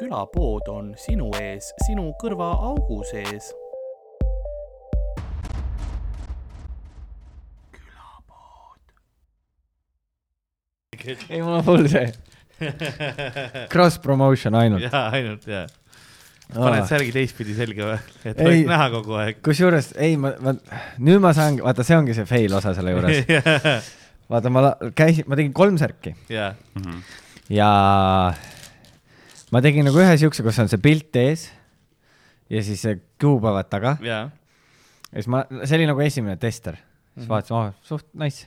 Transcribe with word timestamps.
külapood 0.00 0.68
on 0.72 0.94
sinu 1.00 1.28
ees, 1.40 1.74
sinu 1.84 2.10
kõrvaaugu 2.22 3.02
sees. 3.10 3.50
ei, 11.30 11.40
mul 11.40 11.58
on 11.58 11.62
full 11.64 11.86
see. 11.88 12.08
Cross 13.72 14.00
promotion 14.04 14.56
ainult. 14.56 14.84
jaa, 14.84 15.06
ainult 15.16 15.46
jaa. 15.48 15.64
paned 16.52 16.84
särgi 16.88 17.12
teistpidi 17.14 17.54
selga 17.56 17.86
või? 17.92 17.98
et 18.24 18.40
Ei. 18.40 18.46
oleks 18.46 18.68
näha 18.68 18.88
kogu 18.92 19.16
aeg. 19.20 19.40
kusjuures 19.44 19.92
ei, 20.00 20.16
ma, 20.20 20.32
ma 20.44 20.54
nüüd 21.00 21.22
ma 21.24 21.32
saan, 21.36 21.60
vaata, 21.64 21.86
see 21.86 21.96
ongi 21.96 22.16
see 22.16 22.28
fail 22.28 22.56
osa 22.56 22.74
selle 22.76 22.92
juures. 22.96 23.20
vaata, 24.32 24.52
ma 24.52 24.64
käisin, 24.96 25.28
ma 25.28 25.40
tegin 25.40 25.56
kolm 25.56 25.80
särki 25.80 26.14
jaa, 26.32 26.52
ja 27.52 27.70
ma 29.52 29.60
tegin 29.64 29.86
nagu 29.88 29.98
ühe 30.02 30.16
siukse, 30.20 30.44
kus 30.46 30.58
on 30.62 30.68
see 30.70 30.78
pilt 30.82 31.16
ees 31.20 31.48
ja 32.50 32.62
siis 32.66 32.84
kuupäevad 33.20 33.68
taga 33.72 33.96
jaa. 34.04 34.24
ja 34.30 35.16
siis 35.18 35.28
ma, 35.32 35.44
see 35.64 35.78
oli 35.80 35.88
nagu 35.90 36.02
esimene 36.06 36.36
tester, 36.40 36.78
siis 37.14 37.24
Mhm. 37.26 37.30
vaatasin, 37.32 37.56
oh, 37.56 37.72
suht 37.82 38.06
nice. 38.14 38.46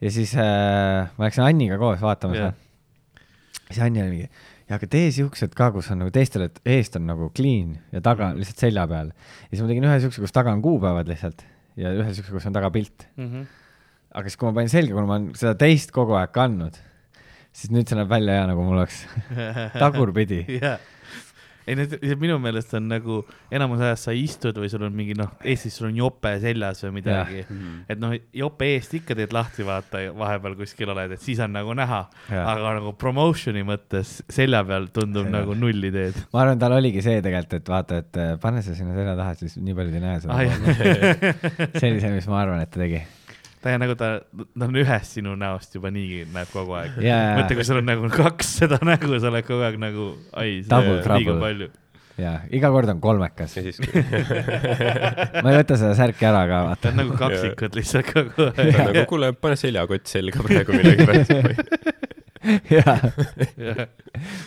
ja 0.00 0.10
siis 0.10 0.34
äh, 0.34 1.10
ma 1.16 1.28
läksin 1.28 1.44
Anniga 1.46 1.78
koos 1.78 2.00
vaatama 2.02 2.34
Jah. 2.36 2.50
seda. 2.52 3.62
siis 3.70 3.78
Anni 3.86 4.02
oli 4.02 4.10
mingi, 4.16 4.28
ja 4.68 4.76
aga 4.78 4.86
tee 4.90 5.10
siuksed 5.14 5.54
ka, 5.58 5.70
kus 5.74 5.90
on 5.94 5.98
nagu 6.02 6.10
teistel, 6.14 6.42
et 6.48 6.60
eest 6.66 6.96
on 6.98 7.06
nagu 7.06 7.30
clean 7.34 7.78
ja 7.92 8.00
taga 8.02 8.30
Mhm. 8.32 8.38
lihtsalt 8.42 8.58
selja 8.66 8.86
peal. 8.90 9.12
ja 9.14 9.50
siis 9.54 9.62
ma 9.62 9.68
tegin 9.72 9.84
ühe 9.90 10.00
siukse, 10.02 10.20
kus 10.26 10.32
taga 10.34 10.52
on 10.52 10.62
kuupäevad 10.62 11.08
lihtsalt 11.08 11.44
ja 11.76 11.94
ühe 11.94 12.14
siukse, 12.14 12.32
kus 12.34 12.46
on 12.46 12.52
taga 12.52 12.70
pilt. 12.70 13.06
Mhm. 13.16 13.46
aga 14.14 14.26
siis, 14.26 14.36
kui 14.36 14.48
ma 14.50 14.54
panin 14.58 14.68
selga, 14.68 14.90
kuna 14.94 15.06
ma 15.06 15.14
olen 15.20 15.34
seda 15.38 15.54
teist 15.54 15.92
kogu 15.94 16.16
aeg 16.18 16.32
kandnud, 16.34 16.74
siis 17.52 17.72
nüüd 17.74 17.88
see 17.90 17.98
näeb 17.98 18.08
välja 18.12 18.38
hea, 18.40 18.46
nagu 18.52 18.64
mul 18.64 18.78
oleks 18.82 19.04
tagurpidi. 19.82 20.44
jaa. 20.60 20.78
ei, 21.70 21.76
need 21.76 21.92
minu 22.18 22.38
meelest 22.42 22.72
on 22.74 22.86
nagu 22.90 23.18
enamus 23.54 23.82
ajast 23.84 24.08
sa 24.08 24.14
istud 24.16 24.56
või 24.58 24.70
sul 24.72 24.82
on 24.86 24.94
mingi 24.96 25.12
noh, 25.14 25.28
Eestis 25.46 25.76
sul 25.78 25.86
on 25.90 25.98
jope 26.00 26.32
seljas 26.42 26.80
või 26.86 26.94
midagi. 26.96 27.44
et 27.90 28.00
noh, 28.00 28.14
jope 28.34 28.66
eest 28.74 28.96
ikka 28.98 29.14
teed 29.18 29.34
lahti, 29.36 29.62
vaata 29.68 30.00
vahepeal 30.18 30.56
kuskil 30.58 30.90
oled, 30.94 31.14
et 31.14 31.22
siis 31.22 31.38
on 31.44 31.52
nagu 31.54 31.74
näha. 31.78 32.00
Jaa. 32.32 32.46
aga 32.56 32.72
nagu 32.80 32.94
promotion'i 32.98 33.62
mõttes 33.68 34.16
selja 34.32 34.64
peal 34.66 34.88
tundub 34.96 35.28
Jaa. 35.28 35.36
nagu 35.36 35.54
null 35.58 35.90
ideed. 35.92 36.18
ma 36.32 36.42
arvan, 36.46 36.58
tal 36.64 36.74
oligi 36.80 37.04
see 37.06 37.20
tegelikult, 37.22 37.60
et 37.60 37.70
vaata, 37.76 38.00
et 38.02 38.18
äh, 38.24 38.32
pane 38.42 38.64
see 38.66 38.74
sinna 38.80 38.96
selja 38.98 39.14
taha, 39.20 39.36
siis 39.44 39.58
nii 39.60 39.76
paljud 39.78 40.00
ei 40.00 40.04
näe 40.08 40.18
seda 40.24 40.40
Ah. 40.40 41.70
see 41.78 41.90
oli 41.92 42.00
see, 42.02 42.14
mis 42.16 42.26
ma 42.30 42.40
arvan, 42.42 42.64
et 42.64 42.70
ta 42.74 42.82
tegi. 42.82 43.04
Ta 43.60 43.76
nagu 43.80 43.96
ta, 43.98 44.08
ta 44.24 44.68
on 44.68 44.80
ühest 44.80 45.18
sinu 45.18 45.34
näost 45.38 45.76
juba 45.76 45.92
niigi 45.92 46.24
näeb 46.32 46.48
kogu 46.52 46.76
aeg. 46.78 46.96
Jaa. 47.04 47.36
mõtle, 47.40 47.58
kui 47.58 47.68
sul 47.68 47.82
on 47.82 47.88
nagu 47.90 48.10
kaks 48.14 48.56
seda 48.62 48.80
nägu, 48.86 49.12
sa 49.20 49.30
oled 49.32 49.46
kogu 49.48 49.66
aeg 49.68 49.78
nagu, 49.82 50.08
ai, 50.32 50.60
Double 50.68 50.96
liiga 50.98 51.06
trouble. 51.06 51.38
palju. 51.44 51.70
ja 52.20 52.34
iga 52.52 52.68
kord 52.72 52.90
on 52.92 52.98
kolmekas 53.00 53.54
ja. 53.56 53.62
siis 53.64 53.78
ma 53.80 55.52
ei 55.52 55.60
võta 55.62 55.78
seda 55.80 55.94
särki 55.96 56.26
ära 56.28 56.42
ka, 56.44 56.58
ta 56.58 56.66
vaata. 56.68 56.92
on 56.92 57.00
nagu 57.00 57.16
kaksikud 57.20 57.78
lihtsalt 57.80 58.12
kogu 58.12 58.50
ta 58.50 58.66
aeg. 58.66 58.74
on 58.74 58.90
nagu, 58.90 59.06
kuule, 59.12 59.32
pane 59.36 59.60
seljakott 59.60 60.10
selga 60.10 60.44
praegu 60.44 60.76
millegipärast. 60.80 61.98
jaa, 62.72 62.96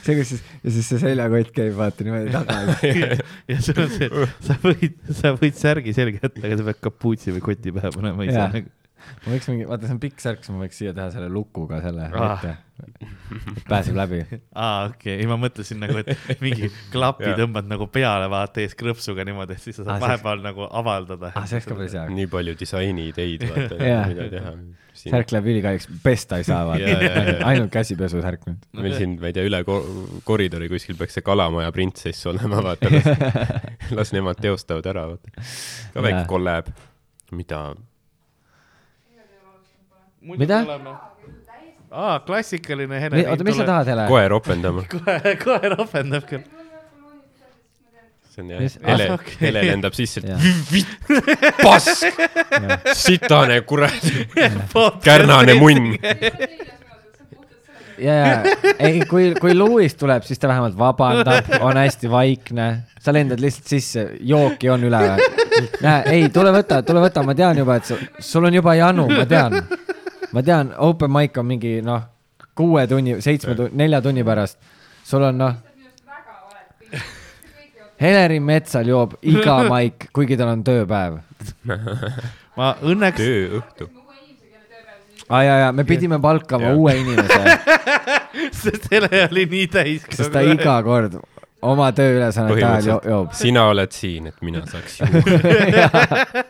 see, 0.02 0.16
kus 0.18 0.32
siis, 0.32 0.40
ja 0.64 0.72
siis 0.74 0.88
see 0.90 1.02
seljakott 1.02 1.52
käib 1.54 1.76
vaata 1.78 2.06
niimoodi 2.06 2.32
taga. 2.34 2.78
ja 3.52 3.58
sul 3.62 3.84
on 3.84 3.92
see, 3.94 4.24
sa 4.48 4.58
võid, 4.64 4.96
sa 5.14 5.34
võid 5.38 5.60
särgi 5.60 5.94
selga 5.94 6.24
jätta, 6.24 6.42
aga 6.42 6.58
sa 6.58 6.66
pead 6.72 6.80
kapuutsi 6.90 7.36
või 7.36 7.44
koti 7.52 7.74
pähe 7.76 7.94
panema 7.94 8.26
ise 8.26 8.40
Jaa. 8.40 8.50
nagu. 8.56 8.74
Ma 9.26 9.34
võiks 9.36 9.48
mingi, 9.52 9.66
vaata, 9.70 9.88
see 9.90 9.96
on 9.98 10.02
pikk 10.04 10.20
särk, 10.24 10.44
siis 10.44 10.54
ma 10.56 10.64
võiks 10.66 10.78
siia 10.82 10.94
teha 10.98 11.10
selle 11.16 11.30
lukuga 11.34 11.82
selle 11.84 12.10
Ah. 12.14 12.38
ette. 12.44 12.58
pääseb 13.70 13.96
läbi. 13.96 14.20
aa, 14.56 14.86
okei 14.90 15.14
okay., 15.14 15.18
ei 15.22 15.28
ma 15.30 15.38
mõtlesin 15.40 15.80
nagu, 15.84 16.00
et 16.02 16.42
mingi 16.44 16.70
klapi 16.92 17.34
tõmbad 17.38 17.68
nagu 17.70 17.88
peale, 17.94 18.26
vaata 18.32 18.64
ees 18.64 18.74
krõpsuga 18.80 19.26
niimoodi, 19.28 19.54
et 19.58 19.62
siis 19.64 19.78
sa 19.78 19.84
Ah, 19.84 19.86
saad 19.86 20.00
see- 20.00 20.08
vahepeal 20.08 20.42
nagu 20.48 20.68
avaldada. 20.70 21.32
ah, 21.36 21.46
see 21.46 21.58
oleks 21.60 21.70
ka 21.70 21.76
päris 21.78 21.94
hea. 21.98 22.08
nii 22.10 22.28
palju 22.34 22.56
disainiideid, 22.60 23.46
vaata, 23.52 23.78
mida 24.10 24.28
teha. 24.34 24.56
särk 25.04 25.32
läheb 25.36 25.48
ülikalliks, 25.54 25.88
pesta 26.04 26.38
ei 26.42 26.44
saa, 26.48 26.64
vaata 26.70 27.46
ainult 27.50 27.72
käsipesusärk 27.74 28.46
nüüd. 28.50 28.66
meil 28.82 28.98
siin, 28.98 29.16
ma 29.22 29.30
ei 29.32 29.34
tea, 29.38 29.46
üle 29.48 29.64
ko- 29.68 29.84
koridori 30.26 30.70
kuskil 30.74 30.98
peaks 31.00 31.14
see 31.20 31.26
Kalamaja 31.26 31.72
printsess 31.76 32.26
olema, 32.34 32.62
vaata, 32.74 32.90
las, 33.98 34.12
nemad 34.18 34.42
teostavad 34.42 34.86
ära, 34.90 35.08
vaata. 35.14 35.48
ka 35.94 36.02
väike 36.10 36.26
kolläb. 36.30 36.74
mida? 37.34 37.64
Mida? 40.24 40.64
aa, 41.92 42.20
klassikaline 42.20 43.00
Hele. 43.02 43.30
oota, 43.30 43.44
mis 43.44 43.58
sa? 43.58 43.66
tahad, 43.68 43.88
Hele? 43.92 44.08
koer 44.08 44.34
opendama. 44.34 44.84
kohe, 44.92 45.36
kohe 45.44 45.72
ropendab 45.76 46.28
küll. 46.30 46.44
see 48.34 48.42
on 48.42 48.50
jah 48.56 48.78
Hele 48.88 49.10
ah. 49.14 49.28
Hele 49.42 49.66
lendab 49.68 49.94
sisse, 49.98 50.24
pask, 51.62 52.08
sitane 52.98 53.62
kurat, 53.68 54.08
kärnane 55.04 55.54
munn. 55.60 55.92
ja, 58.00 58.16
ja, 58.16 58.56
ei, 58.80 59.04
kui, 59.10 59.34
kui 59.42 59.54
Louis 59.54 59.94
tuleb, 60.00 60.26
siis 60.26 60.42
ta 60.42 60.50
vähemalt 60.50 60.78
vabandab, 60.80 61.52
on 61.62 61.78
hästi 61.78 62.10
vaikne. 62.12 62.72
sa 63.04 63.14
lendad 63.14 63.44
lihtsalt 63.44 63.68
sisse, 63.68 64.08
jooki 64.20 64.70
on 64.72 64.88
üle. 64.88 65.04
näe, 65.84 66.04
ei, 66.16 66.30
tule 66.34 66.56
võta, 66.56 66.82
tule 66.88 67.04
võta, 67.04 67.22
ma 67.28 67.36
tean 67.38 67.60
juba, 67.60 67.78
et 67.78 67.92
sul, 67.92 68.02
sul 68.20 68.50
on 68.50 68.62
juba 68.62 68.74
janu, 68.80 69.10
ma 69.12 69.26
tean. 69.30 69.60
Ma 70.34 70.42
tean, 70.44 70.74
open 70.78 71.12
mic 71.14 71.38
on 71.38 71.46
mingi 71.46 71.78
noh, 71.86 72.02
kuue 72.58 72.88
tunni, 72.88 73.20
seitsme 73.22 73.56
tunni, 73.58 73.72
nelja 73.78 74.02
tunni 74.02 74.24
pärast. 74.26 74.58
sul 75.06 75.24
on 75.30 75.38
noh, 75.38 75.54
Helerin 78.04 78.44
Metsal 78.44 78.88
joob 78.90 79.14
iga 79.22 79.60
maik, 79.72 80.10
kuigi 80.14 80.36
tal 80.40 80.50
on 80.56 80.64
tööpäev. 80.66 81.20
ma 82.58 82.74
õnneks, 82.82 83.20
tööõhtu. 83.22 83.88
aa 85.30 85.44
ja, 85.46 85.54
ja 85.66 85.70
me 85.72 85.86
pidime 85.88 86.20
palkama 86.22 86.72
Jah. 86.74 86.78
uue 86.78 86.96
inimese, 87.00 87.42
sest 88.64 88.90
Hele 88.92 89.10
oli 89.30 89.46
nii 89.54 89.68
täis. 89.72 90.04
sest 90.12 90.34
ta 90.34 90.42
iga 90.46 90.76
kord 90.84 91.16
oma 91.64 91.92
tööülesannete 91.96 92.66
ajal 92.68 92.88
jo- 92.90 93.02
joob. 93.08 93.32
sina 93.40 93.64
oled 93.72 93.92
siin, 93.96 94.28
et 94.34 94.42
mina 94.44 94.66
saaks 94.68 95.00
juua. 95.00 96.44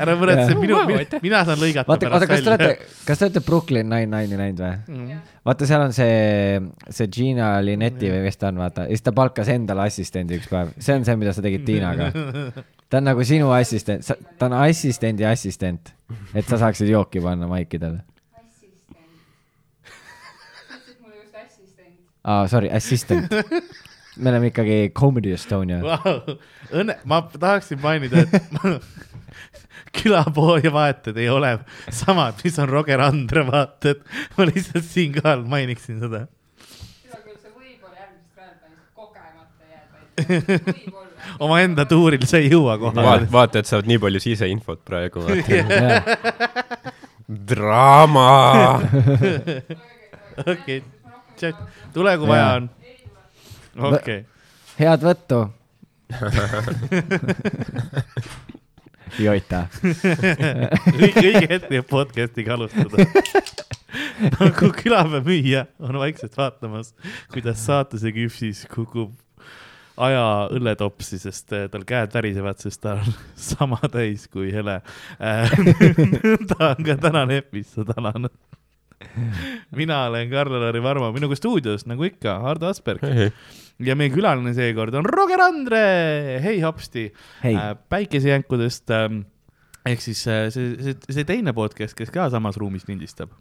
Ära 0.00 0.16
muretse, 0.18 0.56
minu, 0.58 0.78
mina 1.22 1.42
saan 1.48 1.60
lõigata 1.60 1.90
vaata, 1.90 2.10
vaata, 2.12 2.28
kas 2.28 2.42
pärast 2.42 2.44
te 2.44 2.52
olete 2.52 2.68
välja., 2.68 2.88
kas 3.08 3.20
te 3.20 3.26
olete 3.26 3.42
Brooklyn 3.46 3.90
Nine-Nine'i 3.90 4.38
näinud 4.40 4.62
või? 4.64 4.72
Mm. 4.90 5.22
vaata, 5.50 5.68
seal 5.70 5.84
on 5.84 5.96
see, 5.96 6.60
see 6.88 7.10
Gina 7.14 7.52
Linetti 7.64 8.12
või 8.12 8.22
kes 8.26 8.40
ta 8.40 8.50
on, 8.50 8.60
vaata, 8.64 8.86
ja 8.88 8.96
siis 8.96 9.06
ta 9.06 9.14
palkas 9.16 9.50
endale 9.52 9.86
assistendi 9.86 10.38
üks 10.40 10.50
päev, 10.52 10.72
see 10.78 10.98
on 10.98 11.08
see, 11.08 11.18
mida 11.20 11.34
sa 11.36 11.44
tegid 11.44 11.66
Tiinaga. 11.68 12.10
ta 12.90 13.00
on 13.00 13.10
nagu 13.10 13.26
sinu 13.26 13.52
assistent, 13.56 14.06
ta 14.38 14.50
on 14.50 14.56
assistendi 14.62 15.26
assistent, 15.28 15.92
et 16.34 16.46
sa 16.46 16.60
saaksid 16.60 16.90
jooki 16.90 17.22
panna 17.24 17.50
maikidele. 17.50 18.02
aa, 22.24 22.46
sorry, 22.48 22.68
assistant. 22.68 23.32
me 24.20 24.30
oleme 24.30 24.50
ikkagi 24.52 24.78
Comedy 24.96 25.32
Estonia. 25.34 25.80
Vau. 25.84 26.36
Õnne, 26.70 26.98
ma 27.08 27.22
tahaksin 27.32 27.80
mainida, 27.82 28.26
et 28.26 28.50
ma- 28.56 28.76
külapood 29.96 30.64
ja 30.64 30.72
vaated 30.74 31.16
ei 31.18 31.28
ole 31.32 31.56
samad, 31.90 32.38
mis 32.44 32.58
on 32.62 32.68
Roger 32.70 33.02
Andre 33.04 33.46
vaated. 33.48 34.04
ma 34.36 34.46
lihtsalt 34.50 34.86
siinkohal 34.86 35.46
mainiksin 35.50 35.98
seda. 36.02 36.26
see 37.40 37.50
omaenda 41.44 41.86
tuuril 41.88 42.24
sa 42.28 42.40
ei 42.40 42.50
jõua 42.52 42.76
kohale 42.80 43.06
vaat-, 43.06 43.30
vaatajad 43.32 43.68
saavad 43.68 43.88
nii 43.90 43.98
palju 44.02 44.20
siseinfot 44.22 44.82
praegu. 44.84 45.24
draama. 47.50 48.26
okei, 50.44 50.82
tule 51.94 52.16
kui 52.18 52.28
vaja 52.30 52.48
on. 52.58 52.70
okei, 53.76 54.24
head 54.78 55.06
võttu. 55.06 55.44
Joita. 59.18 59.64
õige, 59.82 61.22
õige 61.22 61.46
hetk 61.50 61.72
jääb 61.74 61.88
podcast'iga 61.90 62.54
alustada. 62.54 63.06
nagu 64.38 64.70
külapäeva 64.76 65.20
müüja 65.26 65.64
on 65.82 65.98
vaikselt 65.98 66.36
vaatamas, 66.38 66.94
kuidas 67.32 67.64
saatuse 67.66 68.12
küpsis 68.14 68.62
kukub 68.70 69.10
aja 70.00 70.22
õlletopsi, 70.54 71.18
sest 71.20 71.52
eh, 71.56 71.66
tal 71.72 71.84
käed 71.88 72.14
värisevad, 72.14 72.60
sest 72.62 72.82
ta 72.84 72.96
on 73.00 73.16
sama 73.50 73.80
täis 73.92 74.26
kui 74.30 74.52
Hele. 74.54 74.80
ta 76.52 76.70
on 76.72 76.86
ka 76.86 76.96
tänane 77.00 77.40
episood 77.42 77.92
alanud. 77.96 78.32
mina 79.76 80.02
olen 80.10 80.28
Karl-Lari 80.30 80.82
Varmo, 80.84 81.08
minuga 81.12 81.36
stuudios 81.36 81.86
nagu 81.88 82.04
ikka 82.04 82.38
Hardo 82.44 82.68
Asperg 82.68 83.00
ja 83.86 83.96
meie 83.98 84.12
külaline 84.12 84.54
seekord 84.56 84.94
on 84.98 85.08
Roger 85.08 85.42
Andre, 85.44 85.82
hei 86.44 86.62
hopsti 86.64 87.08
hei, 87.44 87.54
äh, 87.54 87.74
päikesejänkudest 87.92 88.92
ähm, 88.96 89.22
ehk 89.88 90.02
siis 90.04 90.20
äh, 90.28 90.48
see, 90.52 90.74
see, 90.84 90.96
see 91.08 91.24
teine 91.28 91.54
podcast, 91.56 91.96
kes 91.96 92.12
ka 92.12 92.26
samas 92.32 92.58
ruumis 92.60 92.84
lindistab, 92.88 93.32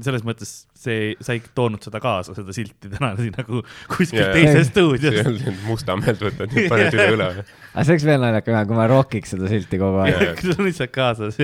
selles 0.00 0.24
mõttes 0.26 0.54
see, 0.76 1.12
sa 1.20 1.36
ei 1.36 1.42
toonud 1.56 1.84
seda 1.84 2.00
kaasa, 2.02 2.34
seda 2.36 2.54
silti 2.56 2.90
täna 2.92 3.12
siin 3.18 3.36
nagu 3.36 3.60
kuskil 3.92 4.22
jaa. 4.22 4.32
teises 4.36 4.70
stuudios. 4.72 5.44
Mustamäelt 5.66 6.22
võtad, 6.24 6.56
paned 6.72 6.96
üle 6.96 7.08
õla. 7.18 7.30
aga 7.74 7.84
see 7.84 7.96
oleks 7.96 8.08
veel 8.08 8.24
naljakam, 8.24 8.60
kui 8.70 8.80
ma 8.80 8.88
rokiks 8.90 9.36
seda 9.36 9.52
silti 9.52 9.80
kogu 9.82 10.00
aeg. 10.06 10.16
Jaa. 10.16 10.38
sul 10.46 10.56
on 10.56 10.70
lihtsalt 10.70 10.94
kaasas 10.96 11.40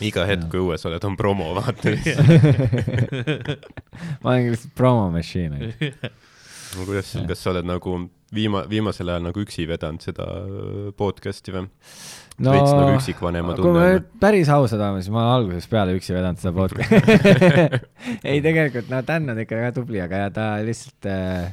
iga 0.00 0.24
hetk, 0.24 0.48
kui 0.48 0.62
õues 0.64 0.88
oled, 0.88 1.04
on 1.04 1.16
promo, 1.20 1.52
vaata. 1.58 1.92
ma 4.24 4.32
olen 4.32 4.50
lihtsalt 4.54 4.72
promo 4.78 5.10
machine. 5.12 5.74
kuidas, 6.78 7.12
kas 7.28 7.42
sa 7.42 7.52
oled 7.54 7.68
nagu 7.68 7.96
viima-, 8.34 8.64
viimasel 8.70 9.10
ajal 9.12 9.28
nagu 9.28 9.44
üksi 9.44 9.66
vedanud 9.68 10.04
seda 10.04 10.26
äh, 10.40 10.90
podcast'i 10.98 11.54
või? 11.54 11.66
no 12.40 12.54
veits 12.54 12.72
nagu 12.72 12.92
üksikvanema 12.96 13.54
kui 13.58 13.72
me 13.74 13.80
tunne 13.84 14.02
päris 14.22 14.50
ausad 14.52 14.80
oleme, 14.80 15.02
siis 15.02 15.12
ma 15.12 15.24
olen 15.24 15.32
algusest 15.38 15.72
peale 15.72 15.96
üksi 15.98 16.14
vedanud 16.16 16.40
seda 16.40 16.52
podcast'i. 16.56 17.00
ei, 18.30 18.40
tegelikult 18.44 18.92
no 18.92 19.02
Dan 19.06 19.34
on 19.34 19.42
ikka 19.42 19.58
väga 19.58 19.74
tubli, 19.76 20.00
aga 20.04 20.24
ja 20.24 20.30
ta 20.34 20.46
lihtsalt 20.64 21.10
äh, 21.10 21.50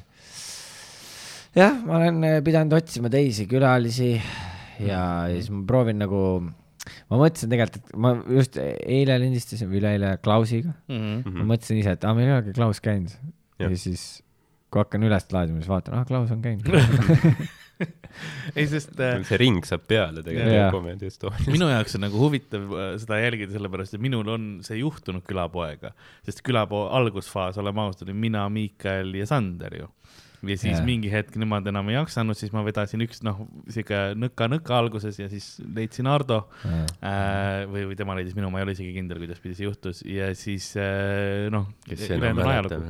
jah, 1.58 1.82
ma 1.88 2.00
olen 2.02 2.22
äh, 2.28 2.38
pidanud 2.46 2.78
otsima 2.78 3.12
teisi 3.14 3.48
külalisi 3.50 4.14
ja, 4.16 4.88
ja 4.88 5.04
siis 5.34 5.50
ma 5.54 5.64
proovin 5.68 6.00
nagu, 6.04 6.22
ma 7.10 7.20
mõtlesin 7.20 7.52
tegelikult, 7.52 7.82
et 7.82 8.00
ma 8.06 8.14
just 8.38 8.62
eile 8.62 9.18
lindistasin 9.24 9.72
või 9.72 9.82
üleeile 9.82 10.16
Klausiga 10.24 10.72
mm, 10.88 11.02
-hmm. 11.26 11.42
ma 11.42 11.52
mõtlesin 11.56 11.82
ise, 11.82 11.98
et 11.98 12.08
aa, 12.08 12.16
meil 12.18 12.30
ei 12.30 12.38
olegi 12.38 12.56
Klaus 12.58 12.84
käinud 12.84 13.18
ja 13.58 13.74
siis 13.74 14.08
kui 14.72 14.84
hakkan 14.84 15.08
üles 15.08 15.30
laadima, 15.32 15.62
siis 15.62 15.72
vaatan, 15.72 16.00
ah, 16.00 16.06
Klaus 16.08 16.34
on 16.36 16.44
käinud. 16.44 16.68
ei, 18.58 18.66
sest 18.70 18.98
äh, 19.04 19.20
see 19.28 19.40
ring 19.40 19.66
saab 19.68 19.86
peale 19.90 20.24
tegelikult 20.26 20.74
Comedy 20.76 21.10
Estonias. 21.12 21.50
minu 21.52 21.70
jaoks 21.70 21.98
on 21.98 22.06
nagu 22.08 22.22
huvitav 22.22 22.72
äh, 22.74 22.94
seda 23.02 23.20
jälgida, 23.22 23.54
sellepärast 23.56 23.98
et 23.98 24.04
minul 24.04 24.28
on 24.34 24.48
see 24.66 24.80
juhtunud 24.82 25.26
külapoega, 25.28 25.94
sest 26.28 26.44
külapoo 26.46 26.88
algusfaas, 26.98 27.60
oleme 27.62 27.86
ausad, 27.86 28.08
olin 28.08 28.20
mina, 28.28 28.48
Miikael 28.54 29.14
ja 29.20 29.28
Sander 29.30 29.78
ju. 29.78 29.90
ja 30.48 30.56
siis 30.56 30.76
yeah. 30.76 30.86
mingi 30.86 31.12
hetk 31.12 31.38
nemad 31.42 31.68
enam 31.70 31.88
ei 31.92 31.98
jaksanud, 31.98 32.38
siis 32.38 32.54
ma 32.54 32.64
vedasin 32.66 33.04
üks 33.06 33.24
noh, 33.26 33.44
sihuke 33.74 34.02
nõka-nõka 34.20 34.78
alguses 34.78 35.20
ja 35.22 35.30
siis 35.32 35.56
leidsin 35.62 36.10
Ardo 36.12 36.44
äh, 36.66 37.66
või, 37.70 37.88
või 37.92 38.00
tema 38.00 38.18
leidis 38.18 38.38
minu, 38.38 38.50
ma 38.54 38.62
ei 38.62 38.68
ole 38.68 38.78
isegi 38.78 38.96
kindel, 38.98 39.22
kuidaspidi 39.22 39.58
see 39.58 39.70
juhtus 39.70 40.02
ja 40.08 40.32
siis 40.38 40.74
äh, 40.82 41.46
noh, 41.54 41.70
kes 41.86 42.10
enam 42.18 42.42
mäletab. 42.42 42.90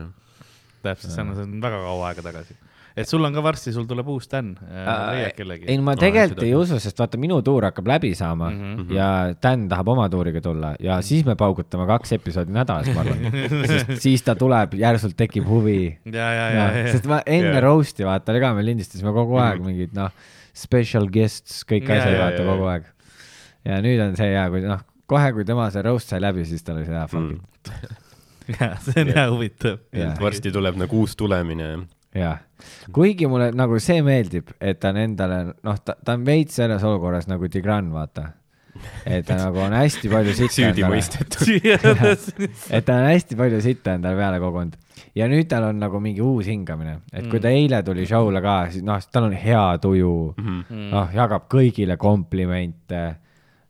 täpselt, 0.87 1.13
see 1.13 1.23
on, 1.27 1.35
see 1.37 1.45
on 1.49 1.59
väga 1.63 1.83
kaua 1.83 2.09
aega 2.11 2.23
tagasi. 2.31 2.55
et 2.97 3.05
sul 3.05 3.21
on 3.27 3.33
ka 3.35 3.41
varsti, 3.45 3.69
sul 3.75 3.85
tuleb 3.85 4.07
uus 4.09 4.25
Dan 4.31 4.47
äh,, 4.57 4.87
leiad 5.13 5.35
kellegi 5.37 5.67
ei, 5.69 5.77
ma 5.85 5.93
tegelikult 5.99 6.39
seda 6.39 6.47
ei 6.47 6.55
usu, 6.57 6.79
sest 6.81 6.97
vaata, 6.97 7.19
minu 7.21 7.37
tuur 7.45 7.67
hakkab 7.67 7.85
läbi 7.91 8.09
saama 8.17 8.47
mm 8.49 8.55
Mhm. 8.63 8.79
-hmm. 8.87 8.95
ja 8.95 9.09
Dan 9.43 9.67
tahab 9.69 9.87
oma 9.93 10.07
tuuriga 10.09 10.41
tulla 10.41 10.71
ja 10.81 10.97
siis 11.05 11.25
me 11.25 11.35
paugutame 11.37 11.85
kaks 11.87 12.11
episoodi 12.17 12.51
nädalas, 12.55 12.89
ma 12.95 13.01
arvan. 13.05 13.21
sest 13.73 14.01
siis 14.01 14.23
ta 14.25 14.33
tuleb, 14.35 14.73
järsult 14.81 15.13
tekib 15.17 15.45
huvi. 15.47 15.97
ja, 16.05 16.31
ja, 16.39 16.49
ja, 16.49 16.65
ja, 16.77 16.91
sest 16.91 17.05
ma 17.05 17.21
enne 17.25 17.51
yeah. 17.53 17.63
roast'i 17.63 18.03
vaata, 18.05 18.33
ka, 18.39 18.53
me 18.57 18.65
lindistasime 18.65 19.13
kogu 19.13 19.37
aeg 19.45 19.61
mingid 19.61 19.93
noh, 19.93 20.09
special 20.57 21.05
guests, 21.13 21.61
kõik 21.69 21.85
Jaa, 21.85 21.97
asjad 22.01 22.13
jaa, 22.17 22.23
vaata 22.25 22.41
jaa, 22.43 22.49
kogu 22.55 22.65
aeg. 22.73 22.83
ja 23.65 23.77
nüüd 23.85 24.01
on 24.09 24.15
see 24.17 24.31
hea, 24.33 24.49
kui 24.49 24.61
noh, 24.65 24.81
kohe, 25.05 25.29
kui 25.37 25.45
tema 25.45 25.69
see 25.69 25.81
roast 25.85 26.09
sai 26.09 26.19
läbi, 26.19 26.45
siis 26.49 26.63
tal 26.65 26.77
oli 26.81 26.85
see 26.89 26.95
hea 26.97 27.05
fuck 27.07 27.21
Mm. 27.21 28.06
it. 28.49 28.59
ja 28.61 28.71
see 28.81 29.03
on 29.05 29.13
hea 29.15 29.27
huvitav. 29.31 29.77
Jaa. 29.93 30.15
varsti 30.21 30.51
tuleb 30.55 30.75
nagu 30.79 31.03
uus 31.03 31.15
tulemine. 31.19 31.69
jah, 32.17 32.39
kuigi 32.95 33.27
mulle 33.29 33.51
nagu 33.53 33.77
see 33.83 34.01
meeldib, 34.01 34.49
et 34.61 34.79
ta 34.81 34.89
on 34.93 34.97
endale, 35.03 35.43
noh, 35.63 35.77
ta, 35.85 35.93
ta 36.03 36.15
on 36.17 36.25
veits 36.25 36.55
selles 36.57 36.83
olukorras 36.87 37.27
nagu 37.29 37.49
Tigran, 37.51 37.91
vaata. 37.93 38.29
et 39.05 39.25
ta 39.25 39.35
nagu 39.39 39.57
on 39.59 39.73
hästi 39.73 40.09
palju 40.09 40.33
sitta 40.37 40.53
süüdi 40.53 40.83
endale, 40.83 40.95
mõistetud. 40.95 41.47
et 42.71 42.85
ta 42.85 42.97
on 42.99 43.07
hästi 43.09 43.35
palju 43.39 43.61
sitta 43.65 43.95
endale 43.97 44.15
peale 44.19 44.37
kogunud 44.41 44.75
ja 45.17 45.25
nüüd 45.29 45.47
tal 45.49 45.65
on 45.71 45.79
nagu 45.81 45.97
mingi 46.01 46.21
uus 46.21 46.45
hingamine, 46.49 46.99
et 47.13 47.25
kui 47.29 47.39
ta 47.41 47.49
eile 47.53 47.79
tuli 47.85 48.05
show'le 48.09 48.41
ka, 48.45 48.57
siis 48.73 48.85
noh, 48.85 49.01
tal 49.11 49.29
on 49.29 49.33
hea 49.37 49.63
tuju, 49.81 50.11
Mhm. 50.37 50.83
noh, 50.93 51.09
jagab 51.13 51.47
kõigile 51.49 51.97
komplimente 51.97 53.01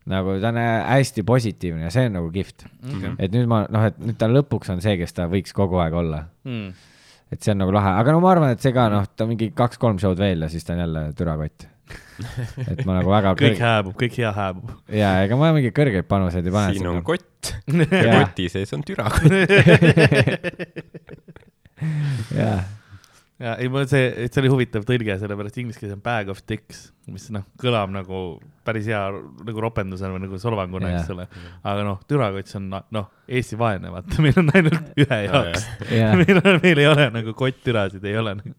nagu 0.08 0.38
ta 0.42 0.48
on 0.52 0.58
hästi 0.62 1.22
positiivne 1.28 1.82
ja 1.86 1.90
see 1.94 2.06
on 2.08 2.12
nagu 2.18 2.30
kihvt 2.34 2.64
Mhm. 2.82 3.16
et 3.18 3.32
nüüd 3.34 3.46
ma 3.50 3.62
noh, 3.68 3.84
et 3.90 3.98
nüüd 4.00 4.16
ta 4.20 4.26
lõpuks 4.32 4.70
on 4.72 4.80
see, 4.84 4.96
kes 5.00 5.12
ta 5.16 5.26
võiks 5.28 5.52
kogu 5.56 5.76
aeg 5.84 5.92
olla 5.94 6.24
Mm. 6.44 6.72
et 7.32 7.42
see 7.44 7.52
on 7.52 7.58
nagu 7.60 7.72
lahe, 7.76 7.90
aga 8.00 8.12
no 8.12 8.20
ma 8.24 8.30
arvan, 8.32 8.50
et 8.56 8.60
see 8.64 8.72
ka 8.72 8.88
noh, 8.92 9.04
ta 9.16 9.26
mingi 9.28 9.50
kaks-kolm 9.56 9.98
show'd 10.00 10.18
veel 10.18 10.40
ja 10.46 10.48
siis 10.48 10.64
ta 10.64 10.72
on 10.72 10.80
jälle 10.86 11.02
türakott. 11.18 11.66
et 12.70 12.82
ma 12.84 12.98
nagu 12.98 13.08
väga 13.08 13.30
kõik 13.32 13.54
kõrge 13.56 13.64
hääbub, 13.64 13.94
kõik 13.96 14.16
hea 14.20 14.32
hääbub. 14.36 14.70
ja 14.92 15.12
ega 15.24 15.36
ma 15.40 15.52
mingeid 15.56 15.72
kõrgeid 15.76 16.04
panuseid 16.08 16.44
ei 16.46 16.52
pane. 16.52 16.72
siin 16.76 16.86
on 16.90 17.02
kott 17.02 17.52
ja 17.68 18.26
koti 18.26 18.48
sees 18.52 18.72
on 18.76 18.82
türa. 18.84 19.06
jaa, 22.38 22.58
ja 23.38 23.54
ei, 23.60 23.68
mul 23.70 23.86
see, 23.90 24.08
see 24.26 24.40
oli 24.42 24.50
huvitav 24.52 24.86
tõlge, 24.86 25.14
sellepärast 25.20 25.58
inglise 25.62 25.80
keeles 25.80 25.94
on 25.94 26.02
bag 26.04 26.30
of 26.32 26.40
dicks, 26.50 26.88
mis 27.08 27.28
noh, 27.34 27.44
kõlab 27.60 27.92
nagu 27.94 28.22
päris 28.66 28.88
hea 28.90 29.00
nagu 29.46 29.62
ropendusena 29.64 30.10
või 30.16 30.24
nagu 30.26 30.40
solvanguna, 30.42 30.90
eks 30.96 31.06
Jah. 31.06 31.14
ole. 31.14 31.28
aga 31.62 31.86
noh, 31.86 32.02
türakott, 32.10 32.50
see 32.50 32.58
on 32.60 32.68
noh, 32.74 33.08
Eesti 33.28 33.60
vaene, 33.60 33.92
vaata, 33.94 34.18
meil 34.24 34.42
on 34.42 34.52
ainult 34.58 35.00
ühe 35.04 35.20
jaoks. 35.28 35.70
jaa, 35.94 36.12
meil 36.22 36.42
on, 36.42 36.60
meil 36.64 36.82
ei 36.82 36.90
ole 36.90 37.08
nagu 37.14 37.34
kott-türasid 37.38 38.04
ei 38.10 38.18
ole 38.18 38.34
nagu.. 38.40 38.56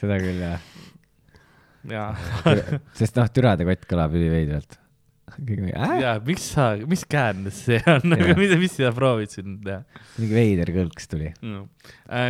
seda 0.00 0.18
küll 0.22 0.42
jah. 0.42 0.68
ja, 1.94 2.06
sest 2.98 3.18
noh, 3.20 3.30
türade 3.30 3.66
kott 3.68 3.86
kõlab 3.90 4.18
üliveidralt. 4.18 4.81
Kõik 5.36 5.60
mingi, 5.62 5.74
äh? 5.76 5.94
ja 6.02 6.12
miks 6.24 6.44
sa, 6.54 6.64
mis 6.88 7.04
käändus 7.08 7.56
see 7.68 7.80
on, 7.90 8.02
mis, 8.40 8.52
mis 8.60 8.72
sa 8.78 8.92
proovid 8.94 9.30
siin 9.32 9.48
teha 9.64 9.80
mingi 10.18 10.34
veider 10.36 10.68
kõlks 10.74 11.04
tuli. 11.10 11.28
no.? 11.46 11.60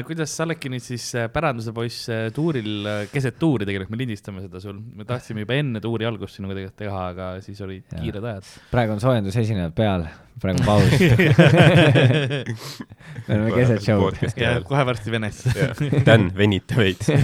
kuidas 0.07 0.31
sa 0.37 0.41
oledki 0.47 0.67
nüüd 0.73 0.85
siis 0.85 1.05
äh, 1.19 1.25
Päranduse 1.33 1.73
poiss 1.77 1.99
äh, 2.13 2.21
tuuril, 2.35 2.73
keset 3.13 3.37
tuuri 3.41 3.65
tegelikult, 3.69 3.93
me 3.93 3.99
lindistame 4.01 4.39
seda 4.45 4.59
sul, 4.63 4.77
me 4.79 5.03
tahtsime 5.09 5.41
juba 5.45 5.55
enne 5.59 5.79
tuuri 5.85 6.05
algust 6.09 6.35
sinuga 6.39 6.53
tegelikult 6.59 6.81
teha, 6.85 7.01
aga 7.13 7.25
siis 7.45 7.59
olid 7.65 7.85
Jaa. 7.89 8.01
kiired 8.05 8.25
ajad. 8.33 8.45
praegu 8.73 8.91
on 8.97 9.01
soojendusesinejad 9.03 9.73
peal, 9.77 10.03
praegu 10.43 10.59
on 10.63 10.67
paus. 10.69 10.91
me 13.27 13.33
oleme 13.37 13.51
keset 13.59 13.83
show'd. 13.85 14.15
ja 14.39 14.51
kohe 14.67 14.83
varsti 14.89 15.09
Venesse. 15.13 15.49
Dan, 16.07 16.23
venita 16.37 16.75
veits. 16.79 17.07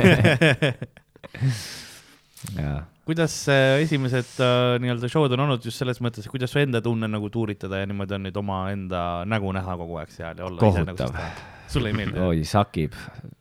jaa 2.58 2.78
kuidas 3.08 3.34
esimesed 3.80 4.34
äh, 4.44 4.74
nii-öelda 4.82 5.08
show'd 5.08 5.32
on 5.32 5.46
olnud 5.46 5.64
just 5.64 5.80
selles 5.80 6.02
mõttes, 6.04 6.26
kuidas 6.28 6.52
su 6.52 6.60
enda 6.60 6.82
tunne 6.84 7.08
nagu 7.08 7.30
tuuritada 7.32 7.80
ja 7.80 7.88
niimoodi 7.88 8.18
on 8.18 8.26
nüüd 8.28 8.36
omaenda 8.36 9.04
nägu 9.28 9.52
näha 9.56 9.76
kogu 9.80 9.96
aeg 10.02 10.12
seal 10.12 10.36
ja 10.36 10.44
olla 10.44 10.60
nagu 10.60 10.76
Kohutav. 10.76 11.14
tahad? 11.14 11.46
sulle 11.72 11.92
ei 11.92 11.96
meeldi? 11.96 12.20
oi, 12.20 12.44
sakib. 12.48 12.96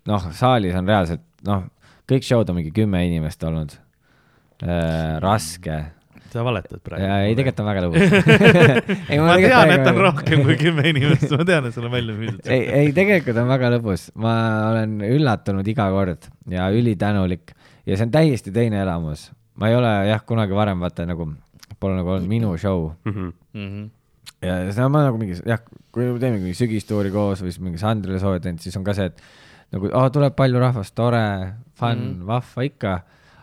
noh, 0.07 0.31
saalis 0.35 0.77
on 0.79 0.87
reaalselt, 0.87 1.25
noh, 1.47 1.67
kõik 2.07 2.23
show'd 2.27 2.49
on 2.51 2.59
mingi 2.61 2.71
kümme 2.75 3.03
inimest 3.09 3.43
olnud 3.47 3.75
äh,. 4.63 5.19
raske. 5.23 5.81
sa 6.31 6.47
valetad 6.47 6.79
praegu. 6.83 7.11
ei, 7.27 7.35
tegelikult 7.35 7.63
on 7.63 7.69
väga 7.73 7.85
lõbus 7.85 8.01
ei, 9.11 9.19
ma 9.19 9.35
tegelikult 9.35 9.51
tean, 9.51 9.75
et 9.75 9.91
on 9.91 10.01
rohkem 10.05 10.47
kui 10.47 10.59
kümme 10.63 10.87
inimest, 10.93 11.27
ma 11.33 11.47
tean, 11.51 11.67
et 11.67 11.75
sul 11.75 11.89
on 11.89 11.95
välja 11.97 12.15
müüdud. 12.15 12.47
ei, 12.47 12.63
ei 12.85 12.95
tegelikult 12.95 13.43
on 13.43 13.51
väga 13.51 13.75
lõbus, 13.75 14.09
ma 14.23 14.37
olen 14.71 14.99
üllatunud 15.11 15.75
iga 15.75 15.91
kord 15.91 16.31
ja 16.55 16.71
ülitänulik 16.71 17.51
ja 17.87 17.97
see 17.97 18.07
on 18.07 18.15
täiesti 18.15 18.53
teine 18.55 18.81
elamus. 18.83 19.29
Ma 19.57 19.69
ei 19.71 19.75
ole 19.77 19.91
jah, 20.09 20.23
kunagi 20.25 20.55
varem 20.57 20.79
vaata 20.83 21.05
nagu, 21.09 21.29
pole 21.79 21.97
nagu 21.97 22.15
olnud 22.15 22.29
minu 22.29 22.55
show 22.61 22.91
Mhm. 23.57 23.89
ja 24.41 24.71
seda 24.71 24.89
ma 24.89 25.03
nagu 25.07 25.17
mingi 25.17 25.39
jah, 25.45 25.61
kui 25.91 26.05
me 26.05 26.19
teeme 26.21 26.39
mingi 26.39 26.53
sügistuuri 26.57 27.11
koos 27.11 27.41
või 27.41 27.51
siis 27.51 27.63
mingi 27.63 27.81
Sandrile 27.81 28.19
soovitanud, 28.21 28.61
siis 28.61 28.77
on 28.77 28.83
ka 28.85 28.93
see, 28.93 29.09
et 29.09 29.21
nagu 29.73 29.89
oh, 29.91 30.09
tuleb 30.13 30.35
palju 30.37 30.59
rahvast, 30.61 30.95
tore, 30.95 31.23
fun 31.75 31.97
mm, 31.97 32.13
-hmm. 32.13 32.27
vahva 32.27 32.63
ikka. 32.63 32.99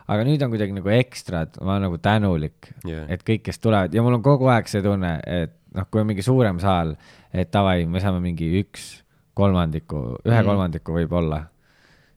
aga 0.07 0.23
nüüd 0.23 0.43
on 0.45 0.51
kuidagi 0.53 0.73
nagu 0.73 0.89
ekstra, 0.93 1.41
et 1.41 1.57
ma 1.61 1.75
olen 1.75 1.87
nagu 1.89 1.97
tänulik 1.97 2.69
Jah. 2.85 3.05
et 3.09 3.23
kõik, 3.25 3.41
kes 3.43 3.59
tulevad 3.59 3.93
ja 3.93 4.03
mul 4.05 4.13
on 4.13 4.23
kogu 4.23 4.47
aeg 4.47 4.67
see 4.67 4.81
tunne, 4.81 5.19
et 5.25 5.51
noh, 5.75 5.87
kui 5.91 6.01
on 6.01 6.07
mingi 6.07 6.21
suurem 6.21 6.59
saal, 6.59 6.95
et 7.33 7.51
davai, 7.53 7.85
me 7.85 7.99
saame 7.99 8.21
mingi 8.23 8.47
üks 8.61 9.03
kolmandiku, 9.33 10.19
ühe 10.23 10.37
mm. 10.39 10.45
kolmandiku 10.47 10.95
võib-olla. 10.95 11.41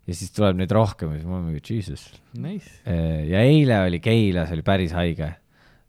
Ja 0.09 0.15
siis 0.17 0.33
tuleb 0.33 0.57
neid 0.57 0.71
rohkem 0.73 1.11
ja 1.13 1.19
siis 1.21 1.29
ma 1.29 1.37
olen 1.37 1.51
mingi 1.53 1.75
jesus. 1.75 2.07
Nice. 2.39 2.71
ja 3.29 3.43
eile 3.45 3.81
oli 3.87 4.01
Keilas 4.01 4.53
oli 4.55 4.63
päris 4.65 4.93
haige. 4.97 5.35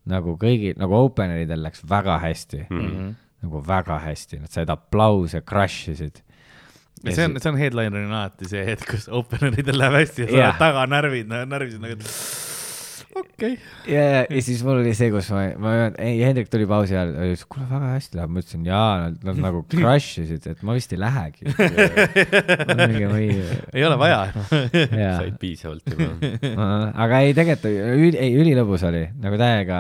nagu 0.10 0.34
kõigil, 0.42 0.74
nagu 0.80 0.96
openeridel 1.06 1.62
läks 1.64 1.84
väga 1.90 2.18
hästi 2.24 2.64
mm, 2.70 2.78
Mhm. 2.80 2.96
-hmm. 2.96 3.14
nagu 3.46 3.62
väga 3.68 4.00
hästi, 4.04 4.40
nad 4.42 4.50
said 4.52 4.70
aplause, 4.70 5.42
crush 5.42 5.90
isid. 5.90 6.22
ja 7.04 7.12
see 7.16 7.26
on, 7.26 7.40
see 7.40 7.52
on 7.52 7.58
headliner'ina 7.60 8.10
alati 8.24 8.50
see 8.50 8.66
hetk, 8.66 8.90
kus 8.92 9.08
openeridel 9.10 9.78
läheb 9.78 9.94
hästi 10.02 10.22
ja 10.22 10.28
sa 10.28 10.38
oled 10.38 10.58
taga 10.60 10.86
närvid, 10.86 11.28
närvisid 11.48 11.80
nagu, 11.84 11.96
okei 13.16 13.54
okay.. 13.54 13.58
ja, 13.89 14.04
ja, 14.24 14.42
siis 14.46 14.62
mul 14.66 14.82
oli 14.82 14.94
see, 14.98 15.10
kus 15.13 15.30
ma, 15.34 15.42
ma, 15.62 15.74
ei 16.04 16.20
Hendrik 16.24 16.50
tuli 16.51 16.68
pausi 16.70 16.96
ajal, 16.96 17.13
ütles 17.30 17.46
kuule 17.50 17.66
väga 17.70 17.88
hästi 17.96 18.20
läheb, 18.20 18.34
ma 18.34 18.44
ütlesin 18.44 18.63
jaa, 18.70 18.89
nad, 19.06 19.16
nad 19.30 19.42
nagu 19.48 19.60
crush 19.72 20.22
isid, 20.24 20.44
et 20.51 20.60
ma 20.66 20.75
vist 20.78 20.94
ei 20.96 21.01
lähegi. 21.01 21.42
ei 23.75 23.88
ole 23.88 24.00
vaja. 24.01 24.22
said 25.20 25.39
piisavalt 25.42 25.86
juba. 25.94 26.12
aga 26.94 27.24
ei, 27.25 27.32
tegelikult 27.38 27.70
üli, 27.70 28.18
ei 28.20 28.36
ülilõbus 28.39 28.86
oli 28.89 29.06
nagu 29.22 29.39
täiega, 29.42 29.80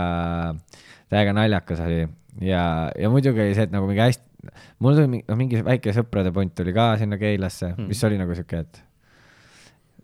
täiega 1.11 1.35
naljakas 1.37 1.79
oli 1.85 2.03
ja, 2.45 2.63
ja 2.95 3.11
muidugi 3.11 3.41
oli 3.43 3.55
see, 3.57 3.67
et 3.67 3.73
nagu 3.73 3.87
mingi 3.89 4.03
hästi, 4.03 4.51
mul 4.83 4.97
tuli 4.97 5.11
mingi, 5.11 5.25
noh, 5.29 5.39
mingi 5.39 5.63
väike 5.65 5.93
sõprade 5.95 6.31
punt 6.35 6.53
tuli 6.57 6.73
ka 6.75 6.91
sinna 7.01 7.19
Keilasse 7.21 7.67
Hmm. 7.69 7.83
mm., 7.83 7.91
mis 7.91 8.03
oli 8.07 8.17
nagu 8.19 8.35
siuke, 8.37 8.63
et 8.63 8.79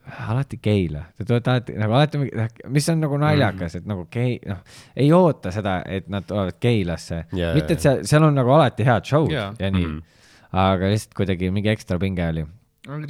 alati 0.06 0.60
tulete 1.28 1.52
alati 1.52 1.78
nagu 1.82 1.96
alati, 1.98 2.20
mis 2.72 2.90
on 2.94 3.00
nagu 3.02 3.18
naljakas, 3.22 3.80
et 3.80 3.88
nagu 3.90 4.06
Kei-, 4.12 4.38
noh, 4.48 4.62
ei 4.96 5.12
oota 5.16 5.54
seda, 5.56 5.80
et 5.90 6.10
nad 6.12 6.28
tulevad 6.28 6.60
Keilasse 6.62 7.24
Jaa, 7.24 7.40
yeah,, 7.40 7.56
mitte 7.58 7.78
et 7.78 7.86
seal, 7.86 8.04
seal 8.08 8.28
on 8.28 8.38
nagu 8.38 8.54
alati 8.56 8.86
head 8.88 9.08
show'd 9.10 9.34
yeah. 9.34 9.56
ja 9.60 9.72
nii 9.74 9.88
mm., 9.88 10.22
aga 10.56 10.92
lihtsalt 10.94 11.18
kuidagi 11.18 11.50
mingi 11.52 11.74
ekstra 11.74 11.98
pinge 12.00 12.30
oli. 12.32 12.46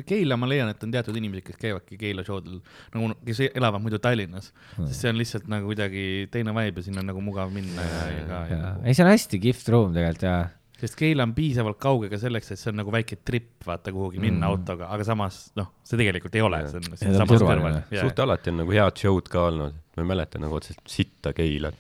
Keila, 0.07 0.37
ma 0.39 0.47
leian, 0.47 0.69
et 0.71 0.83
on 0.87 0.91
teatud 0.93 1.17
inimesed, 1.19 1.43
kes 1.49 1.57
käivadki 1.59 1.97
Keila 1.99 2.23
showdel 2.23 2.61
nagu, 2.95 3.09
kes 3.27 3.41
elavad 3.49 3.83
muidu 3.83 3.99
Tallinnas 3.99 4.53
Hmm. 4.55 4.85
mm., 4.85 4.87
sest 4.87 5.03
see 5.03 5.11
on 5.11 5.19
lihtsalt 5.19 5.49
nagu 5.51 5.67
kuidagi 5.67 6.05
teine 6.31 6.55
vibe 6.55 6.79
ja 6.79 6.85
sinna 6.87 7.03
on 7.03 7.11
nagu 7.11 7.23
mugav 7.23 7.51
minna 7.53 7.83
ja, 7.83 8.05
ja 8.13 8.23
ka 8.29 8.39
ja, 8.51 8.69
ei, 8.83 8.95
see 8.95 9.03
on 9.03 9.11
hästi 9.11 9.41
kihvt 9.43 9.73
ruum 9.75 9.91
tegelikult 9.95 10.23
ja 10.23 10.37
sest 10.79 10.96
Keila 11.00 11.24
on 11.24 11.34
piisavalt 11.34 11.77
kauge 11.79 12.10
ka 12.12 12.17
selleks, 12.20 12.51
et 12.51 12.60
see 12.60 12.70
on 12.72 12.75
nagu 12.82 12.91
väike 12.91 13.17
trip, 13.25 13.51
vaata 13.65 13.91
kuhugi 13.96 14.20
minna 14.20 14.46
Mm. 14.48 14.51
autoga, 14.51 14.89
aga 14.91 15.03
samas 15.08 15.51
noh, 15.55 15.70
see 15.84 15.98
tegelikult 15.98 16.36
ei 16.36 16.41
ole, 16.41 16.60
see 16.67 16.77
on 16.82 16.89
Ja 16.91 17.17
ta 17.17 17.24
on 17.24 17.27
turvaline. 17.32 17.84
kõrval. 17.89 18.01
suht 18.10 18.20
alati 18.20 18.50
on 18.51 18.58
nagu 18.63 18.72
head 18.75 18.98
show'd 18.98 19.29
ka 19.32 19.46
olnud, 19.50 19.74
ma 19.96 20.03
ei 20.03 20.08
mäleta 20.10 20.39
nagu 20.39 20.55
otseselt 20.60 20.84
sitta 20.88 21.34
Keilat. 21.34 21.75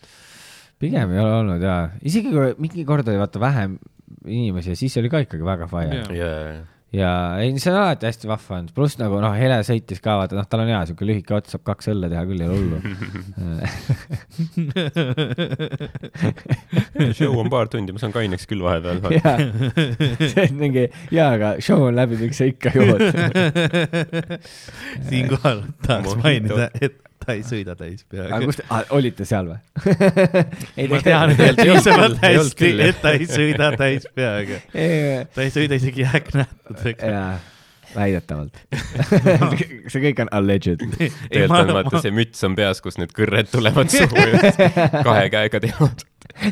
pigem 0.79 1.11
ei 1.11 1.19
ole 1.19 1.33
olnud 1.41 1.61
ja 1.63 1.89
isegi 2.03 2.31
kui 2.31 2.53
mingi 2.59 2.83
kord 2.85 3.07
oli 3.07 3.17
vaata 3.19 3.39
vähem 3.39 3.77
inimesi 4.27 4.69
ja 4.73 4.75
siis 4.75 4.97
oli 4.97 5.09
ka 5.09 5.19
ikkagi 5.23 5.43
väga 5.45 5.67
fire 5.67 5.95
Jaa. 5.95 6.15
jaa, 6.15 6.65
ja 6.93 7.37
ei, 7.41 7.53
see 7.59 7.71
on 7.71 7.79
alati 7.81 8.05
hästi 8.07 8.27
vahva 8.29 8.57
olnud, 8.59 8.73
pluss 8.75 8.97
nagu 8.99 9.17
noh, 9.23 9.33
Hele 9.35 9.57
sõitis 9.67 10.01
ka 10.03 10.17
vaata, 10.19 10.37
noh, 10.37 10.45
tal 10.49 10.61
on 10.63 10.69
hea 10.71 10.81
siuke 10.89 11.07
lühike 11.07 11.35
ots, 11.37 11.51
saab 11.55 11.63
kaks 11.67 11.89
õlle 11.91 12.07
teha 12.11 12.23
küll, 12.29 12.41
ei 12.43 12.49
ole 12.49 12.57
hullu. 12.59 12.77
show 17.17 17.33
on 17.41 17.49
paar 17.51 17.67
tundi, 17.71 17.95
ma 17.95 17.99
saan 18.01 18.15
kaineks 18.15 18.45
küll 18.49 18.63
vahepeal. 18.65 19.01
jaa, 19.17 19.37
see 20.21 20.45
on 20.45 20.55
mingi 20.61 20.85
jaa, 21.15 21.29
aga 21.39 21.49
show 21.63 21.79
on 21.87 21.93
läbi, 21.97 22.15
miks 22.21 22.37
sa 22.41 22.45
ikka 22.51 22.69
jood? 22.75 23.01
siinkohal 25.09 25.59
tahaks 25.85 26.15
mainida, 26.21 26.69
et 26.79 27.04
ta 27.25 27.33
ei 27.35 27.41
sõida 27.47 27.75
täis 27.79 28.03
aga 28.05 28.27
peaga. 28.27 28.45
kus 28.45 28.59
te, 28.59 28.65
olite 28.97 29.25
seal 29.27 29.49
või? 29.49 29.57
ma 30.91 31.01
tean 31.05 31.33
piisavalt 31.39 32.21
hästi 32.25 32.71
et 32.89 33.01
ta 33.01 33.13
ei 33.17 33.27
sõida 33.29 33.71
täis 33.79 34.07
peaga. 34.15 34.61
ta 34.71 35.45
ei 35.45 35.53
sõida 35.53 35.79
isegi 35.81 36.05
jääknähtudega. 36.05 37.11
jaa, 37.15 37.35
väidetavalt. 37.95 38.59
see 39.91 40.01
kõik 40.07 40.25
on 40.25 40.31
alleged. 40.35 40.83
tegelikult 40.97 41.59
on 41.61 41.73
vaata 41.79 42.03
see 42.03 42.13
müts 42.15 42.43
on 42.47 42.57
peas, 42.57 42.81
kus 42.83 42.99
need 43.01 43.13
kõrred 43.15 43.49
tulevad 43.53 43.91
suhu 43.93 44.27
ja 44.27 44.51
kahe 45.05 45.29
käega 45.33 45.63
teevad. 45.63 46.05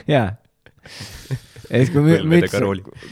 jaa. 0.08 0.30
ja 1.70 1.84
siis, 1.84 1.92
kui 1.94 2.06
mü- 2.06 2.22
müts 2.36 2.58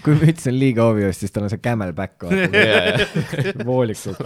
kui 0.05 0.17
müts 0.21 0.49
on 0.49 0.57
liiga 0.59 0.87
obvious, 0.91 1.21
siis 1.21 1.33
tal 1.35 1.47
on 1.47 1.53
see 1.53 1.61
camelback, 1.63 2.25
vaata, 2.25 3.65
voolikud. 3.67 4.21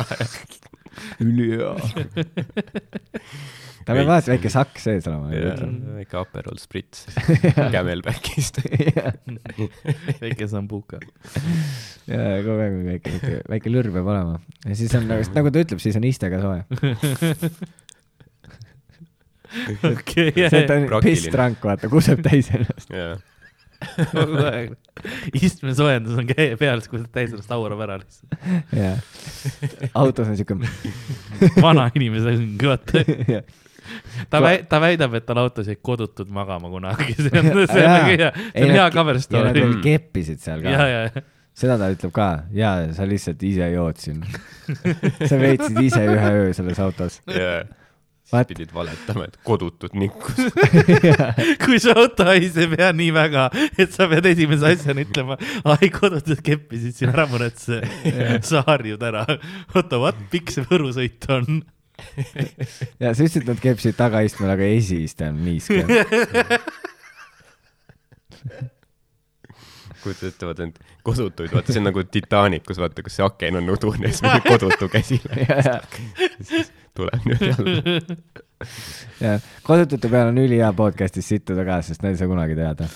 ülihea. 1.24 1.74
tal 3.86 4.00
peab 4.00 4.08
alati 4.10 4.32
väike 4.34 4.50
sakk 4.54 4.80
sees 4.82 5.06
olema. 5.12 5.30
väike 6.00 6.18
Aperol 6.20 6.58
Spritz 6.62 7.06
Camelbackist. 7.76 8.62
väike 10.24 10.48
sambuka. 10.50 11.00
ja 12.10 12.42
kogu 12.46 12.60
aeg 12.62 12.74
on 12.80 12.86
väike, 12.90 13.16
väike, 13.18 13.42
väike 13.54 13.74
lürr 13.74 13.92
peab 13.94 14.10
olema 14.16 14.40
ja 14.66 14.78
siis 14.78 14.96
on 14.98 15.08
nagu, 15.12 15.26
nagu 15.38 15.54
ta 15.54 15.66
ütleb, 15.66 15.82
siis 15.84 15.98
on 16.00 16.08
iste 16.10 16.32
ka 16.34 16.42
soe. 16.44 16.60
okei, 19.94 20.32
see, 20.36 20.50
et 20.50 20.68
ta 20.68 20.76
on 20.82 20.88
pisstrank, 21.06 21.62
vaata, 21.64 21.90
kuseb 21.92 22.24
täis 22.26 22.50
ennast. 22.54 22.90
jaa, 22.92 23.16
kogu 24.12 24.40
aeg. 24.46 24.74
istmesoojendus 25.36 26.18
on 26.22 26.30
käe 26.30 26.56
peal, 26.60 26.82
siis 26.82 26.92
kui 26.92 27.02
sa 27.02 27.10
täis 27.12 27.34
ennast 27.34 27.52
haurab 27.54 27.84
ära 27.86 28.00
lihtsalt. 28.00 28.40
jaa. 28.76 28.96
autos 29.94 30.32
on 30.32 30.40
siuke. 30.40 30.58
vana 31.62 31.88
inimese 31.96 32.36
hõng, 32.38 32.66
vaata. 32.72 33.04
ta 34.32 34.42
väi-, 34.44 34.64
ta 34.70 34.82
väidab, 34.82 35.16
et 35.20 35.28
tal 35.28 35.44
autos 35.44 35.70
jäid 35.70 35.82
kodutud 35.86 36.32
magama 36.34 36.72
kunagi, 36.74 37.16
see 37.24 37.32
on, 37.32 37.52
see 37.70 37.86
on 37.86 37.94
nagu 37.94 38.12
hea, 38.12 38.34
see 38.50 38.68
on 38.68 38.76
hea 38.80 38.90
cover 38.96 39.16
ja 39.16 39.22
nad 39.22 39.30
story 39.30 39.56
veel. 39.60 39.80
keppisid 39.86 40.44
seal 40.44 40.66
ka. 40.66 40.76
ja, 40.76 40.90
ja. 40.92 41.26
seda 41.56 41.80
ta 41.82 41.90
ütleb 41.94 42.14
ka, 42.16 42.30
jaa, 42.56 42.76
sa 42.98 43.08
lihtsalt 43.10 43.44
ise 43.48 43.72
jood 43.76 44.02
siin. 44.02 44.22
sa 45.30 45.40
veetsid 45.40 45.82
ise 45.86 46.06
ühe 46.16 46.38
öö 46.42 46.54
selles 46.58 46.82
autos. 46.84 47.22
jaa. 47.32 47.66
Siis 48.26 48.48
pidid 48.50 48.72
valetama, 48.74 49.28
et 49.30 49.36
kodutud 49.46 49.94
nikkus. 49.94 50.40
kui 51.64 51.78
su 51.82 51.92
auto 51.94 52.26
haiseb 52.26 52.74
ja 52.80 52.90
nii 52.96 53.12
väga, 53.14 53.44
et 53.78 53.94
sa 53.94 54.08
pead 54.10 54.26
esimese 54.32 54.72
asjana 54.72 55.04
ütlema, 55.06 55.38
ai 55.76 55.92
kodutud 55.94 56.42
keppisid 56.46 56.98
siin 56.98 57.14
ära 57.14 57.28
muretse, 57.30 57.84
sa 58.50 58.64
harjud 58.66 59.06
ära. 59.06 59.28
oota, 59.76 60.02
what, 60.02 60.18
pikk 60.34 60.50
see 60.56 60.66
Võru 60.66 60.90
sõit 60.96 61.22
on? 61.30 61.62
ja 63.00 63.14
sa 63.14 63.22
ütlesid, 63.22 63.44
et 63.44 63.52
nad 63.54 63.62
keppisid 63.62 63.96
tagaistmel, 64.00 64.50
aga 64.56 64.74
esiiste 64.74 65.30
on 65.30 65.38
niiske. 65.46 65.86
kujutad 70.06 70.28
ette, 70.30 70.46
vaata 70.46 70.66
need 70.66 70.82
kodutuid, 71.06 71.54
vaata 71.54 71.74
see 71.74 71.82
on 71.82 71.88
nagu 71.90 72.04
Titanicus, 72.10 72.78
vaata, 72.82 73.06
kus 73.06 73.16
see 73.20 73.26
aken 73.26 73.62
on 73.62 73.72
udune 73.74 74.10
siis 74.10 74.26
mingi 74.26 74.42
kodutu 74.50 74.90
käsil 74.94 75.24
tuleb 76.96 77.28
nüüd 77.28 77.44
jälle. 77.50 78.00
ja 79.26 79.36
kodutute 79.64 80.10
peal 80.12 80.32
on 80.32 80.40
ülihea 80.42 80.72
podcast'is 80.78 81.28
sittuda 81.34 81.66
ka, 81.68 81.82
sest 81.86 82.06
neid 82.06 82.16
ei 82.16 82.22
saa 82.22 82.32
kunagi 82.32 82.56
teada. 82.58 82.88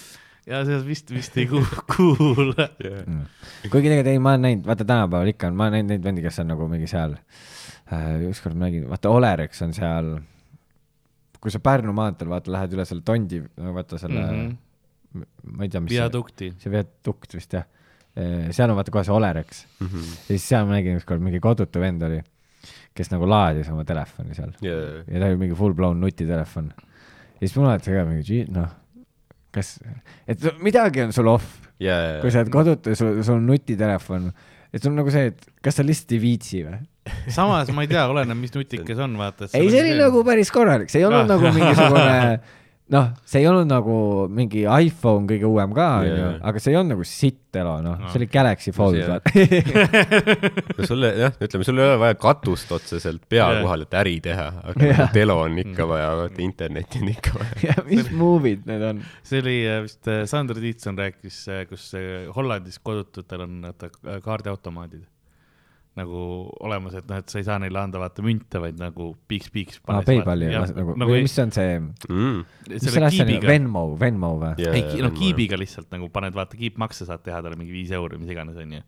ja 0.50 0.62
see 0.68 0.79
vist, 0.88 1.12
vist 1.13 1.38
ei 1.38 1.48
ku- 1.51 1.65
kuula. 1.96 2.70
kuigi 3.70 3.91
tegelikult 3.91 4.12
ei, 4.13 4.22
ma 4.24 4.36
olen 4.36 4.46
näinud, 4.48 4.65
vaata 4.70 4.88
tänapäeval 4.88 5.34
ikka 5.34 5.51
on, 5.51 5.60
ma 5.60 5.68
olen 5.68 5.79
näinud 5.79 5.94
neid 5.96 6.08
vendi, 6.08 6.25
kes 6.25 6.41
on 6.44 6.51
nagu 6.53 6.70
mingi 6.72 6.89
seal 6.89 7.18
äh,, 7.18 8.15
ükskord 8.29 8.58
ma 8.58 8.68
nägin, 8.68 8.88
vaata 8.89 9.12
Olerex 9.13 9.63
on 9.65 9.75
seal, 9.77 10.15
kui 11.39 11.53
sa 11.53 11.62
Pärnu 11.63 11.94
maanteel 11.96 12.32
vaata, 12.32 12.53
lähed 12.56 12.77
üle 12.77 12.88
selle 12.88 13.06
Tondi, 13.06 13.44
vaata 13.79 14.00
selle 14.01 14.24
mm. 14.25 14.48
-hmm. 14.48 15.27
ma 15.58 15.68
ei 15.68 15.70
tea, 15.75 15.84
mis 15.84 15.94
see, 15.96 16.01
viadukti. 16.01 16.53
see 16.63 16.72
viadukt 16.74 17.36
vist 17.36 17.53
jah, 17.60 17.68
seal 18.15 18.72
on 18.72 18.79
vaata 18.79 18.96
kohe 18.96 19.03
see 19.08 19.15
Olerex 19.15 19.63
ja 19.84 20.27
siis 20.32 20.50
seal 20.50 20.65
ma 20.65 20.79
nägin 20.79 20.98
ükskord 21.01 21.22
mingi 21.24 21.39
kodutu 21.44 21.84
vend 21.84 22.01
oli, 22.08 22.24
kes 22.98 23.12
nagu 23.13 23.27
laadis 23.29 23.69
oma 23.72 23.86
telefoni 23.88 24.36
seal 24.36 24.51
jaa, 24.65 25.01
ja 25.08 25.19
ta 25.22 25.29
oli 25.31 25.38
mingi 25.46 25.55
full 25.58 25.74
blown 25.77 26.00
nutitelefon. 26.03 26.72
ja 26.74 27.41
siis 27.46 27.55
mul 27.58 27.69
alati 27.69 27.93
ka 27.96 28.05
mingi, 28.10 28.43
noh, 28.53 28.69
kas, 29.55 29.75
et 30.29 30.43
midagi 30.62 31.05
on 31.08 31.13
sul 31.15 31.27
off, 31.31 31.58
jaa, 31.81 32.19
kui 32.24 32.31
sa 32.34 32.43
oled 32.43 32.51
kodutu 32.53 32.91
ja 32.93 33.00
sul, 33.00 33.22
sul 33.24 33.38
on 33.39 33.48
nutitelefon, 33.50 34.29
et 34.74 34.81
sul 34.84 34.91
on 34.93 35.00
nagu 35.03 35.13
see, 35.13 35.31
et 35.31 35.48
kas 35.65 35.79
sa 35.79 35.86
lihtsalt 35.88 36.15
ei 36.17 36.24
viitsi 36.25 36.63
või? 36.67 36.79
samas 37.34 37.72
ma 37.74 37.81
ei 37.86 37.89
tea, 37.89 38.03
oleneb, 38.12 38.38
mis 38.38 38.51
nutikas 38.53 39.00
on, 39.01 39.15
vaata. 39.17 39.48
ei, 39.58 39.69
see 39.74 39.79
oli 39.81 39.96
nagu 39.98 40.22
päris 40.27 40.51
korralik, 40.53 40.91
see 40.93 41.01
ei 41.01 41.08
olnud 41.08 41.24
Ah. 41.25 41.31
nagu 41.31 41.53
mingisugune, 41.55 42.39
noh, 42.89 43.10
see 43.27 43.43
ei 43.43 43.48
olnud 43.50 43.67
nagu 43.69 43.96
mingi 44.34 44.63
iPhone 44.65 45.27
kõige 45.29 45.46
uuem 45.50 45.74
ka, 45.77 45.88
onju 46.03 46.15
Jaa., 46.17 46.31
aga 46.50 46.62
see 46.63 46.72
ei 46.74 46.77
olnud 46.79 46.96
nagu 46.96 47.05
sitt 47.05 47.58
elo, 47.60 47.75
noh, 47.86 47.98
Ah. 48.00 48.10
see 48.12 48.19
oli 48.22 48.27
Galaxy 48.34 48.72
Fold 48.74 48.98
vaata. 49.10 49.31
no 50.79 50.88
sulle 50.89 51.12
jah, 51.17 51.36
ütleme, 51.41 51.65
sul 51.67 51.81
ei 51.81 51.86
ole 51.88 52.00
vaja 52.01 52.17
katust 52.22 52.72
otseselt 52.75 53.24
pea 53.29 53.46
Jaa. 53.46 53.62
kohal, 53.63 53.86
et 53.86 53.93
äri 54.01 54.15
teha, 54.25 54.48
aga 54.74 54.86
Jaa. 54.89 54.98
nagu 55.03 55.13
telo 55.19 55.38
on 55.46 55.58
ikka 55.65 55.88
vaja, 55.89 56.10
vaata 56.24 56.43
internetti 56.46 57.03
on 57.03 57.13
ikka 57.13 57.36
vaja. 57.38 57.60
ja 57.69 57.77
mis 57.89 58.10
movie'd 58.15 58.65
need 58.69 58.86
on? 58.89 59.03
see 59.24 59.41
oli 59.43 59.58
äh, 59.69 59.79
vist 59.86 60.10
äh, 60.10 60.24
Sander 60.29 60.58
Tiitson 60.62 60.98
rääkis, 61.00 61.43
kus 61.69 61.89
äh, 61.98 62.27
Hollandis 62.36 62.79
kodututel 62.84 63.46
on 63.46 63.60
vaata 63.69 63.89
kaardiautomaadid 64.25 65.05
nagu 66.00 66.22
olemas, 66.65 66.96
et 67.00 67.08
noh, 67.10 67.20
et 67.22 67.29
sa 67.32 67.39
ei 67.41 67.46
saa 67.48 67.60
neile 67.62 67.79
anda 67.82 68.00
vaata 68.01 68.24
münte, 68.25 68.62
vaid 68.63 68.79
nagu 68.79 69.12
piiks-piiks. 69.29 69.82
aa, 69.88 70.01
PayPali 70.08 70.50
nagu, 70.53 70.96
nagu 70.98 71.12
või 71.12 71.20
ei- 71.22 71.27
mis 71.27 71.36
see 71.38 71.44
on 71.46 71.51
see, 71.56 71.77
Mm. 72.10 72.46
mis 72.70 72.88
selle 72.88 73.06
asja 73.12 73.25
nimi, 73.27 73.46
Venmo, 73.48 73.84
Venmo 74.00 74.34
või? 74.41 74.53
ei, 74.63 75.01
no 75.03 75.12
kiibiga 75.15 75.60
lihtsalt 75.60 75.91
nagu 75.91 76.10
paned, 76.10 76.34
vaata 76.34 76.58
kiipmakse 76.58 77.06
saad 77.10 77.24
teha 77.24 77.41
talle 77.44 77.56
mingi 77.60 77.72
viis 77.75 77.91
euri, 77.91 78.18
mis 78.18 78.29
iganes, 78.32 78.56
onju. 78.58 78.82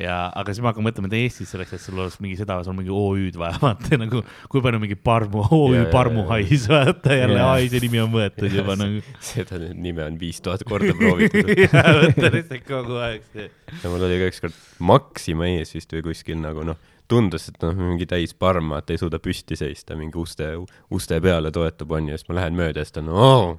ja, 0.00 0.16
aga 0.40 0.54
siis 0.54 0.62
ma 0.64 0.70
hakkan 0.72 0.86
mõtlema, 0.86 1.10
et 1.10 1.16
Eestis 1.20 1.50
selleks, 1.52 1.74
et 1.76 1.82
sul 1.82 1.98
oleks 2.00 2.16
mingi 2.24 2.38
seda, 2.38 2.56
sul 2.64 2.72
on 2.72 2.78
mingi 2.80 2.92
OÜ-d 2.94 3.38
vaja, 3.40 3.58
vaata 3.64 3.98
nagu, 4.00 4.22
kui 4.52 4.62
palju 4.64 4.80
mingi 4.82 4.96
parmu, 4.96 5.44
OÜ 5.46 5.74
Jaa, 5.76 5.82
jaa, 5.84 5.92
Parmu 5.94 6.24
jaa. 6.24 6.28
hais, 6.34 6.66
vaata 6.70 7.16
jälle 7.20 7.38
Jaa. 7.40 7.52
ai, 7.58 7.68
see 7.72 7.82
nimi 7.84 8.02
on 8.02 8.12
võetud 8.14 8.56
juba 8.56 8.76
nagu. 8.82 9.02
seda 9.30 9.60
nime 9.74 10.06
on 10.06 10.18
viis 10.20 10.40
tuhat 10.44 10.64
korda 10.68 10.94
proovitud. 10.96 11.52
ja 11.64 11.84
võtta 12.00 12.32
lihtsalt 12.36 12.66
kogu 12.68 13.00
aeg 13.04 13.26
see. 13.34 13.50
ja 13.82 13.92
mul 13.92 14.08
oli 14.08 14.20
ka 14.22 14.30
ükskord 14.32 14.60
Maxima 14.90 15.48
ees 15.52 15.74
vist 15.76 15.92
või 15.92 16.06
kuskil 16.10 16.40
nagu 16.40 16.64
noh, 16.66 16.78
tundus, 17.10 17.48
et 17.50 17.58
noh, 17.64 17.74
mingi 17.74 18.06
täis 18.08 18.32
parma, 18.38 18.78
et 18.80 18.92
ei 18.94 19.00
suuda 19.00 19.18
püsti 19.22 19.58
seista, 19.58 19.96
mingi 19.98 20.16
uste, 20.20 20.52
uste 20.94 21.18
peale 21.20 21.50
toetub, 21.54 21.90
onju, 21.98 22.14
siis 22.16 22.28
ma 22.30 22.38
lähen 22.38 22.56
mööda 22.58 22.80
ja 22.80 22.86
siis 22.86 22.94
ta 22.94 23.02
on, 23.02 23.10
oo, 23.10 23.50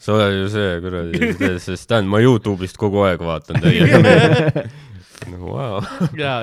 sa 0.00 0.16
oled 0.16 0.38
ju 0.40 0.48
see 0.52 0.72
kuradi, 0.84 1.30
see 1.62 1.76
stand, 1.80 2.08
ma 2.12 2.20
Youtube'ist 2.24 2.80
kogu 2.80 3.04
aeg 3.06 3.22
vaatan 3.24 3.60
täiega. 5.26 5.36
nagu 5.36 5.54
vau, 5.56 5.80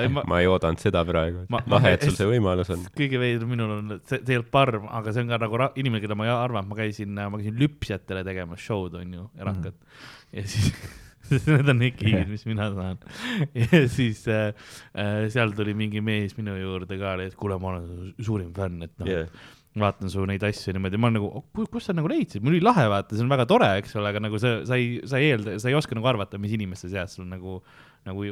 ei, 0.04 0.10
ma, 0.12 0.40
ei 0.40 0.50
oodanud 0.50 0.82
seda 0.82 1.04
praegu 1.08 1.44
lahe, 1.50 1.94
et 1.96 2.04
sul 2.06 2.16
see 2.18 2.28
võimalus 2.28 2.72
on. 2.74 2.84
kõige 2.96 3.20
veidram 3.22 3.54
minul 3.54 3.76
on, 3.78 3.94
olnud 3.96 4.50
parm, 4.54 4.90
aga 5.00 5.14
see 5.14 5.24
on 5.24 5.32
ka 5.32 5.40
nagu 5.44 5.62
inimene, 5.80 6.02
keda 6.04 6.18
ma 6.18 6.28
ei 6.28 6.34
arvanud, 6.34 6.70
ma 6.70 6.78
käisin, 6.82 7.16
ma 7.16 7.40
käisin 7.40 7.56
lüpsjatele 7.60 8.26
tegemas 8.26 8.62
show'd 8.64 9.00
onju, 9.00 9.30
erakat 9.40 9.74
mm. 9.74 10.04
ja 10.38 10.46
siis 10.54 10.74
Need 11.48 11.68
on 11.72 11.78
need 11.80 11.94
gigid, 11.96 12.28
mis 12.28 12.42
mina 12.44 12.66
saan. 12.74 12.98
ja 13.56 13.82
siis 13.88 14.26
äh, 14.28 14.50
äh, 14.92 15.24
seal 15.32 15.54
tuli 15.56 15.72
mingi 15.72 16.02
mees 16.04 16.36
minu 16.36 16.52
juurde 16.58 16.98
ka, 17.00 17.14
et 17.24 17.36
kuule, 17.38 17.56
ma 17.62 17.72
olen 17.72 17.86
su 17.88 18.26
suurim 18.28 18.52
fänn, 18.56 18.84
et 18.84 18.92
noh 19.00 19.08
Yeah. 19.08 19.28
yeah., 19.28 19.52
vaatan 19.78 20.10
su 20.10 20.22
neid 20.28 20.42
asju 20.46 20.74
niimoodi, 20.74 20.98
ma 21.00 21.08
olen 21.08 21.16
nagu, 21.18 21.40
kus 21.72 21.88
sa 21.88 21.94
nagu 21.96 22.06
leidsid, 22.10 22.44
mul 22.44 22.54
oli 22.54 22.62
lahe 22.62 22.84
vaata, 22.90 23.16
see 23.16 23.24
on 23.24 23.32
väga 23.32 23.46
tore, 23.50 23.70
eks 23.80 23.96
ole, 23.98 24.12
aga 24.12 24.22
nagu 24.22 24.38
sa, 24.38 24.52
sa 24.68 24.78
ei, 24.78 25.00
sa 25.10 25.18
ei 25.18 25.32
eelda, 25.32 25.56
sa 25.62 25.70
ei 25.70 25.74
oska 25.74 25.98
nagu 25.98 26.06
arvata, 26.10 26.38
mis 26.38 26.54
inimeste 26.54 26.90
seas 26.92 27.16
sul 27.18 27.26
nagu, 27.26 27.58
nagu 28.04 28.24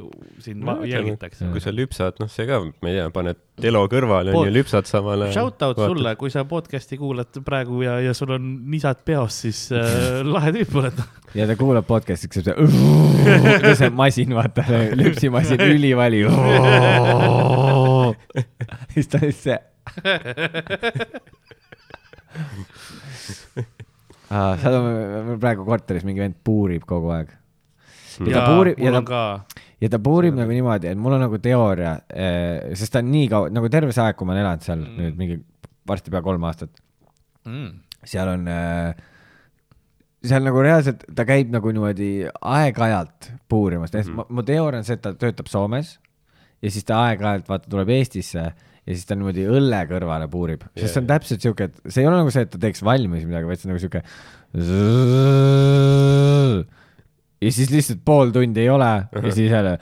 sind 0.44 0.64
va- 0.68 0.82
jälgitakse. 0.84 1.46
kui 1.52 1.60
sa 1.64 1.72
lüpsad, 1.72 2.18
noh, 2.20 2.28
see 2.28 2.44
ka, 2.48 2.58
ma 2.60 2.90
ei 2.90 2.98
tea, 2.98 3.06
paned 3.14 3.38
telo 3.62 3.80
kõrvale 3.88 4.34
Pood- 4.34 4.46
onju, 4.46 4.54
lüpsad 4.58 4.88
samal 4.90 5.24
ajal. 5.26 5.32
Shout 5.38 5.64
out 5.64 5.80
sulle, 5.80 6.12
kui 6.20 6.30
sa 6.34 6.44
podcast'i 6.48 6.98
kuulad 7.00 7.40
praegu 7.46 7.80
ja, 7.86 7.96
ja 8.04 8.12
sul 8.16 8.34
on 8.36 8.50
nisad 8.72 9.00
peos, 9.08 9.40
siis 9.46 9.64
äh, 9.72 10.20
lahe 10.28 10.52
tüüp 10.58 10.76
oled. 10.82 11.00
ja 11.38 11.48
ta 11.48 11.56
kuulab 11.56 11.88
podcast'i, 11.88 12.28
siis 12.28 12.44
see, 12.50 13.74
see 13.80 13.90
masin, 13.96 14.36
vaata, 14.36 14.66
lüpsimasin, 14.98 15.64
ülivali. 15.72 16.24
siis 18.92 19.08
ta 19.08 19.22
lihtsalt 19.24 19.40
see. 19.48 19.60
seal 24.32 24.76
on 24.78 25.38
praegu 25.40 25.64
korteris 25.66 26.04
mingi 26.08 26.22
vend 26.24 26.36
puurib 26.44 26.84
kogu 26.88 27.12
aeg. 27.16 27.32
Ja 28.20 28.34
ta 28.34 28.42
puurib 28.50 28.82
ja 28.82 28.92
ta 28.96 29.02
ka, 29.06 29.22
ja 29.82 29.92
ta 29.92 30.00
puurib 30.02 30.36
nagu 30.38 30.54
niimoodi, 30.54 30.90
et 30.92 31.00
mul 31.00 31.16
on 31.16 31.24
nagu 31.26 31.40
teooria, 31.42 31.94
sest 32.78 32.94
ta 32.94 33.02
on 33.02 33.10
nii 33.12 33.30
kaua, 33.32 33.52
nagu 33.54 33.70
terve 33.72 33.94
see 33.94 34.04
aeg, 34.04 34.18
kui 34.18 34.28
ma 34.28 34.36
olen 34.36 34.44
elanud 34.44 34.66
seal 34.66 34.82
mm. 34.82 35.00
nüüd 35.00 35.22
mingi 35.22 35.38
varsti 35.88 36.14
pea 36.14 36.22
kolm 36.24 36.44
aastat, 36.48 36.76
mm, 37.48 37.70
seal 38.12 38.34
on 38.34 38.50
äh, 38.52 38.92
seal 40.22 40.44
nagu 40.46 40.62
reaalselt 40.62 41.02
ta 41.16 41.26
käib 41.28 41.50
nagu 41.52 41.72
niimoodi 41.74 42.10
aeg-ajalt 42.30 43.32
puurimas 43.50 43.92
mm, 43.92 44.02
-hmm. 44.02 44.30
mu 44.30 44.42
teooria 44.46 44.82
on 44.82 44.86
see, 44.86 44.98
et 44.98 45.02
ta 45.02 45.14
töötab 45.18 45.50
Soomes 45.50 45.96
ja 46.62 46.70
siis 46.70 46.86
ta 46.86 47.00
aeg-ajalt 47.08 47.48
vaata 47.50 47.70
tuleb 47.70 47.90
Eestisse 47.96 48.44
ja 48.82 48.94
siis 48.94 49.06
ta 49.06 49.14
niimoodi 49.18 49.46
õlle 49.50 49.80
kõrvale 49.90 50.28
puurib, 50.30 50.62
sest 50.76 50.94
see 50.94 51.02
on 51.02 51.10
täpselt 51.10 51.44
siuke, 51.44 51.70
et 51.70 51.74
see 51.86 52.02
ei 52.02 52.08
ole 52.10 52.18
nagu 52.18 52.30
see, 52.34 52.42
et 52.46 52.50
ta 52.50 52.58
teeks 52.62 52.82
valmis 52.86 53.26
midagi, 53.26 53.46
vaid 53.46 53.58
see 53.60 53.68
on 53.68 53.74
nagu 53.74 53.82
siuke. 53.82 54.00
ja 57.42 57.50
siis 57.52 57.70
lihtsalt 57.74 58.00
pool 58.06 58.30
tundi 58.34 58.60
ei 58.62 58.68
ole 58.70 58.88
ja 59.10 59.32
siis 59.34 59.50
jälle. 59.50 59.72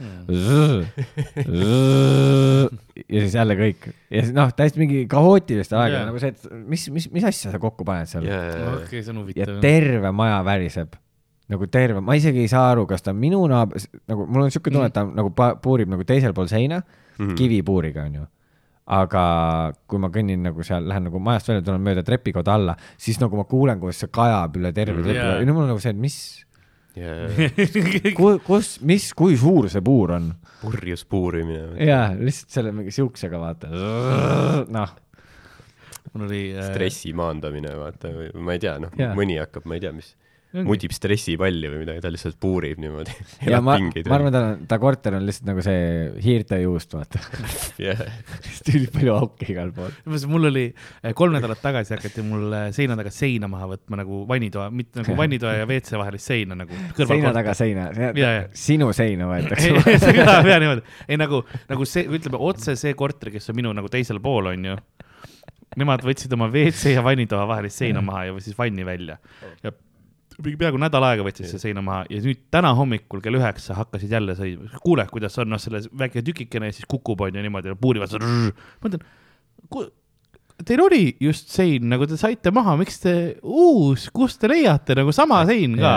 ja 3.11 3.21
siis 3.25 3.35
jälle 3.35 3.57
kõik 3.59 3.87
ja 4.11 4.23
siis 4.25 4.33
noh, 4.37 4.50
täiesti 4.57 4.81
mingi 4.83 5.02
kaootilist 5.11 5.73
aega 5.76 5.99
yeah. 6.00 6.09
nagu 6.09 6.21
see, 6.23 6.33
et 6.35 6.49
mis, 6.71 6.87
mis, 6.95 7.09
mis 7.14 7.26
asja 7.31 7.52
sa 7.55 7.61
kokku 7.62 7.85
paned 7.88 8.09
seal 8.11 8.26
yeah. 8.29 8.75
okei, 8.81 9.02
see 9.05 9.12
on 9.12 9.21
ja 9.21 9.25
huvitav. 9.26 9.61
terve 9.64 10.12
maja 10.17 10.40
väriseb 10.47 10.97
nagu 11.50 11.67
terve, 11.67 11.99
ma 12.05 12.14
isegi 12.14 12.45
ei 12.45 12.50
saa 12.50 12.69
aru, 12.71 12.85
kas 12.87 13.02
ta 13.02 13.11
minu 13.17 13.40
naaber, 13.50 13.81
nagu 14.07 14.23
mul 14.31 14.45
on 14.47 14.52
siuke 14.55 14.71
tunne, 14.71 14.87
et 14.87 14.95
ta 14.95 15.02
nagu 15.02 15.33
pa- 15.35 15.57
puurib 15.59 15.90
nagu 15.90 16.05
teisel 16.07 16.35
pool 16.37 16.47
seina 16.50 16.83
Mhm. 17.21 17.35
kivipuuriga 17.37 18.05
onju. 18.07 18.23
aga 18.90 19.23
kui 19.87 19.99
ma 20.02 20.09
kõnnin 20.11 20.40
nagu 20.43 20.62
seal, 20.67 20.83
lähen 20.88 21.05
nagu 21.07 21.19
majast 21.23 21.47
välja, 21.50 21.62
tulen 21.62 21.83
mööda 21.85 22.02
trepikoda 22.02 22.55
alla, 22.57 22.73
siis 22.99 23.21
nagu 23.21 23.37
ma 23.38 23.45
kuulen, 23.47 23.79
kuidas 23.79 24.00
see 24.02 24.09
kajab 24.11 24.57
üle 24.59 24.73
terve 24.75 24.97
Mhm. 24.99 25.05
trepi 25.05 25.19
Jaa. 25.19 25.35
ja 25.37 25.45
nüüd 25.45 25.55
mul 25.55 25.62
on 25.67 25.69
nagu 25.75 25.83
see, 25.85 25.90
et 25.90 25.97
mis, 26.00 26.17
kus, 28.49 28.73
mis, 28.87 29.11
kui 29.16 29.37
suur 29.38 29.68
see 29.70 29.82
puur 29.85 30.16
on 30.16 30.32
purjus 30.61 31.04
puurimine. 31.09 31.76
ja 31.87 32.11
lihtsalt 32.18 32.56
selle 32.56 32.73
mingi 32.76 32.92
siuksega 32.94 33.40
vaata, 33.40 33.70
noh, 34.68 34.97
mul 36.12 36.26
oli 36.26 36.42
äh, 36.54 36.70
stressi 36.73 37.14
maandamine, 37.16 37.73
vaata, 37.78 38.11
ma 38.35 38.56
ei 38.56 38.62
tea, 38.62 38.76
noh 38.82 38.94
Jaa., 38.99 39.14
mõni 39.18 39.38
hakkab, 39.40 39.68
ma 39.70 39.78
ei 39.78 39.85
tea, 39.85 39.94
mis, 39.97 40.12
Mudib 40.50 40.90
stressipalli 40.90 41.68
või 41.70 41.85
midagi, 41.85 42.01
ta 42.03 42.11
lihtsalt 42.11 42.35
puurib 42.42 42.81
niimoodi. 42.83 43.12
ja 43.53 43.61
ma, 43.62 43.77
ma 43.79 44.14
arvan, 44.16 44.33
ta 44.35 44.40
on, 44.42 44.62
ta 44.66 44.79
korter 44.83 45.14
on 45.14 45.27
lihtsalt 45.29 45.46
nagu 45.46 45.62
see 45.62 45.83
hiirtejuust, 46.24 46.96
vaata. 46.96 47.20
yeah.. 47.85 48.01
sest 48.48 48.72
ülipalju 48.72 49.12
auke 49.14 49.46
igal 49.55 49.70
pool. 49.77 49.92
mul 50.33 50.48
oli 50.48 50.64
eh, 50.66 51.12
kolm 51.14 51.37
nädalat 51.37 51.61
tagasi 51.62 51.94
hakati 51.94 52.24
mul 52.27 52.48
eh, 52.57 52.64
seina 52.74 52.96
taga 52.98 53.12
seina 53.14 53.46
maha 53.51 53.68
võtma 53.77 54.01
nagu 54.01 54.24
vannitoa, 54.27 54.66
mitte 54.74 55.05
nagu 55.05 55.14
vannitoa 55.22 55.53
ja 55.61 55.68
WC 55.68 56.01
vahelist 56.01 56.33
seina 56.33 56.59
nagu. 56.59 56.79
seina 56.98 57.31
taga 57.37 57.55
seina, 57.55 57.87
sinu 58.51 58.88
seina 58.96 59.29
võetakse. 59.31 59.70
see 60.03 60.16
kõlab 60.16 60.48
hea 60.51 60.57
niimoodi, 60.64 60.83
ei 61.07 61.20
nagu, 61.20 61.44
nagu 61.70 61.87
see, 61.87 62.09
ütleme 62.11 62.40
otse 62.51 62.74
see 62.81 62.96
korter, 62.98 63.31
kes 63.37 63.46
on 63.55 63.61
minu 63.61 63.77
nagu 63.77 63.92
teisel 63.92 64.18
pool, 64.24 64.51
onju. 64.51 64.74
Nemad 65.79 66.03
võtsid 66.03 66.35
oma 66.35 66.51
WC 66.51 66.96
ja 66.96 67.07
vannitoa 67.07 67.44
vahelist 67.46 67.79
seina 67.85 68.03
maha 68.03 68.24
ja 68.27 68.42
siis 68.42 68.59
vanni 68.59 68.83
välja 68.83 69.20
ja 69.62 69.70
peaaegu 70.44 70.81
nädal 70.81 71.07
aega 71.09 71.24
võtsid 71.26 71.48
see 71.50 71.62
seina 71.62 71.83
maha 71.85 72.05
ja 72.11 72.20
nüüd 72.24 72.42
täna 72.53 72.72
hommikul 72.76 73.22
kell 73.24 73.38
üheksa 73.38 73.76
hakkasid 73.79 74.12
jälle 74.16 74.37
sõitma, 74.38 74.83
kuule, 74.85 75.07
kuidas 75.12 75.38
on, 75.42 75.50
noh, 75.53 75.61
selle 75.62 75.83
väike 76.03 76.24
tükikene 76.26 76.70
ja 76.70 76.76
siis 76.76 76.88
kukub 76.90 77.26
onju 77.26 77.44
niimoodi, 77.44 77.74
puurivad. 77.81 78.14
mõtlen, 78.85 79.05
teil 80.66 80.85
oli 80.85 81.03
just 81.22 81.53
sein, 81.55 81.88
nagu 81.92 82.09
te 82.09 82.18
saite 82.20 82.53
maha, 82.55 82.76
miks 82.81 83.00
te 83.03 83.14
uus, 83.42 84.09
kust 84.14 84.40
te 84.42 84.50
leiate 84.50 84.96
nagu 84.98 85.14
sama 85.16 85.42
sein 85.48 85.76
ka? 85.81 85.94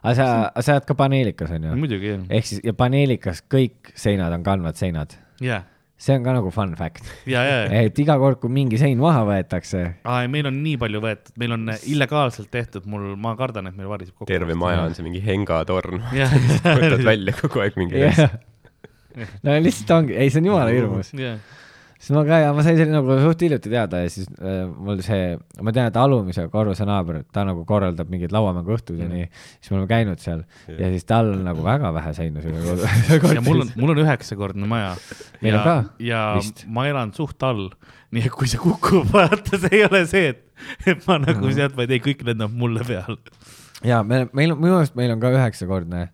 aga 0.00 0.14
sa, 0.16 0.26
sa 0.64 0.78
oled 0.78 0.86
ka 0.88 0.96
paneelikas 0.98 1.52
muidugi 1.76 2.14
jah, 2.14 2.22
ehk 2.32 2.48
siis 2.48 2.62
ja 2.64 2.74
paneelikas 2.76 3.44
kõik 3.50 3.92
seinad 3.98 4.32
on 4.36 4.46
kandvad 4.46 4.78
seinad. 4.80 5.14
ja, 5.44 5.62
see 6.00 6.16
on 6.16 6.24
ka 6.24 6.32
nagu 6.32 6.50
fun 6.54 6.72
fact, 6.78 7.04
ja, 7.28 7.42
ja, 7.44 7.56
et 7.84 7.98
iga 8.00 8.16
kord, 8.20 8.38
kui 8.40 8.52
mingi 8.52 8.78
sein 8.80 9.00
maha 9.00 9.22
võetakse, 9.28 9.82
aa, 10.08 10.24
meil 10.32 10.48
on 10.48 10.60
nii 10.64 10.78
palju 10.80 11.02
võetud, 11.04 11.34
meil 11.42 11.56
on 11.56 11.66
illegaalselt 11.76 12.50
tehtud, 12.52 12.86
mul, 12.90 13.10
ma 13.20 13.34
kardan, 13.38 13.68
et 13.68 13.76
meil 13.76 13.90
variseb 13.90 14.14
kokku. 14.14 14.30
terve 14.30 14.56
maja 14.58 14.86
on 14.86 14.96
see 14.96 15.04
mingi 15.06 15.20
hengatorn. 15.24 16.00
võtad 16.64 17.04
välja 17.04 17.36
kogu 17.36 17.64
aeg 17.66 17.76
mingi 17.80 18.06
asja.. 18.08 18.30
no 19.44 19.58
lihtsalt 19.60 19.96
ongi, 19.98 20.16
ei, 20.16 20.32
see 20.32 20.40
on 20.40 20.50
jumala 20.52 20.72
hirmus. 20.72 21.12
jah, 21.18 21.36
siis 22.00 22.10
ma 22.16 22.22
ka 22.24 22.38
ja 22.40 22.52
ma 22.56 22.62
sain 22.64 22.78
selle 22.78 22.94
nagu 22.94 23.16
suht 23.20 23.42
hiljuti 23.44 23.68
teada 23.72 23.98
ja 24.00 24.08
siis 24.12 24.26
äh, 24.40 24.62
mul 24.72 25.02
see, 25.04 25.34
ma 25.60 25.72
tean, 25.76 25.90
et 25.92 25.98
alumise 26.00 26.46
korruse 26.52 26.86
naaber, 26.88 27.18
ta 27.32 27.44
nagu 27.44 27.66
korraldab 27.68 28.08
mingeid 28.12 28.32
lauamänguõhtuid 28.32 29.02
ja 29.04 29.08
nii, 29.10 29.26
siis 29.60 29.70
me 29.70 29.76
oleme 29.78 29.90
käinud 29.90 30.22
seal 30.24 30.42
ja 30.80 30.88
siis 30.94 31.04
tal 31.08 31.28
on 31.34 31.44
nagu 31.44 31.62
väga 31.66 31.92
vähe 31.98 32.14
seinu 32.16 32.40
selle 32.44 32.62
kodu- 32.64 33.34
ja 33.36 33.44
mul 33.44 33.66
on, 33.66 33.72
mul 33.76 33.92
on 33.94 34.00
üheksakordne 34.06 34.66
maja. 34.70 34.94
Meil 35.44 35.54
ja 35.54 35.60
on 35.60 35.66
ka, 35.68 35.76
ja 36.08 36.22
vist. 36.40 36.64
ma 36.72 36.86
elan 36.88 37.12
suht 37.16 37.42
all, 37.46 37.68
nii 38.16 38.24
et 38.30 38.32
kui 38.34 38.48
see 38.50 38.58
kukub, 38.64 39.12
vaata, 39.16 39.60
see 39.60 39.74
ei 39.80 39.84
ole 39.86 40.02
see, 40.08 40.32
et, 40.32 40.46
et 40.88 41.04
ma 41.08 41.20
nagu 41.20 41.44
Mhm. 41.46 41.54
sealt, 41.60 41.76
vaid 41.76 41.92
ei, 41.92 42.00
kõik 42.04 42.24
lendab 42.26 42.52
mulle 42.56 42.82
peale. 42.88 43.20
ja 43.84 44.00
me, 44.04 44.24
meil 44.32 44.52
on, 44.56 44.58
minu 44.64 44.76
arust 44.80 44.96
meil 44.96 45.12
on 45.14 45.20
ka 45.22 45.30
üheksakordne 45.36 46.08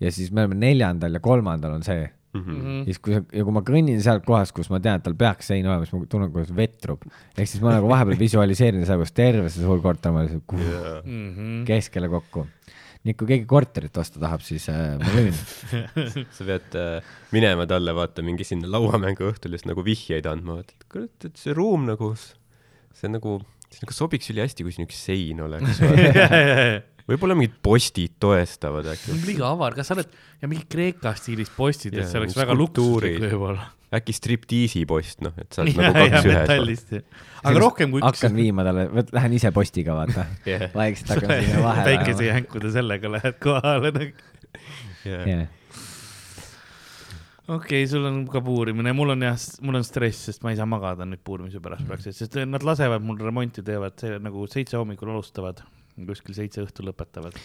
ja 0.00 0.10
siis 0.12 0.30
me 0.32 0.44
oleme 0.44 0.56
neljandal 0.60 1.12
ja 1.16 1.20
kolmandal 1.20 1.74
on 1.80 1.82
see. 1.84 2.06
Mhm. 2.32 2.84
siis 2.86 2.98
kui, 3.02 3.16
ja 3.16 3.42
kui 3.42 3.52
ma 3.52 3.60
kõnnin 3.66 3.98
sealt 4.04 4.22
kohast, 4.24 4.52
kus 4.54 4.68
ma 4.70 4.78
tean, 4.78 5.00
et 5.00 5.02
tal 5.02 5.16
peaks 5.18 5.48
sein 5.50 5.66
olema, 5.66 5.82
siis 5.86 5.96
ma 5.98 6.06
tunnen, 6.06 6.30
kuidas 6.30 6.52
vetrub. 6.54 7.02
ehk 7.36 7.48
siis 7.50 7.60
ma 7.64 7.72
nagu 7.74 7.88
vahepeal 7.90 8.18
visualiseerin 8.26 8.84
seda, 8.86 9.00
kuidas 9.00 9.12
terve 9.16 9.48
see 9.50 9.64
suur 9.64 9.80
korter 9.82 10.12
on 10.14 10.22
lihtsalt 10.28 10.46
kuh, 10.46 10.60
Mhm. 11.04 11.64
keskele 11.66 12.08
kokku. 12.12 12.46
nii 13.02 13.10
et 13.14 13.16
kui 13.16 13.26
keegi 13.32 13.46
korterit 13.48 13.96
osta 13.98 14.20
tahab, 14.20 14.42
siis 14.44 14.68
äh, 14.68 14.98
ma 15.00 15.10
müün. 15.16 15.32
sa 16.36 16.44
pead 16.44 16.74
äh, 16.76 17.00
minema 17.32 17.64
talle, 17.66 17.94
vaata 17.96 18.22
mingi 18.22 18.44
sinna 18.44 18.68
lauamängu 18.68 19.24
õhtul 19.32 19.56
just 19.56 19.64
nagu 19.66 19.82
vihjeid 19.82 20.26
andma, 20.28 20.58
vaata, 20.60 20.74
et 20.76 20.84
kurat, 20.92 21.24
et 21.24 21.36
see 21.40 21.54
ruum 21.56 21.86
nagu, 21.88 22.12
see 22.92 23.08
nagu, 23.08 23.38
see 23.72 23.80
nagu 23.86 23.96
sobiks 23.96 24.28
ülihästi, 24.30 24.62
kui 24.68 24.76
siin 24.76 24.84
üks 24.86 25.00
sein 25.08 25.40
oleks. 25.40 25.80
võib-olla 27.10 27.36
mingid 27.38 27.58
postid 27.64 28.16
toestavad 28.22 28.88
äkki. 28.92 29.18
liiga 29.26 29.50
avar, 29.50 29.74
kas 29.76 29.90
sa 29.90 29.96
oled 29.96 30.10
ja 30.40 30.48
mingi 30.50 30.66
Kreeka 30.70 31.12
stiilis 31.18 31.52
postid, 31.54 31.96
et 31.96 32.08
see 32.08 32.20
oleks 32.20 32.34
mingid 32.34 32.44
väga 32.44 32.56
luksuslik 32.58 33.20
võib-olla. 33.26 33.68
äkki 33.98 34.14
striptiisi 34.14 34.84
post, 34.88 35.22
noh, 35.26 35.36
et 35.40 35.50
sa 35.52 35.64
oled 35.64 35.78
nagu 35.80 36.04
kaks 36.14 36.28
ühes. 36.30 37.14
aga 37.42 37.62
rohkem 37.62 37.94
kui 37.94 38.02
üks 38.02 38.08
hakkan 38.08 38.36
viima 38.38 38.66
talle, 38.66 38.86
võt-, 39.00 39.14
lähen 39.16 39.38
ise 39.38 39.52
postiga, 39.54 39.96
vaata 39.98 40.26
Yeah. 40.50 40.68
vaikselt 40.74 41.16
hakkan 41.16 41.40
sinna 41.46 41.64
vahele 41.64 41.88
päikesejänkude 41.88 42.74
sellega 42.74 43.14
lähed 43.16 43.40
kohale 43.42 43.90
nagu. 43.96 44.28
yeah.. 45.06 45.48
okei 47.48 47.82
okay,, 47.82 47.90
sul 47.90 48.06
on 48.06 48.22
ka 48.30 48.44
puurimine, 48.44 48.94
mul 48.96 49.16
on 49.16 49.26
jah, 49.26 49.36
mul 49.66 49.80
on 49.80 49.86
stress, 49.86 50.30
sest 50.30 50.46
ma 50.46 50.54
ei 50.54 50.60
saa 50.60 50.68
magada 50.70 51.08
nüüd 51.08 51.22
puurimise 51.26 51.62
pärast 51.64 51.88
praktiliselt, 51.90 52.30
sest 52.30 52.40
nad 52.48 52.64
lasevad 52.66 53.04
mul 53.04 53.18
remonti 53.20 53.66
teevad, 53.66 53.98
see 54.00 54.22
nagu 54.22 54.46
seitse 54.50 54.78
hommikul 54.78 55.12
alustavad, 55.16 55.64
kuskil 56.08 56.36
seitse 56.36 56.64
õhtul 56.64 56.90
lõpetavad. 56.90 57.36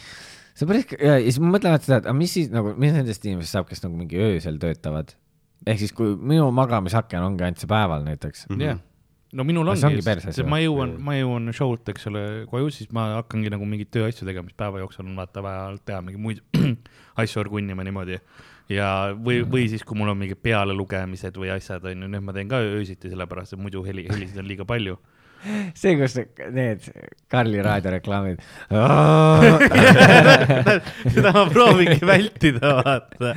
see 0.56 0.66
on 0.66 0.72
päris, 0.72 0.90
ja 0.96 1.20
siis 1.26 1.40
ma 1.44 1.54
mõtlen 1.58 1.76
alati 1.76 1.90
seda, 1.90 2.02
et 2.04 2.10
aga 2.10 2.18
mis 2.18 2.34
siis 2.38 2.52
nagu, 2.54 2.74
mis 2.80 2.96
nendest 2.96 3.28
inimestest 3.28 3.60
saab, 3.60 3.70
kes 3.70 3.84
nagu 3.86 3.96
mingi 4.00 4.20
öösel 4.22 4.60
töötavad? 4.62 5.16
ehk 5.66 5.82
siis, 5.82 5.96
kui 5.96 6.14
minu 6.16 6.50
magamisaken 6.54 7.26
ongi 7.26 7.48
ainult 7.48 7.64
see 7.64 7.72
päeval 7.72 8.06
näiteks, 8.06 8.46
jah, 8.62 8.82
no 9.36 9.46
minul 9.48 9.70
Aga 9.70 9.80
see 9.80 9.90
ongi 9.90 10.04
või? 10.06 10.50
ma 10.52 10.60
jõuan, 10.62 10.96
ma 11.04 11.16
jõuan 11.18 11.54
show'lt, 11.56 11.90
eks 11.94 12.10
ole, 12.12 12.24
koju, 12.52 12.72
siis 12.74 12.92
ma 12.96 13.08
hakkangi 13.18 13.52
nagu 13.54 13.68
mingeid 13.68 13.92
tööasju 13.94 14.28
tegema, 14.28 14.48
mis 14.48 14.58
päeva 14.58 14.82
jooksul 14.84 15.08
on 15.08 15.16
vaata 15.20 15.44
vaja 15.46 15.66
teha 15.88 16.02
mingeid 16.06 16.24
muid 16.24 16.44
asju 17.22 17.42
orgunnima 17.44 17.86
niimoodi. 17.88 18.20
ja, 18.72 18.90
või, 19.18 19.42
või 19.50 19.68
siis, 19.72 19.84
kui 19.88 19.98
mul 20.00 20.14
on 20.14 20.22
mingid 20.22 20.42
pealelugemised 20.46 21.38
või 21.42 21.52
asjad 21.56 21.86
on 21.90 22.06
ju, 22.06 22.12
nüüd 22.16 22.26
ma 22.26 22.36
teen 22.36 22.52
ka 22.52 22.62
öösiti, 22.64 23.12
sellepärast 23.12 23.58
et 23.58 23.62
muidu 23.62 23.84
heli, 23.86 24.08
helisid 24.12 24.40
on 24.42 24.50
liiga 24.50 24.68
palju. 24.68 24.98
see, 25.80 25.96
kus 26.00 26.16
need 26.56 26.80
Karli 27.32 27.60
raadioreklaamid. 27.66 28.38
seda 31.16 31.30
ma 31.36 31.44
proovingi 31.52 32.02
vältida, 32.06 32.68
vaata. 32.82 33.30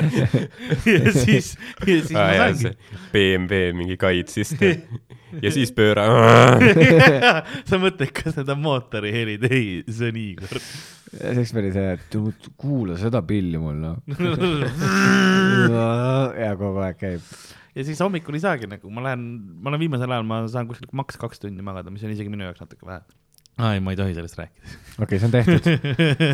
ja 0.89 1.13
siis, 1.15 1.47
ja 1.85 1.87
siis 1.87 2.11
ma 2.15 2.21
aa 2.25 2.33
jaa, 2.33 2.39
saangi 2.49 2.63
see 2.65 2.75
BMW 3.15 3.65
mingi 3.79 3.97
kaitsiste 4.01 4.69
ja 5.43 5.51
siis 5.53 5.73
pööra. 5.77 6.05
sa 7.69 7.75
mõtled, 7.81 8.13
kas 8.17 8.39
on 8.43 8.55
mootori 8.63 9.13
helid? 9.15 9.43
ei, 9.51 9.67
see 9.89 10.09
on 10.13 10.17
Igor. 10.21 10.59
see 11.09 11.33
oleks 11.35 11.53
päris 11.57 11.77
hea, 11.79 11.91
et 11.99 12.05
kuula 12.61 12.95
seda 13.01 13.21
pilli 13.27 13.59
mul 13.61 13.79
noh. 13.83 13.97
ja 16.39 16.51
kogu 16.61 16.79
aeg 16.85 16.97
käib. 17.01 17.23
Ja 17.79 17.87
siis 17.87 18.01
hommikul 18.03 18.35
ei 18.39 18.43
saagi 18.43 18.69
nagu, 18.71 18.91
ma 18.91 19.05
lähen, 19.07 19.23
ma 19.63 19.71
olen 19.71 19.83
viimasel 19.85 20.11
ajal, 20.11 20.27
ma 20.27 20.43
saan 20.51 20.69
kuskil 20.71 20.91
maks 20.99 21.19
kaks 21.21 21.43
tundi 21.45 21.65
magada, 21.65 21.93
mis 21.95 22.05
on 22.07 22.13
isegi 22.15 22.33
minu 22.33 22.47
jaoks 22.49 22.63
natuke 22.65 22.89
vähe. 22.89 23.01
aa 23.59 23.73
ei, 23.77 23.83
ma 23.85 23.95
ei 23.95 23.99
tohi 24.01 24.17
sellest 24.17 24.39
rääkida. 24.41 24.77
okei 24.99 25.05
okay,, 25.07 25.19
see 25.19 25.29
on 25.29 25.35
tehtud. 25.37 25.63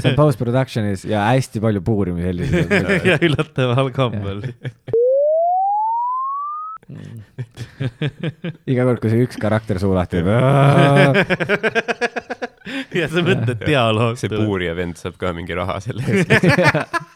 see 0.01 0.11
on 0.11 0.19
post-production'is 0.19 1.07
ja 1.11 1.19
hästi 1.29 1.63
palju 1.65 1.81
puurimisi 1.85 2.29
heldiseid. 2.31 2.69
ja 3.11 3.17
üllataval 3.29 3.89
kombel. 3.97 4.39
iga 8.71 8.85
kord, 8.85 9.01
kui 9.01 9.11
see 9.13 9.25
üks 9.25 9.39
karakter 9.41 9.81
suu 9.81 9.95
lahti 9.97 10.21
teeb. 10.25 10.29
ja 13.01 13.09
sa 13.09 13.25
mõtled 13.25 13.61
dialoog. 13.65 14.21
see 14.21 14.33
puurija 14.33 14.77
vend 14.77 14.97
saab 15.01 15.17
ka 15.21 15.33
mingi 15.37 15.57
raha 15.57 15.81
selle 15.85 16.05
eest. 16.09 17.13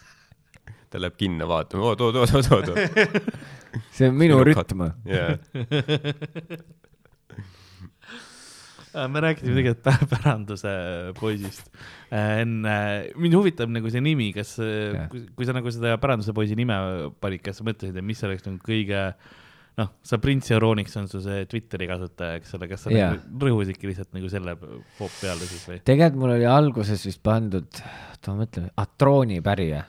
Ta 0.91 1.01
läheb 1.03 1.17
kinno 1.21 1.49
vaatama, 1.51 1.93
oot, 1.93 2.01
oot, 2.01 2.17
oot, 2.23 2.35
oot, 2.35 2.51
oot, 2.57 2.69
see 3.95 4.09
on 4.09 4.19
minu 4.19 4.41
rütm. 4.47 4.87
jaa. 5.09 5.37
me 9.13 9.21
rääkisime 9.21 9.55
tegelikult 9.59 9.85
pä- 9.87 10.07
päranduse 10.13 10.71
poisist. 11.19 11.69
enne, 12.15 12.77
mind 13.21 13.37
huvitab 13.37 13.71
nagu 13.73 13.91
see 13.93 14.03
nimi, 14.05 14.31
kas, 14.37 14.57
Jah. 14.59 15.11
kui 15.37 15.47
sa 15.47 15.55
nagu 15.57 15.71
seda 15.75 15.99
päranduse 16.01 16.35
poisi 16.37 16.57
nime 16.59 16.79
panid, 17.21 17.45
kas 17.45 17.61
sa 17.61 17.67
mõtlesid, 17.69 17.97
et 17.99 18.07
mis 18.07 18.25
oleks 18.27 18.47
nagu 18.49 18.59
kõige 18.65 19.03
noh, 19.79 19.93
sa 20.03 20.19
Prince 20.23 20.51
Euronix 20.57 20.97
on 20.99 21.07
su 21.11 21.21
see 21.23 21.45
Twitteri 21.51 21.87
kasutaja, 21.91 22.41
eks 22.41 22.57
ole, 22.59 22.71
kas 22.73 22.87
sa 22.87 22.95
Jaa. 22.95 23.13
nagu 23.15 23.45
rõhusidki 23.47 23.91
lihtsalt 23.91 24.11
nagu 24.17 24.33
selle 24.33 24.57
poop 24.59 25.13
peale 25.21 25.47
siis 25.47 25.69
või? 25.69 25.79
tegelikult 25.87 26.25
mul 26.25 26.35
oli 26.39 26.49
alguses 26.51 27.07
vist 27.07 27.23
pandud, 27.23 27.85
oota 28.11 28.35
ma 28.35 28.43
mõtlen, 28.43 28.73
Atrooni 28.83 29.39
pärija 29.45 29.85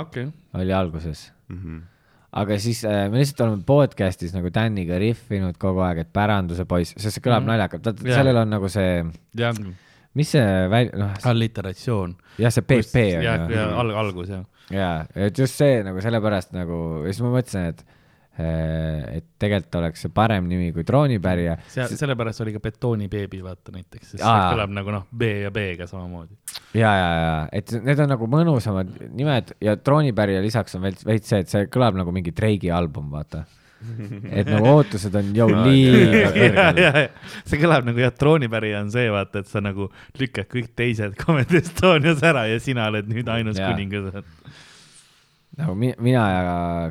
okay., 0.00 0.28
oli 0.58 0.72
alguses. 0.72 1.30
Mhm. 1.48 1.80
aga 2.32 2.56
siis 2.58 2.78
äh, 2.88 3.10
me 3.12 3.20
lihtsalt 3.20 3.42
oleme 3.44 3.62
podcast'is 3.68 4.32
nagu 4.32 4.48
Daniga 4.54 4.96
rihvinud 4.98 5.58
kogu 5.60 5.82
aeg, 5.84 5.98
et 6.06 6.12
päranduse 6.16 6.64
poiss, 6.64 6.94
sest 6.96 7.18
see 7.18 7.24
kõlab 7.24 7.42
mm. 7.42 7.44
-hmm. 7.44 7.50
naljakalt, 7.52 7.84
vaata 7.84 8.08
Jaa. 8.08 8.20
sellel 8.20 8.40
on 8.40 8.54
nagu 8.54 8.70
see, 8.72 9.02
jah, 9.36 9.58
mis 10.14 10.30
see 10.32 10.46
väl-, 10.72 10.94
noh, 10.96 11.12
alliteratsioon. 11.28 12.14
jah, 12.38 12.54
see 12.54 12.64
PP 12.64 13.04
on 13.18 13.26
ja, 13.26 13.34
ju 13.50 13.58
ja. 13.58 13.66
alg-, 13.82 13.98
algus 14.04 14.32
jah. 14.32 14.46
jaa, 14.70 14.94
et 15.14 15.38
just 15.38 15.60
see 15.60 15.82
nagu 15.84 16.00
sellepärast 16.00 16.56
nagu, 16.56 16.78
siis 17.04 17.20
ma 17.20 17.34
mõtlesin, 17.36 17.68
et 17.74 17.84
et 18.38 19.24
tegelikult 19.42 19.74
oleks 19.82 20.00
see 20.06 20.12
parem 20.14 20.46
nimi 20.48 20.70
kui 20.72 20.84
droonipärija. 20.88 21.58
seal, 21.68 21.90
sellepärast 22.00 22.40
oli 22.44 22.54
ka 22.54 22.62
betoonibeebi, 22.64 23.42
vaata 23.44 23.74
näiteks, 23.74 24.14
sest 24.14 24.22
see 24.24 24.44
kõlab 24.54 24.72
nagu 24.72 24.94
noh, 24.94 25.04
B 25.12 25.28
ja 25.44 25.50
B-ga 25.52 25.84
samamoodi. 25.90 26.32
ja, 26.78 26.92
ja, 26.96 27.08
ja 27.22 27.34
et 27.52 27.72
need 27.84 28.00
on 28.00 28.08
nagu 28.14 28.28
mõnusamad 28.32 28.94
nimed 29.12 29.52
ja 29.60 29.76
droonipärija 29.76 30.40
lisaks 30.44 30.78
on 30.78 30.86
veel 30.88 30.96
veits 31.04 31.28
see, 31.28 31.42
et 31.44 31.52
see 31.52 31.66
kõlab 31.72 31.98
nagu 32.00 32.14
mingi 32.14 32.32
Drake'i 32.32 32.72
album, 32.72 33.10
vaata. 33.12 33.44
et 34.30 34.46
nagu 34.46 34.68
ootused 34.78 35.14
on 35.18 35.32
jõu 35.36 35.50
Aa, 35.58 35.62
liiga 35.66 36.28
kõrgel. 36.32 36.98
see 37.50 37.58
kõlab 37.60 37.84
nagu 37.90 37.98
jah, 38.04 38.12
troonipärija 38.16 38.80
on 38.84 38.92
see, 38.94 39.08
vaata, 39.12 39.42
et 39.42 39.50
sa 39.50 39.60
nagu 39.60 39.90
lükkad 40.20 40.46
kõik 40.48 40.72
teised 40.78 41.16
Comedy 41.20 41.58
Estonias 41.60 42.22
ära 42.24 42.46
ja 42.48 42.60
sina 42.62 42.86
oled 42.92 43.10
nüüd 43.10 43.28
ainus 43.28 43.58
kuningas. 43.60 44.22
nagu 45.58 45.74
mi- 45.76 45.96
mina 45.98 46.22
ja 46.30 46.44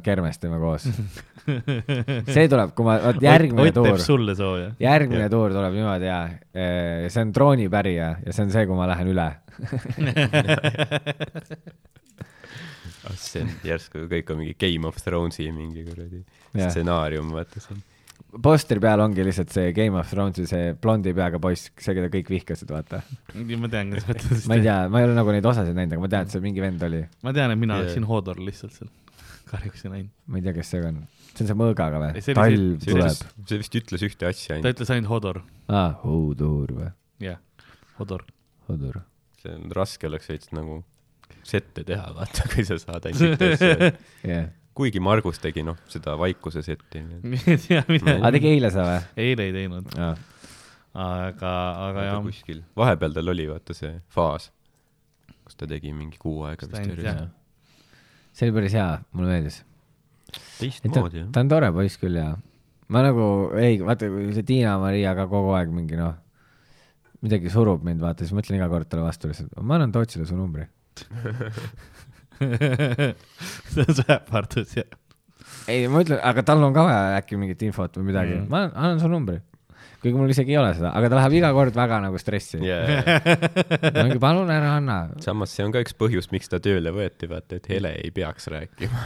Kermes 0.04 0.38
teeme 0.38 0.60
koos. 0.62 0.86
see 2.36 2.48
tuleb, 2.52 2.74
kui 2.78 2.86
ma, 2.88 2.98
vot 3.06 3.22
järgmine 3.24 3.70
Ott 3.72 3.78
tuur, 3.80 4.00
sulle 4.02 4.36
sooja. 4.38 4.72
järgmine 4.82 5.28
tuur 5.34 5.54
tuleb 5.56 5.74
niimoodi 5.78 6.10
ja 6.10 6.20
see 7.10 7.24
on 7.24 7.32
droonipärija 7.36 8.10
ja 8.26 8.36
see 8.36 8.46
on 8.46 8.54
see, 8.54 8.66
kui 8.70 8.78
ma 8.78 8.90
lähen 8.92 9.14
üle. 9.14 9.30
Ah, 13.02 13.16
see 13.18 13.42
on 13.42 13.48
järsku 13.66 14.04
kõik 14.10 14.28
on 14.30 14.38
mingi 14.44 14.54
Game 14.62 14.86
of 14.86 15.00
Thronesi 15.02 15.48
mingi 15.56 15.82
kuradi 15.88 16.20
stsenaarium, 16.54 17.32
vaata 17.34 17.58
see 17.64 17.74
on. 17.74 17.80
posteri 18.46 18.82
peal 18.84 19.02
ongi 19.02 19.24
lihtsalt 19.26 19.50
see 19.54 19.72
Game 19.74 19.98
of 19.98 20.06
Thronesi 20.12 20.46
see 20.50 20.76
blondi 20.78 21.10
peaga 21.18 21.40
poiss, 21.42 21.72
see, 21.82 21.96
keda 21.98 22.12
kõik 22.14 22.30
vihkasid, 22.30 22.70
vaata. 22.72 23.00
ma 23.34 23.72
tean, 23.74 23.90
kas 23.96 24.06
mõtled. 24.06 24.44
ma 24.52 24.58
ei 24.60 24.66
tea, 24.68 24.76
ma 24.94 25.02
ei 25.02 25.08
ole 25.10 25.16
nagu 25.18 25.34
neid 25.34 25.48
osasid 25.50 25.74
näinud, 25.78 25.98
aga 25.98 26.04
ma 26.06 26.12
tean, 26.14 26.30
et 26.30 26.36
see 26.36 26.44
mingi 26.46 26.62
vend 26.64 26.86
oli. 26.86 27.02
ma 27.26 27.34
tean, 27.40 27.56
et 27.56 27.62
mina 27.64 27.80
Jaa. 27.80 27.88
oleksin 27.88 28.06
Hodor 28.12 28.38
lihtsalt 28.46 28.78
seal. 28.78 28.92
kahjuks 29.52 29.82
ei 29.88 29.92
näinud. 29.96 30.14
ma 30.28 30.38
ei 30.38 30.46
tea, 30.46 30.54
kes 30.60 30.70
see 30.76 30.86
on. 30.86 31.02
See 31.32 31.44
on 31.46 31.50
see 31.52 31.58
mõõgaga 31.58 32.00
või 32.02 32.22
talv 32.22 32.84
see 32.84 32.94
tuleb 32.94 33.10
vist, 33.12 33.28
see 33.50 33.60
vist 33.62 33.78
ütles 33.82 34.06
ühte 34.08 34.28
asja 34.30 34.54
ta 34.54 34.58
ainult, 34.60 34.76
ütles 34.76 34.94
ainult 34.96 35.12
Hodor. 35.12 35.42
aa, 35.72 35.92
Hudur 36.04 36.74
või? 36.78 36.90
jah, 37.24 37.40
Hodor. 38.00 38.26
Hudur. 38.68 39.02
see 39.42 39.54
on 39.56 39.72
raske 39.76 40.10
oleks 40.10 40.30
veits 40.32 40.52
nagu 40.56 40.82
sette 41.48 41.86
teha, 41.88 42.12
vaata, 42.18 42.48
kui 42.54 42.66
sa 42.68 42.78
saad 42.82 43.08
ainult 43.10 43.32
ühte 43.38 43.52
asja. 43.56 43.92
jah. 44.28 44.50
kuigi 44.78 45.02
Margus 45.04 45.42
tegi 45.44 45.64
noh, 45.68 45.80
seda 45.92 46.18
vaikuse 46.20 46.64
setti. 46.66 47.02
aa, 47.02 48.32
tegi 48.32 48.54
eile 48.54 48.72
sa 48.74 48.88
või? 48.88 49.02
eile 49.26 49.50
ei 49.50 49.56
teinud, 49.56 49.92
aa, 49.98 50.14
aga, 50.94 51.54
aga 51.90 52.08
jah. 52.12 52.24
kuskil, 52.28 52.64
vahepeal 52.78 53.16
tal 53.18 53.34
oli 53.34 53.48
vaata 53.52 53.76
see 53.78 53.96
faas, 54.12 54.52
kus 55.46 55.60
ta 55.60 55.70
tegi 55.70 55.94
mingi 55.96 56.20
kuu 56.22 56.44
aega 56.50 56.68
ta 56.68 56.82
vist 56.82 56.92
järjest 56.98 57.30
see 58.32 58.48
oli 58.48 58.56
päris 58.62 58.76
hea, 58.78 58.88
mulle 59.12 59.34
meeldis. 59.34 59.58
Teistmoodi 60.60 61.22
jah. 61.24 61.30
ta 61.34 61.44
on 61.44 61.50
tore 61.52 61.72
poiss 61.76 61.98
küll 62.02 62.16
ja 62.20 62.30
ma 62.92 63.04
nagu 63.06 63.26
ei, 63.60 63.78
vaata, 63.84 64.10
kui 64.12 64.32
see 64.36 64.44
Tiina-Maria 64.48 65.14
ka 65.18 65.26
kogu 65.32 65.54
aeg 65.58 65.70
mingi 65.74 65.96
noh, 66.00 66.14
midagi 67.24 67.52
surub 67.54 67.84
mind, 67.88 68.02
vaata, 68.04 68.26
siis 68.26 68.34
mõtlen 68.36 68.58
iga 68.60 68.68
kord 68.72 68.90
talle 68.92 69.06
vastu 69.08 69.30
lihtsalt, 69.32 69.54
ma 69.62 69.78
annan 69.78 69.94
Tootsile 69.96 70.26
su 70.28 70.36
numbri. 70.36 70.66
see 72.42 73.86
on 73.86 73.96
su 73.96 74.04
ähvardus 74.10 74.76
jah. 74.76 74.90
ei, 75.72 75.86
ma 75.92 76.02
ütlen, 76.04 76.20
aga 76.26 76.44
tal 76.48 76.64
on 76.66 76.74
ka 76.76 76.84
vaja 76.88 77.20
äkki 77.22 77.38
mingit 77.40 77.62
infot 77.68 77.96
või 78.00 78.10
midagi 78.12 78.36
Mm. 78.36 78.44
mm., 78.48 78.52
ma 78.52 78.60
annan 78.74 79.00
su 79.04 79.08
numbri. 79.12 79.40
Kuigi 80.02 80.18
mul 80.18 80.34
isegi 80.34 80.56
ei 80.56 80.60
ole 80.60 80.74
seda, 80.78 80.92
aga 80.98 81.10
ta 81.12 81.20
läheb 81.20 81.36
iga 81.38 81.52
kord 81.56 81.78
väga 81.78 82.00
nagu 82.04 82.20
stressi 82.22 82.60
yeah.. 82.66 83.06
mingi 84.00 84.18
palun 84.22 84.50
ära 84.54 84.76
anna. 84.80 84.98
samas 85.24 85.54
see 85.56 85.66
on 85.66 85.74
ka 85.76 85.84
üks 85.84 85.96
põhjus, 85.98 86.32
miks 86.34 86.50
ta 86.52 86.60
tööle 86.64 86.94
võeti, 86.96 87.30
vaata, 87.30 87.60
et 87.62 87.70
Hele 87.72 87.94
ei 88.02 88.12
peaks 88.16 88.50
rääkima 88.52 89.04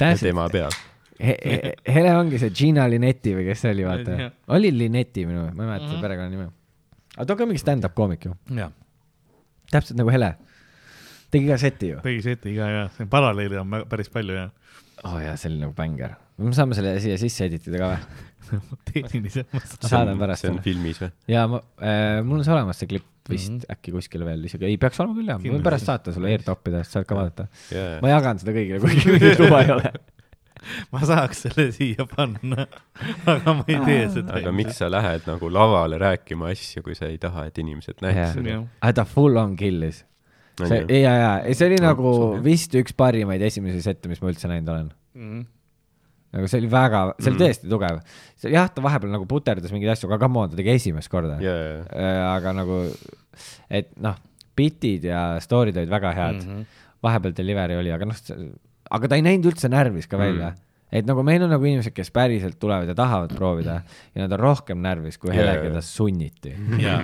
täpselt. 0.00 0.24
tema 0.26 0.48
peab. 0.52 0.74
He- 1.18 1.74
Hele 1.94 2.12
ongi 2.14 2.38
see 2.42 2.52
Gina 2.54 2.84
Linetti 2.90 3.32
või 3.34 3.48
kes 3.48 3.64
see 3.64 3.72
oli, 3.74 3.86
vaata 3.86 4.18
Jah.. 4.18 4.36
oli 4.54 4.72
Linetti 4.74 5.26
minu, 5.26 5.46
ma 5.46 5.64
ei 5.64 5.72
mäleta 5.72 5.88
mm. 5.92 6.04
perekonnanime. 6.04 6.50
aga 7.16 7.24
ta 7.24 7.34
on 7.34 7.40
ka 7.40 7.48
mingi 7.50 7.62
stand-up 7.62 7.96
koomik 7.98 8.28
ju, 8.28 8.34
jah, 8.58 8.74
täpselt 9.72 9.98
nagu 9.98 10.14
Hele. 10.14 10.34
tegi 11.30 11.50
ka 11.50 11.58
seti 11.60 11.94
ju. 11.94 12.02
tegi 12.06 12.24
seti 12.26 12.54
ka 12.58 12.70
ja, 12.74 12.86
paralleeli 13.10 13.62
on 13.62 13.82
päris 13.90 14.10
palju 14.10 14.38
ja 14.38 14.48
oo 15.04 15.14
oh, 15.14 15.20
jaa, 15.22 15.36
see 15.38 15.52
oli 15.52 15.62
nagu 15.62 15.74
bängar. 15.76 16.16
Me 16.38 16.54
saame 16.56 16.76
selle 16.78 16.96
siia 17.02 17.18
sisse 17.20 17.46
editida 17.48 17.80
ka 17.82 17.92
või? 17.92 18.24
tehniliselt. 18.88 19.50
ma 19.52 19.60
saadan 19.90 20.18
pärast 20.20 20.44
see 20.46 20.52
on 20.54 20.60
filmis 20.64 21.00
või? 21.02 21.10
jaa, 21.34 21.46
ma 21.50 21.62
äh,, 21.82 22.20
mul 22.24 22.38
on 22.40 22.44
see 22.46 22.54
olemas, 22.54 22.78
see 22.80 22.90
klipp 22.94 23.06
vist 23.28 23.50
mm 23.50 23.56
Mhm. 23.58 23.64
-hmm. 23.64 23.72
äkki 23.74 23.92
kuskil 23.92 24.22
veel 24.24 24.44
isegi, 24.48 24.64
ei 24.64 24.78
peaks 24.80 25.00
olema 25.02 25.18
küll 25.18 25.28
jah, 25.28 25.40
ma 25.42 25.50
võin 25.56 25.64
pärast 25.66 25.84
saata 25.90 26.12
sulle 26.14 26.30
AirTopida, 26.32 26.84
saad 26.88 27.04
ka 27.08 27.16
vaadata. 27.18 27.48
jaa, 27.74 27.98
ma 28.00 28.08
jagan 28.14 28.38
seda 28.40 28.54
kõigile, 28.56 28.78
kuigi 28.80 29.10
mingit 29.12 29.42
luba 29.42 29.58
ei 29.66 29.72
ole. 29.74 29.90
ma 30.92 31.02
saaks 31.06 31.42
selle 31.44 31.66
siia 31.76 32.06
panna, 32.08 32.64
aga 33.28 33.54
ma 33.60 33.66
ei 33.68 33.76
tee 33.84 34.08
seda. 34.16 34.38
aga 34.40 34.52
miks 34.52 34.80
sa 34.80 34.88
lähed 34.90 35.28
nagu 35.28 35.50
lavale 35.52 35.98
rääkima 36.00 36.48
asju, 36.54 36.82
kui 36.86 36.96
sa 36.98 37.06
ei 37.12 37.18
taha, 37.20 37.44
et 37.52 37.58
inimesed 37.60 38.00
näeks 38.04 38.32
seda? 38.38 38.62
aga 38.80 38.92
ta 39.02 39.04
full 39.04 39.36
on 39.36 39.54
killis. 39.60 40.04
see, 40.64 40.80
jaa, 41.02 41.36
ei 41.44 41.54
see 41.54 41.68
oli 41.68 41.82
No, 41.84 41.92
nagu 41.92 42.14
vist 42.48 42.72
üks 42.80 42.96
parimaid 42.96 43.44
esimesi 43.44 43.82
sette, 43.84 44.08
mis 44.08 44.22
ma 44.24 44.32
üldse 44.32 44.48
näinud 44.50 44.72
olen. 44.72 44.90
Mhm. 45.14 45.44
Nagu 46.38 46.48
see 46.50 46.60
oli 46.62 46.70
väga, 46.72 47.02
see 47.18 47.30
oli 47.32 47.36
Mhm. 47.38 47.42
tõesti 47.44 47.70
tugev. 47.72 48.00
jah, 48.54 48.70
ta 48.74 48.84
vahepeal 48.84 49.12
nagu 49.12 49.26
puterdas 49.30 49.74
mingeid 49.74 49.92
asju, 49.96 50.08
aga 50.10 50.20
come 50.24 50.38
on, 50.44 50.50
ta 50.52 50.56
tegi 50.60 50.74
esimest 50.76 51.10
korda. 51.12 51.36
jaa, 51.42 52.36
aga 52.36 52.52
nagu, 52.62 52.80
et 53.70 53.90
noh, 54.00 54.16
bitid 54.58 55.04
ja 55.10 55.26
story'd 55.42 55.76
olid 55.76 55.90
väga 55.92 56.14
head 56.16 56.40
mm. 56.40 56.48
-hmm. 56.48 56.64
vahepeal 57.02 57.34
delivery 57.36 57.76
oli, 57.78 57.92
aga 57.94 58.08
noh, 58.10 58.16
aga 58.90 59.08
ta 59.08 59.18
ei 59.18 59.22
näinud 59.22 59.52
üldse 59.52 59.68
närvis 59.70 60.08
ka 60.10 60.18
välja 60.18 60.50
mm.. 60.50 60.64
Et 60.92 61.04
nagu 61.04 61.20
meil 61.26 61.42
on 61.44 61.50
nagu 61.52 61.64
inimesed, 61.68 61.92
kes 61.92 62.08
päriselt 62.14 62.56
tulevad 62.60 62.88
ja 62.88 62.94
tahavad 62.96 63.34
proovida 63.36 63.80
ja 64.14 64.22
nad 64.22 64.32
on 64.32 64.40
rohkem 64.40 64.78
närvis 64.80 65.18
kui 65.20 65.34
Hele, 65.36 65.58
keda 65.62 65.82
sunniti. 65.84 66.54
jaa, 66.80 67.02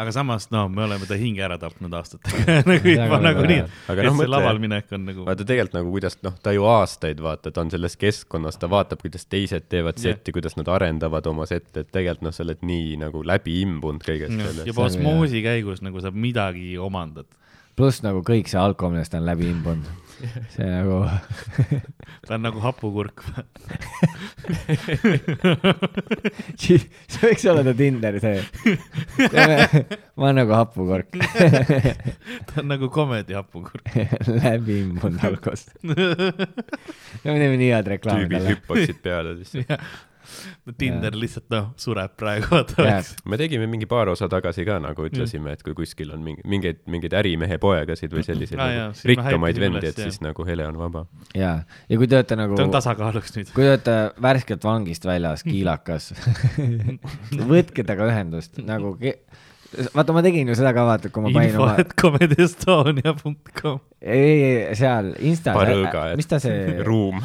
aga 0.00 0.12
samas 0.14 0.48
no 0.54 0.62
me 0.72 0.84
oleme 0.86 1.04
ta 1.08 1.18
hinge 1.20 1.42
ära 1.44 1.58
tapnud 1.60 1.92
aastatega 1.98 2.56
nagu 2.70 2.88
juba 2.94 3.18
nagunii 3.20 3.58
Aga 3.92 4.00
et 4.00 4.08
noh, 4.08 4.16
see 4.16 4.22
mõtle- 4.22 4.30
laval 4.38 4.58
minek 4.62 4.92
on 4.96 5.04
nagu. 5.10 5.26
vaata 5.28 5.44
tegelikult 5.48 5.76
nagu 5.80 5.92
kuidas 5.98 6.16
noh, 6.24 6.36
ta 6.42 6.54
ju 6.56 6.64
aastaid 6.70 7.20
vaata, 7.20 7.52
ta 7.52 7.60
on 7.64 7.70
selles 7.74 7.96
keskkonnas, 8.00 8.56
ta 8.62 8.70
vaatab, 8.72 9.04
kuidas 9.04 9.26
teised 9.28 9.68
teevad 9.68 10.00
setti, 10.00 10.32
kuidas 10.32 10.56
nad 10.56 10.68
arendavad 10.72 11.26
oma 11.28 11.44
sette, 11.50 11.84
et 11.84 11.92
tegelikult 11.92 12.30
noh, 12.30 12.32
sa 12.36 12.44
oled 12.46 12.64
nii 12.64 12.96
nagu 13.04 13.20
läbi 13.26 13.60
imbunud 13.66 14.00
kõigest 14.06 14.32
sellest. 14.32 14.66
juba 14.72 14.88
osmoosi 14.88 15.42
käigus 15.44 15.84
nagu 15.84 16.00
sa 16.00 16.10
midagi 16.10 16.78
omandad. 16.80 17.28
Pluss 17.76 18.00
nagu 18.04 18.22
kõik 18.24 18.48
see 18.50 18.58
alkohol, 18.60 18.92
millest 18.94 19.12
ta 19.12 19.18
on 19.20 19.26
läbi 19.28 19.50
imbunud. 19.52 19.86
see 20.54 20.64
nagu, 20.64 21.02
ta 22.26 22.34
on 22.38 22.42
nagu 22.46 22.58
hapukurk. 22.64 23.18
see 26.62 26.78
võiks 27.20 27.44
olla 27.52 27.62
ta 27.66 27.72
Tinderi 27.76 28.20
see. 28.24 28.38
ma 30.16 30.22
olen 30.30 30.40
nagu 30.40 30.52
hapukork, 30.56 31.10
ta 32.48 32.54
on 32.64 32.68
nagu 32.72 32.86
komedi 32.92 33.32
hapukurk. 33.36 33.84
läbi 34.40 34.74
imbunud 34.86 35.20
alkost. 35.28 35.66
me 35.84 35.94
teeme 37.26 37.56
nii 37.60 37.72
head 37.74 37.86
reklaami 37.96 38.24
tüübid 38.24 38.40
talle. 38.40 38.50
hüppaksid 38.56 38.98
peale 39.04 39.30
siis. 39.42 39.52
Tinder 40.80 41.16
lihtsalt 41.18 41.48
noh, 41.52 41.70
sureb 41.80 42.16
praegu, 42.18 42.60
oleks. 42.60 43.14
me 43.28 43.38
tegime 43.40 43.68
mingi 43.70 43.88
paar 43.90 44.10
osa 44.12 44.28
tagasi 44.32 44.66
ka 44.68 44.78
nagu 44.82 45.06
ütlesime, 45.08 45.54
et 45.56 45.64
kui 45.66 45.76
kuskil 45.78 46.12
on 46.14 46.22
mingi, 46.26 46.44
mingeid, 46.48 46.82
mingeid 46.90 47.16
ärimehe 47.20 47.58
poegasid 47.62 48.14
või 48.14 48.26
selliseid 48.26 48.60
Aa, 48.60 48.68
nagu 48.70 48.92
me 49.02 49.12
rikkamaid 49.12 49.60
vendi, 49.62 49.84
et 49.90 50.00
jah. 50.02 50.10
siis 50.10 50.22
nagu 50.24 50.46
Hele 50.46 50.66
on 50.68 50.78
vaba. 50.80 51.06
ja, 51.34 51.56
ja 51.88 52.00
kui 52.00 52.10
te 52.10 52.20
olete 52.20 52.38
nagu 52.38 52.58
ta 52.58 52.66
on 52.66 52.74
tasakaalus 52.74 53.34
nüüd. 53.38 53.52
kui 53.56 53.66
te 53.66 53.74
olete 53.74 53.96
värskelt 54.28 54.66
vangist 54.66 55.08
väljas, 55.08 55.44
kiilakas, 55.46 56.12
võtke 57.52 57.84
temaga 57.84 58.10
ühendust 58.12 58.60
nagu, 58.64 58.96
vaata, 59.94 60.12
ma 60.16 60.22
tegin 60.24 60.48
ju 60.50 60.54
seda 60.58 60.72
ka, 60.76 60.84
vaata, 60.88 61.10
kui 61.12 61.22
ma 61.24 61.30
panin 61.34 61.50
info, 61.52 61.62
oma, 61.64 61.74
et 61.82 61.92
comedyestonia.com. 62.00 63.78
ei, 64.00 64.36
ei 64.70 64.76
seal 64.78 65.12
Instas 65.26 65.56
Parõõga, 65.56 66.04
et 66.12 66.20
mis 66.20 66.28
ta 66.30 66.38
see, 66.42 66.76
ruum 66.88 67.18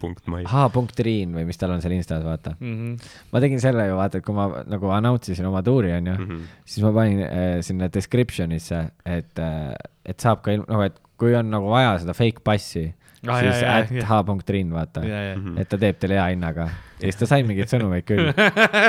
punkt 0.00 0.26
mai. 0.30 0.44
H.Riin 0.48 1.34
või 1.36 1.46
mis 1.48 1.60
tal 1.60 1.74
on 1.74 1.82
seal 1.84 1.94
Instas, 1.96 2.22
vaata. 2.26 2.54
Mhm. 2.60 2.94
ma 3.32 3.42
tegin 3.44 3.60
selle 3.62 3.86
ju 3.90 3.98
vaata, 3.98 4.20
et 4.20 4.26
kui 4.26 4.36
ma 4.36 4.48
nagu 4.70 4.92
announce 4.94 5.32
isin 5.34 5.48
oma 5.50 5.62
tuuri, 5.66 5.92
onju, 5.98 6.16
Mhm. 6.20 6.40
siis 6.64 6.84
ma 6.86 6.92
panin 6.96 7.22
äh, 7.26 7.60
sinna 7.66 7.88
description'isse, 7.92 8.84
et 9.04 9.38
äh,, 9.38 9.74
et 10.04 10.18
saab 10.20 10.42
ka, 10.44 10.56
nagu, 10.62 10.82
et 10.88 10.96
kui 11.20 11.34
on 11.36 11.50
nagu 11.52 11.68
vaja 11.70 11.98
seda 12.00 12.14
fake 12.16 12.40
passi, 12.44 12.86
Ah, 13.28 13.40
siis 13.44 13.58
at 13.68 13.90
jaa. 13.92 14.22
H.Riin, 14.24 14.70
vaata. 14.72 15.02
ja, 15.04 15.18
ja, 15.30 15.34
Mhm. 15.36 15.58
et 15.60 15.68
ta 15.68 15.76
teeb 15.76 15.98
teile 16.00 16.14
hea 16.16 16.28
hinnaga. 16.32 16.68
ja 17.00 17.04
siis 17.10 17.16
ta 17.20 17.26
sai 17.28 17.42
mingeid 17.44 17.68
sõnumeid 17.68 18.06
küll. 18.08 18.30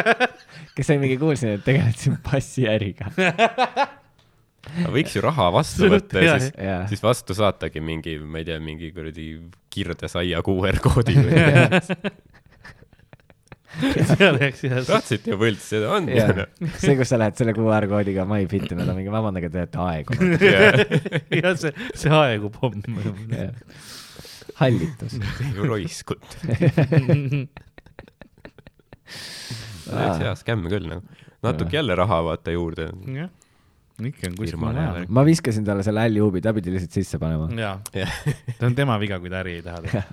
kes 0.76 0.88
sai 0.88 0.98
mingi, 1.02 1.18
kuulsin, 1.20 1.58
et 1.58 1.66
tegeled 1.68 1.98
siin 2.00 2.16
passiäriga. 2.24 3.10
võiks 4.94 5.16
ju 5.18 5.22
raha 5.26 5.50
vastu 5.52 5.90
võtta 5.92 6.22
ja 6.24 6.38
siis, 6.40 6.54
jah. 6.56 6.86
siis 6.88 7.02
vastu 7.04 7.36
saatagi 7.36 7.82
mingi, 7.84 8.18
ma 8.24 8.40
ei 8.40 8.46
tea, 8.48 8.60
mingi 8.64 8.92
kuradi 8.96 9.26
kirdesaia 9.74 10.40
QR 10.46 10.80
koodi 10.84 11.16
või 11.18 11.34
jah. 11.36 11.80
tahtsite 14.88 15.32
ju 15.32 15.38
võlts 15.40 15.68
seda 15.74 15.92
on 15.96 16.08
jah, 16.12 16.44
see, 16.80 16.96
kus 17.00 17.12
sa 17.12 17.20
lähed 17.22 17.38
selle 17.40 17.54
QR 17.56 17.88
koodiga 17.92 18.26
My 18.28 18.44
Fiti, 18.52 18.76
nad 18.78 18.90
on 18.92 18.98
mingi, 19.00 19.12
vabandage, 19.14 19.50
te 19.52 19.62
olete 19.64 19.80
aegunud. 19.86 20.44
ja 21.42 21.54
see, 21.60 21.72
see 22.04 22.12
aegu 22.16 22.52
pomm. 22.54 22.84
Hallitus. 24.62 25.18
ju 25.56 25.68
roiskut. 25.68 26.24
täitsa 29.92 30.20
hea 30.24 30.34
skämm 30.40 30.68
küll 30.72 30.88
nagu. 30.88 31.02
natuke 31.44 31.76
jälle 31.80 31.96
raha 32.00 32.22
vaata 32.30 32.54
juurde. 32.56 32.90
jah, 33.16 33.30
ikka 34.02 34.28
on 34.30 34.36
kuskil 34.38 34.52
Firma 34.54 34.74
vahel. 34.76 35.06
ma 35.10 35.24
viskasin 35.28 35.66
talle 35.68 35.84
selle 35.84 36.04
alljuubi, 36.08 36.42
ta 36.42 36.54
pidi 36.56 36.72
lihtsalt 36.76 36.96
sisse 37.00 37.20
panema. 37.22 37.50
jaa, 37.58 37.76
Jah. 37.96 38.14
see 38.26 38.66
on 38.70 38.76
tema 38.78 38.96
viga, 39.02 39.20
kui 39.20 39.30
ta 39.34 39.42
äri 39.44 39.58
ei 39.60 39.66
taha 39.66 39.82
teha. 39.88 40.04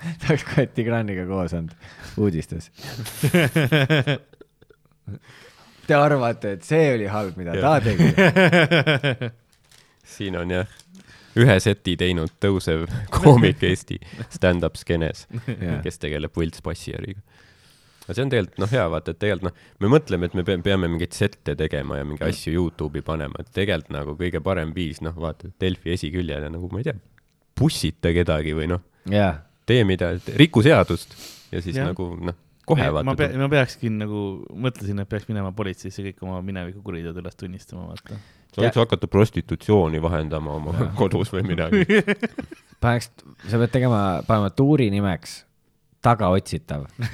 ta 0.20 0.30
oleks 0.32 0.44
kohe 0.48 0.66
Tigraniga 0.76 1.26
koos 1.28 1.52
olnud 1.58 1.74
uudistes. 2.20 2.70
Te 5.90 5.94
arvate, 5.98 6.52
et 6.56 6.62
see 6.64 6.92
oli 6.94 7.08
halb, 7.10 7.36
mida 7.40 7.56
ta 7.58 7.74
Jah. 7.74 7.82
tegi? 7.84 9.32
siin 10.10 10.36
on 10.38 10.50
jah, 10.54 10.66
ühe 11.38 11.56
seti 11.62 11.96
teinud 12.00 12.32
tõusev 12.42 12.86
koomik 13.14 13.62
Eesti 13.66 14.00
stand-up 14.32 14.78
skeenes, 14.80 15.26
kes 15.84 16.00
tegeleb 16.02 16.34
võltspassiäriga. 16.36 17.20
aga 18.06 18.16
see 18.16 18.24
on 18.24 18.32
tegelikult 18.32 18.62
noh, 18.64 18.72
hea 18.72 18.86
vaata, 18.90 19.14
et 19.14 19.20
tegelikult 19.22 19.50
noh, 19.50 19.68
me 19.84 19.92
mõtleme, 19.94 20.30
et 20.30 20.34
me 20.38 20.44
pe- 20.46 20.58
peame 20.64 20.90
mingeid 20.90 21.14
sette 21.16 21.54
tegema 21.58 22.00
ja 22.00 22.08
mingeid 22.08 22.32
asju 22.32 22.54
Youtube'i 22.56 23.04
panema, 23.06 23.44
et 23.44 23.52
tegelikult 23.54 23.94
nagu 23.94 24.16
kõige 24.18 24.42
parem 24.44 24.74
viis, 24.74 25.02
noh, 25.04 25.14
vaata 25.16 25.52
Delfi 25.60 25.94
esiküljele 25.94 26.50
nagu 26.50 26.70
ma 26.72 26.82
ei 26.82 26.90
tea, 26.90 26.98
pussita 27.60 28.14
kedagi 28.16 28.56
või 28.56 28.70
noh, 28.72 28.82
jaa, 29.10 29.34
tee 29.68 29.84
mida, 29.86 30.14
riku 30.40 30.64
seadust 30.66 31.14
ja 31.52 31.62
siis 31.62 31.78
ja. 31.78 31.90
nagu 31.90 32.12
noh, 32.18 32.36
kohe 32.70 32.86
ma 32.88 32.96
vaata 33.00 33.16
pea-, 33.18 33.40
ma 33.40 33.48
peakski 33.52 33.92
nagu, 33.92 34.24
mõtlesin, 34.66 35.02
et 35.02 35.10
peaks 35.10 35.28
minema 35.30 35.52
politseisse 35.56 36.04
kõik 36.06 36.24
oma 36.26 36.40
mineviku 36.46 36.82
kuriteod 36.86 37.18
üles 37.22 37.38
tunnistama, 37.38 37.90
vaata. 37.90 38.18
sa 38.54 38.64
võiks 38.64 38.80
hakata 38.80 39.10
prostitutsiooni 39.10 40.02
vahendama 40.02 40.56
oma 40.58 40.86
kodus 41.00 41.32
või 41.34 41.44
midagi. 41.52 41.84
paneks, 42.82 43.12
sa 43.46 43.60
pead 43.60 43.76
tegema, 43.76 44.02
panema 44.26 44.52
tuuri 44.54 44.90
nimeks 44.94 45.42
tagaotsitav 46.00 46.86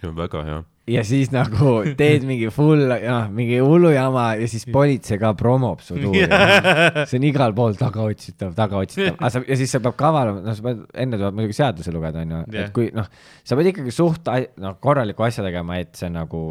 see 0.00 0.08
on 0.08 0.16
väga 0.16 0.44
hea. 0.46 0.60
Ja 0.90 1.04
siis 1.06 1.30
nagu 1.34 1.74
teed 1.98 2.24
mingi 2.28 2.50
full, 2.54 2.86
noh, 2.90 3.28
mingi 3.34 3.60
hullu 3.62 3.92
jama 3.94 4.30
ja 4.40 4.48
siis 4.50 4.66
politsei 4.72 5.20
ka 5.20 5.32
promob 5.38 5.82
su 5.84 5.98
tuuri. 5.98 6.24
see 7.10 7.20
on 7.20 7.28
igal 7.28 7.54
pool 7.56 7.76
tagaotsitav, 7.78 8.54
tagaotsitav, 8.58 9.18
aga 9.18 9.32
sa 9.34 9.44
ja 9.46 9.58
siis 9.60 9.74
sa 9.74 9.82
pead 9.84 9.98
kaval 10.00 10.32
olema, 10.32 10.44
noh, 10.48 10.56
sa 10.56 10.66
pead, 10.66 10.82
enne 11.04 11.20
tuleb 11.20 11.38
muidugi 11.38 11.58
seadusi 11.60 11.94
lugeda, 11.94 12.24
onju, 12.24 12.42
et 12.64 12.74
kui 12.76 12.90
noh, 12.96 13.06
sa 13.46 13.58
pead 13.58 13.70
ikkagi 13.72 13.94
suht, 13.94 14.32
noh, 14.62 14.76
korraliku 14.82 15.28
asja 15.28 15.46
tegema, 15.46 15.78
et 15.82 15.94
see 15.98 16.10
nagu 16.12 16.42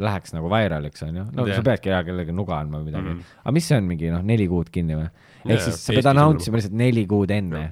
läheks 0.00 0.32
nagu 0.36 0.50
vairaliks, 0.52 1.02
onju. 1.06 1.26
no 1.36 1.46
Jah. 1.48 1.58
sa 1.60 1.66
peadki 1.66 1.92
hea 1.92 2.00
kellelegi 2.06 2.34
nuga 2.36 2.56
andma 2.60 2.80
või 2.80 2.88
midagi 2.88 3.08
mm. 3.10 3.18
-hmm. 3.18 3.40
aga 3.44 3.54
mis 3.56 3.66
see 3.68 3.76
on 3.76 3.88
mingi 3.88 4.12
noh, 4.12 4.22
neli 4.24 4.46
kuud 4.48 4.70
kinni 4.72 4.96
või? 4.96 5.08
ehk 5.44 5.56
Jaa, 5.56 5.64
siis 5.66 5.82
sa 5.86 5.96
pead 5.96 6.08
announce 6.12 6.48
ima 6.48 6.60
lihtsalt 6.60 6.76
neli 6.76 7.06
kuud 7.08 7.32
enne. 7.34 7.64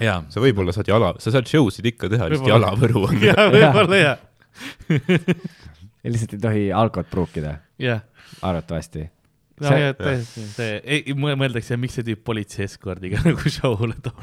jaa, 0.00 0.22
sa 0.28 0.40
võib-olla 0.44 0.72
saad 0.76 0.88
jala, 0.88 1.14
sa 1.22 1.34
saad 1.34 1.48
show 1.50 1.68
sid 1.72 1.86
ikka 1.92 2.08
teha, 2.12 2.30
lihtsalt 2.32 2.48
Võib-olla. 2.48 2.72
jalavõru 2.72 3.04
on. 3.08 3.20
jaa, 3.28 3.50
võib-olla 3.52 4.00
jaa, 4.00 4.14
ja 4.14 4.33
lihtsalt 6.04 6.36
ei 6.36 6.40
tohi 6.42 6.64
alkot 6.72 7.10
pruukida, 7.10 7.58
jah. 7.80 8.02
arvatavasti. 8.42 9.04
no 9.62 9.70
See- 9.70 9.80
ja 9.80 9.94
tõesti, 9.94 10.44
see, 10.50 10.78
ei, 10.82 11.14
mõeldakse, 11.14 11.76
miks 11.80 11.94
see 11.98 12.06
tüüp 12.08 12.24
politsei 12.26 12.66
eskordiga 12.66 13.20
nagu 13.26 13.52
show'le 13.56 13.96
toob. 14.02 14.22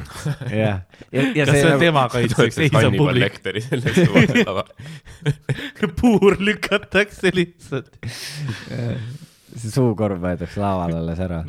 jah, 0.52 0.82
ja, 1.12 1.26
ja 1.38 1.48
kas 1.48 1.56
see 1.56 1.66
on 1.66 1.74
nagu, 1.76 1.84
tema 1.86 2.06
kaitseks, 2.12 2.62
ei 2.66 2.72
saa 2.74 2.92
publik, 2.96 3.40
puur 6.02 6.38
lükatakse 6.44 7.32
lihtsalt. 7.36 7.94
see 8.06 9.72
suukorv 9.72 10.22
võetakse 10.24 10.62
laual 10.64 10.98
alles 11.02 11.24
ära, 11.24 11.44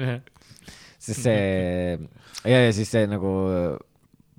sest 1.03 1.27
see 1.27 1.99
ja, 2.47 2.59
ja 2.68 2.71
siis 2.75 2.90
see 2.95 3.07
nagu 3.11 3.33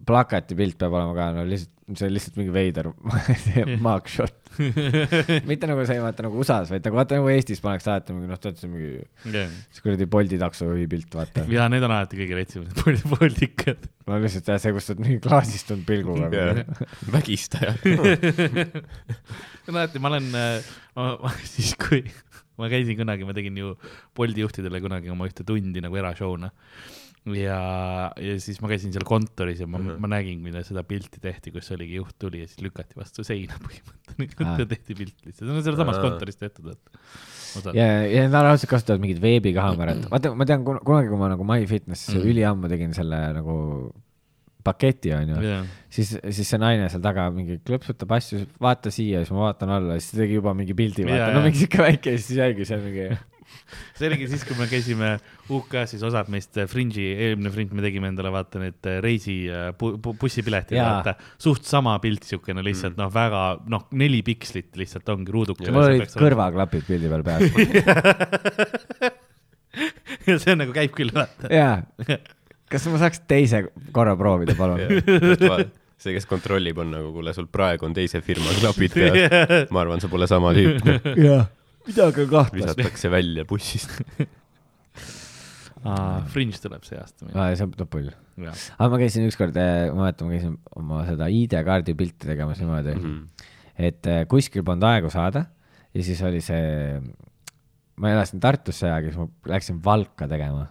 plakati 0.08 0.58
pilt 0.58 0.78
peab 0.80 0.96
olema 0.98 1.16
ka 1.18 1.28
no 1.36 1.44
lihtsalt, 1.48 1.72
see 1.98 2.08
on 2.08 2.14
lihtsalt 2.16 2.40
mingi 2.40 2.54
veider 2.56 2.90
mugshot. 3.86 4.40
mitte 5.50 5.70
nagu 5.70 5.86
see, 5.90 5.98
vaata 6.04 6.26
nagu 6.26 6.38
USA-s, 6.44 6.70
vaid 6.74 6.86
nagu 6.86 7.00
vaata 7.00 7.18
nagu 7.18 7.30
Eestis 7.34 7.62
pannakse 7.64 7.90
alati 7.92 8.16
mingi 8.16 8.30
noh, 8.30 8.42
tead 8.42 8.60
see 8.60 8.70
mingi 8.72 8.92
see 9.34 9.86
kuradi 9.86 10.08
Bolti 10.16 10.40
taksojuhi 10.42 10.86
pilt, 10.92 11.10
vaata. 11.18 11.46
ja 11.56 11.68
need 11.72 11.86
on 11.88 11.96
alati 11.96 12.20
kõige 12.20 12.38
retsimad 12.38 12.84
poldikad. 13.16 13.88
no 14.10 14.20
lihtsalt 14.24 14.52
jah, 14.54 14.62
see, 14.62 14.76
kus 14.76 14.90
sa 14.90 14.96
oled 14.96 15.06
mingi 15.08 15.24
klaasistunud 15.24 15.88
pilguga. 15.90 16.66
vägistaja. 17.16 17.74
alati 19.72 20.04
ma 20.04 20.14
olen, 20.14 20.30
siis 21.56 21.74
kui 21.80 22.04
ma 22.60 22.70
käisin 22.70 22.98
kunagi, 23.00 23.26
ma 23.26 23.34
tegin 23.36 23.58
ju 23.58 23.74
Bolti 24.16 24.44
juhtidele 24.44 24.82
kunagi 24.84 25.10
oma 25.14 25.28
ühte 25.30 25.46
tundi 25.48 25.82
nagu 25.84 25.98
erashow'na. 25.98 26.52
ja, 27.32 27.60
ja 28.20 28.36
siis 28.44 28.60
ma 28.64 28.70
käisin 28.72 28.92
seal 28.96 29.06
kontoris 29.08 29.62
ja 29.64 29.68
ma 29.68 29.78
mm. 29.78 29.88
-hmm. 29.88 30.04
ma 30.04 30.10
nägin, 30.12 30.42
kuidas 30.44 30.68
seda 30.72 30.84
pilti 30.88 31.22
tehti, 31.24 31.54
kus 31.56 31.72
oligi 31.72 31.96
juht 31.96 32.16
tuli 32.20 32.42
ja 32.44 32.50
siis 32.50 32.62
lükati 32.66 33.00
vastu 33.00 33.24
seina 33.24 33.56
põhimõtteliselt 33.66 34.50
ah.. 34.50 34.68
tehti 34.68 34.98
pilt 34.98 35.16
lihtsalt, 35.24 35.48
see 35.48 35.56
on 35.56 35.64
sealsamas 35.64 36.00
Aa. 36.00 36.08
kontoris 36.10 36.40
tehtud, 36.42 36.74
et. 36.74 37.76
ja, 37.78 37.88
ja 38.04 38.28
nad 38.28 38.50
raudselt 38.50 38.72
kasutavad 38.74 39.04
mingit 39.04 39.22
veebikaamerat, 39.24 40.08
vaata, 40.14 40.34
ma 40.36 40.50
tean 40.50 40.66
kun- 40.68 40.82
kunagi, 40.84 41.12
kui 41.14 41.22
ma 41.22 41.32
nagu 41.32 41.48
MyFitnessis 41.48 42.16
mm. 42.16 42.20
Mm. 42.20 42.34
üliammu 42.34 42.74
tegin 42.76 42.98
selle 42.98 43.22
nagu 43.40 43.58
paketi 44.64 45.12
onju, 45.16 45.40
jah, 45.44 45.66
siis, 45.92 46.14
siis 46.32 46.48
see 46.48 46.60
naine 46.60 46.88
seal 46.92 47.04
taga 47.04 47.28
mingi 47.36 47.60
klõpsutab 47.68 48.14
asju, 48.16 48.46
vaata 48.64 48.92
siia, 48.96 49.24
siis 49.24 49.32
ma 49.36 49.50
vaatan 49.50 49.74
alla, 49.76 50.00
siis 50.00 50.14
ta 50.14 50.24
tegi 50.24 50.40
juba 50.40 50.54
mingi 50.56 50.76
pildi, 50.76 51.08
vaata, 51.08 51.32
no 51.32 51.40
jaa. 51.40 51.48
mingi 51.48 51.64
siuke 51.64 51.84
väike 51.84 52.16
ja 52.16 52.22
siis 52.22 52.40
jäigi 52.40 52.68
seal 52.68 52.84
mingi 52.84 53.10
see 53.98 54.08
oligi 54.10 54.28
siis, 54.32 54.44
kui 54.48 54.58
me 54.58 54.68
käisime 54.72 55.14
UK-s, 55.50 55.94
siis 55.94 56.04
osad 56.06 56.30
meist 56.34 56.58
äh, 56.60 56.68
Fringe'i, 56.70 57.08
eelmine 57.28 57.52
Fringe 57.54 57.78
me 57.78 57.86
tegime 57.86 58.10
endale 58.12 58.32
vaata 58.34 58.62
need 58.62 58.90
äh, 58.90 59.00
reisi 59.04 59.38
äh, 59.50 59.72
bu, 59.78 59.94
bu, 60.02 60.16
bussipiletid, 60.20 60.80
vaata. 60.80 61.16
suht 61.42 61.68
sama 61.70 61.96
pilt 62.04 62.28
siukene 62.28 62.64
lihtsalt 62.66 63.00
noh, 63.00 63.12
väga 63.14 63.44
noh, 63.72 63.88
neli 64.00 64.22
pikslit 64.26 64.74
lihtsalt 64.80 65.10
ongi 65.14 65.34
ruuduke. 65.34 65.70
mul 65.72 65.90
olid. 65.90 66.18
kõrvaklapid 66.20 66.88
pildi 66.90 67.12
peal 67.12 67.28
peas. 67.28 67.44
ja 70.30 70.40
see 70.40 70.58
nagu 70.58 70.76
käib 70.76 70.94
küll, 70.96 71.14
vaata. 71.14 71.50
jaa. 71.54 71.78
kas 72.74 72.90
ma 72.90 73.00
saaks 73.02 73.24
teise 73.30 73.68
korra 73.96 74.16
proovida, 74.20 74.56
palun? 74.58 74.80
see, 76.04 76.14
kes 76.16 76.28
kontrollib, 76.30 76.80
on 76.84 76.92
nagu, 76.92 77.12
kuule, 77.16 77.34
sul 77.36 77.48
praegu 77.52 77.88
on 77.88 77.94
teise 77.96 78.22
firma 78.26 78.54
klapid 78.60 78.96
peas. 78.98 79.68
ma 79.74 79.84
arvan, 79.84 80.02
sa 80.04 80.10
pole 80.12 80.28
sama 80.30 80.54
tüüp. 80.56 80.84
jah, 81.28 81.48
midagi 81.88 82.22
on 82.26 82.30
kahtlast. 82.32 82.78
visatakse 82.78 83.12
välja 83.12 83.46
bussist. 83.50 83.92
Fringe 86.32 86.56
tuleb 86.64 86.86
see 86.88 86.96
aasta 87.00 87.26
meil. 87.28 87.36
aa, 87.36 87.56
see 87.60 87.66
on 87.68 87.74
pull. 87.92 88.08
aga 88.48 88.88
ma 88.94 89.00
käisin 89.02 89.26
ükskord, 89.28 89.58
ma 89.58 90.06
mäletan, 90.06 90.30
ma 90.30 90.38
käisin 90.38 90.54
oma 90.80 91.02
seda 91.10 91.28
ID-kaardi 91.28 91.96
pilti 92.00 92.30
tegemas 92.30 92.62
niimoodi 92.62 92.94
mm, 92.96 93.02
Mhm. 93.04 93.18
-hmm. 93.18 93.50
et 93.90 94.08
äh, 94.08 94.22
kuskil 94.32 94.64
polnud 94.64 94.84
aegu 94.88 95.10
saada 95.12 95.46
ja 95.94 96.04
siis 96.04 96.22
oli 96.24 96.40
see, 96.42 97.02
ma 98.00 98.10
elasin 98.16 98.40
Tartus 98.40 98.80
see 98.80 98.90
aeg 98.92 99.06
ja 99.10 99.12
siis 99.12 99.20
ma 99.20 99.28
läksin 99.56 99.84
Valka 99.86 100.28
tegema. 100.28 100.68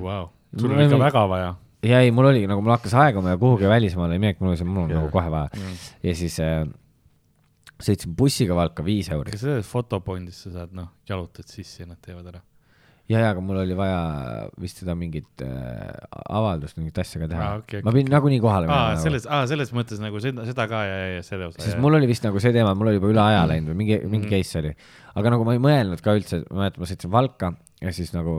vau. 0.00 0.28
sul 0.56 0.68
Mul 0.70 0.78
on 0.78 0.84
ikka 0.84 0.96
oli- 0.96 1.04
väga 1.04 1.28
vaja. 1.28 1.54
ja 1.82 2.00
ei, 2.00 2.10
mul 2.10 2.24
oli 2.32 2.46
nagu, 2.46 2.62
mul 2.62 2.72
hakkas 2.72 2.94
aeguma 2.94 3.30
ja 3.30 3.36
kuhugi 3.38 3.68
välismaale 3.68 4.14
ei 4.14 4.18
minek, 4.18 4.40
mul 4.40 4.48
oli 4.54 4.56
see, 4.56 4.64
mul 4.66 4.82
on 4.88 4.90
nagu 4.96 5.10
kohe 5.12 5.30
vaja. 5.30 5.50
ja 6.02 6.14
siis 6.14 6.40
äh, 6.40 6.64
sõitsin 7.82 8.14
bussiga 8.18 8.54
Valka 8.58 8.82
viis 8.86 9.08
euri 9.14 9.30
kas 9.34 9.44
selles 9.46 9.66
fotopondis 9.70 10.44
sa 10.46 10.50
saad, 10.60 10.72
noh, 10.76 10.88
jalutad 11.08 11.46
sisse 11.50 11.84
ja 11.84 11.90
nad 11.92 12.00
teevad 12.04 12.26
ära? 12.32 12.40
ja, 13.08 13.20
ja 13.22 13.28
aga 13.32 13.40
mul 13.40 13.56
oli 13.62 13.72
vaja 13.78 14.48
vist 14.60 14.82
seda 14.82 14.92
mingit 14.98 15.40
äh, 15.40 15.94
avaldust, 16.28 16.76
mingit 16.76 16.98
asja 17.00 17.22
ka 17.22 17.28
teha 17.30 17.44
Aa, 17.46 17.60
okei, 17.62 17.80
ma 17.86 17.94
pidin 17.94 18.10
nagunii 18.12 18.40
kohale 18.42 18.66
minema. 18.68 18.98
selles, 19.00 19.24
aa, 19.30 19.46
selles 19.48 19.72
mõttes 19.72 20.02
nagu 20.02 20.20
seda, 20.20 20.44
seda 20.44 20.66
ka 20.68 20.82
ja, 20.84 20.98
ja, 21.04 21.08
ja 21.16 21.22
selle 21.24 21.48
osa. 21.48 21.62
sest 21.64 21.80
mul 21.80 21.96
oli 21.96 22.10
vist 22.10 22.26
nagu 22.26 22.42
see 22.42 22.52
teema, 22.52 22.74
mul 22.76 22.90
oli 22.92 22.98
juba 23.00 23.08
üle 23.14 23.22
aja 23.24 23.46
läinud 23.48 23.72
või 23.72 23.78
mingi, 23.84 24.00
mingi 24.04 24.26
Mhm. 24.28 24.34
case 24.34 24.60
oli. 24.60 24.74
aga 25.14 25.32
nagu 25.32 25.46
ma 25.48 25.54
ei 25.56 25.62
mõelnud 25.70 26.02
ka 26.04 26.18
üldse, 26.18 26.42
ma 26.50 26.66
mäletan, 26.66 26.84
ma 26.84 26.90
sõitsin 26.92 27.10
Valka 27.16 27.52
ja 27.80 27.92
siis 27.96 28.12
nagu 28.12 28.34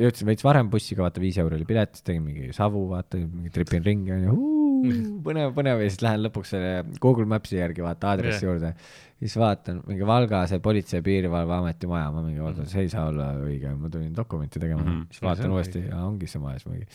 jõudsin 0.00 0.30
veits 0.30 0.46
varem 0.46 0.70
bussiga, 0.72 1.02
vaata 1.04 1.20
viis 1.20 1.36
euri 1.42 1.58
oli 1.60 1.66
pilet, 1.68 2.00
tegin 2.06 2.22
mingi 2.24 2.48
savu, 2.56 2.86
vaata, 2.94 3.18
mingi 3.20 3.50
tripin 3.52 3.84
ringi 3.84 4.14
onju, 4.16 4.38
põnev, 5.26 5.52
põnev 5.56 5.82
ja 5.84 5.90
siis 5.90 6.02
lähen 6.04 6.24
lõpuks 6.26 6.54
selle 6.54 6.72
Google 7.02 7.28
Maps'i 7.30 7.58
järgi 7.60 7.84
vaata 7.84 8.12
aadressi 8.12 8.44
Jah. 8.44 8.50
juurde. 8.50 8.72
siis 9.18 9.36
vaatan 9.40 9.82
mingi 9.86 10.06
Valga 10.06 10.44
see 10.50 10.62
Politsei- 10.64 11.00
ja 11.00 11.06
Piirivalveameti 11.06 11.90
maja, 11.90 12.10
ma 12.14 12.22
mingi 12.22 12.42
vaatan, 12.42 12.68
see 12.70 12.86
ei 12.86 12.92
saa 12.92 13.08
olla 13.12 13.32
õige, 13.42 13.74
ma 13.76 13.90
tulin 13.92 14.14
dokumenti 14.16 14.60
tegema 14.62 14.82
mm. 14.82 14.90
-hmm. 14.90 15.06
siis 15.10 15.22
vaatan 15.22 15.42
see 15.42 15.50
on 15.50 15.56
uuesti 15.56 15.84
ja 15.86 16.02
ongi 16.06 16.26
see 16.30 16.42
maja, 16.42 16.58
siis 16.58 16.72
mingi 16.72 16.86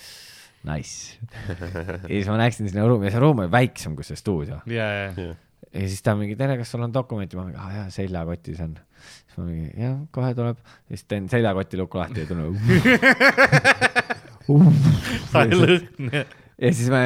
nice. 0.63 1.17
ja 2.09 2.13
siis 2.13 2.29
ma 2.31 2.37
läksin 2.39 2.69
sinna 2.69 2.87
ruumi 2.87 3.09
ja 3.09 3.15
see 3.15 3.23
ruum 3.23 3.43
oli 3.43 3.51
väiksem 3.51 3.95
kui 3.95 4.07
see 4.07 4.19
stuudio 4.19 4.61
ja, 4.65 4.87
ja, 4.93 5.33
ja 5.73 5.87
siis 5.87 6.01
ta 6.05 6.15
mingi, 6.15 6.35
tere, 6.39 6.57
kas 6.59 6.71
sul 6.73 6.83
on 6.85 6.93
dokumenti, 6.93 7.37
ma 7.39 7.47
mingi, 7.47 7.59
aa 7.59 7.71
jaa, 7.77 7.87
seljakotis 7.93 8.61
on. 8.65 8.75
siis 8.99 9.37
ma 9.37 9.47
mingi, 9.47 9.71
jah, 9.81 9.97
kohe 10.15 10.33
tuleb. 10.37 10.61
ja 10.63 10.95
siis 10.95 11.07
teen 11.09 11.29
seljakoti 11.31 11.81
luku 11.81 11.97
lahti 12.01 12.23
ja 12.23 12.29
tunnen. 12.29 12.55
sai 15.31 15.49
lõhn. 15.49 16.23
Ja 16.63 16.71
siis 16.71 16.89
ma 16.91 16.99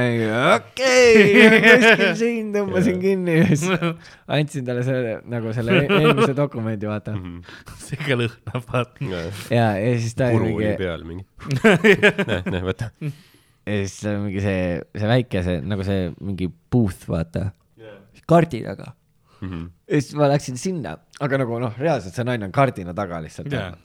okei, 0.56 1.46
kuskil 1.64 2.12
siin 2.20 2.52
tõmbasin 2.54 3.00
kinni 3.02 3.38
ja 3.40 3.48
siis 3.50 3.64
andsin 4.38 4.68
talle 4.68 4.84
selle 4.86 5.16
nagu 5.30 5.54
selle 5.56 5.80
eelmise 6.00 6.36
dokumendi, 6.38 6.90
vaata. 6.90 7.16
see 7.82 8.00
ka 8.04 8.18
lõhnab, 8.20 8.68
vaata. 8.68 9.08
ja, 9.54 9.72
ja 9.82 9.96
siis 9.98 10.14
ta 10.18 10.30
puru 10.36 10.54
oli 10.60 10.76
peal 10.80 11.08
mingi. 11.08 11.26
näe, 12.30 12.42
näe, 12.46 12.62
võta. 12.66 12.92
ja 13.02 13.80
siis 13.82 13.98
ta 14.04 14.14
mingi 14.22 14.44
see, 14.46 14.78
see 14.94 15.12
väike, 15.14 15.44
see 15.48 15.58
nagu 15.66 15.88
see 15.88 16.12
mingi 16.20 16.52
booth, 16.52 17.10
vaata. 17.10 17.50
kaardi 18.30 18.62
taga. 18.68 18.94
Mhm. 19.38 19.68
ja 19.86 20.00
siis 20.02 20.16
ma 20.18 20.30
läksin 20.32 20.58
sinna, 20.58 20.96
aga 21.22 21.38
nagu 21.44 21.60
noh, 21.62 21.76
reaalselt 21.78 22.16
see 22.18 22.26
naine 22.26 22.48
on 22.50 22.54
kardina 22.56 22.94
taga 22.98 23.20
lihtsalt 23.26 23.54
Jaa. 23.54 23.76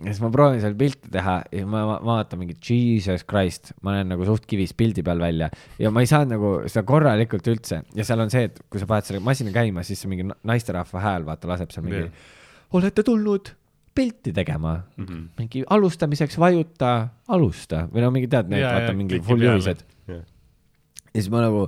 Ja 0.00 0.08
siis 0.14 0.20
ma 0.24 0.30
proovin 0.32 0.60
seal 0.62 0.74
pilti 0.80 1.10
teha 1.12 1.36
ja 1.52 1.66
ma 1.68 1.82
ma- 1.88 1.98
vaatan 2.08 2.40
mingi 2.40 2.56
Jesus 2.56 3.24
Christ, 3.28 3.72
ma 3.84 3.94
näen 3.98 4.08
nagu 4.14 4.24
suht 4.28 4.46
kivis 4.48 4.72
pildi 4.76 5.04
peal 5.06 5.20
välja 5.20 5.50
ja 5.80 5.92
ma 5.92 6.00
ei 6.04 6.08
saanud 6.10 6.32
nagu 6.36 6.52
seda 6.66 6.84
korralikult 6.88 7.46
üldse 7.52 7.82
ja 7.96 8.06
seal 8.08 8.24
on 8.24 8.32
see, 8.32 8.48
et 8.48 8.60
kui 8.72 8.80
sa 8.80 8.88
paned 8.90 9.08
selle 9.08 9.20
masina 9.24 9.52
käima, 9.54 9.84
siis 9.86 10.04
mingi 10.10 10.24
na- 10.30 10.38
naisterahva 10.52 11.04
hääl 11.04 11.26
vaata 11.28 11.50
laseb 11.52 11.74
seal 11.74 11.84
mingi 11.86 12.06
Jah. 12.06 12.26
olete 12.80 13.04
tulnud 13.06 13.52
pilti 13.94 14.32
tegema 14.32 14.78
mm. 14.96 15.04
-hmm. 15.04 15.22
mingi 15.38 15.64
alustamiseks 15.76 16.38
vajuta 16.38 17.08
alusta 17.28 17.86
või 17.92 18.04
no 18.06 18.10
mingi 18.14 18.28
tead, 18.30 18.48
need 18.48 18.62
Jaa, 18.62 18.72
vaata 18.72 18.92
jaa, 18.94 19.00
mingi 19.02 19.20
full 19.20 19.42
juhised 19.42 19.84
Jah. 20.08 20.22
ja 21.14 21.20
siis 21.20 21.30
ma 21.30 21.42
nagu 21.44 21.66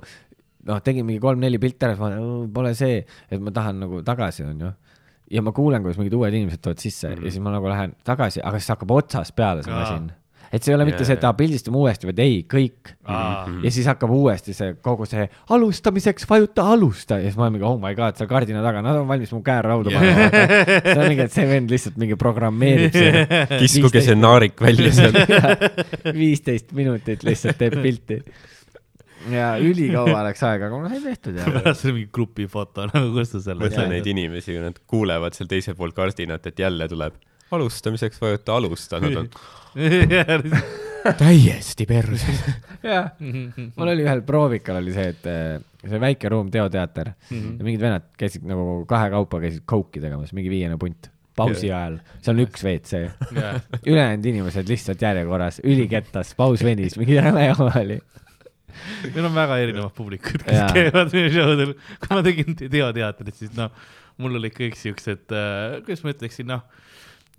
noh, 0.69 0.81
tegin 0.85 1.07
mingi 1.07 1.21
kolm-neli 1.23 1.59
pilti 1.63 1.87
ära, 1.87 1.97
siis 1.99 2.03
ma 2.03 2.47
pole 2.55 2.73
see, 2.79 3.03
et 3.31 3.43
ma 3.43 3.51
tahan 3.55 3.81
nagu 3.83 4.03
tagasi, 4.07 4.45
onju. 4.47 4.71
Ja 5.33 5.43
ma 5.45 5.53
kuulen, 5.57 5.85
kuidas 5.85 6.01
mingid 6.01 6.17
uued 6.19 6.35
inimesed 6.35 6.63
tulevad 6.63 6.83
sisse 6.83 7.09
mm 7.09 7.15
-hmm. 7.15 7.25
ja 7.25 7.31
siis 7.31 7.45
ma 7.45 7.55
nagu 7.55 7.69
lähen 7.69 7.95
tagasi, 8.05 8.43
aga 8.45 8.59
siis 8.59 8.75
hakkab 8.75 8.91
otsast 8.91 9.37
peale 9.37 9.63
see 9.63 9.75
masin. 9.75 10.11
et 10.53 10.63
see 10.63 10.73
ei 10.73 10.77
ole 10.77 10.85
mitte 10.85 11.01
Jaa, 11.01 11.07
see, 11.09 11.17
et 11.17 11.37
pildistame 11.37 11.77
uuesti, 11.81 12.07
vaid 12.07 12.19
ei, 12.19 12.35
kõik. 12.55 12.93
aa, 13.05 13.49
ja 13.63 13.71
siis 13.71 13.87
hakkab 13.89 14.11
uuesti 14.13 14.53
see 14.53 14.75
kogu 14.85 15.07
see 15.09 15.29
alustamiseks 15.57 16.29
vajuta 16.29 16.67
alusta 16.75 17.19
ja 17.19 17.31
siis 17.31 17.37
ma 17.37 17.47
olen 17.47 17.53
mingi 17.57 17.67
oh 17.67 17.81
my 17.81 17.95
god, 17.95 18.17
seal 18.21 18.29
kardina 18.29 18.63
taga, 18.63 18.83
nad 18.83 19.01
on 19.01 19.09
valmis 19.09 19.33
mu 19.33 19.43
käe 19.43 19.63
rauda 19.63 19.91
panema. 19.91 20.29
see 20.85 20.99
on 20.99 21.09
mingi, 21.09 21.23
et 21.23 21.33
see 21.33 21.49
vend 21.49 21.73
lihtsalt 21.73 21.97
mingi 21.97 22.17
programmeerib 22.17 22.93
see. 22.93 23.27
kiskuge 23.59 24.05
see 24.05 24.15
naarik 24.19 24.61
välja 24.61 24.93
sealt. 24.93 25.17
viisteist 26.23 26.73
minutit 26.77 27.25
lihtsalt 27.25 27.59
teeb 27.59 27.81
pilti. 27.83 28.23
Ja 29.31 29.49
ülikaua 29.63 30.23
läks 30.27 30.43
aega, 30.49 30.69
aga 30.69 30.81
noh, 30.85 30.95
ei 30.95 31.03
tehtud 31.05 31.39
ja. 31.39 31.75
see 31.79 31.93
on 31.93 31.99
mingi 31.99 32.11
grupifoto 32.15 32.87
nagu, 32.91 33.13
kus 33.17 33.35
ta 33.35 33.43
selle 33.45 33.67
mõtle 33.67 33.89
neid 33.91 34.09
inimesi, 34.11 34.55
kui 34.55 34.63
nad 34.65 34.81
kuulevad 34.91 35.37
seal 35.39 35.51
teisel 35.51 35.77
pool 35.79 35.95
kardinat, 35.97 36.49
et 36.51 36.65
jälle 36.65 36.89
tuleb 36.91 37.19
alustamiseks 37.53 38.21
vajuta 38.23 38.57
alusta, 38.57 39.01
nad 39.03 39.21
on. 39.23 39.29
Täiesti 41.19 41.87
perses. 41.87 42.43
jah, 42.87 43.11
mul 43.19 43.91
oli 43.91 44.05
ühel 44.05 44.23
proovikal 44.27 44.79
oli 44.79 44.95
see, 44.95 45.09
et 45.15 45.27
eh, 45.31 45.57
see 45.83 46.01
väike 46.03 46.31
ruum, 46.33 46.51
teoteater. 46.53 47.13
Mhm. 47.31 47.57
ja 47.59 47.67
mingid 47.67 47.83
vennad 47.83 48.07
käisid 48.19 48.47
nagu 48.49 48.85
kahekaupa 48.89 49.43
käisid 49.43 49.67
kouki 49.67 50.03
tegemas, 50.03 50.33
mingi 50.37 50.53
viiene 50.53 50.79
punt, 50.81 51.11
pausi 51.37 51.73
ajal, 51.73 51.99
seal 52.23 52.37
on 52.37 52.45
üks 52.45 52.65
WC, 52.67 53.03
ülejäänud 53.89 54.31
inimesed 54.33 54.71
lihtsalt 54.71 55.03
järjekorras, 55.03 55.63
ülikettas, 55.65 56.35
paus 56.39 56.63
venis, 56.65 56.99
mingi 57.01 57.19
räme 57.21 57.49
jama 57.49 57.73
oli. 57.81 57.99
Meil 59.09 59.29
on 59.29 59.35
väga 59.37 59.59
erinevad 59.65 59.95
publikud, 59.97 60.45
kes 60.47 60.59
Jaa. 60.59 60.71
käivad 60.77 61.13
meie 61.17 61.33
show 61.35 61.57
del. 61.59 61.75
kui 62.03 62.15
ma 62.15 62.23
tegin 62.27 62.57
teoteatrit, 62.63 63.37
siis 63.39 63.53
noh, 63.59 63.75
mul 64.23 64.41
olid 64.41 64.57
kõik 64.57 64.79
siuksed 64.79 65.35
äh,, 65.37 65.83
kuidas 65.87 66.05
ma 66.07 66.15
ütleksin, 66.15 66.51
noh, 66.53 66.65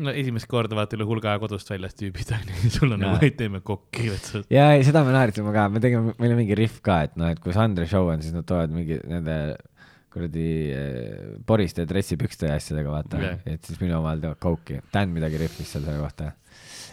no 0.04 0.14
esimest 0.14 0.50
korda 0.50 0.78
vaata 0.78 0.98
üle 0.98 1.06
hulga 1.08 1.34
aja 1.34 1.42
kodust 1.44 1.70
väljas 1.70 1.98
tüübid 2.00 2.32
onju, 2.38 2.72
sul 2.78 2.90
on 2.92 2.98
Jaa. 2.98 3.18
nagu, 3.18 3.28
et 3.28 3.38
teeme 3.40 3.62
kokki, 3.66 4.08
et 4.14 4.32
sa 4.32 4.42
ja 4.54 4.72
ei, 4.78 4.86
seda 4.88 5.06
me 5.06 5.14
naersime 5.16 5.54
ka, 5.56 5.68
me 5.74 5.84
tegime, 5.84 6.16
meil 6.22 6.36
on 6.36 6.42
mingi 6.42 6.58
rihv 6.58 6.80
ka, 6.86 7.04
et 7.10 7.20
noh, 7.20 7.30
et 7.34 7.44
kui 7.44 7.56
Sandri 7.56 7.90
show 7.90 8.10
on, 8.12 8.24
siis 8.24 8.36
nad 8.36 8.48
toovad 8.50 8.74
mingi 8.74 9.00
nende 9.10 9.38
kuradi 10.14 10.48
eh, 10.70 11.34
poriste 11.46 11.86
dressipükste 11.90 12.50
ja 12.52 12.58
asjadega, 12.60 12.94
vaata 12.94 13.22
Jah. 13.22 13.40
et 13.50 13.66
siis 13.66 13.80
minu 13.82 13.98
omal 13.98 14.22
teevad 14.22 14.40
kouki. 14.42 14.80
Dan 14.94 15.14
midagi 15.16 15.42
rihvis 15.42 15.74
seal 15.74 15.86
selle 15.88 16.00
kohta. 16.02 16.32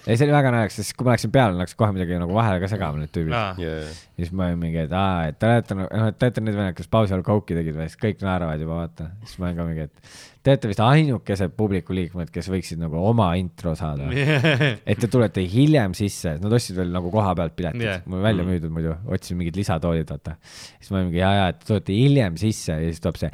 Ja 0.07 0.17
see 0.17 0.27
oli 0.27 0.35
väga 0.35 0.53
naljakas, 0.55 0.79
sest 0.81 0.97
kui 0.97 1.07
ma 1.07 1.15
läksin 1.15 1.33
peale, 1.35 1.59
läks 1.61 1.77
kohe 1.79 1.93
midagi 1.97 2.19
nagu 2.21 2.35
vahele 2.37 2.63
ka 2.63 2.71
segama 2.73 3.03
need 3.03 3.13
tüübid. 3.15 3.35
ah,. 3.37 3.61
ja 3.61 3.77
siis 4.17 4.33
ma 4.37 4.49
olin 4.49 4.61
mingi, 4.61 4.83
et 4.87 4.95
aa, 4.97 5.29
et 5.31 5.39
te 5.41 5.49
olete, 5.49 5.77
noh, 5.79 5.93
et 6.09 6.19
te 6.19 6.29
olete 6.29 6.45
need 6.45 6.59
vennad, 6.59 6.77
kes 6.79 6.91
pausi 6.93 7.17
all 7.17 7.25
kouki 7.27 7.57
tegid 7.59 7.77
või, 7.77 7.89
siis 7.91 8.01
kõik 8.01 8.25
naeravad 8.25 8.65
juba, 8.65 8.81
vaata. 8.83 9.11
siis 9.27 9.41
ma 9.41 9.49
olin 9.51 9.61
ka 9.61 9.69
mingi, 9.69 9.87
et 9.89 10.11
te 10.41 10.55
olete 10.55 10.73
vist 10.73 10.83
ainukesed 10.85 11.55
publiku 11.57 11.97
liikmed, 11.97 12.33
kes 12.33 12.51
võiksid 12.53 12.81
nagu 12.81 13.01
oma 13.11 13.31
intro 13.41 13.75
saada. 13.79 14.09
et 14.15 15.01
te 15.01 15.11
tulete 15.11 15.45
hiljem 15.55 15.97
sisse, 15.99 16.37
nad 16.41 16.59
ostsid 16.59 16.81
veel 16.81 16.93
nagu 16.97 17.13
koha 17.13 17.37
pealt 17.39 17.57
piletid 17.59 17.85
yeah., 17.85 18.05
mul 18.11 18.25
välja 18.25 18.47
müüdud 18.49 18.73
muidu, 18.73 18.97
otsisin 19.11 19.41
mingid 19.41 19.61
lisatoolid, 19.61 20.09
vaata. 20.11 20.37
siis 20.79 20.93
ma 20.93 21.01
olin 21.01 21.11
mingi 21.11 21.23
ja, 21.23 21.33
ja, 21.43 21.49
et 21.53 21.61
te 21.61 21.73
tulete 21.75 21.97
hiljem 21.97 22.41
sisse 22.41 22.77
ja 22.77 22.89
siis 22.89 23.03
tuleb 23.05 23.21
see. 23.21 23.33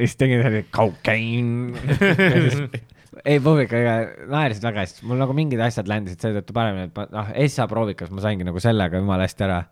Siis 0.00 0.16
tegin 0.20 0.42
selle 0.44 0.64
cocaine. 0.74 1.74
ei, 3.24 3.38
proovikaga 3.38 3.94
naersid 4.30 4.66
väga 4.66 4.84
hästi, 4.84 5.06
mul 5.08 5.20
nagu 5.20 5.36
mingid 5.36 5.62
asjad 5.64 5.88
ländisid 5.90 6.24
seetõttu 6.24 6.56
paremini, 6.56 6.90
et 6.90 6.98
ma 6.98 7.06
noh, 7.12 7.32
Essa 7.44 7.68
proovikas 7.70 8.12
ma 8.14 8.24
saingi 8.24 8.46
nagu 8.46 8.62
sellega 8.62 9.00
jumala 9.00 9.28
hästi 9.28 9.46
ära. 9.46 9.62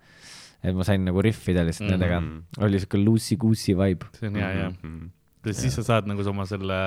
et 0.63 0.77
ma 0.79 0.85
sain 0.87 1.03
nagu 1.03 1.23
riffida 1.25 1.65
lihtsalt 1.67 1.89
mm 1.91 1.95
-hmm. 1.97 2.01
nendega, 2.01 2.65
oli 2.67 2.79
siuke 2.79 2.99
loosey-goosey 3.03 3.75
vibe. 3.75 4.07
see 4.15 4.29
on 4.29 4.37
hea, 4.39 4.51
hea. 4.59 4.71
Mhm. 4.71 5.07
siis 5.51 5.75
sa 5.75 5.83
saad 5.83 6.07
nagu 6.07 6.23
oma 6.29 6.47
selle 6.47 6.79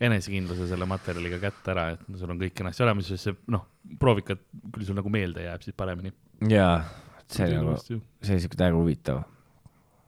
enesekindluse 0.00 0.68
selle 0.68 0.86
materjaliga 0.88 1.38
kätte 1.40 1.72
ära, 1.72 1.90
et 1.94 2.00
sul 2.16 2.30
on 2.30 2.40
kõik 2.40 2.54
kenasti 2.56 2.84
olemas 2.84 3.10
ja 3.10 3.16
see 3.16 3.36
noh, 3.52 3.66
proovikad 4.00 4.40
küll 4.72 4.84
sul 4.84 4.96
nagu 4.96 5.12
meelde 5.12 5.44
jääb 5.44 5.62
siis 5.64 5.76
paremini. 5.76 6.12
jaa, 6.48 6.84
see 7.28 7.48
nagu, 7.52 7.74
see 7.82 8.34
oli 8.36 8.44
siuke 8.44 8.56
täiega 8.60 8.76
huvitav. 8.78 9.24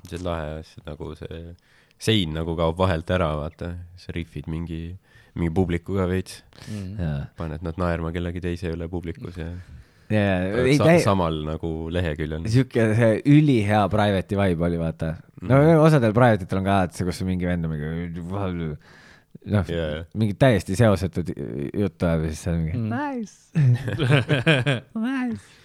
see 0.08 0.18
on 0.20 0.24
lahe, 0.28 0.62
see 0.68 0.82
nagu 0.86 1.10
see 1.18 1.40
sein 1.98 2.32
nagu 2.36 2.54
kaob 2.56 2.76
vahelt 2.78 3.10
ära, 3.10 3.32
vaata, 3.40 3.72
sa 3.98 4.12
rihvid 4.14 4.46
mingi, 4.46 4.82
mingi 5.34 5.50
publikuga 5.54 6.06
veits, 6.10 6.42
jaa, 6.98 7.24
paned 7.36 7.62
nad 7.66 7.74
naerma 7.80 8.12
kellegi 8.14 8.40
teise 8.44 8.70
üle 8.74 8.86
publikus 8.88 9.36
ja 9.42 9.48
oled 10.08 10.70
ei 10.70 10.76
sa 10.78 10.86
täi-, 10.88 11.02
samal 11.04 11.34
nagu 11.44 11.72
leheküljel. 11.92 12.46
siuke 12.48 12.86
see 12.96 13.18
ülihea 13.28 13.82
private'i 13.92 14.38
vibe 14.38 14.64
oli, 14.70 14.78
vaata. 14.80 15.16
no 15.42 15.58
Mhm. 15.58 15.82
osadel 15.84 16.14
private 16.16 16.46
itel 16.46 16.58
on 16.62 16.64
ka 16.70 16.78
alati 16.80 16.96
see, 17.02 17.04
kus 17.10 17.20
mingi 17.26 17.46
vend 17.50 17.66
on 17.66 17.74
mingi 17.74 18.22
vahel 18.30 18.56
noh 19.48 19.68
yeah., 19.70 20.06
mingi 20.18 20.34
täiesti 20.38 20.74
seosetud 20.78 21.28
jutt 21.74 22.02
ajab 22.02 22.24
ja 22.24 22.30
siis 22.32 22.40
seal 22.46 22.56
mingi 22.62 22.78
Mm. 22.78 22.88
nice, 22.94 23.36
nice. 24.94 25.57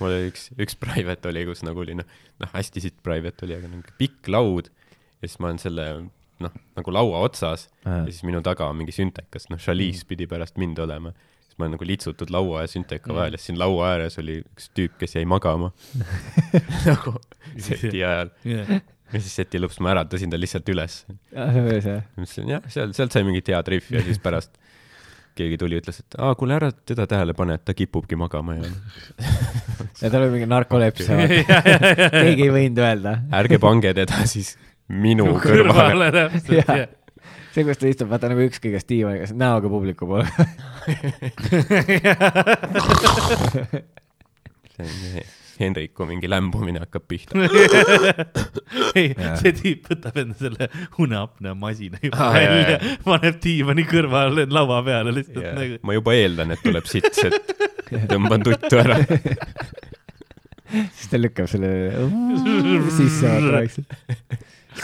Mul 0.00 0.12
oli 0.12 0.30
üks, 0.30 0.48
üks 0.60 0.76
private 0.80 1.30
oli, 1.30 1.44
kus 1.48 1.62
nagu 1.66 1.82
oli 1.82 1.96
noh, 1.98 2.18
noh 2.42 2.52
hästi 2.54 2.82
sitt 2.84 2.98
private 3.06 3.46
oli, 3.46 3.56
aga 3.58 3.70
niisugune 3.70 3.98
pikk 4.00 4.30
laud. 4.32 4.70
Ja 5.20 5.28
siis 5.28 5.38
ma 5.40 5.50
olen 5.50 5.60
selle 5.62 5.86
noh, 6.44 6.58
nagu 6.76 6.94
laua 6.94 7.22
otsas. 7.26 7.68
Ja 7.84 8.02
siis 8.08 8.24
minu 8.28 8.42
taga 8.44 8.68
on 8.70 8.80
mingi 8.80 8.94
süntekas, 8.94 9.48
noh, 9.52 9.60
Chalice 9.62 10.06
pidi 10.08 10.28
pärast 10.30 10.60
mind 10.60 10.78
olema. 10.84 11.14
siis 11.46 11.56
ma 11.56 11.66
olen 11.66 11.76
nagu 11.76 11.88
litsutud 11.88 12.32
laua 12.34 12.64
ja 12.64 12.72
sünteka 12.72 13.14
vahel 13.14 13.36
ja 13.36 13.40
siis 13.40 13.52
siin 13.52 13.60
laua 13.60 13.94
ääres 13.94 14.18
oli 14.22 14.40
üks 14.42 14.68
tüüp, 14.76 14.98
kes 15.00 15.16
jäi 15.16 15.24
magama. 15.28 15.72
Nagu 16.88 17.16
seti 17.56 18.04
ajal. 18.04 18.34
Ja 18.44 19.20
siis 19.22 19.36
seti 19.38 19.60
lõpus 19.62 19.78
ma 19.80 19.94
äratasin 19.94 20.32
ta 20.32 20.38
lihtsalt 20.40 20.68
üles. 20.72 21.04
mõtlesin 22.18 22.50
jah, 22.56 22.64
seal, 22.72 22.92
sealt 22.96 23.14
sai 23.14 23.22
mingit 23.26 23.48
head 23.52 23.70
rihvi 23.70 24.00
ja 24.00 24.02
siis 24.04 24.18
pärast 24.22 24.58
keegi 25.36 25.58
tuli, 25.60 25.80
ütles, 25.80 26.00
et 26.02 26.16
aa, 26.18 26.34
kuule 26.38 26.56
ära 26.56 26.70
teda 26.72 27.06
tähele 27.10 27.34
pane, 27.36 27.58
et 27.58 27.64
ta 27.66 27.74
kipubki 27.76 28.18
magama 28.18 28.56
ja 28.58 28.70
ja 30.02 30.10
tal 30.10 30.22
oli 30.24 30.32
mingi 30.36 30.48
narkolepsia, 30.50 31.18
keegi 32.20 32.48
ei 32.48 32.52
võinud 32.54 32.82
öelda. 32.82 33.16
ärge 33.40 33.60
pange 33.62 33.92
teda 33.96 34.24
siis 34.28 34.54
minu 34.88 35.28
kõrvale. 35.42 36.10
kõrvale 36.10 36.86
see, 37.54 37.64
kus 37.64 37.80
ta 37.80 37.88
istub, 37.90 38.10
vaata 38.12 38.30
nagu 38.32 38.44
ükskõik 38.46 38.76
kas 38.76 38.88
diivani, 38.88 39.22
kas 39.24 39.32
näoga 39.36 39.72
publiku 39.72 40.08
poole. 40.10 40.28
see 44.76 44.84
on 44.84 45.34
Henriku 45.60 46.04
mingi 46.08 46.28
lämbumine 46.30 46.82
hakkab 46.84 47.04
pihta. 47.08 47.38
ei 48.98 49.10
see 49.40 49.52
tüüp 49.56 49.86
võtab 49.92 50.18
enda 50.22 50.36
selle 50.40 50.68
uneapnea 51.02 51.54
masina 51.58 52.00
juba 52.02 52.18
jaa, 52.18 52.32
välja 52.36 52.78
paneb 53.06 53.38
diivani 53.44 53.84
kõrvale 53.88 54.46
laua 54.52 54.82
peale 54.86 55.14
lihtsalt 55.16 55.42
Yeah. 55.46 55.56
nagu. 55.58 55.78
ma 55.86 55.96
juba 55.96 56.14
eeldan, 56.16 56.52
et 56.56 56.62
tuleb 56.64 56.86
sits, 56.88 57.20
et 57.28 58.06
tõmban 58.10 58.44
tuttu 58.46 58.78
ära. 58.80 58.96
siis 60.96 61.10
ta 61.12 61.20
lükkab 61.20 61.48
selle 61.50 61.70
sisse 62.96 63.28
vaata 63.30 63.52
vaikselt. 63.58 63.94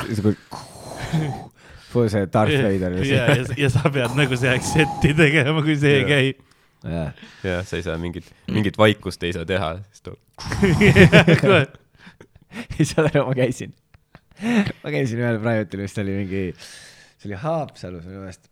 siis 0.07 0.21
full 1.93 2.09
see 2.13 2.27
Darth 2.33 2.57
Vader. 2.65 2.95
ja, 3.05 3.27
ja, 3.37 3.45
ja 3.65 3.69
sa 3.73 3.91
pead 3.93 4.15
nagu 4.17 4.37
see 4.41 4.53
accept'i 4.53 5.13
tegema, 5.19 5.61
kui 5.65 5.77
see 5.81 5.99
ei 6.01 6.05
Jaa. 6.05 6.09
käi. 6.09 6.33
jah, 7.45 7.65
sa 7.69 7.77
ei 7.79 7.85
saa 7.87 7.99
mingit, 8.01 8.31
mingit 8.51 8.79
vaikust 8.81 9.23
ei 9.29 9.35
saa 9.37 9.45
teha, 9.49 9.75
sest 9.91 10.09
too- 10.09 10.19
ei 12.79 12.85
saad 12.89 13.09
aru, 13.11 13.25
ma 13.31 13.35
käisin, 13.37 13.73
ma 14.83 14.93
käisin 14.93 15.23
ühel 15.23 15.39
private'il, 15.43 15.83
vist 15.87 16.01
oli 16.03 16.17
mingi, 16.19 16.43
see 17.19 17.31
oli 17.31 17.39
Haapsalus 17.43 18.05
minu 18.09 18.23
meelest. 18.25 18.49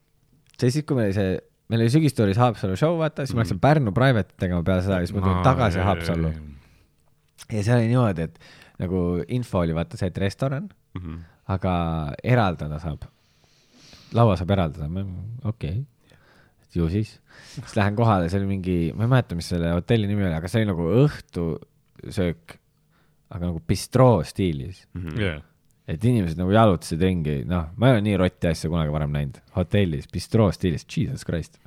see 0.60 0.70
siis, 0.72 0.86
kui 0.88 0.96
meil 0.98 1.10
oli 1.10 1.16
see, 1.18 1.34
meil 1.72 1.84
oli 1.84 1.92
sügistuuris 1.94 2.40
Haapsalu 2.40 2.78
show, 2.80 2.96
vaata, 3.00 3.26
siis 3.26 3.36
ma 3.36 3.44
läksin 3.44 3.60
Pärnu 3.62 3.92
private'i 3.96 4.38
tegema 4.40 4.64
peale 4.66 4.84
seda 4.86 5.00
ja 5.00 5.06
siis 5.08 5.16
ma 5.16 5.24
tulin 5.26 5.44
tagasi 5.46 5.84
Haapsallu. 5.84 6.32
ja 7.50 7.62
seal 7.66 7.82
oli 7.82 7.92
niimoodi, 7.92 8.28
et 8.30 8.40
nagu 8.80 9.04
info 9.28 9.62
oli 9.64 9.76
vaata 9.76 10.00
see, 10.00 10.10
et 10.12 10.18
restoran, 10.24 10.70
Mhm. 10.98 11.18
aga 11.54 11.72
eraldada 12.26 12.78
saab. 12.82 13.04
laua 14.14 14.34
saab 14.36 14.50
eraldada, 14.50 14.88
okei 15.46 15.70
okay., 15.70 15.84
ju 16.74 16.88
siis. 16.90 17.12
siis 17.54 17.76
lähen 17.76 17.94
kohale, 17.98 18.28
see 18.30 18.38
oli 18.40 18.46
mingi, 18.48 18.74
ma 18.94 19.04
ei 19.06 19.10
mäleta, 19.12 19.34
mis 19.38 19.48
selle 19.52 19.70
hotelli 19.74 20.06
nimi 20.10 20.24
oli, 20.26 20.34
aga 20.34 20.48
see 20.50 20.62
oli 20.62 20.70
nagu 20.70 20.86
õhtusöök, 22.00 22.56
aga 23.30 23.46
nagu 23.46 23.62
bistroo 23.68 24.20
stiilis. 24.26 24.86
Mhm. 24.96 25.46
et 25.90 26.04
inimesed 26.06 26.38
nagu 26.38 26.52
jalutasid 26.54 27.00
ringi, 27.02 27.40
noh, 27.50 27.72
ma 27.74 27.88
ei 27.88 27.96
ole 27.96 28.02
nii 28.06 28.18
rotti 28.20 28.46
asja 28.46 28.68
kunagi 28.70 28.92
varem 28.94 29.10
näinud, 29.10 29.40
hotellis, 29.56 30.06
bistroo 30.12 30.46
stiilis, 30.54 30.84
jesus 30.86 31.24
christ. 31.26 31.58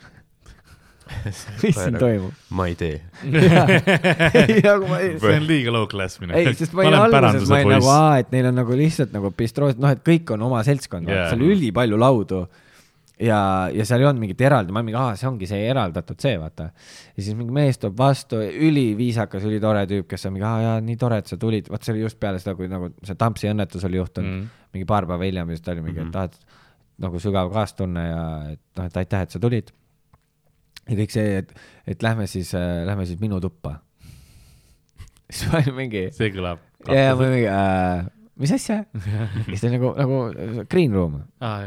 mis 1.64 1.76
siin 1.76 1.98
toimub? 2.00 2.32
ma 2.56 2.70
ei 2.72 2.78
tee. 2.80 3.02
nagu 4.64 4.88
see 4.96 5.34
on 5.36 5.48
liiga 5.50 5.74
low 5.76 5.88
class 5.92 6.22
minu 6.22 6.36
ei, 6.38 6.54
sest 6.56 6.72
ma 6.78 6.86
olin 6.88 7.00
alguses, 7.02 7.50
ma 7.52 7.60
olin 7.60 7.76
nagu, 7.76 7.90
aa, 7.92 8.14
et 8.24 8.32
neil 8.32 8.48
on 8.52 8.60
nagu 8.62 8.78
lihtsalt 8.80 9.12
nagu 9.16 9.34
bistroos, 9.36 9.76
noh, 9.82 9.92
et 9.92 10.04
kõik 10.08 10.32
on 10.38 10.46
oma 10.48 10.64
seltskond 10.64 11.10
yeah., 11.12 11.28
seal 11.32 11.44
oli 11.44 11.58
ülipalju 11.58 12.00
laudu. 12.00 12.46
ja, 13.24 13.40
ja 13.74 13.86
seal 13.88 14.04
ei 14.04 14.08
olnud 14.10 14.24
mingit 14.24 14.42
eraldi, 14.44 14.74
ma 14.74 14.82
olin 14.82 14.90
mingi, 14.90 15.00
aa, 15.00 15.18
see 15.20 15.28
ongi 15.30 15.48
see 15.50 15.62
eraldatud 15.70 16.20
see, 16.24 16.34
vaata. 16.42 16.70
ja 17.14 17.20
siis 17.20 17.38
mingi 17.40 17.56
mees 17.56 17.80
tuleb 17.82 17.96
vastu, 18.00 18.40
üliviisakas, 18.40 19.46
ülitore 19.50 19.86
tüüp, 19.90 20.08
kes 20.12 20.28
on 20.30 20.36
mingi, 20.36 20.48
aa 20.50 20.66
jaa, 20.66 20.82
nii 20.86 20.98
tore, 21.00 21.22
et 21.24 21.32
sa 21.32 21.40
tulid, 21.40 21.70
vot 21.72 21.86
see 21.86 21.96
oli 21.96 22.04
just 22.04 22.20
peale 22.22 22.42
seda, 22.42 22.56
kui 22.60 22.70
nagu 22.72 22.92
see 23.06 23.20
Tampsi 23.20 23.52
õnnetus 23.52 23.86
oli 23.90 24.02
juhtunud 24.02 24.32
mm., 24.32 24.60
mingi 24.74 24.90
paar 24.90 25.08
päeva 25.10 25.28
hiljem 25.28 25.52
ja 25.52 25.58
siis 25.58 25.66
ta 25.66 25.76
oli 25.76 25.86
mingi, 25.86 26.04
et 26.08 26.20
ah, 26.20 26.30
et 26.30 26.60
nagu 27.04 27.22
sügav 27.22 27.52
kaastunne 27.54 28.04
ja 28.06 28.26
et 28.54 28.62
noh, 28.78 28.90
et 28.90 29.00
aitäh, 29.04 29.26
et 29.26 29.34
sa 29.34 29.42
tulid. 29.42 29.72
ja 30.90 30.98
kõik 31.00 31.14
see, 31.14 31.40
et, 31.42 31.54
et 31.88 32.04
lähme 32.06 32.28
siis 32.30 32.54
äh,, 32.58 32.84
lähme 32.88 33.06
siis 33.10 33.22
minu 33.22 33.40
tuppa. 33.44 33.78
siis 35.30 35.50
ma 35.52 35.62
olin 35.62 35.78
mingi 35.78 36.08
see 36.16 36.34
kõlab. 36.36 36.62
ja, 36.90 37.10
ja 37.10 37.16
ma 37.16 37.30
mingi 37.30 37.48
äh,, 37.50 38.06
mis 38.40 38.54
asja? 38.56 38.82
siis 39.46 39.62
ta 39.62 39.70
oli 39.70 39.78
nagu, 39.78 39.94
nagu 39.98 40.66
green 40.70 40.96
room, 40.96 41.22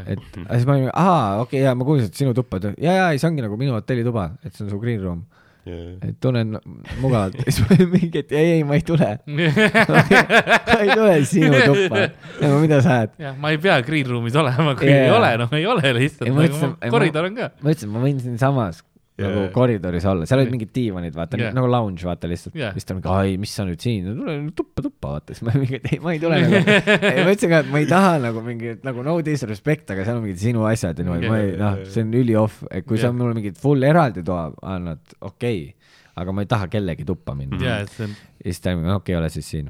et 0.07 0.21
ja 0.41 0.45
siis 0.51 0.67
ma 0.67 0.75
olin, 0.75 0.91
ahaa, 0.91 1.25
okei 1.43 1.61
okay,, 1.61 1.65
ja 1.65 1.73
ma 1.77 1.87
kuulsin, 1.87 2.11
et 2.11 2.21
sinu 2.21 2.35
tuppa, 2.37 2.59
ja, 2.75 2.99
ja 3.01 3.09
ei, 3.13 3.21
see 3.21 3.29
ongi 3.29 3.45
nagu 3.45 3.59
minu 3.59 3.75
hotellituba, 3.77 4.31
et 4.43 4.55
see 4.55 4.65
on 4.65 4.71
su 4.73 4.79
green 4.81 5.03
room, 5.03 5.21
et 5.67 6.17
tunnen 6.23 6.57
mugavalt, 7.01 7.39
siis 7.45 7.61
ma 7.63 7.71
olin 7.75 7.89
mingi, 7.93 8.23
et 8.23 8.35
ei, 8.35 8.51
ei, 8.57 8.65
ma 8.67 8.79
ei 8.79 8.83
tule, 8.87 9.13
ma 9.27 10.79
ei 10.81 10.91
tule 10.91 11.15
sinu 11.29 11.63
tuppa, 11.71 12.03
nagu 12.43 12.59
mida 12.63 12.81
sa 12.83 12.99
ajad. 13.01 13.15
jah, 13.27 13.39
ma 13.39 13.55
ei 13.55 13.63
pea 13.63 13.79
green 13.87 14.11
room'is 14.11 14.35
olema, 14.39 14.75
kui 14.79 14.91
Jaa, 14.91 14.99
ei 15.05 15.09
jaa. 15.11 15.17
ole, 15.21 15.31
noh, 15.43 15.55
ei 15.55 15.71
ole 15.71 15.95
lihtsalt 16.01 16.31
nagu 16.35 16.93
koridor 16.93 17.31
on 17.31 17.41
ka. 17.41 17.51
ma 17.63 17.75
ütlesin, 17.75 17.95
ma 17.95 18.03
võin 18.03 18.21
siinsamas 18.23 18.83
Jaa, 19.17 19.31
nagu 19.33 19.47
koridoris 19.53 20.05
olla, 20.05 20.27
seal 20.29 20.43
olid 20.43 20.51
mingid 20.53 20.69
diivanid, 20.75 21.15
vaata 21.17 21.39
Jaa. 21.41 21.49
nagu 21.55 21.69
lounge, 21.71 22.05
vaata 22.05 22.29
lihtsalt. 22.29 22.53
Jaa. 22.57 22.69
siis 22.75 22.85
ta 22.85 22.93
on 22.93 22.99
mingi, 22.99 23.09
ai, 23.15 23.37
mis 23.41 23.55
sa 23.57 23.65
nüüd 23.65 23.81
siin, 23.81 24.11
tule 24.13 24.35
tuppa, 24.57 24.83
tuppa, 24.85 25.13
vaata, 25.15 25.33
siis 25.33 25.47
ma 25.47 25.55
mingi, 25.57 25.79
ei, 25.81 25.97
ma 26.03 26.13
ei 26.13 26.21
tule 26.21 26.37
nagu. 26.43 26.59
ei, 27.13 27.23
ma 27.25 27.33
ütlesin 27.33 27.53
ka, 27.53 27.63
et 27.63 27.71
ma 27.73 27.81
ei 27.81 27.89
taha 27.89 28.11
nagu 28.27 28.43
mingi 28.45 28.75
nagu 28.85 29.05
no 29.07 29.15
disrespect, 29.25 29.89
aga 29.95 30.05
seal 30.05 30.19
on 30.19 30.27
mingid 30.27 30.43
sinu 30.43 30.67
asjad 30.69 31.01
ja 31.01 31.07
niimoodi, 31.07 31.31
ma 31.33 31.41
ei, 31.41 31.55
noh, 31.57 31.81
see 31.89 32.05
on 32.05 32.13
üli 32.21 32.37
off, 32.37 32.61
et 32.69 32.85
kui 32.85 33.01
sa 33.01 33.09
Jaa. 33.09 33.17
mulle 33.17 33.39
mingit 33.39 33.57
full 33.61 33.89
eraldi 33.89 34.25
toa 34.27 34.51
annad, 34.75 35.01
okei. 35.17 35.65
okay,, 35.71 35.73
aga 36.17 36.33
ma 36.33 36.43
ei 36.43 36.49
taha 36.49 36.67
kellegi 36.71 37.05
tuppa 37.07 37.35
minna. 37.37 37.59
ja, 37.61 37.77
et 37.85 37.91
see 37.93 38.07
on, 38.07 38.13
ja 38.41 38.51
siis 38.51 38.61
ta 38.63 38.73
mingi, 38.77 38.89
okei 38.93 39.15
okay,, 39.15 39.19
ole 39.19 39.29
siis 39.33 39.49
siin. 39.49 39.69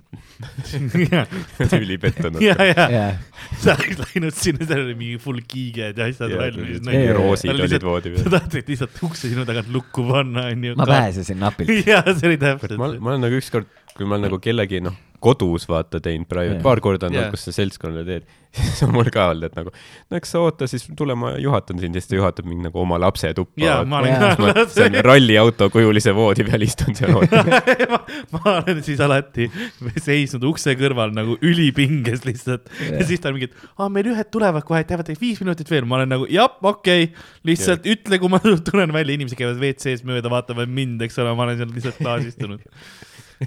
ülipettunud. 1.83 2.39
ja, 2.43 2.55
ja 2.67 3.07
sa 3.63 3.75
oleks 3.75 3.99
läinud 4.03 4.37
sinna, 4.37 4.67
seal 4.69 4.83
oli 4.85 4.95
mingi 4.99 5.21
full 5.23 5.43
kiiged 5.47 5.99
ja 5.99 6.07
asjad 6.07 6.35
valmis. 6.39 6.81
Roosid 7.17 7.53
olid 7.55 7.87
voodi 7.87 8.13
sa 8.15 8.23
peal. 8.23 8.35
tahtsid 8.37 8.71
lihtsalt 8.73 9.03
ukse 9.07 9.31
sinu 9.31 9.47
tagant 9.49 9.71
lukku 9.73 10.07
panna, 10.07 10.47
onju. 10.53 10.77
ma. 10.79 10.87
pääsesin 10.89 11.41
napilt. 11.43 11.73
ja 11.91 12.03
see 12.11 12.31
oli 12.31 12.39
täpselt 12.41 12.77
ma, 12.79 12.93
ma 12.95 13.15
olen 13.15 13.27
nagu 13.27 13.39
ükskord, 13.41 13.71
kui 13.97 14.07
ma 14.07 14.17
olen 14.17 14.29
nagu 14.29 14.39
kellegi 14.43 14.83
noh, 14.83 14.95
kodus 15.23 15.65
vaata 15.69 16.01
teinud 16.03 16.27
private, 16.29 16.59
paar 16.65 16.81
korda 16.83 17.07
on 17.09 17.15
Jaa. 17.15 17.25
olnud, 17.25 17.37
kus 17.37 17.47
sa 17.47 17.53
seltskonnale 17.55 18.03
teed, 18.05 18.27
siis 18.57 18.83
on 18.85 18.93
mul 18.95 19.09
ka 19.13 19.27
olnud, 19.31 19.47
et 19.49 19.57
nagu 19.57 19.71
no 19.73 20.19
eks 20.19 20.33
sa 20.33 20.41
oota 20.45 20.67
siis 20.69 20.85
tule, 20.97 21.15
ma 21.17 21.33
juhatan 21.41 21.81
sind 21.81 21.97
ja 21.97 22.03
siis 22.03 22.11
ta 22.11 22.19
juhatab 22.19 22.47
mind 22.49 22.67
nagu 22.67 22.81
oma 22.81 22.99
lapse 23.01 23.31
tuppa. 23.37 23.57
ja 23.61 23.79
ma 23.87 24.01
olen 24.01 24.13
Jaa. 24.13 24.35
ka 24.37 24.65
see 24.73 24.87
on 24.87 24.99
ralliauto 25.07 25.69
kujulise 25.73 26.13
voodi 26.17 26.45
peal 26.47 26.67
istunud 26.67 26.99
seal 26.99 27.15
ootamas. 27.19 27.73
ma, 27.93 28.01
ma 28.37 28.43
olen 28.59 28.83
siis 28.85 29.01
alati 29.03 29.49
seisnud 29.95 30.45
ukse 30.51 30.77
kõrval 30.79 31.15
nagu 31.17 31.39
ülipinges 31.41 32.25
lihtsalt 32.27 32.69
ja 32.85 33.01
siis 33.07 33.23
ta 33.23 33.31
on 33.31 33.39
mingi, 33.39 33.49
et 33.51 33.67
aa, 33.77 33.89
meil 33.93 34.11
ühed 34.13 34.31
tulevad 34.33 34.65
kohe, 34.67 34.83
et 34.85 34.93
jäävad 34.93 35.11
viis 35.17 35.41
minutit 35.43 35.69
veel, 35.73 35.89
ma 35.89 36.01
olen 36.01 36.13
nagu 36.13 36.29
jah, 36.31 36.53
okei 36.61 37.09
okay., 37.09 37.27
lihtsalt 37.47 37.85
yeah. 37.85 37.97
ütle, 37.97 38.21
kui 38.21 38.31
ma 38.31 38.41
tulen 38.69 38.93
välja, 38.93 39.17
inimesed 39.17 39.39
käivad 39.39 39.59
WC-s 39.61 40.05
mööda, 40.07 40.31
vaatavad 40.31 40.71
mind, 40.71 41.01
eks 41.07 41.19
ole, 41.23 41.33
ma 41.37 41.47
olen 41.47 41.59
seal 41.61 41.73
lihtsalt 41.73 42.01
klaas 42.01 42.27
istunud. 42.27 42.63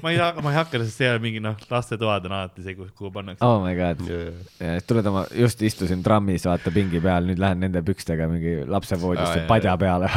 Ma 0.03 0.13
ei, 0.13 0.19
ma 0.43 0.53
ei 0.53 0.57
hakka, 0.57 0.81
sest 0.85 1.01
seal 1.03 1.19
mingi 1.23 1.41
noh, 1.43 1.57
lastetoad 1.71 2.27
on 2.29 2.35
alati 2.37 2.65
see, 2.65 2.77
kuhu 2.79 3.11
pannakse. 3.15 3.45
oh 3.47 3.59
my 3.65 3.75
god. 3.79 4.03
ja 4.07 4.77
siis 4.79 4.87
tuled 4.89 5.07
oma, 5.11 5.25
just 5.37 5.63
istusin 5.67 6.03
trammis, 6.07 6.47
vaata 6.49 6.73
pingi 6.75 7.03
peal, 7.03 7.27
nüüd 7.31 7.43
lähen 7.43 7.63
nende 7.65 7.83
pükstega 7.87 8.29
mingi 8.31 8.61
lapsevoodisse 8.71 9.45
Aa, 9.45 9.49
padja 9.51 9.77
peale. 9.81 10.11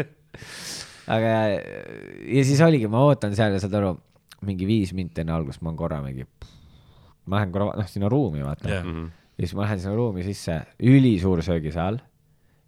aga 1.14 1.32
ja 1.58 2.44
siis 2.46 2.60
oligi, 2.64 2.88
ma 2.90 3.04
ootan 3.08 3.36
seal 3.38 3.56
ja 3.56 3.62
saad 3.62 3.76
aru, 3.80 3.94
mingi 4.46 4.68
viis 4.68 4.94
minti 4.96 5.24
enne 5.24 5.34
algust 5.36 5.60
ma 5.60 5.72
olen 5.72 5.80
korra 5.80 6.00
mingi, 6.04 6.26
ma 7.28 7.40
lähen 7.40 7.52
korra, 7.54 7.72
noh, 7.78 7.88
sinna 7.90 8.08
ruumi 8.12 8.44
vaata 8.46 8.70
Jah. 8.70 8.86
Mhm. 8.86 9.10
ja 9.36 9.44
siis 9.46 9.56
ma 9.58 9.66
lähen 9.66 9.82
sinna 9.82 9.96
ruumi 9.98 10.24
sisse, 10.26 10.60
ülisuur 10.80 11.42
söögisaal 11.44 12.00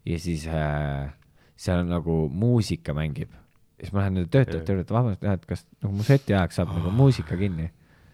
ja 0.09 0.19
siis 0.19 0.49
äh, 0.51 1.13
seal 1.57 1.85
on 1.85 1.93
nagu 1.93 2.17
muusika 2.29 2.95
mängib. 2.97 3.31
Siis 3.83 3.93
ma 3.93 4.05
lähen 4.05 4.19
nende 4.19 4.31
töötajate 4.31 4.75
juurde, 4.77 4.85
et 4.87 4.95
vabandust, 4.95 5.25
et 5.27 5.49
kas 5.49 5.65
nagu 5.83 5.97
mu 5.97 6.07
seti 6.07 6.37
ajaks 6.37 6.61
saab 6.61 6.71
nagu 6.77 6.93
muusika 6.95 7.39
kinni. 7.39 7.71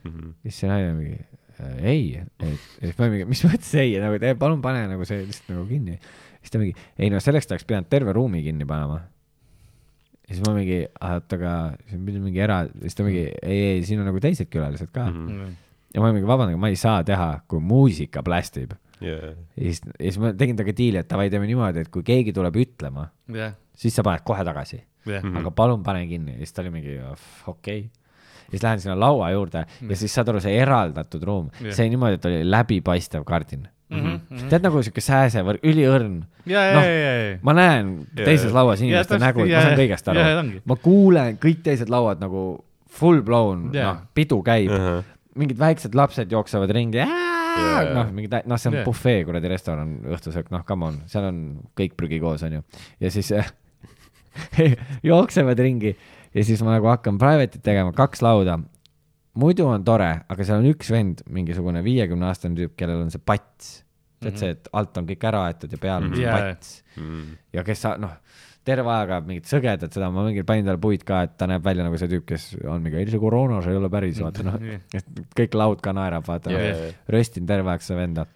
Mhm. 0.06 0.32
ja 0.40 0.48
siis 0.48 0.62
see 0.62 0.70
naine 0.70 0.94
mingi, 0.96 1.18
ei, 1.82 2.22
et, 2.22 2.66
et 2.86 2.98
ma 3.00 3.10
mingi, 3.10 3.26
mis 3.28 3.42
mõttes 3.44 3.74
ei, 3.80 3.96
nagu 4.00 4.16
tee, 4.22 4.32
palun 4.38 4.62
pane 4.64 4.86
nagu 4.88 5.06
see 5.08 5.20
lihtsalt 5.26 5.52
nagu 5.52 5.66
kinni. 5.68 5.98
siis 6.40 6.54
ta 6.54 6.62
mingi, 6.62 6.88
ei 6.96 7.12
no 7.12 7.20
selleks 7.20 7.50
ta 7.50 7.56
oleks 7.56 7.68
pidanud 7.68 7.90
terve 7.92 8.14
ruumi 8.16 8.42
kinni 8.46 8.68
panema. 8.68 9.02
ja 10.24 10.30
siis 10.32 10.42
ma 10.46 10.54
mingi, 10.56 10.80
oota, 10.88 11.40
aga 11.40 11.54
see 11.84 11.98
on 11.98 12.08
pidi 12.08 12.24
mingi 12.24 12.44
era, 12.46 12.62
siis 12.80 12.96
ta 12.96 13.06
mingi, 13.06 13.26
ei, 13.42 13.62
ei, 13.74 13.86
siin 13.88 14.00
on 14.00 14.08
nagu 14.08 14.22
teisedki 14.24 14.54
külalised 14.56 14.92
ka 14.94 15.10
mm. 15.10 15.24
Mhm. 15.24 15.40
-hmm. 15.40 15.56
ja 15.96 16.04
ma 16.04 16.12
mingi, 16.14 16.30
vabandage, 16.30 16.60
ma 16.62 16.72
ei 16.72 16.80
saa 16.80 17.02
teha, 17.04 17.30
kui 17.48 17.60
muusika 17.60 18.22
plästib. 18.22 18.72
jaa, 19.02 19.34
ja 19.34 19.34
siis, 19.58 19.82
ja 19.98 20.04
siis 20.06 20.22
ma 20.22 20.32
tegin 20.32 20.56
temaga 20.56 20.76
diili, 20.78 21.02
et 21.02 21.10
davai, 21.10 21.28
teeme 21.30 21.46
niimoodi, 21.50 21.84
et 21.84 21.90
kui 21.92 22.06
keegi 22.06 22.32
tuleb 22.32 22.56
ütlema, 22.56 23.10
jah, 23.34 23.58
siis 23.76 23.94
sa 23.94 24.06
paned 24.06 24.24
kohe 24.24 24.46
tagasi 24.46 24.80
jah, 25.16 25.22
mm, 25.22 25.32
-hmm. 25.32 25.40
aga 25.40 25.50
palun 25.50 25.82
pane 25.86 26.06
kinni 26.10 26.36
ja 26.36 26.44
siis 26.44 26.52
ta 26.52 26.62
oli 26.62 26.74
mingi 26.74 26.98
okei 26.98 27.46
okay.. 27.46 27.80
ja 27.80 28.50
siis 28.50 28.62
lähen 28.62 28.80
sinna 28.80 29.00
laua 29.00 29.30
juurde 29.30 29.64
ja 29.64 29.96
siis 29.96 30.14
saad 30.14 30.28
aru, 30.28 30.40
see 30.44 30.54
eraldatud 30.58 31.22
ruum 31.22 31.50
Jah. 31.60 31.74
see 31.74 31.88
niimoodi, 31.88 32.20
et 32.20 32.30
oli 32.30 32.44
läbipaistev 32.50 33.24
kardin. 33.24 33.68
Mhm. 33.88 34.48
tead 34.52 34.64
nagu 34.66 34.82
siuke 34.84 35.00
sääsevõrk, 35.00 35.62
üliõrn. 35.64 36.20
ja, 36.44 36.60
ja, 36.60 36.80
ja, 36.84 37.12
ja, 37.16 37.36
ma 37.42 37.54
näen 37.56 37.94
teises 38.14 38.50
jaa. 38.50 38.58
lauas 38.60 38.82
inimeste 38.84 39.14
täpselt, 39.14 39.24
nägu, 39.24 39.46
ma 39.48 39.62
saan 39.64 39.78
kõigest 39.80 40.10
aru 40.12 40.24
ongi.. 40.42 40.60
ma 40.68 40.76
kuulen 40.76 41.38
kõik 41.40 41.62
teised 41.64 41.88
lauad 41.88 42.20
nagu 42.20 42.42
full 42.98 43.22
blown, 43.24 43.68
Jaa. 43.72 43.92
noh, 43.92 44.02
pidu 44.16 44.40
käib, 44.44 44.72
Ahah. 44.74 45.06
mingid 45.38 45.60
väiksed 45.60 45.96
lapsed 45.96 46.32
jooksevad 46.32 46.72
ringi, 46.74 47.00
Jaa. 47.00 47.84
noh, 47.94 48.10
mingi, 48.14 48.28
noh, 48.28 48.60
see 48.60 48.72
on 48.72 48.78
Jaa. 48.80 48.86
bufee 48.86 49.22
kuradi 49.28 49.52
restoran, 49.52 49.94
õhtusöök, 50.16 50.52
noh, 50.54 50.64
come 50.68 50.90
on, 50.90 51.00
seal 51.10 51.28
on 51.30 51.40
kõik 51.78 51.96
prügi 51.98 52.20
koos, 52.22 52.44
onju. 52.46 52.64
ja 53.00 53.12
siis 53.14 53.32
jooksevad 55.10 55.60
ringi 55.62 55.94
ja 56.34 56.44
siis 56.44 56.62
ma 56.64 56.76
nagu 56.76 56.88
hakkan 56.90 57.18
private'it 57.20 57.64
tegema, 57.64 57.92
kaks 57.96 58.22
lauda. 58.24 58.58
muidu 59.38 59.68
on 59.70 59.84
tore, 59.86 60.10
aga 60.28 60.46
seal 60.46 60.62
on 60.62 60.70
üks 60.72 60.90
vend, 60.92 61.22
mingisugune 61.30 61.82
viiekümne 61.86 62.26
aastane 62.28 62.58
tüüp, 62.58 62.74
kellel 62.78 63.04
on 63.04 63.12
see 63.14 63.22
pats. 63.22 63.78
tead 64.18 64.38
see, 64.40 64.50
et 64.56 64.68
alt 64.74 64.96
on 64.98 65.06
kõik 65.06 65.24
ära 65.30 65.44
aetud 65.46 65.72
ja 65.72 65.78
peal 65.78 66.02
on 66.02 66.14
see 66.14 66.24
Jaa, 66.24 66.38
jaa. 66.38 66.54
pats 66.54 66.76
Mm. 66.98 67.36
ja 67.54 67.62
kes 67.62 67.78
sa, 67.84 67.92
noh, 68.02 68.16
terve 68.66 68.90
ajab 68.90 69.28
mingit 69.28 69.46
sõgedat, 69.46 69.92
seda 69.94 70.08
ma 70.10 70.24
mingi 70.26 70.42
panin 70.42 70.66
talle 70.66 70.80
puid 70.82 71.04
ka, 71.06 71.20
et 71.28 71.36
ta 71.38 71.46
näeb 71.46 71.62
välja 71.62 71.84
nagu 71.86 72.00
see 72.00 72.10
tüüp, 72.10 72.24
kes 72.26 72.48
on 72.66 72.82
mingi, 72.82 72.98
ei 72.98 73.06
see 73.06 73.20
koroona, 73.22 73.60
see 73.62 73.70
ei 73.70 73.78
ole 73.78 73.90
päris, 73.92 74.18
vaata 74.24 74.42
noh, 74.48 74.58
et 74.98 75.22
kõik 75.38 75.54
laud 75.54 75.84
ka 75.84 75.94
naerab, 75.94 76.26
vaata 76.26 76.50
yeah. 76.50 76.66
jaa, 76.66 76.88
jaa. 76.88 76.96
röstin 77.14 77.46
terve 77.46 77.70
aeg 77.70 77.86
seda 77.86 78.00
venda. 78.00 78.26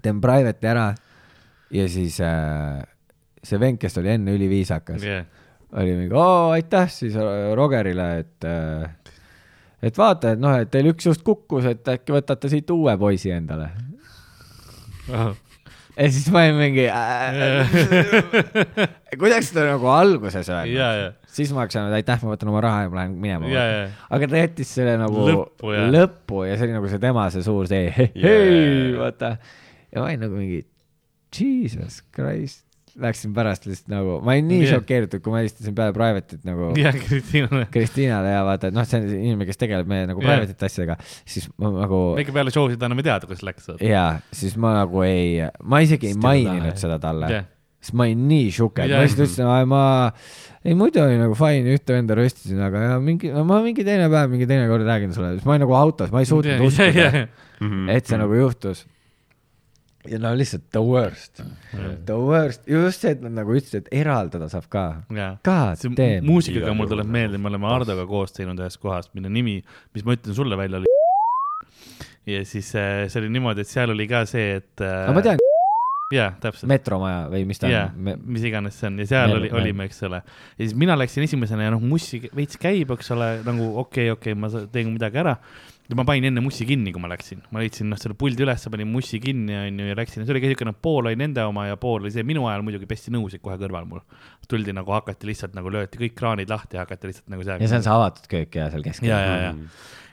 teen 0.00 0.22
private'i 0.24 0.70
ära 0.70 0.86
ja 1.76 1.84
siis 1.92 2.16
äh, 2.24 2.80
see 3.44 3.60
vend, 3.60 3.78
kes 3.80 3.96
oli 4.00 4.10
enne 4.16 4.34
üliviisakas, 4.36 5.04
jah, 5.06 5.24
oli 5.72 5.94
mingi, 5.96 6.14
oo 6.18 6.50
aitäh 6.54 6.88
siis 6.92 7.14
äh, 7.16 7.50
Rogerile, 7.56 8.08
et 8.24 8.44
äh, 8.48 8.90
et 9.82 9.96
vaata, 9.98 10.34
et 10.34 10.40
noh, 10.42 10.58
et 10.60 10.68
teil 10.70 10.90
üks 10.92 11.06
just 11.08 11.22
kukkus, 11.24 11.64
et 11.70 11.86
äkki 11.88 12.12
võtate 12.12 12.50
siit 12.52 12.70
uue 12.74 12.92
poisi 13.00 13.30
endale. 13.32 13.70
ja 15.10 16.06
siis 16.12 16.28
ma 16.32 16.42
olin 16.44 16.58
mingi 16.58 16.84
äh, 16.86 17.70
kuidas 19.20 19.48
seda 19.50 19.64
nagu 19.72 19.88
alguses 19.90 20.48
ja, 20.48 20.60
öelda, 20.62 20.90
ja, 21.00 21.08
siis 21.30 21.50
ma 21.54 21.64
oleks 21.64 21.76
öelnud 21.80 21.96
aitäh, 21.98 22.20
ma 22.24 22.34
võtan 22.34 22.52
oma 22.52 22.62
raha 22.64 22.84
ja 22.84 22.92
ma 22.92 23.00
lähen 23.00 23.16
minema. 23.20 23.50
ja, 23.50 23.64
ja, 23.72 23.80
aga 24.12 24.28
ta 24.30 24.42
jättis 24.44 24.70
selle 24.76 24.94
nagu 25.00 25.24
Lõppu, 25.30 25.72
jah. 25.74 25.88
lõppu 25.96 26.44
ja 26.48 26.56
see 26.60 26.68
oli 26.68 26.76
nagu 26.76 26.92
see 26.92 27.02
tema 27.02 27.26
see 27.34 27.44
suur 27.46 27.68
see 27.70 27.88
hei 27.96 28.10
Yeah. 28.20 28.98
vaata. 29.00 29.32
ja 29.90 30.02
ma 30.02 30.10
olin 30.10 30.22
nagu 30.26 30.38
mingi 30.38 30.60
jesus 31.34 32.00
christ, 32.14 32.64
läksin 33.02 33.32
pärast 33.36 33.64
lihtsalt 33.68 33.88
nagu, 33.92 34.18
ma 34.24 34.34
olin 34.36 34.48
nii 34.50 34.60
Yeah. 34.64 34.74
šokeeritud, 34.78 35.22
kui 35.24 35.32
ma 35.34 35.40
helistasin 35.42 35.74
peale 35.76 35.94
private'it 35.96 36.42
nagu 36.48 36.72
ja 36.84 36.92
Kristiinale. 36.96 37.66
Kristiinale 37.74 38.34
ja 38.34 38.42
vaata, 38.46 38.68
et 38.70 38.76
noh, 38.76 38.84
see 38.88 39.00
on 39.00 39.08
inimene, 39.14 39.46
kes 39.48 39.60
tegeleb 39.60 39.88
meie 39.90 40.06
nagu 40.10 40.20
Yeah. 40.22 40.36
private'ite 40.40 40.68
asjadega, 40.68 40.98
siis 41.28 41.48
ma 41.60 41.72
nagu 41.78 42.02
väike 42.18 42.34
peale 42.36 42.52
show 42.54 42.68
sid 42.72 42.82
anname 42.86 43.02
teada, 43.06 43.26
kuidas 43.30 43.42
läks. 43.46 43.70
ja 43.84 44.04
siis 44.32 44.56
ma 44.60 44.74
nagu 44.82 45.02
ei, 45.06 45.40
ma 45.64 45.80
isegi 45.84 46.12
ei 46.12 46.20
maininud 46.20 46.68
alive. 46.70 46.76
seda 46.84 46.98
talle 47.02 47.32
jah, 47.32 47.48
sest 47.80 47.94
ma 47.96 48.04
olin 48.08 48.26
nii 48.28 48.50
šuke, 48.52 48.84
ma 48.90 49.02
lihtsalt 49.06 49.24
ütlesin, 49.24 49.68
ma, 49.70 49.82
ei 50.68 50.74
muidu 50.76 51.00
oli 51.00 51.16
nagu 51.16 51.32
fine, 51.38 51.72
ühte 51.78 51.94
venda 51.96 52.16
röstisin, 52.18 52.60
aga 52.66 52.82
ja 52.90 52.96
mingi, 53.00 53.30
ma 53.32 53.62
mingi 53.64 53.84
teine 53.86 54.10
päev, 54.12 54.28
mingi 54.34 54.44
teine 54.50 54.66
kord 54.68 54.84
räägin 54.84 55.14
sulle, 55.16 55.30
siis 55.38 55.46
ma 55.48 55.54
olin 55.56 55.64
nagu 55.64 55.76
autos, 55.78 56.10
ma 56.12 56.20
ei 56.20 56.28
suutnud 56.28 56.66
uskuda, 56.68 57.26
Mhm. 57.60 57.88
et 57.92 58.06
see 58.08 58.16
nagu 58.20 58.32
juhtus. 58.36 58.84
Ja 60.08 60.20
no 60.20 60.30
lihtsalt 60.36 60.70
the 60.72 60.80
worst, 60.84 61.42
the 62.06 62.16
worst, 62.16 62.62
just 62.68 63.04
see, 63.04 63.12
et 63.16 63.24
nad 63.24 63.34
nagu 63.36 63.52
ütlesid, 63.52 63.84
et 63.84 64.00
eraldada 64.00 64.48
saab 64.52 64.70
ka. 64.72 64.84
jah. 65.16 65.36
God 65.44 65.80
see 65.82 65.92
damn. 65.98 66.28
muusikaga 66.28 66.72
mul 66.76 66.88
tuleb 66.90 67.10
meelde, 67.10 67.40
me 67.40 67.52
oleme 67.52 67.68
Hardoga 67.68 68.06
koos 68.08 68.32
teinud 68.36 68.60
ühes 68.62 68.80
kohas, 68.80 69.10
mille 69.16 69.32
nimi, 69.32 69.58
mis 69.96 70.06
ma 70.06 70.16
ütlen 70.16 70.36
sulle 70.36 70.58
välja, 70.60 70.80
oli 70.80 70.96
ja 72.34 72.42
siis 72.48 72.72
äh, 72.78 73.04
see 73.12 73.20
oli 73.22 73.32
niimoodi, 73.36 73.66
et 73.66 73.72
seal 73.72 73.92
oli 73.92 74.08
ka 74.10 74.24
see, 74.30 74.56
et 74.62 74.84
äh, 74.86 75.02
aga 75.04 75.16
ma 75.18 75.24
tean, 75.26 75.44
jaa, 76.14 76.30
täpselt. 76.42 76.70
metromaja 76.70 77.26
või 77.32 77.44
mis 77.48 77.60
ta 77.60 77.70
jaa 77.70 77.90
on, 77.92 78.14
mis 78.24 78.46
iganes 78.48 78.80
see 78.80 78.88
on 78.88 79.02
ja 79.02 79.08
seal 79.12 79.34
Me- 79.34 79.36
oli, 79.36 79.50
me- 79.50 79.60
olime, 79.60 79.90
eks 79.90 80.00
ole. 80.08 80.22
ja 80.24 80.62
siis 80.62 80.76
mina 80.80 80.96
läksin 80.98 81.26
esimesena 81.28 81.68
ja 81.68 81.74
noh, 81.76 81.84
mussi 81.92 82.22
veits 82.36 82.58
käib, 82.60 82.96
eks 82.96 83.12
ole, 83.16 83.34
nagu 83.46 83.68
okei 83.84 84.08
okay,, 84.10 84.16
okei 84.16 84.34
okay,, 84.34 84.40
ma 84.40 84.72
teen 84.72 84.94
midagi 84.94 85.20
ära. 85.22 85.36
Ma 85.98 86.04
panin 86.06 86.28
enne 86.30 86.42
mussi 86.44 86.66
kinni, 86.68 86.92
kui 86.94 87.02
ma 87.02 87.10
läksin, 87.10 87.40
ma 87.54 87.62
leidsin 87.62 87.88
noh, 87.90 87.98
selle 88.00 88.16
puldi 88.18 88.44
üles, 88.44 88.66
panin 88.72 88.90
mussi 88.90 89.20
kinni, 89.22 89.56
onju, 89.56 89.88
ja 89.90 89.96
läksin 89.98 90.24
see 90.24 90.34
oli 90.34 90.42
ka 90.44 90.50
siukene, 90.52 90.74
pool 90.86 91.08
oli 91.10 91.18
nende 91.20 91.44
oma 91.46 91.66
ja 91.68 91.78
pool 91.80 92.04
oli 92.04 92.12
see, 92.14 92.26
minu 92.26 92.46
ajal 92.50 92.64
muidugi 92.66 92.88
pesti 92.90 93.14
nõusid 93.14 93.42
kohe 93.44 93.56
kõrval 93.60 93.88
mul. 93.88 94.04
tuldi 94.50 94.74
nagu 94.74 94.90
hakati 94.96 95.28
lihtsalt 95.28 95.54
nagu 95.54 95.70
lööti 95.70 96.00
kõik 96.00 96.16
kraanid 96.18 96.50
lahti 96.50 96.80
hakati 96.80 97.10
lihtsalt 97.10 97.32
nagu 97.32 97.46
ja 97.46 97.58
see 97.60 97.78
on 97.78 97.86
see 97.86 97.94
avatud 97.94 98.30
köök 98.30 98.60
ja 98.60 98.70
seal 98.72 98.86
keskel. 98.86 99.10
ja, 99.10 99.20
ja, 99.22 99.36
ja, 99.48 99.52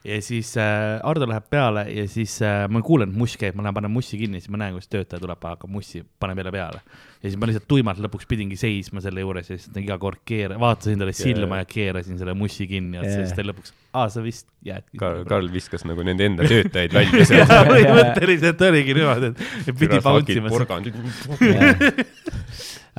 ja 0.07 0.21
siis 0.23 0.53
äh, 0.57 0.99
Ardo 1.03 1.27
läheb 1.27 1.49
peale 1.51 1.83
ja 1.91 2.05
siis 2.09 2.37
äh, 2.45 2.63
ma 2.71 2.81
kuulen, 2.85 3.11
et 3.11 3.17
muss 3.19 3.35
käib, 3.39 3.57
ma 3.57 3.65
lähen 3.65 3.75
panen 3.75 3.91
mussi 3.91 4.19
kinni, 4.19 4.39
siis 4.41 4.51
ma 4.53 4.59
näen, 4.61 4.75
kuidas 4.77 4.89
töötaja 4.91 5.19
tuleb, 5.23 5.43
hakkab 5.43 5.71
mussi, 5.71 6.03
paneb 6.21 6.39
jälle 6.41 6.53
peale. 6.55 6.81
ja 7.17 7.25
siis 7.25 7.37
ma 7.39 7.49
lihtsalt 7.49 7.67
tuimalt 7.67 7.99
lõpuks 8.05 8.29
pidingi 8.29 8.57
seisma 8.59 9.03
selle 9.03 9.23
juures 9.25 9.49
ja 9.51 9.57
siis 9.57 9.81
iga 9.81 9.97
kord 10.01 10.21
keera-, 10.27 10.59
vaatasin 10.61 11.01
talle 11.01 11.15
silma 11.17 11.59
ja 11.61 11.67
keerasin 11.67 12.19
selle 12.21 12.35
mussi 12.37 12.67
kinni 12.69 13.01
ja 13.01 13.03
siis 13.09 13.35
ta 13.35 13.45
lõpuks, 13.45 13.75
aa, 13.93 14.07
sa 14.13 14.23
vist 14.23 14.47
jäädki. 14.67 14.99
Karl, 15.01 15.25
Karl 15.27 15.51
viskas 15.51 15.83
nagu 15.89 16.05
nende 16.07 16.29
enda 16.29 16.47
töötajaid 16.47 16.95
välja 17.01 17.27
sealt. 17.27 17.53
põhimõtteliselt 17.71 18.63
oligi 18.69 18.97
niimoodi, 18.97 19.33
et 19.33 19.67
et 19.73 19.83
pidi 19.83 20.01
bounce 20.05 20.39
ima. 20.39 20.53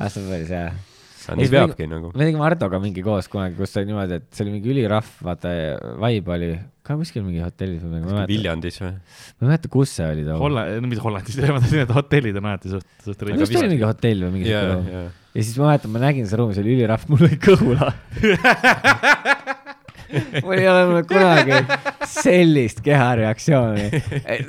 see 0.09 0.21
on 0.21 0.29
päris 0.29 0.53
hea. 0.53 0.69
Nii 1.37 1.51
peabki 1.51 1.87
nagu. 1.89 2.11
me 2.15 2.25
tegime 2.25 2.45
Hardoga 2.45 2.79
mingi 2.81 3.03
koos 3.05 3.29
kunagi, 3.31 3.57
kus 3.59 3.75
oli 3.79 3.89
niimoodi, 3.91 4.19
et 4.21 4.27
see 4.33 4.45
oli 4.45 4.55
mingi 4.57 4.73
ülirahv, 4.73 5.11
vaata, 5.25 5.53
vibe 6.01 6.35
oli 6.35 6.49
ka 6.89 6.97
kuskil 6.97 7.25
mingi 7.25 7.43
hotellis 7.43 7.83
või 7.85 8.01
mäleta, 8.01 8.25
Viljandis 8.31 8.81
või? 8.81 8.95
ma 8.95 9.45
ei 9.45 9.51
mäleta, 9.51 9.71
kus 9.75 9.93
see 9.99 10.09
oli 10.09 10.25
too. 10.25 10.39
Holland, 10.41 10.89
mis 10.89 11.03
Hollandis, 11.03 11.39
ma 11.45 11.59
tahtsin 11.59 11.83
öelda, 11.83 11.97
hotellid 11.99 12.41
on 12.41 12.51
alati 12.53 12.73
suht, 12.73 12.89
suht 13.05 13.25
ma 13.29 13.39
just 13.43 13.61
oli 13.61 13.73
mingi 13.75 13.87
hotell 13.87 14.27
või 14.27 14.35
mingi 14.39 14.55
ruum. 14.55 14.89
ja. 14.89 15.05
ja 15.05 15.45
siis 15.45 15.55
ma 15.61 15.71
mäletan, 15.71 15.93
ma 15.93 16.03
nägin 16.07 16.29
seda 16.29 16.41
ruumi, 16.43 16.57
see 16.57 16.65
oli 16.65 16.75
ülirahv, 16.79 17.07
mul 17.11 17.27
oli 17.29 17.41
kõhu 17.45 17.77
lahti. 17.77 18.35
mul 20.43 20.57
ei 20.57 20.67
ole 20.69 20.83
olnud 20.85 21.07
kunagi 21.09 21.59
sellist 22.09 22.81
kehareaktsiooni. 22.85 23.87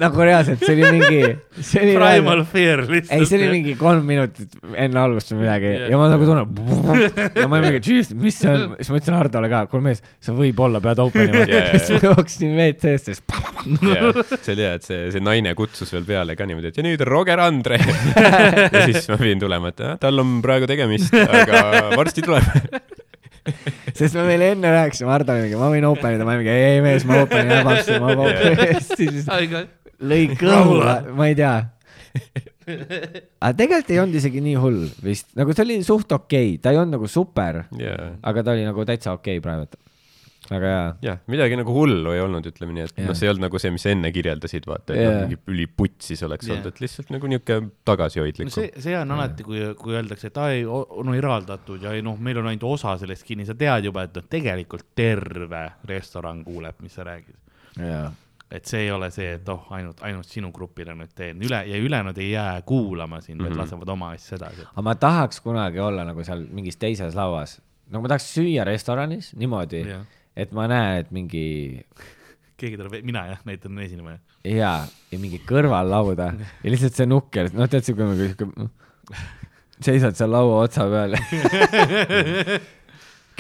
nagu 0.01 0.25
reaalselt, 0.25 0.63
see 0.65 0.77
oli 0.77 0.93
mingi, 0.97 1.21
Primal 1.61 2.45
Fear 2.49 2.85
lihtsalt. 2.87 3.17
ei, 3.19 3.29
see 3.29 3.41
oli 3.41 3.51
mingi 3.55 3.75
kolm 3.81 4.07
minutit 4.09 4.57
enne 4.75 5.03
algust 5.03 5.35
või 5.35 5.43
midagi 5.45 5.73
Jah. 5.75 5.87
ja 5.93 6.01
ma 6.01 6.09
nagu 6.13 6.29
tunnen 6.29 6.47
ja 7.37 7.47
ma 7.47 7.61
olin 7.61 7.77
mingi, 7.77 7.99
mis 8.21 8.41
see 8.41 8.53
on, 8.53 8.77
siis 8.81 8.93
ma 8.93 9.01
ütlesin 9.01 9.19
Hardole 9.19 9.51
ka, 9.53 9.65
kuule 9.73 9.87
mees, 9.91 10.03
sa 10.23 10.35
võib-olla 10.37 10.83
pead 10.85 11.03
open 11.05 11.35
ima 11.35 11.45
jaa. 11.51 11.67
siis 11.77 11.93
ma 11.97 12.01
jooksin 12.11 12.57
WC-sse, 12.57 13.17
siis 13.17 13.23
see 14.41 14.55
oli 14.55 14.65
hea, 14.65 14.75
et 14.79 14.87
see, 14.89 15.03
see 15.15 15.25
naine 15.25 15.55
kutsus 15.59 15.93
veel 15.95 16.07
peale 16.09 16.37
ka 16.39 16.49
niimoodi, 16.49 16.73
et 16.73 16.81
ja 16.81 16.87
nüüd 16.87 17.05
Roger 17.09 17.43
Andre. 17.45 17.81
ja 17.81 18.87
siis 18.87 19.09
ma 19.11 19.21
pidin 19.21 19.43
tulema, 19.43 19.75
et 19.75 19.85
tal 20.01 20.25
on 20.25 20.39
praegu 20.45 20.69
tegemist, 20.71 21.15
aga 21.21 21.91
varsti 21.97 22.25
tuleb. 22.27 22.49
sest 24.01 24.17
me 24.17 24.25
veel 24.29 24.47
enne 24.51 24.73
rääkisime 24.73 25.13
Hardole 25.13 25.45
mingi, 25.45 25.59
ma 25.61 25.69
võin 25.73 25.87
open 25.91 26.17
ida, 26.17 26.27
ma 26.29 26.39
mingi 26.41 26.55
ei, 26.55 26.81
mees, 26.85 27.05
ma 27.09 27.21
open 27.27 27.51
idan 27.51 27.67
vabasti, 27.69 27.99
ma 28.01 28.15
open 28.17 28.55
idan, 28.55 28.89
siis 28.97 29.29
lõi 30.01 30.25
kõhu, 30.41 30.81
ma 31.19 31.29
ei 31.29 31.37
tea. 31.39 31.55
aga 33.45 33.53
tegelikult 33.59 33.93
ei 33.93 34.01
olnud 34.03 34.19
isegi 34.19 34.43
nii 34.45 34.57
hull 34.61 34.83
vist, 35.05 35.29
nagu 35.39 35.55
see 35.55 35.67
oli 35.67 35.79
suht 35.87 36.13
okei. 36.17 36.55
Okay., 36.55 36.63
ta 36.63 36.73
ei 36.73 36.81
olnud 36.81 36.97
nagu 36.99 37.11
super, 37.11 37.65
ja, 37.79 37.97
aga 38.27 38.45
ta 38.47 38.57
oli 38.57 38.67
nagu 38.67 38.87
täitsa 38.89 39.15
okei 39.17 39.39
okay 39.39 39.45
praegu. 39.45 39.69
Väga 40.51 40.71
hea. 40.73 40.87
jah, 41.07 41.19
midagi 41.31 41.59
nagu 41.61 41.75
hullu 41.75 42.15
ei 42.15 42.23
olnud, 42.25 42.47
ütleme 42.51 42.75
nii, 42.77 42.87
et 42.89 43.03
noh, 43.05 43.17
see 43.19 43.29
ei 43.29 43.33
olnud 43.33 43.47
nagu 43.47 43.61
see, 43.63 43.73
mis 43.75 43.85
sa 43.87 43.93
enne 43.95 44.13
kirjeldasid, 44.15 44.69
vaata, 44.71 44.95
et 44.95 45.07
noh, 45.07 45.19
mingi 45.25 45.39
üliputsis 45.55 46.25
oleks 46.27 46.49
Jah. 46.49 46.57
olnud, 46.57 46.71
et 46.73 46.81
lihtsalt 46.85 47.13
nagu 47.15 47.31
niisugune 47.31 47.71
tagasihoidlik 47.89 48.51
no. 48.51 48.55
see, 48.55 48.73
see 48.87 48.97
on 48.99 49.15
alati, 49.17 49.47
kui, 49.47 49.63
kui 49.81 49.99
öeldakse, 49.99 50.33
et 50.33 50.41
aa 50.41 50.55
ei, 50.57 50.65
on 50.67 51.15
eraldatud 51.15 51.87
ja 51.87 51.95
ei 51.97 52.03
noh, 52.07 52.19
meil 52.19 52.43
on 52.43 52.51
ainult 52.51 52.67
osa 52.71 52.97
sellest 53.01 53.27
kinni, 53.29 53.47
sa 53.49 53.57
tead 53.59 53.91
juba, 53.91 54.07
et 54.09 54.19
noh, 54.19 54.27
tegelikult 54.31 54.91
terve 54.99 55.67
restoran 55.91 56.43
kuuleb, 56.47 56.83
mis 56.85 56.99
sa 56.99 57.07
räägid. 57.07 57.39
jaa 57.79 58.11
et 58.51 58.67
see 58.67 58.81
ei 58.83 58.91
ole 58.91 59.11
see, 59.15 59.29
et 59.37 59.49
oh, 59.53 59.69
ainult, 59.77 60.01
ainult 60.07 60.27
sinu 60.27 60.51
grupile 60.55 60.95
nüüd 60.99 61.13
teen 61.15 61.39
üle 61.47 61.61
ja 61.71 61.79
ülejäänud 61.79 62.17
ei 62.19 62.33
jää 62.33 62.63
kuulama 62.67 63.21
sind 63.21 63.37
mm, 63.37 63.45
-hmm. 63.45 63.49
vaid 63.49 63.53
Mhm. 63.53 63.61
lasevad 63.61 63.89
oma 63.89 64.09
asja 64.11 64.37
edasi. 64.37 64.67
aga 64.73 64.83
ma 64.83 64.95
tahaks 64.95 65.41
kunagi 65.41 65.79
olla 65.79 66.05
nagu 66.05 66.25
seal 66.25 66.47
mingis 66.51 66.77
teises 66.77 67.15
lauas, 67.15 67.61
nagu 67.91 68.03
ma 68.03 68.09
tahaks 68.09 68.27
süüa 68.35 68.65
restoranis 68.65 69.35
niimoodi, 69.37 69.85
et 70.37 70.53
ma 70.57 70.67
näen, 70.71 71.05
et 71.05 71.11
mingi 71.15 71.45
keegi 72.61 72.77
tuleb, 72.77 72.99
mina 73.07 73.23
jah, 73.31 73.41
näitan 73.49 73.79
esineja. 73.81 74.19
ja, 74.45 74.73
ja 75.11 75.19
mingi 75.23 75.41
kõrvallauda 75.49 76.33
ja 76.39 76.73
lihtsalt 76.75 76.99
see 76.99 77.09
nukker, 77.09 77.49
noh, 77.57 77.69
tead 77.73 77.87
siuke 77.87 78.05
nagu 78.05 78.29
siuke, 78.29 78.69
seisad 79.81 80.19
seal 80.19 80.31
laua 80.35 80.59
otsa 80.67 80.85
peal. 80.93 81.17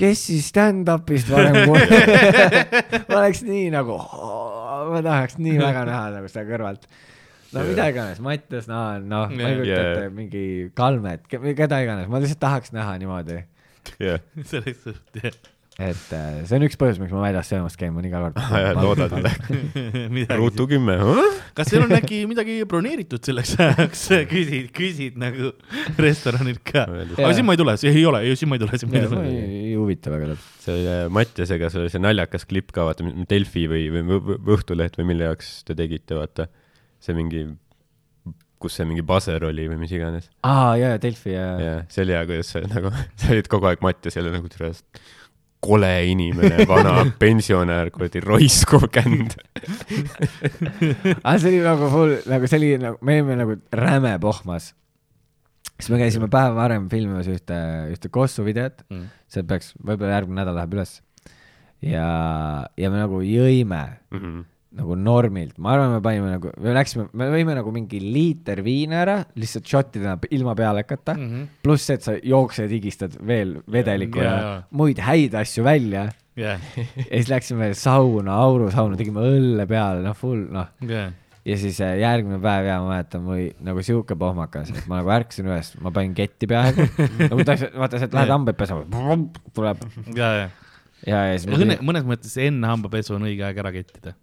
kes 0.01 0.23
siis 0.31 0.49
stand-up'ist 0.49 1.29
varem 1.33 1.59
kuulnud? 1.69 3.05
ma 3.11 3.21
oleks 3.21 3.43
nii 3.45 3.69
nagu, 3.75 3.99
ma 4.95 5.03
tahaks 5.05 5.37
nii 5.41 5.59
väga 5.61 5.85
näha 5.91 6.05
nagu 6.17 6.31
seda 6.33 6.47
kõrvalt. 6.49 6.87
no 7.53 7.65
mida 7.69 7.91
iganes, 7.93 8.21
Mattias 8.25 8.69
Naan, 8.71 9.05
noh, 9.11 9.29
ma 9.29 9.49
ei 9.51 9.59
kujuta 9.61 9.71
Yeah. 9.71 9.93
ette, 9.93 10.11
mingi 10.17 10.45
Kalmet, 10.79 11.27
keda 11.29 11.83
iganes, 11.85 12.09
ma 12.09 12.21
lihtsalt 12.23 12.41
tahaks 12.41 12.73
näha 12.77 12.97
niimoodi. 13.03 13.43
jah, 14.01 14.23
selleks 14.51 14.81
suht 14.87 15.21
jah. 15.23 15.37
Et 15.79 16.11
äh, 16.13 16.41
see 16.49 16.57
on 16.59 16.65
üks 16.67 16.77
põhjus, 16.81 16.99
miks 17.01 17.13
ma 17.15 17.23
väljas 17.23 17.49
söömas 17.49 17.77
käin, 17.79 17.93
ma 17.95 18.01
olen 18.03 18.09
iga 18.11 18.21
kord. 18.25 18.41
loodad 18.85 19.15
midagi. 20.17 20.37
ruutu 20.37 20.67
kümme. 20.69 20.97
kas 21.57 21.71
teil 21.71 21.85
on 21.87 21.95
äkki 21.95 22.19
midagi 22.29 22.57
broneeritud 22.69 23.23
selleks 23.25 23.55
ajaks, 23.61 24.03
küsid, 24.33 24.73
küsid 24.77 25.17
nagu 25.21 25.53
restoranilt 26.01 26.61
ka. 26.67 26.85
aga 26.91 27.31
siin 27.37 27.47
ma 27.49 27.55
ei 27.57 27.63
tule, 27.63 27.77
ei 27.93 28.05
ole, 28.11 28.23
siin 28.35 28.51
ma 28.51 28.59
ei 28.59 28.65
tule, 28.65 28.81
siin 28.83 28.91
ma 28.93 28.99
ei 29.01 29.09
tule. 29.13 29.25
ei 29.31 29.73
huvita 29.79 30.13
väga 30.13 30.33
täpselt. 30.33 30.67
see 30.67 30.83
äh, 30.85 31.05
Mattiasega, 31.17 31.71
see 31.73 31.85
oli 31.85 31.95
see 31.95 32.03
naljakas 32.03 32.45
klipp 32.51 32.75
ka, 32.77 32.89
vaata, 32.91 33.07
Delfi 33.31 33.65
või, 33.71 33.87
või 33.95 34.05
Võ- 34.11 34.21
Võ- 34.27 34.41
Õhtuleht 34.59 34.99
või 35.01 35.13
mille 35.15 35.31
jaoks 35.31 35.61
te 35.71 35.79
tegite, 35.79 36.19
vaata. 36.19 36.49
see 37.01 37.17
mingi, 37.17 37.47
kus 38.61 38.77
see 38.77 38.85
mingi 38.91 39.07
baser 39.07 39.47
oli 39.49 39.65
või 39.71 39.79
mis 39.87 39.95
iganes. 39.97 40.29
aa, 40.45 40.75
jaa, 40.83 40.99
Delfi 41.01 41.33
ja, 41.33 41.47
ja.. 41.47 41.73
ja 41.79 41.81
see 41.89 42.05
oli 42.05 42.19
hea, 42.19 42.27
kuidas 42.29 42.53
sa 42.53 42.61
nagu, 42.67 42.93
sa 43.23 43.33
olid 43.33 43.49
kogu 43.49 43.71
aeg 43.71 43.87
Mattiasele 43.87 44.35
nagu 44.35 44.51
türast 44.53 44.85
kole 45.61 45.91
inimene, 46.09 46.65
vana 46.69 47.05
pensionär, 47.23 47.91
kuradi 47.93 48.21
roiskuv 48.25 48.87
känd. 48.95 49.35
aga 51.23 51.35
see 51.39 51.51
oli 51.53 51.61
nagu 51.65 51.89
full, 51.93 52.15
nagu 52.31 52.49
see 52.51 52.61
oli 52.61 52.71
nagu, 52.81 52.99
me 53.05 53.19
olime 53.21 53.37
nagu 53.43 53.57
räme 53.77 54.15
pohmas. 54.23 54.71
siis 55.81 55.91
me 55.93 55.99
käisime 56.01 56.29
päev 56.33 56.55
varem 56.57 56.89
filmimas 56.93 57.29
ühte, 57.33 57.57
ühte 57.93 58.09
Kossu 58.13 58.45
videot, 58.45 58.83
Mm. 58.91 59.07
see 59.29 59.43
peaks, 59.49 59.73
võib-olla 59.81 60.17
järgmine 60.19 60.41
nädal 60.43 60.57
läheb 60.59 60.75
üles. 60.79 60.97
ja, 61.83 62.07
ja 62.77 62.91
me 62.93 62.99
nagu 63.05 63.21
jõime 63.25 63.83
nagu 64.79 64.95
normilt, 64.95 65.57
ma 65.59 65.73
arvan, 65.75 65.97
me 65.97 66.03
panime 66.05 66.29
nagu, 66.31 66.51
me 66.63 66.75
läksime, 66.77 67.09
me 67.19 67.27
võime 67.33 67.57
nagu 67.59 67.73
mingi 67.75 67.99
liiter 68.05 68.61
viina 68.63 69.01
ära 69.03 69.17
lihtsalt 69.35 69.67
šottidena 69.67 70.15
ilma 70.31 70.55
pealekata 70.59 71.17
mm. 71.17 71.31
-hmm. 71.31 71.49
pluss 71.65 71.91
et 71.91 72.07
sa 72.07 72.15
jooksed, 72.15 72.71
higistad 72.71 73.17
veel 73.27 73.57
vedelikku 73.67 74.23
Jaa, 74.23 74.29
ja 74.29 74.45
jaa. 74.45 74.61
muid 74.71 75.03
häid 75.03 75.35
asju 75.41 75.65
välja 75.67 76.07
jah, 76.39 76.63
ja 76.77 77.17
siis 77.17 77.33
läksime 77.33 77.73
sauna, 77.75 78.39
aurusauna, 78.45 78.99
tegime 79.01 79.27
õlle 79.27 79.67
peale, 79.71 80.05
noh 80.07 80.15
full 80.15 80.47
noh. 80.55 80.71
jah. 80.87 81.11
ja 81.51 81.59
siis 81.59 81.83
äh, 81.83 81.97
järgmine 82.05 82.39
päev 82.43 82.71
ja 82.71 82.79
ma 82.85 82.95
mäletan, 82.95 83.27
mul 83.27 83.41
oli 83.41 83.51
nagu 83.67 83.83
sihuke 83.83 84.15
pohmakas, 84.23 84.71
et 84.71 84.87
ma 84.87 85.03
nagu 85.03 85.15
ärkasin 85.19 85.51
üles, 85.51 85.75
ma 85.83 85.91
panin 85.91 86.15
ketti 86.15 86.47
peaaegu. 86.51 86.87
nagu 87.27 87.43
ta, 87.49 87.59
vaata, 87.75 87.99
sa 87.99 88.13
lähed 88.21 88.35
hambaid 88.39 88.63
pesema, 88.63 88.87
tuleb 89.51 89.83
ja, 90.15 90.33
ja. 90.45 90.49
ja, 91.03 91.29
ja 91.33 91.39
siis 91.43 91.51
mõnes 91.83 92.07
mõttes 92.07 92.39
enne 92.39 92.71
hambapesu 92.71 93.19
on 93.19 93.27
õige 93.27 93.51
aeg 93.51 93.65
ära 93.67 93.75
kettida. 93.75 94.15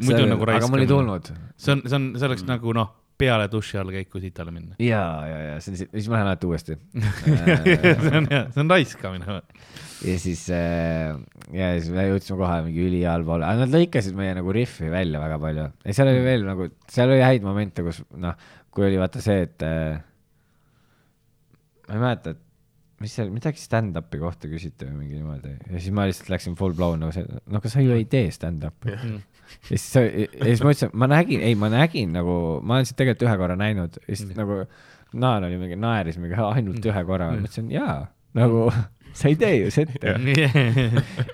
Muidu 0.00 0.26
nagu 0.30 0.48
aga 0.48 0.68
mul 0.70 0.82
ei 0.82 0.88
raiskamine. 0.88 0.90
tulnud. 0.90 1.30
see 1.56 1.76
on, 1.76 1.84
see 1.86 1.98
on, 1.98 2.10
see 2.18 2.28
oleks 2.28 2.44
nagu 2.48 2.74
noh, 2.76 2.92
peale 3.22 3.46
duši 3.50 3.78
all 3.80 3.92
käiku 3.94 4.20
sitale 4.22 4.54
minna. 4.54 4.76
ja, 4.82 5.02
ja, 5.28 5.40
ja 5.50 5.56
see 5.62 5.72
on 5.72 5.80
si-, 5.80 5.88
siis 5.92 6.08
ma 6.10 6.18
lähen 6.18 6.30
alati 6.32 6.48
uuesti. 6.48 6.78
see 7.24 8.18
on 8.18 8.28
hea, 8.30 8.44
see 8.54 8.62
on 8.64 8.72
raiskamine. 8.72 9.40
ja 10.08 10.16
siis 10.22 10.44
äh,, 10.54 11.16
ja 11.54 11.72
siis 11.78 11.90
me 11.94 12.06
jõudsime 12.08 12.40
kohe 12.40 12.60
mingi 12.68 12.86
ülihalb 12.88 13.34
olla, 13.36 13.52
aga 13.52 13.66
nad 13.66 13.76
lõikasid 13.76 14.16
meie 14.18 14.36
nagu 14.38 14.54
rihvi 14.54 14.90
välja 14.92 15.20
väga 15.22 15.42
palju 15.42 15.66
ja 15.68 15.98
seal 15.98 16.12
oli 16.12 16.24
veel 16.24 16.48
nagu, 16.48 16.70
seal 16.90 17.12
oli 17.12 17.26
häid 17.26 17.44
momente, 17.46 17.84
kus 17.86 18.00
noh, 18.22 18.48
kui 18.72 18.88
oli 18.88 18.98
vaata 19.00 19.22
see, 19.22 19.44
et 19.46 19.66
äh, 19.68 20.00
ma 21.88 21.98
ei 21.98 22.02
mäleta, 22.06 22.34
et 22.34 22.48
mis 23.02 23.14
seal, 23.18 23.30
midagi 23.34 23.60
stand-up'i 23.60 24.20
kohta 24.22 24.50
küsiti 24.50 24.86
või 24.86 25.02
mingi 25.02 25.18
niimoodi 25.18 25.54
ja 25.58 25.78
siis 25.78 25.94
ma 25.94 26.06
lihtsalt 26.08 26.30
läksin 26.32 26.56
full 26.58 26.74
blown 26.78 27.02
nagu 27.02 27.14
see, 27.14 27.26
no 27.26 27.60
aga 27.60 27.70
sa 27.70 27.82
ju 27.82 27.94
ei 27.96 28.06
tee 28.10 28.30
stand-up'i. 28.34 28.96
Ja 29.70 29.76
siis, 29.76 29.90
ja 29.96 30.46
siis 30.46 30.64
ma 30.64 30.72
ütlesin, 30.72 30.94
ma 30.94 31.10
nägin, 31.10 31.44
ei, 31.44 31.58
ma 31.58 31.70
nägin 31.72 32.12
nagu, 32.16 32.38
ma 32.62 32.78
olen 32.78 32.88
sind 32.88 32.98
tegelikult 33.00 33.28
ühe 33.28 33.36
korra 33.44 33.58
näinud 33.60 34.00
ja 34.06 34.16
siis 34.16 34.34
nagu 34.38 34.64
Naan 35.12 35.44
oli 35.44 35.58
mingi, 35.60 35.76
naeris 35.76 36.16
mingi 36.20 36.36
ainult 36.40 36.86
ühe 36.88 37.04
korra, 37.04 37.28
ma 37.32 37.40
ütlesin 37.42 37.68
jaa, 37.72 37.98
nagu 38.38 38.64
sa 39.18 39.28
ei 39.28 39.36
tee 39.40 39.58
ju 39.58 39.70
sette. 39.74 40.14
ja 40.16 40.48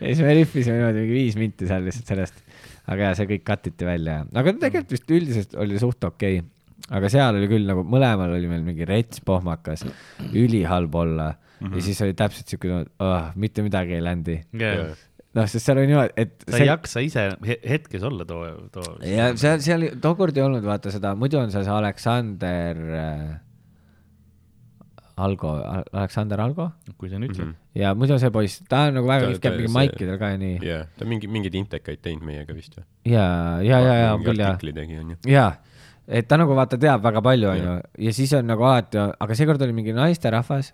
siis 0.03 0.23
me 0.25 0.35
rihvisime 0.35 0.79
niimoodi 0.81 1.05
mingi 1.05 1.15
viis 1.15 1.39
minti 1.39 1.69
seal 1.71 1.87
lihtsalt 1.87 2.11
sellest. 2.11 2.41
aga 2.89 3.09
jaa, 3.09 3.17
see 3.19 3.29
kõik 3.35 3.45
cut 3.47 3.71
iti 3.71 3.87
välja, 3.87 4.23
aga 4.43 4.55
tegelikult 4.65 4.97
vist 4.97 5.13
üldiselt 5.15 5.59
oli 5.63 5.79
suht 5.79 6.09
okei 6.09 6.41
okay.. 6.41 6.87
aga 6.99 7.11
seal 7.13 7.39
oli 7.39 7.51
küll 7.51 7.69
nagu 7.69 7.85
mõlemal 7.87 8.35
oli 8.35 8.51
meil 8.51 8.65
mingi 8.67 8.89
rets 8.89 9.23
pohmakas, 9.23 9.85
ülihalb 10.33 10.95
olla 10.99 11.31
mm 11.37 11.69
-hmm. 11.69 11.77
ja 11.77 11.87
siis 11.87 12.03
oli 12.03 12.17
täpselt 12.19 12.51
siuke 12.51 12.73
oh,, 12.83 13.31
mitte 13.37 13.63
midagi 13.63 13.95
ei 13.95 14.03
ländi. 14.03 14.41
noh, 15.39 15.47
sest 15.51 15.69
seal 15.69 15.81
oli 15.81 15.91
niimoodi, 15.93 16.15
et 16.19 16.47
sa 16.47 16.61
ei 16.61 16.69
jaksa 16.69 17.03
ise 17.05 17.27
he- 17.47 17.61
hetkes 17.75 18.05
olla 18.09 18.27
too, 18.29 18.47
too. 18.75 18.97
ja 19.07 19.31
seal, 19.39 19.61
seal 19.65 19.87
tookord 20.03 20.37
ei 20.39 20.45
olnud 20.47 20.67
vaata 20.67 20.93
seda, 20.95 21.15
muidu 21.19 21.39
on 21.41 21.53
seal 21.55 21.67
see 21.67 21.75
Aleksander 21.77 22.81
äh, 23.03 23.37
Algo, 25.19 25.53
Aleksander 25.93 26.41
Algo 26.43 26.69
kui 26.99 27.11
sa 27.11 27.19
nüüd 27.19 27.35
ütled. 27.35 27.55
ja 27.79 27.95
muidu 27.99 28.15
on 28.17 28.23
see 28.23 28.31
poiss, 28.35 28.61
ta 28.71 28.87
on 28.89 28.99
nagu 28.99 29.11
väga 29.11 29.33
kihvt, 29.33 29.43
käib 29.45 29.57
mingi 29.59 29.71
see- 29.71 29.79
maikidel 29.79 30.21
ka 30.21 30.33
ja 30.35 30.43
nii. 30.43 30.59
jah, 30.67 30.85
ta 30.99 31.07
on 31.07 31.13
mingi, 31.15 31.31
mingeid 31.39 31.57
intekaid 31.63 32.03
teinud 32.05 32.27
meiega 32.29 32.55
vist 32.57 32.77
või? 32.79 32.85
ja, 33.15 33.25
ja, 33.67 33.81
ja, 33.83 33.97
ja 34.05 34.13
küll 34.23 34.43
ja, 34.43 34.53
artikli 34.53 34.75
tegi, 34.77 35.01
onju. 35.03 35.19
ja, 35.31 35.49
et 36.07 36.29
ta 36.31 36.39
nagu 36.41 36.55
vaata 36.59 36.79
teab 36.81 37.03
väga 37.05 37.23
palju, 37.25 37.51
onju 37.55 37.73
Jah., 37.73 37.83
ja 38.09 38.15
siis 38.17 38.35
on 38.39 38.47
nagu 38.49 38.67
alati, 38.69 39.01
aga 39.27 39.39
seekord 39.39 39.67
oli 39.67 39.75
mingi 39.81 39.97
naisterahvas, 39.97 40.73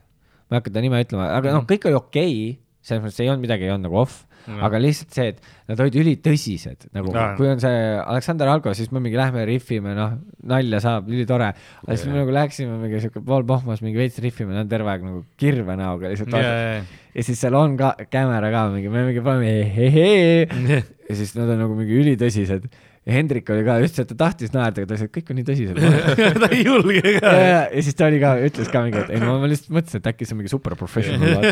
ma 0.48 0.58
ei 0.58 0.60
hakka 0.60 0.74
ta 0.76 0.84
nime 0.84 1.00
ütlema, 1.04 1.30
aga 1.38 1.56
noh, 1.56 1.64
kõik 1.68 1.88
oli 1.88 1.98
okei 2.00 2.36
okay,, 2.36 2.60
selles 2.84 3.00
mõttes 3.06 3.24
ei 3.24 3.32
olnud 3.32 3.46
midagi, 3.46 3.64
ei 3.64 3.72
olnud 3.72 3.88
nagu 3.88 4.02
off 4.04 4.26
Mhm. 4.46 4.60
aga 4.66 4.80
lihtsalt 4.82 5.14
see, 5.16 5.28
et 5.32 5.40
nad 5.68 5.80
olid 5.80 5.94
ülitõsised, 6.02 6.88
nagu 6.92 7.12
Jaa. 7.14 7.34
kui 7.38 7.48
on 7.48 7.60
see 7.62 7.78
Aleksander 8.04 8.48
Algo, 8.52 8.74
siis 8.76 8.90
me 8.92 9.00
mingi 9.00 9.16
lähme 9.16 9.44
rihvime, 9.48 9.94
noh, 9.96 10.18
nalja 10.44 10.80
saab, 10.84 11.08
ülitore. 11.08 11.52
aga 11.84 11.96
siis 11.96 12.06
me 12.10 12.18
nagu 12.20 12.34
läksime 12.34 12.76
mingi 12.82 13.00
siuke 13.00 13.22
pool 13.24 13.44
pohmas 13.48 13.80
mingi 13.84 13.96
veits 14.02 14.18
rihvima, 14.20 14.52
nad 14.52 14.66
on 14.66 14.72
terve 14.74 14.90
aeg 14.92 15.02
nagu 15.06 15.24
kirve 15.40 15.76
näoga 15.80 16.12
lihtsalt 16.12 16.30
vaatavad. 16.34 16.90
ja 17.14 17.22
siis 17.22 17.40
seal 17.40 17.54
on 17.54 17.76
ka 17.80 17.94
kaamera 18.10 18.50
ka 18.52 18.66
mingi, 18.74 18.88
me 18.92 19.06
mingi 19.08 19.22
paneme 19.24 19.54
hehehee 19.74 20.46
ja 21.08 21.14
siis 21.16 21.34
nad 21.36 21.48
on 21.54 21.64
nagu 21.64 21.74
mingi 21.78 21.96
ülitõsised. 22.02 22.68
Ja 23.04 23.12
Hendrik 23.12 23.50
oli 23.52 23.64
ka, 23.66 23.76
ütles, 23.84 24.00
et 24.00 24.08
ta 24.10 24.16
tahtis 24.22 24.52
naerda, 24.54 24.80
aga 24.80 24.88
ta 24.88 24.96
ütles, 24.96 25.02
et 25.04 25.12
kõik 25.12 25.32
on 25.32 25.38
nii 25.38 25.46
tõsised. 25.48 25.80
ta 26.42 26.48
ei 26.48 26.62
julge 26.64 27.02
ja, 27.02 27.12
ka. 27.20 27.32
ja, 27.36 27.58
siis 27.84 27.98
ta 27.98 28.08
oli 28.08 28.20
ka, 28.22 28.30
ütles 28.46 28.70
ka 28.72 28.82
mingi, 28.86 29.02
et 29.02 29.10
ei 29.12 29.20
no 29.20 29.34
ma 29.42 29.50
lihtsalt 29.50 29.74
mõtlesin, 29.76 30.00
et 30.00 30.08
äkki 30.12 30.28
see 30.28 30.36
on 30.36 30.40
mingi 30.40 30.52
super 30.52 30.76
professional. 30.80 31.48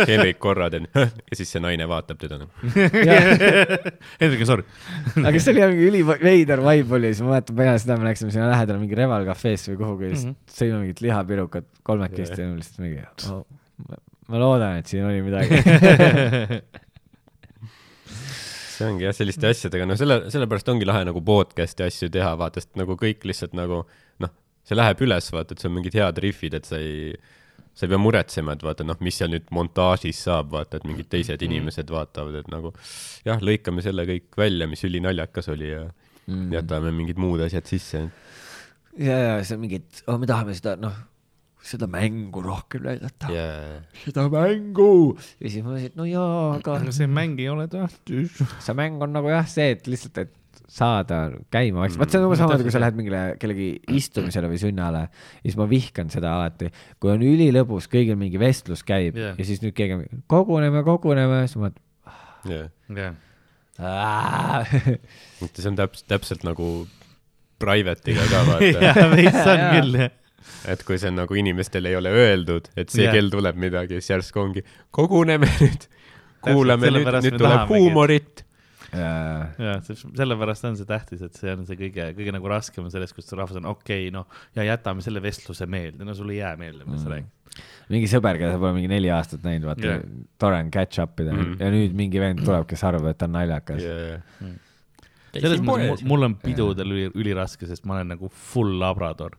Henrik 0.00 0.40
korra 0.42 0.68
teen 0.72 0.88
ja 0.90 1.38
siis 1.38 1.52
see 1.54 1.62
naine 1.62 1.86
vaatab 1.90 2.18
teda. 2.22 2.40
Hendrik, 4.22 4.42
sorry. 4.48 4.66
aga 5.22 5.42
see 5.42 5.54
oli 5.54 5.68
mingi 5.74 5.86
üliveider 5.92 6.64
vibe 6.66 6.98
oli, 6.98 7.12
siis 7.12 7.22
ma 7.26 7.36
mäletan 7.36 7.60
peale 7.60 7.78
seda 7.82 8.00
me 8.00 8.10
läksime 8.10 8.34
sinna 8.34 8.50
lähedale 8.50 8.82
mingi 8.82 8.98
Reval 8.98 9.28
kafeesse 9.28 9.72
või 9.72 9.82
kuhugi 9.84 10.10
ja 10.10 10.18
siis 10.24 10.58
sõime 10.58 10.82
mingit 10.82 11.04
lihapirukat 11.06 11.70
kolmekesti 11.86 12.42
ja 12.42 12.50
me 12.50 12.58
lihtsalt 12.58 12.82
mingi 12.82 13.06
oh,, 13.30 13.46
ma 14.32 14.42
loodan, 14.42 14.80
et 14.80 14.90
siin 14.90 15.06
oli 15.06 15.22
midagi. 15.22 15.62
See 18.76 18.88
ongi 18.88 19.06
jah, 19.06 19.14
selliste 19.16 19.48
asjadega, 19.50 19.86
no 19.88 19.96
selle, 19.98 20.18
sellepärast 20.32 20.68
ongi 20.72 20.88
lahe 20.88 21.06
nagu 21.08 21.22
podcast'i 21.24 21.86
asju 21.86 22.10
teha, 22.12 22.34
vaata, 22.40 22.62
sest 22.62 22.76
nagu 22.78 22.96
kõik 23.00 23.24
lihtsalt 23.28 23.56
nagu 23.56 23.82
noh, 24.22 24.32
see 24.66 24.78
läheb 24.78 25.02
üles, 25.06 25.30
vaata, 25.32 25.56
et 25.56 25.62
see 25.62 25.70
on 25.70 25.76
mingid 25.78 25.96
head 25.98 26.20
riffid, 26.22 26.56
et 26.58 26.68
sa 26.68 26.80
ei, 26.82 27.14
sa 27.76 27.86
ei 27.86 27.92
pea 27.92 28.00
muretsema, 28.00 28.56
et 28.56 28.64
vaata 28.66 28.86
noh, 28.86 28.98
mis 29.04 29.18
seal 29.20 29.32
nüüd 29.32 29.48
montaažis 29.54 30.20
saab, 30.28 30.52
vaata, 30.54 30.80
et 30.80 30.88
mingid 30.88 31.10
teised 31.12 31.42
inimesed 31.48 31.92
vaatavad, 31.92 32.40
et 32.42 32.52
nagu 32.52 32.72
jah, 33.26 33.42
lõikame 33.42 33.84
selle 33.84 34.06
kõik 34.08 34.40
välja, 34.44 34.68
mis 34.70 34.84
ülinaljakas 34.88 35.52
oli 35.54 35.72
ja 35.72 35.84
mm. 36.26 36.48
jätame 36.58 36.94
mingid 36.96 37.20
muud 37.22 37.44
asjad 37.46 37.68
sisse. 37.70 38.06
ja, 38.96 39.20
ja 39.28 39.36
see 39.42 39.58
on 39.58 39.64
mingi, 39.64 39.82
et 39.84 40.02
oh, 40.06 40.20
me 40.20 40.28
tahame 40.28 40.56
seda, 40.56 40.76
noh, 40.80 40.96
seda 41.66 41.88
mängu 41.90 42.42
rohkem 42.44 42.84
näidata 42.86 43.28
Yeah. 43.32 43.84
seda 44.04 44.26
mängu. 44.32 45.16
ja 45.40 45.50
siis 45.50 45.62
ma 45.64 45.72
mõtlesin, 45.74 45.92
et 45.92 45.96
no 45.98 46.06
jaa, 46.08 46.56
aga 46.60 46.76
aga 46.80 46.92
see 46.94 47.06
mäng 47.10 47.38
ei 47.42 47.48
ole 47.52 47.66
tähtis. 47.72 48.36
see 48.64 48.74
mäng 48.78 49.02
on 49.02 49.14
nagu 49.16 49.30
jah, 49.32 49.46
see, 49.50 49.72
et 49.76 49.86
lihtsalt, 49.90 50.18
et 50.24 50.34
saada 50.72 51.18
käima 51.52 51.82
vaikselt, 51.84 52.00
vaat 52.00 52.10
see 52.14 52.18
on 52.18 52.26
umbes 52.26 52.40
samamoodi, 52.40 52.64
kui 52.66 52.74
sa 52.74 52.80
lähed 52.82 52.96
mingile 52.98 53.20
kellegi 53.40 53.66
istumisele 53.94 54.48
või 54.50 54.58
sünnale, 54.60 55.02
siis 55.44 55.54
ma 55.60 55.66
vihkan 55.70 56.10
seda 56.10 56.32
alati, 56.38 56.70
kui 57.02 57.12
on 57.12 57.22
ülilõbus, 57.22 57.86
kõigil 57.92 58.18
mingi 58.18 58.40
vestlus 58.42 58.82
käib 58.86 59.18
yeah. 59.20 59.36
ja 59.38 59.46
siis 59.46 59.62
nüüd 59.62 59.76
keegi 59.78 59.98
on 59.98 60.24
koguneme, 60.30 60.82
koguneme, 60.86 61.44
siis 61.46 61.60
ma 61.62 61.70
Yeah. 62.46 62.68
jah. 62.94 63.14
mõtlen, 65.40 65.58
see 65.62 65.70
on 65.70 65.78
täpselt, 65.78 66.06
täpselt 66.10 66.44
nagu 66.46 66.68
private'iga 67.62 68.26
ka 68.30 68.42
vaata, 68.46 68.70
jah, 68.84 69.00
veits 69.12 69.40
on 69.42 69.58
Jaa. 69.60 69.72
küll, 69.74 69.98
jah. 70.04 70.14
Et 70.70 70.82
kui 70.86 70.98
see 70.98 71.10
on 71.12 71.20
nagu 71.22 71.38
inimestele 71.38 71.92
ei 71.92 71.98
ole 71.98 72.10
öeldud, 72.14 72.70
et 72.76 72.90
see 72.92 73.06
Jah. 73.06 73.14
kell 73.16 73.30
tuleb 73.32 73.58
midagi, 73.60 74.00
siis 74.00 74.14
järsku 74.16 74.42
ongi, 74.42 74.64
koguneme 74.94 75.48
nüüd, 75.60 75.86
kuulame 76.46 76.90
nüüd, 76.94 77.12
nüüd 77.26 77.38
tuleb 77.38 77.70
huumorit. 77.70 78.42
ja 78.96 79.12
jah, 79.58 79.80
sellepärast 79.86 80.64
on 80.68 80.76
see 80.78 80.88
tähtis, 80.88 81.22
et 81.26 81.38
see 81.38 81.52
on 81.52 81.64
see 81.68 81.78
kõige, 81.80 82.10
kõige 82.16 82.34
nagu 82.34 82.50
raskem 82.50 82.86
on 82.86 82.92
selles, 82.94 83.12
kus 83.16 83.32
rahvas 83.34 83.58
on 83.58 83.66
okei 83.72 84.06
okay,, 84.08 84.12
noh 84.14 84.26
ja 84.56 84.66
jätame 84.68 85.02
selle 85.04 85.22
vestluse 85.24 85.66
meelde, 85.70 86.06
no 86.06 86.14
sul 86.14 86.30
ei 86.34 86.38
jää 86.42 86.54
meelde, 86.60 86.84
sa 86.86 87.06
Mm. 87.06 87.10
räägid. 87.12 87.32
mingi 87.88 88.08
sõber, 88.10 88.36
keda 88.38 88.52
sa 88.52 88.60
pole 88.60 88.74
mingi 88.76 88.90
neli 88.90 89.10
aastat 89.10 89.42
näinud, 89.46 89.66
vaata 89.70 89.86
yeah., 89.86 90.00
tore 90.38 90.58
on 90.60 90.70
catch 90.70 91.00
up 91.02 91.18
ida 91.20 91.32
mm 91.32 91.56
ja 91.60 91.70
nüüd 91.72 91.94
mingi 91.98 92.20
vend 92.20 92.44
tuleb, 92.44 92.66
kes 92.68 92.84
arvab, 92.84 93.10
et 93.10 93.18
ta 93.18 93.26
on 93.28 93.36
naljakas 93.38 93.82
yeah.. 93.82 94.22
selles 95.36 95.60
mõttes 95.64 96.02
mul- 96.02 96.06
mul 96.10 96.28
on 96.30 96.36
pidudel 96.42 96.94
üli, 96.94 97.10
üliraske, 97.14 97.66
sest 97.68 97.84
ma 97.88 97.98
olen 97.98 98.14
nagu 98.14 98.30
full 98.52 98.78
labrador, 98.80 99.34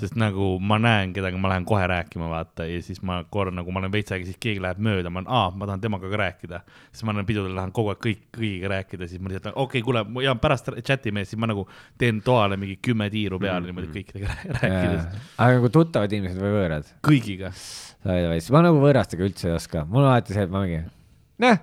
sest 0.00 0.16
nagu 0.16 0.54
ma 0.64 0.78
näen 0.80 1.12
kedagi, 1.16 1.36
ma 1.40 1.50
lähen 1.52 1.66
kohe 1.68 1.84
rääkima, 1.90 2.28
vaata, 2.30 2.64
ja 2.68 2.80
siis 2.84 3.02
ma 3.04 3.18
korra 3.30 3.52
nagu 3.52 3.72
ma 3.74 3.82
olen 3.82 3.92
veits 3.92 4.14
aega, 4.14 4.24
siis 4.28 4.38
keegi 4.40 4.62
läheb 4.64 4.80
mööda, 4.82 5.12
ma 5.12 5.20
olen, 5.20 5.28
aa, 5.28 5.50
ma 5.52 5.68
tahan 5.68 5.82
temaga 5.82 6.08
ka 6.12 6.20
rääkida. 6.20 6.60
siis 6.92 7.04
ma 7.04 7.12
olen 7.12 7.26
pidudel, 7.28 7.52
lähen 7.56 7.74
kogu 7.76 7.92
aeg 7.92 8.00
kõik, 8.06 8.22
kõigiga 8.38 8.70
rääkida, 8.72 9.08
siis 9.10 9.20
ma 9.20 9.32
lihtsalt, 9.32 9.52
okei 9.52 9.82
okay,, 9.82 9.84
kuule, 9.84 10.04
ja 10.24 10.34
pärast 10.40 10.70
chat 10.80 11.06
ime, 11.10 11.26
siis 11.28 11.40
ma 11.40 11.50
nagu 11.50 11.66
teen 12.00 12.22
toale 12.24 12.56
mingi 12.60 12.78
kümme 12.80 13.10
tiiru 13.12 13.40
peale 13.42 13.60
mm 13.60 13.66
-hmm. 13.66 13.84
niimoodi 13.84 13.92
kõikidega 13.98 14.26
rää- 14.32 14.58
rääkides, 14.62 15.22
aga 15.36 15.60
nagu 15.60 15.72
tuttavad 15.76 16.12
inimesed 16.12 16.40
või 16.40 16.52
võõrad? 16.56 16.92
kõigiga. 17.04 17.52
ma 18.50 18.62
nagu 18.64 18.80
võõrastega 18.80 19.28
üldse 19.28 19.50
ei 19.50 19.56
oska, 19.60 19.84
mul 19.84 20.06
on 20.06 20.12
alati 20.14 20.32
see, 20.32 20.42
et 20.48 20.50
ma 20.50 20.62
mingi, 20.64 20.84
noh, 21.44 21.58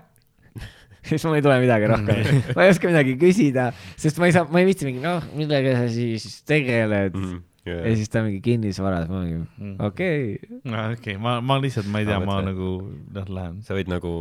siis 1.02 1.26
mul 1.26 1.40
ei 1.40 1.42
tule 1.42 1.58
midagi 1.64 1.90
rohkem, 1.90 2.22
ma 2.56 2.68
ei 2.68 2.76
oska 2.76 2.92
midagi 2.92 3.18
küsida, 3.18 3.72
sest 3.98 4.22
ma 4.22 4.30
ei 4.30 4.38
saa, 4.38 4.46
ma 4.46 4.62
ei 4.62 4.70
viitsi 4.70 4.86
mingi, 4.86 5.02
noh, 5.02 5.26
millega 5.34 5.76
sa 5.82 5.90
siis 5.92 6.44
tegeled 6.46 7.18
mm. 7.18 7.26
-hmm. 7.26 7.42
Ja 7.66 7.96
siis 7.96 8.10
ta 8.12 8.24
mingi 8.26 8.42
kinnisvaras, 8.44 9.08
ma 9.12 9.22
mingi, 9.24 9.44
Mm. 9.60 9.76
okei 9.80 10.24
okay., 10.64 10.96
okei, 10.98 11.18
ma, 11.22 11.38
ma 11.42 11.60
lihtsalt, 11.64 11.88
ma 11.92 12.02
ei 12.04 12.10
tea, 12.10 12.18
Aa, 12.20 12.26
ma 12.28 12.42
nagu, 12.44 12.72
noh, 13.16 13.30
lähen. 13.38 13.62
sa 13.64 13.78
võid 13.78 13.88
nagu, 13.92 14.12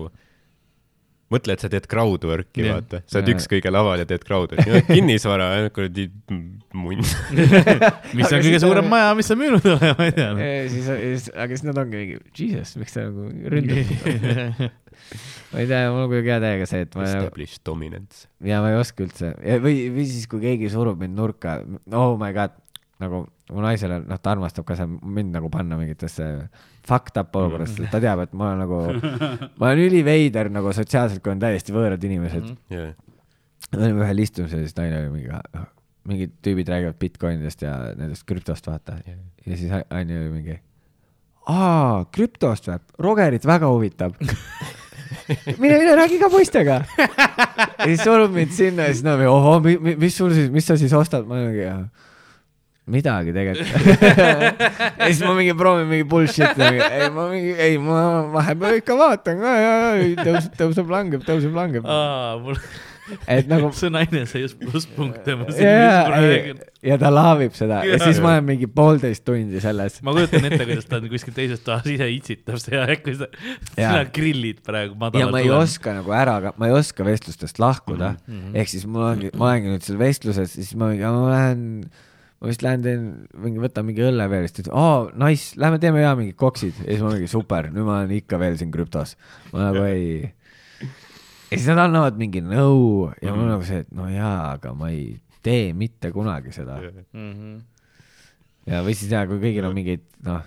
mõtle, 1.32 1.54
et 1.56 1.62
sa 1.64 1.70
teed 1.72 1.86
crowdwork'i 1.88 2.60
yeah., 2.66 2.76
vaata, 2.76 3.00
sa 3.08 3.18
oled 3.18 3.30
Jaa. 3.32 3.38
üks 3.38 3.46
kõige 3.48 3.70
laval 3.72 4.02
ja 4.02 4.06
teed 4.10 4.22
crowdwork'i, 4.28 4.82
kinnisvara, 4.90 5.46
kuradi 5.72 6.04
munn. 6.76 7.00
mis 8.18 8.28
on 8.28 8.38
kõige 8.42 8.52
siis 8.52 8.60
ta- 8.60 8.66
suurem 8.68 8.86
maja, 8.92 9.14
mis 9.16 9.30
sa 9.32 9.36
müünud 9.40 9.64
oled, 9.74 9.94
ma 9.98 10.06
ei 10.10 10.12
tea. 10.18 10.30
siis, 10.70 10.86
siis, 10.92 11.26
aga 11.34 11.48
siis 11.56 11.64
nad 11.70 11.80
ongi 11.82 11.98
mingi, 12.02 12.20
jesus, 12.36 12.76
miks 12.82 12.94
ta 12.98 13.06
nagu 13.08 13.26
ründab 13.56 14.70
ma 15.52 15.60
ei 15.60 15.66
tea, 15.68 15.80
mul 15.92 16.04
on 16.04 16.10
kuidagi 16.12 16.30
hea 16.34 16.40
täiega 16.44 16.66
see, 16.68 16.84
et 16.86 16.94
ma 16.96 17.06
nagu 17.08 17.24
Established 17.26 17.64
dominance. 17.66 18.26
ja 18.44 18.60
ma 18.64 18.70
ei 18.72 18.78
oska 18.80 19.02
üldse 19.08 19.32
ja 19.40 19.56
või, 19.64 19.86
või 19.96 20.04
siis, 20.08 20.28
kui 20.30 20.40
keegi 20.44 20.70
surub 20.72 21.00
mind 21.00 21.16
nurka, 21.18 21.58
oh 21.96 22.14
my 22.20 22.30
god, 22.36 22.54
nagu 23.02 23.24
mu 23.52 23.64
naisele, 23.64 24.00
noh, 24.08 24.20
ta 24.22 24.32
armastab 24.34 24.66
ka 24.68 24.76
seal 24.78 24.90
mind 24.90 25.34
nagu 25.34 25.50
panna 25.52 25.76
mingitesse 25.80 26.26
fucked 26.86 27.18
up 27.20 27.36
olukorras, 27.38 27.74
ta 27.92 28.00
teab, 28.02 28.24
et 28.26 28.34
ma 28.38 28.52
olen 28.52 28.62
nagu, 28.64 28.80
ma 29.60 29.70
olen 29.70 29.84
üliveider 29.86 30.50
nagu 30.52 30.72
sotsiaalselt, 30.76 31.22
kui 31.24 31.34
on 31.34 31.42
täiesti 31.42 31.74
võõrad 31.74 32.02
inimesed 32.08 32.42
mm. 32.48 32.58
-hmm. 32.72 33.14
me 33.76 33.86
olime 33.86 34.06
ühel 34.06 34.24
istumisel 34.24 34.64
siis 34.66 34.76
naine 34.78 35.02
oli 35.02 35.14
mingi, 35.16 35.64
mingid 36.10 36.36
tüübid 36.44 36.70
räägivad 36.72 36.98
Bitcoinidest 36.98 37.64
ja 37.66 37.78
nendest 37.98 38.26
krüptost, 38.26 38.66
vaata. 38.66 38.98
ja 39.06 39.56
siis 39.56 39.72
Anni 39.90 40.18
oli 40.18 40.30
mingi, 40.38 40.60
aa, 41.50 42.04
krüptost 42.14 42.70
või? 42.70 42.78
Rogerit 43.02 43.46
väga 43.46 43.70
huvitab. 43.70 44.16
mine, 45.62 45.78
mine 45.78 45.96
räägi 45.96 46.18
ka 46.18 46.30
poistega. 46.32 46.82
ja 46.98 47.84
siis 47.84 48.02
surub 48.04 48.32
mind 48.34 48.54
sinna 48.54 48.88
ja 48.88 48.94
siis 48.94 49.04
nad 49.06 49.20
no,, 49.20 49.34
ohoo, 49.34 49.60
mis 49.62 50.16
sul 50.16 50.32
siis, 50.34 50.50
mis 50.52 50.66
sa 50.66 50.76
siis 50.80 50.92
ostad? 50.96 51.26
ma 51.28 51.40
mingi, 51.40 51.68
midagi 52.90 53.34
tegelikult. 53.34 53.68
ja 54.98 55.08
siis 55.08 55.20
ma 55.22 55.34
mingi 55.38 55.54
proovin 55.58 55.90
mingi 55.90 56.06
bullshit'i, 56.10 56.70
ei 56.82 57.10
ma 57.14 57.26
mingi, 57.30 57.52
ei 57.54 57.76
ma 57.82 57.98
vahepeal 58.32 58.80
ikka 58.80 58.96
vaatan 58.98 59.42
ka 59.42 59.58
ja, 59.58 59.74
ja 60.00 60.24
tõuseb, 60.24 60.56
tõuseb, 60.58 60.90
langeb, 60.90 61.22
tõuseb, 61.26 61.54
langeb. 61.54 61.86
mul, 62.42 62.58
et 63.30 63.48
nagu 63.50 63.70
see 63.78 63.90
naine 63.92 64.24
sai 64.30 64.44
just 64.44 64.58
plusspunkte, 64.60 65.34
ma 65.38 65.48
siin 65.50 65.66
ja, 65.66 66.20
ja, 66.22 66.54
ja 66.92 66.98
ta 67.00 67.10
laavib 67.12 67.56
seda 67.56 67.82
ja 67.86 67.96
Jaa. 67.96 68.04
siis 68.06 68.20
ma 68.22 68.34
olen 68.36 68.46
mingi 68.52 68.68
poolteist 68.70 69.24
tundi 69.26 69.62
selles. 69.62 69.98
ma 70.06 70.14
kujutan 70.16 70.46
ette, 70.48 70.62
kuidas 70.68 70.88
ta 70.90 71.00
on 71.00 71.08
kuskil 71.12 71.36
teises 71.36 71.64
toas 71.66 71.88
ise 71.90 72.08
itsitab 72.14 72.60
seda 72.62 72.86
ja 72.90 72.98
kui 73.02 73.16
sa, 73.18 73.28
sina 73.72 74.04
grillid 74.14 74.62
praegu 74.66 74.94
ja 74.94 75.02
madalal 75.06 75.34
ma 75.34 75.42
ei. 75.42 75.50
oska 75.56 75.96
nagu 75.98 76.14
ära, 76.16 76.38
ma 76.56 76.70
ei 76.70 76.78
oska 76.78 77.06
vestlustest 77.06 77.60
lahkuda 77.62 78.14
mm. 78.14 78.38
-hmm. 78.38 78.56
ehk 78.62 78.72
siis 78.74 78.86
mul 78.86 79.08
ongi, 79.10 79.34
ma 79.36 79.50
olengi 79.50 79.74
nüüd 79.74 79.86
seal 79.86 80.00
vestluses, 80.00 80.56
siis 80.58 80.74
ma 80.78 80.92
mingi, 80.92 81.06
ma 81.06 81.34
lähen, 81.34 81.66
ma 82.42 82.50
vist 82.50 82.62
lähen 82.66 82.82
teen 82.82 83.02
mingi, 83.38 83.60
võtan 83.62 83.86
mingi 83.86 84.02
õlle 84.02 84.24
veel, 84.30 84.48
siis 84.48 84.56
ta 84.56 84.62
ütleb, 84.64 84.78
aa, 84.82 85.02
nice, 85.22 85.58
lähme 85.62 85.78
teeme 85.82 86.00
ja 86.02 86.14
mingid 86.18 86.34
koksid. 86.40 86.74
ja 86.82 86.88
siis 86.88 87.02
ma 87.04 87.12
mingi 87.14 87.30
super, 87.30 87.68
nüüd 87.70 87.86
ma 87.86 88.00
olen 88.00 88.14
ikka 88.16 88.40
veel 88.42 88.56
siin 88.58 88.72
krüptos. 88.74 89.14
ma 89.52 89.68
nagu 89.68 89.84
ei. 89.86 90.24
ja 90.82 91.52
siis 91.52 91.68
nad 91.70 91.84
annavad 91.84 92.18
mingi 92.18 92.42
nõu 92.42 93.12
ja 93.22 93.30
mul 93.30 93.46
on 93.46 93.52
nagu 93.54 93.68
see, 93.68 93.84
et 93.86 93.92
no 93.94 94.08
jaa, 94.10 94.56
aga 94.56 94.74
ma 94.74 94.90
ei 94.90 95.20
tee 95.46 95.70
mitte 95.78 96.10
kunagi 96.14 96.54
seda. 96.54 96.80
Mhm. 97.14 97.54
ja 98.66 98.82
või 98.82 98.98
siis 98.98 99.14
jaa, 99.14 99.22
kui 99.30 99.38
kõigil 99.42 99.70
on 99.70 99.78
mingid 99.78 100.02
noh, 100.26 100.42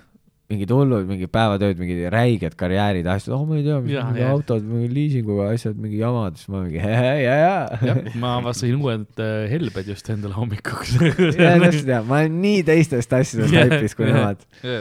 mingid 0.51 0.71
hullud, 0.75 1.07
mingid 1.09 1.31
päevatööd, 1.33 1.79
mingid 1.81 2.03
räiged 2.13 2.53
karjäärid, 2.59 3.07
asjad, 3.09 3.33
oh 3.37 3.47
ma 3.49 3.57
ei 3.57 3.65
tea, 3.65 3.79
mis 3.81 3.95
Jaa, 3.95 4.05
mingi 4.11 4.25
autod, 4.27 4.67
mingi 4.69 4.91
liisinguga 4.93 5.49
asjad, 5.55 5.79
mingi 5.81 5.97
jamad, 6.03 6.37
siis 6.37 6.51
ma 6.53 6.61
mingi 6.61 6.81
ja, 6.83 7.15
ja, 7.17 7.55
ja. 7.81 7.95
ma 8.21 8.35
avastasin 8.41 8.77
uued 8.77 9.25
äh, 9.25 9.47
helbed 9.49 9.89
just 9.89 10.11
endale 10.13 10.37
hommikuks. 10.37 10.95
ja 11.41 11.55
täpselt 11.63 11.89
ja, 11.89 12.03
ma 12.05 12.21
olen 12.21 12.39
nii 12.43 12.61
teistest 12.67 13.17
asjadest 13.17 13.57
haipis 13.57 13.97
kui 13.97 14.09
nemad. 14.11 14.45
ja 14.61 14.79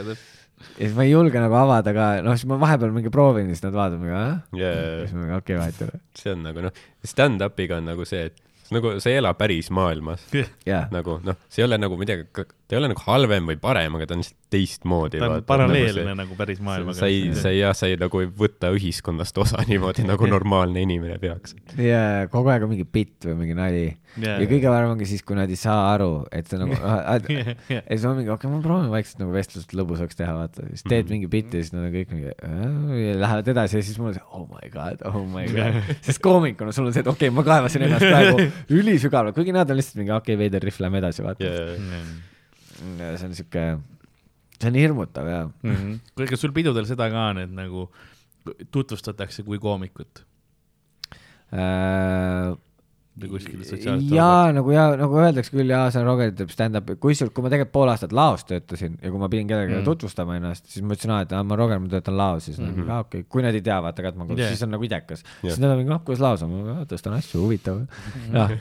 siis 0.77 0.95
ma 0.95 1.05
ei 1.05 1.11
julge 1.11 1.41
nagu 1.41 1.57
avada 1.57 1.93
ka, 1.95 2.07
noh, 2.25 2.37
siis 2.37 2.49
ma 2.49 2.59
vahepeal 2.61 2.93
mingi 2.95 3.11
proovin, 3.13 3.49
siis 3.51 3.63
nad 3.65 3.75
vaatavad 3.75 4.01
mingi, 4.01 4.15
ah, 4.17 4.39
ja 4.59 4.73
siis 5.01 5.15
ma 5.15 5.23
mingi 5.23 5.37
okei, 5.39 5.59
vahet 5.59 5.81
ei 5.81 5.89
ole. 5.89 6.01
see 6.21 6.33
on 6.35 6.45
nagu 6.45 6.65
noh, 6.67 6.81
stand-up'iga 7.05 7.81
on 7.81 7.89
nagu 7.89 8.05
see, 8.07 8.29
et 8.29 8.41
nagu 8.73 8.95
sa 9.01 9.11
ei 9.11 9.19
ela 9.19 9.33
päris 9.37 9.69
maailmas. 9.73 10.25
jah, 10.65 10.87
nagu 10.93 11.19
noh, 11.25 11.37
see 11.49 11.63
ei 11.63 11.67
ole 11.67 11.79
nagu 11.81 11.97
midagi, 11.99 12.27
ta 12.65 12.75
ei 12.75 12.79
ole 12.81 12.89
nagu 12.89 13.03
halvem 13.05 13.51
või 13.51 13.59
parem, 13.61 13.97
aga 13.99 14.07
ta 14.09 14.15
on 14.15 14.23
lihtsalt 14.23 14.45
teistmoodi. 14.55 15.19
ta 15.21 15.29
on 15.29 15.43
paralleelne 15.45 16.15
nagu 16.17 16.37
päris 16.37 16.61
maailmaga. 16.63 16.97
sa 16.97 17.09
ei, 17.11 17.29
sa 17.37 17.51
ei 17.53 17.59
jah, 17.59 17.75
sa 17.77 17.89
ei 17.89 17.99
nagu 18.01 18.21
ei 18.23 18.29
võta 18.41 18.71
ühiskonnast 18.73 19.37
osa 19.41 19.61
niimoodi 19.69 20.05
nagu 20.07 20.29
normaalne 20.29 20.81
inimene 20.85 21.19
peaks. 21.21 21.53
ja 21.77 22.25
kogu 22.31 22.49
aeg 22.53 22.65
on 22.65 22.73
mingi 22.73 22.87
bitt 22.87 23.27
või 23.29 23.37
mingi 23.43 23.57
nali 23.57 23.85
Jaa. 24.15 24.37
ja 24.39 24.47
kõige 24.49 24.71
parem 24.71 24.95
ongi 24.95 25.07
siis, 25.09 25.21
kui 25.27 25.37
nad 25.37 25.51
ei 25.51 25.59
saa 25.59 25.89
aru, 25.91 26.09
et 26.33 26.49
see 26.49 26.59
nagu, 26.61 26.73
ja 26.79 27.81
siis 27.83 28.05
ma 28.07 28.13
mingi, 28.17 28.31
okei 28.31 28.47
okay,, 28.47 28.51
ma 28.53 28.61
proovin 28.63 28.91
vaikselt 28.93 29.21
nagu 29.21 29.35
vestlust 29.35 29.75
lõbusaks 29.77 30.17
teha, 30.17 30.35
vaata, 30.37 30.65
siis 30.71 30.85
teed 30.89 31.11
mingi 31.11 31.29
bitti, 31.31 31.61
siis 31.61 31.75
nad 31.75 31.85
on 31.85 31.93
kõik 31.93 32.13
mingi 32.15 32.31
äh, 32.33 32.93
ja 33.01 33.17
lähevad 33.21 33.51
edasi 33.55 33.81
ja 33.81 33.85
siis 33.85 33.99
mul 34.01 34.13
on 34.13 34.17
see 34.17 34.29
oh 34.31 34.45
my 34.49 34.71
god, 34.73 35.03
oh 35.11 35.25
my 35.27 35.45
god, 35.51 35.81
sest 36.05 36.23
koomikuna 36.23 36.73
sul 36.75 36.87
on 36.87 36.95
see, 36.95 37.03
et 37.05 37.11
okei 37.11 37.29
okay,, 37.29 37.35
ma 37.35 37.45
kaevasin 37.45 37.89
ennast 37.89 38.07
praegu 38.07 38.47
ülisügavale, 38.79 39.35
kuigi 39.35 39.53
nad 39.53 39.69
on 39.69 39.81
lihtsalt 39.81 39.99
mingi 39.99 40.15
okei 40.15 40.33
okay,, 40.33 40.45
veider 40.45 40.63
rihv, 40.63 40.79
lähme 40.87 41.03
edasi, 41.03 41.25
vaata 41.25 41.43
yeah.. 41.43 42.15
See 42.75 43.25
on 43.29 43.33
siuke, 43.37 43.63
see 44.59 44.69
on 44.71 44.75
hirmutav 44.79 45.27
ja 45.31 45.41
Mhm. 45.63 45.93
kuule, 46.15 46.27
kas 46.29 46.41
sul 46.41 46.51
pidudel 46.55 46.85
seda 46.85 47.09
ka 47.09 47.29
on, 47.31 47.37
et 47.45 47.51
nagu 47.51 47.89
tutvustatakse 48.71 49.43
kui 49.43 49.57
koomikut 49.59 50.23
äh, 51.53 52.51
või 53.15 53.29
kuskil 53.31 53.61
sotsiaalselt? 53.63 54.11
jaa, 54.11 54.51
nagu 54.51 54.71
ja 54.75 54.85
nagu 54.99 55.15
öeldakse 55.21 55.53
küll, 55.55 55.69
jaa, 55.71 55.85
see 55.93 56.01
on 56.01 56.07
Roger 56.09 56.31
teeb 56.35 56.49
stand-up'i, 56.51 56.95
kusjuures 56.99 57.31
kui 57.33 57.43
ma 57.45 57.49
tegelikult 57.53 57.71
pool 57.77 57.91
aastat 57.93 58.11
laos 58.11 58.43
töötasin 58.49 58.97
ja 59.01 59.11
kui 59.13 59.19
ma 59.21 59.29
pidin 59.31 59.47
kellelegi 59.47 59.73
Mm. 59.75 59.79
mm. 59.79 59.85
tutvustama 59.87 60.35
ennast, 60.35 60.65
siis 60.67 60.83
ma 60.83 60.93
ütlesin, 60.97 61.13
et 61.21 61.31
ma 61.47 61.55
Roger, 61.55 61.79
ma 61.79 61.87
töötan 61.87 62.17
laos, 62.17 62.45
siis 62.45 62.59
mm 62.59 62.65
Mhm. 62.65 62.81
-hmm. 62.81 62.91
aa 62.91 62.99
okei 63.05 63.19
okay., 63.21 63.29
kui 63.29 63.41
nad 63.41 63.53
ei 63.55 63.61
tea, 63.61 63.81
vaata 63.81 64.01
ka, 64.01 64.07
et 64.09 64.15
ma 64.15 64.25
Yeah. 64.25 64.37
yeah., 64.39 64.49
siis 64.51 64.63
on 64.63 64.71
nagu 64.71 64.83
idekas 64.83 65.23
yeah.. 65.23 65.53
siis 65.55 65.59
nad 65.59 65.71
on 65.71 65.77
mingi, 65.77 65.89
noh, 65.89 66.01
kuidas 66.03 66.19
laos 66.21 66.43
on, 66.43 66.49
ma 66.51 66.83
tõstan 66.83 67.13
asju, 67.17 67.39
huvitav 67.45 67.79
Mhm. 67.79 68.33
noh, 68.33 68.51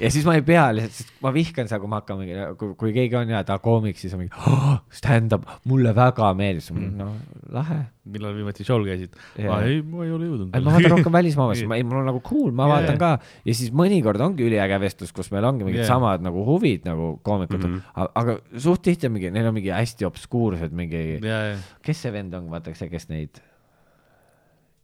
ja 0.00 0.10
siis 0.10 0.24
ma 0.26 0.34
ei 0.34 0.42
pea 0.42 0.72
lihtsalt, 0.72 0.92
sest 0.92 1.12
ma 1.22 1.30
vihkan 1.32 1.68
seda, 1.68 1.78
kui 1.80 1.88
ma 1.88 2.00
hakkan 2.00 2.18
mingi, 2.18 2.34
kui, 2.58 2.74
kui 2.74 2.92
keegi 2.92 3.16
on 3.16 3.28
ja 3.28 3.44
ta 3.44 3.58
koomik, 3.58 3.96
siis 3.98 4.12
on 4.14 4.18
mingi 4.24 4.34
oh, 4.46 4.78
stand-up, 4.90 5.44
mulle 5.64 5.94
väga 5.94 6.34
ma 6.34 6.40
Mm. 6.40 6.74
mingi, 6.74 6.96
no 6.96 7.12
lahe. 7.52 7.86
Millal 8.12 8.34
viimati 8.36 8.64
show'l 8.66 8.84
käisid? 8.88 9.14
Ei, 9.38 9.46
ma 9.46 10.04
ei 10.04 10.12
ole 10.12 10.28
jõudnud. 10.28 10.50
ma 10.54 10.74
vaatan 10.74 10.90
rohkem 10.96 11.12
välismaalaisi, 11.18 11.66
ma 11.70 11.76
ei, 11.80 11.84
mul 11.86 12.00
on 12.02 12.06
nagu 12.10 12.20
cool, 12.26 12.50
ma 12.52 12.66
Jaa, 12.68 12.72
vaatan 12.76 12.96
jaa. 12.98 13.18
ka 13.20 13.42
ja 13.50 13.54
siis 13.54 13.70
mõnikord 13.72 14.20
ongi 14.20 14.46
üliäge 14.48 14.80
vestlus, 14.82 15.12
kus 15.16 15.30
meil 15.34 15.44
ongi 15.48 15.64
mingid 15.64 15.82
Jaa. 15.84 15.90
samad 15.94 16.22
nagu 16.26 16.44
huvid 16.48 16.84
nagu 16.88 17.18
koomikutel 17.22 17.68
mm, 17.70 17.76
Mhm. 17.80 17.84
-hmm. 17.96 18.08
aga 18.22 18.38
suht 18.58 18.82
tihti 18.82 19.06
on 19.06 19.12
mingi, 19.18 19.30
neil 19.30 19.46
on 19.46 19.54
mingi 19.54 19.70
hästi 19.74 20.04
obskuursed 20.06 20.72
mingi, 20.72 21.18
ja, 21.22 21.38
ja, 21.52 21.56
kes 21.82 22.02
see 22.02 22.12
vend 22.12 22.34
on, 22.34 22.50
vaata 22.50 22.74
see, 22.74 22.88
kes 22.88 23.08
neid, 23.08 23.30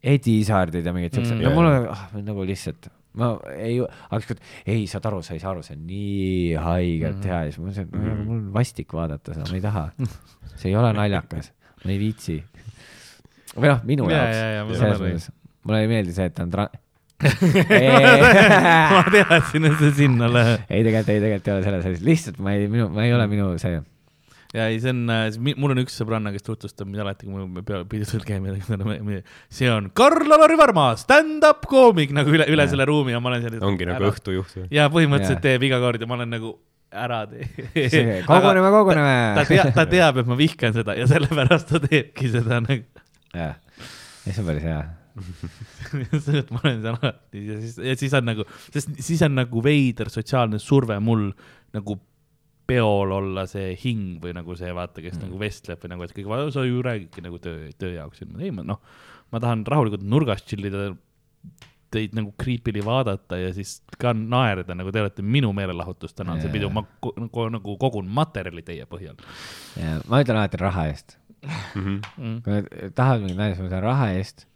Edi 0.06 0.38
Isardid 0.42 0.86
ja 0.86 0.92
mingid 0.94 1.16
siuksed 1.16 1.34
Mm. 1.34 1.40
mm,, 1.40 1.48
no 1.48 1.54
mul 1.56 1.66
on 1.66 1.86
ah, 1.90 2.02
nagu 2.22 2.44
lihtsalt, 2.46 2.88
ma 3.16 3.30
ei, 3.56 3.78
aga 3.80 4.18
ükskord, 4.20 4.42
ei 4.68 4.84
saad 4.86 5.06
aru, 5.08 5.22
sa 5.24 5.34
ei 5.34 5.40
saa 5.42 5.50
aru, 5.54 5.62
see 5.66 5.74
on 5.74 5.86
nii 5.88 6.54
haigelt 6.62 7.16
Mhm. 7.16 7.26
hea 7.26 7.38
ja 7.46 7.50
siis 7.50 7.58
ma 7.58 7.64
mõtlesin, 7.70 7.88
et 7.88 7.94
Mhm. 7.96 8.20
mul 8.26 8.36
on 8.36 8.52
vastik 8.54 8.92
vaadata 8.92 9.34
seda, 9.34 9.48
ma 9.50 9.56
ei 9.56 9.64
taha, 9.64 9.84
see 10.54 10.68
ei 10.70 10.76
ole 10.76 10.92
naljakas, 10.92 11.50
ma 11.84 11.90
ei 11.90 11.98
viitsi. 11.98 12.36
Või 13.56 13.72
noh, 13.72 13.80
minu 13.88 14.10
Jaa, 14.12 14.26
jaoks 14.60 14.80
selles 14.80 15.02
mõttes, 15.02 15.30
mulle 15.66 15.82
ei 15.84 15.90
meeldi 15.90 16.14
see, 16.16 16.28
et 16.30 16.36
ta 16.36 16.46
on 16.46 16.52
tra-, 16.52 16.70
ma 18.92 19.02
teadsin, 19.08 19.68
et 19.70 19.78
see 19.80 19.92
sinna 20.02 20.28
läheb. 20.28 20.64
ei 20.68 20.84
tegelikult, 20.84 21.12
ei 21.14 21.22
tegelikult 21.24 21.48
ei 21.48 21.54
ole 21.56 21.66
selles 21.66 21.84
asjas, 21.84 22.02
lihtsalt 22.04 22.40
ma 22.44 22.56
ei, 22.56 22.70
minu, 22.70 22.88
ma 22.92 23.06
ei 23.06 23.14
ole 23.16 23.28
minu 23.30 23.48
see, 23.62 23.80
ja 24.56 24.68
ei, 24.68 24.78
see 24.82 24.92
on, 24.92 25.02
mul 25.60 25.74
on 25.74 25.82
üks 25.82 25.96
sõbranna, 26.00 26.32
kes 26.34 26.44
tutvustab 26.46 26.88
mind 26.88 27.02
alati, 27.04 27.28
kui 27.28 27.48
me 27.56 27.64
pidudel 27.88 28.24
käime, 28.26 28.54
see 29.52 29.72
on 29.72 29.90
Karl-Alari 29.96 30.58
Varma, 30.60 30.90
stand-up 31.00 31.66
koomik 31.70 32.14
nagu 32.16 32.32
üle, 32.32 32.48
üle 32.52 32.64
Jah. 32.66 32.72
selle 32.74 32.86
ruumi 32.88 33.16
ja 33.16 33.20
ma 33.22 33.32
olen 33.32 33.44
seal. 33.46 33.58
ongi 33.64 33.88
nagu. 33.88 34.10
õhtujuht 34.12 34.56
või? 34.60 34.70
ja 34.76 34.88
põhimõtteliselt 34.92 35.40
Jah. 35.40 35.46
teeb 35.48 35.68
iga 35.70 35.80
kord 35.82 36.04
ja 36.04 36.10
ma 36.10 36.18
olen 36.20 36.32
nagu 36.36 36.56
ära 36.96 37.24
tee. 37.30 37.48
koguneme, 38.28 38.68
ta 38.68 38.74
koguneme. 38.76 39.46
teab, 39.48 39.72
ta 39.74 39.86
teab, 39.90 40.22
et 40.22 40.30
ma 40.30 40.38
vihkan 40.38 40.76
seda 40.76 40.96
ja 40.98 41.08
sellepärast 41.10 41.72
ta 41.72 41.82
teebki 41.82 42.30
seda 42.32 42.60
nagu. 42.64 42.86
jah, 43.34 43.56
see 44.26 44.38
on 44.42 44.48
päris 44.50 44.66
hea. 44.66 44.80
see, 46.26 46.42
et 46.42 46.50
ma 46.52 46.60
olen 46.60 46.82
seal 46.84 46.98
alati 46.98 47.44
ja 47.46 47.54
siis, 47.62 47.78
ja 47.80 47.94
siis 47.96 48.16
on 48.18 48.26
nagu, 48.28 48.44
sest 48.68 48.98
siis 49.00 49.22
on 49.24 49.38
nagu 49.38 49.62
veider 49.64 50.10
sotsiaalne 50.12 50.60
surve 50.60 50.98
mul 51.00 51.30
nagu 51.72 51.96
peol 52.66 53.14
olla 53.14 53.46
see 53.48 53.70
hing 53.80 54.18
või 54.22 54.34
nagu 54.36 54.56
see 54.58 54.72
vaata, 54.74 55.00
kes 55.00 55.16
mm. 55.16 55.24
nagu 55.24 55.40
vestleb 55.40 55.82
või 55.82 55.92
nagu, 55.94 56.06
et 56.06 56.14
kõik, 56.16 56.30
sa 56.52 56.66
ju 56.66 56.82
räägidki 56.84 57.24
nagu 57.24 57.40
töö, 57.42 57.70
töö 57.78 57.94
jaoks, 57.94 58.24
ei 58.26 58.52
ma 58.54 58.66
noh, 58.66 58.82
ma 59.32 59.42
tahan 59.42 59.64
rahulikult 59.68 60.04
nurgas 60.06 60.42
chill 60.46 60.66
ida, 60.66 60.90
teid 61.94 62.16
nagu 62.18 62.32
creepily 62.40 62.82
vaadata 62.84 63.38
ja 63.38 63.52
siis 63.54 63.78
ka 64.00 64.12
naerda, 64.16 64.74
nagu 64.76 64.90
te 64.92 65.04
olete 65.04 65.24
minu 65.24 65.52
meelelahutus 65.56 66.16
täna 66.16 66.34
on 66.34 66.42
see 66.42 66.50
Jaa. 66.50 66.56
pidu, 66.58 66.72
ma 66.74 66.82
nagu, 67.22 67.76
kogun 67.80 68.10
materjali 68.10 68.64
teie 68.66 68.88
põhjal 68.90 69.16
ma 70.10 70.22
ütlen 70.24 70.40
alati 70.40 70.60
raha 70.60 70.88
eest. 70.90 71.16
mm.. 71.44 72.42
kui 72.44 72.52
nad 72.52 72.68
tahavad 72.96 73.24
mingit 73.24 73.38
naist, 73.38 73.60
ma 73.60 73.68
ütlen 73.68 73.82
raha 73.84 74.10
eest. 74.16 74.46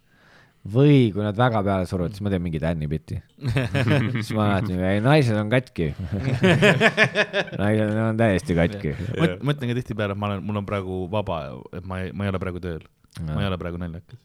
või 0.61 1.09
kui 1.13 1.23
nad 1.25 1.37
väga 1.37 1.63
peale 1.65 1.87
suruvad, 1.89 2.13
siis 2.13 2.21
ma 2.21 2.29
teen 2.29 2.43
mingi 2.45 2.59
Danny 2.61 2.85
bitti. 2.89 3.17
siis 4.21 4.29
ma 4.37 4.51
alati, 4.51 4.75
ei 4.77 5.01
naised 5.01 5.37
on 5.39 5.49
katki. 5.49 5.87
naised 7.63 7.95
on 8.03 8.19
täiesti 8.19 8.57
katki. 8.59 8.93
ma 9.17 9.55
ütlen 9.55 9.71
ka 9.71 9.77
tihtipeale, 9.79 10.13
et 10.13 10.21
ma 10.21 10.29
olen, 10.29 10.45
mul 10.45 10.61
on 10.61 10.69
praegu 10.69 11.01
vaba, 11.11 11.41
et 11.73 11.87
ma 11.89 12.03
ei, 12.03 12.13
ma 12.13 12.27
ei 12.27 12.33
ole 12.33 12.43
praegu 12.43 12.61
tööl, 12.61 12.85
ma 13.25 13.41
ei 13.41 13.49
ole 13.49 13.59
praegu 13.61 13.81
naljakas. 13.81 14.21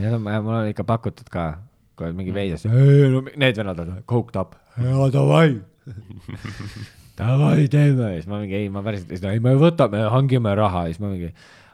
ja 0.00 0.16
mul 0.16 0.56
on 0.56 0.72
ikka 0.72 0.88
pakutud 0.88 1.28
ka, 1.32 1.50
kui 1.98 2.08
on 2.08 2.16
mingi 2.16 2.32
veidras, 2.36 2.64
no 2.64 3.24
need 3.28 3.60
vennad 3.60 3.84
on 3.84 3.96
coked 4.08 4.40
up, 4.40 4.56
jaa 4.80 5.08
davai. 5.12 5.48
Davai 7.14 7.68
teeme, 7.70 8.08
siis 8.16 8.24
ma 8.26 8.40
mingi 8.40 8.56
ei, 8.58 8.70
ma 8.74 8.80
päriselt 8.82 9.12
ei 9.30 9.38
me 9.42 9.52
võtame, 9.54 10.00
hangime 10.10 10.50
raha, 10.58 10.88
siis 10.88 10.98
ma 10.98 11.12
mingi 11.12 11.28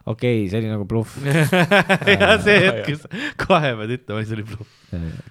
okei 0.07 0.45
okay,, 0.45 0.49
see 0.53 0.63
oli 0.63 0.71
nagu 0.73 0.87
bluff. 0.89 1.19
ja 2.15 2.33
see 2.43 2.57
hetk, 2.65 2.89
kus 2.89 3.05
kohe 3.41 3.75
pead 3.83 3.97
ütlema, 3.99 4.25
see 4.25 4.39
oli 4.39 4.47
bluff. 4.49 4.79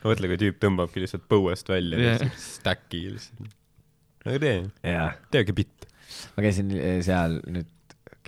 mõtle, 0.06 0.32
kui 0.32 0.42
tüüp 0.46 0.62
tõmbabki 0.64 1.04
lihtsalt 1.06 1.26
põuest 1.32 1.72
välja 1.72 2.00
yeah., 2.02 2.38
stack'i 2.40 3.06
lihtsalt. 3.10 3.58
aga 4.28 4.38
tee, 4.46 4.56
jah, 4.94 5.20
teegi 5.34 5.58
bitt. 5.58 5.90
ma 6.36 6.46
käisin 6.46 6.74
eh, 6.78 7.00
seal 7.06 7.40
nüüd, 7.50 7.70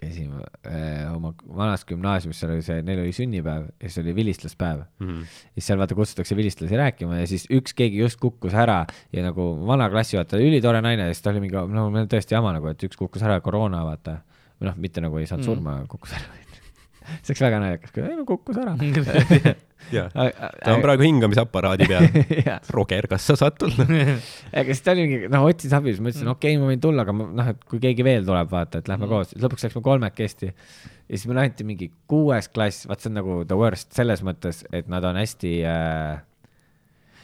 käisin 0.02 0.32
äh, 0.66 1.14
oma 1.14 1.34
vanas 1.46 1.84
gümnaasiumis, 1.86 2.40
seal 2.42 2.56
oli 2.56 2.66
see, 2.66 2.80
neil 2.86 3.04
oli 3.04 3.14
sünnipäev 3.14 3.68
ja 3.70 3.90
siis 3.90 4.02
oli 4.02 4.16
vilistluspäev. 4.18 4.84
Mhm. 5.00 5.22
siis 5.54 5.68
seal 5.70 5.82
vaata 5.82 5.96
kutsutakse 5.98 6.36
vilistlasi 6.36 6.80
rääkima 6.80 7.22
ja 7.22 7.28
siis 7.30 7.46
üks 7.54 7.76
keegi 7.78 8.02
just 8.02 8.20
kukkus 8.22 8.56
ära 8.58 8.86
ja 9.14 9.26
nagu 9.26 9.52
vana 9.68 9.90
klassijuhataja, 9.94 10.42
ülitore 10.48 10.82
naine 10.82 11.06
ja 11.06 11.14
siis 11.14 11.22
ta 11.22 11.34
oli 11.34 11.44
mingi, 11.46 11.56
no 11.56 11.90
meil 11.94 12.08
on 12.08 12.12
tõesti 12.12 12.34
jama 12.38 12.56
nagu, 12.58 12.72
et 12.72 12.88
üks 12.88 12.98
kukkus 12.98 13.26
ära 13.28 13.38
koroona 13.46 13.84
vaata. 13.86 14.22
Või 14.62 14.70
noh, 14.70 14.78
mitte 14.78 15.02
nagu 15.04 15.18
ei 15.20 15.26
saanud 15.28 15.44
Mm. 15.44 15.50
surma, 15.52 15.76
kukkus 15.90 16.14
ära. 16.14 16.38
see 17.26 17.34
oleks 17.34 17.42
väga 17.44 17.60
naljakas, 17.60 17.92
kui 17.92 18.04
no 18.06 18.24
kukkus 18.30 18.60
ära. 18.62 18.76
jaa, 19.96 20.06
ta 20.14 20.76
on 20.76 20.84
praegu 20.86 21.04
hingamisaparaadi 21.04 21.88
peal. 21.90 22.06
Roger, 22.78 23.08
kas 23.12 23.26
sa 23.28 23.36
saad 23.42 23.58
tulla? 23.60 23.88
ega 23.90 24.68
siis 24.70 24.84
ta 24.86 24.94
oli 24.94 25.08
mingi, 25.10 25.32
noh, 25.34 25.48
otsis 25.50 25.74
abi, 25.76 25.92
siis 25.92 26.00
ma 26.06 26.14
ütlesin, 26.14 26.30
okei 26.32 26.54
okay,, 26.56 26.62
ma 26.62 26.70
võin 26.72 26.84
tulla, 26.86 27.04
aga 27.04 27.16
ma 27.18 27.28
noh, 27.42 27.50
et 27.56 27.66
kui 27.68 27.82
keegi 27.84 28.06
veel 28.06 28.24
tuleb, 28.30 28.48
vaata, 28.54 28.80
et 28.84 28.88
lähme 28.92 29.10
Mm. 29.10 29.12
koos, 29.16 29.34
lõpuks 29.42 29.66
läksime 29.68 29.84
kolmekesti. 29.90 30.52
ja 30.54 31.18
siis 31.18 31.26
meile 31.28 31.48
anti 31.50 31.66
mingi 31.68 31.90
kuues 32.08 32.48
klass, 32.54 32.86
vaat 32.88 33.02
see 33.04 33.10
on 33.12 33.18
nagu 33.20 33.42
the 33.50 33.58
worst 33.60 33.92
selles 33.98 34.22
mõttes, 34.24 34.62
et 34.72 34.88
nad 34.88 35.04
on 35.04 35.18
hästi 35.20 35.56
äh, 35.68 36.22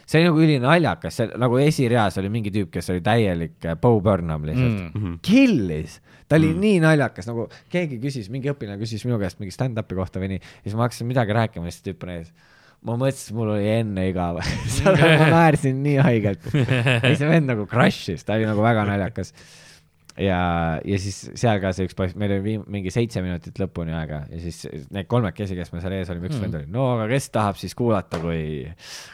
see 0.07 0.19
oli 0.21 0.27
nagu 0.31 0.41
ülinaljakas, 0.43 1.15
see 1.21 1.29
nagu 1.39 1.57
esireas 1.61 2.17
oli 2.19 2.29
mingi 2.33 2.51
tüüp, 2.55 2.69
kes 2.73 2.89
oli 2.93 3.01
täielik 3.05 3.65
äh, 3.67 3.75
Bo 3.79 3.97
Burnham 4.01 4.45
lihtsalt 4.47 4.81
mm.. 4.89 5.01
Mm. 5.05 5.17
killis, 5.21 5.99
ta 6.27 6.37
oli 6.39 6.51
mm. 6.51 6.63
nii 6.63 6.81
naljakas, 6.83 7.29
nagu 7.29 7.47
keegi 7.73 7.99
küsis, 8.03 8.29
mingi 8.33 8.51
õpilane 8.51 8.79
küsis 8.81 9.05
minu 9.07 9.19
käest 9.21 9.41
mingi 9.41 9.55
stand-up'i 9.55 9.97
kohta 9.97 10.21
või 10.21 10.35
nii, 10.35 10.43
siis 10.65 10.75
ma 10.77 10.87
hakkasin 10.87 11.09
midagi 11.09 11.35
rääkima, 11.37 11.71
siis 11.71 11.85
tüüp 11.85 12.03
on 12.07 12.13
ees. 12.17 12.33
ma 12.87 12.97
mõtlesin, 12.99 13.37
mul 13.37 13.53
oli 13.55 13.69
enne 13.77 14.09
igav, 14.11 14.41
ma 14.83 15.29
naersin 15.31 15.79
nii 15.85 16.01
haigelt. 16.03 16.51
siis 16.51 17.21
see 17.21 17.31
vend 17.31 17.49
nagu 17.53 17.67
crush'is, 17.69 18.27
ta 18.27 18.37
oli 18.37 18.49
nagu 18.49 18.63
väga 18.65 18.85
naljakas. 18.91 19.33
ja, 20.21 20.39
ja 20.85 20.97
siis 21.01 21.19
seal 21.37 21.59
ka 21.63 21.71
see 21.75 21.87
üks 21.87 21.95
poiss, 21.97 22.15
meil 22.19 22.33
oli 22.37 22.55
mingi 22.65 22.91
seitse 22.93 23.21
minutit 23.25 23.59
lõpuni 23.61 23.93
aega 23.97 24.23
ja 24.31 24.39
siis 24.41 24.63
need 24.93 25.07
kolmekesi, 25.11 25.55
kes 25.57 25.71
me 25.75 25.81
seal 25.83 25.95
ees 25.99 26.09
olime, 26.13 26.29
üks 26.31 26.37
Mm. 26.37 26.45
vend 26.47 26.59
oli, 26.61 26.69
no 26.73 26.87
aga 26.95 27.07
kes 27.11 27.29
tahab 27.33 27.57
siis 27.61 27.75
kuulata, 27.77 28.19
kui, 28.23 28.65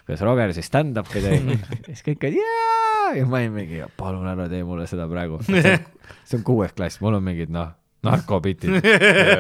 kuidas 0.08 0.24
Roger 0.26 0.54
siis 0.56 0.70
stand-up'i 0.72 1.24
teeb. 1.24 1.54
siis 1.92 2.04
kõik 2.08 2.28
olid 2.30 2.40
jaa 2.42 3.14
ja 3.20 3.26
ma 3.30 3.42
olin 3.42 3.56
mingi, 3.60 3.84
palun 4.00 4.28
ära 4.32 4.48
tee 4.52 4.64
mulle 4.68 4.88
seda 4.90 5.08
praegu. 5.12 5.40
see 5.54 6.38
on 6.40 6.44
kuues 6.48 6.74
klass, 6.78 7.02
mul 7.04 7.20
on 7.20 7.24
mingid 7.28 7.52
noh, 7.54 7.72
narkopitid. 8.04 8.80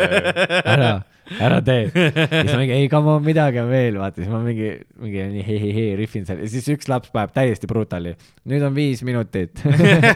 ära, 0.73 0.91
ära 1.39 1.59
tee. 1.65 1.87
siis 1.91 2.51
ma 2.51 2.59
mingi, 2.59 2.75
ei 2.75 2.89
come 2.91 3.15
on, 3.15 3.23
midagi 3.25 3.61
on 3.61 3.69
veel, 3.71 3.97
vaata, 4.01 4.21
siis 4.21 4.31
ma 4.31 4.41
mingi, 4.43 4.73
mingi 5.03 5.25
nii 5.37 5.45
hehehe 5.47 5.87
rihvin 5.99 6.27
seal 6.27 6.43
ja 6.43 6.49
siis 6.51 6.69
üks 6.73 6.89
laps 6.91 7.11
paneb 7.13 7.33
täiesti 7.35 7.69
brutali. 7.69 8.15
nüüd 8.49 8.65
on 8.65 8.75
viis 8.75 9.03
minutit. 9.07 9.63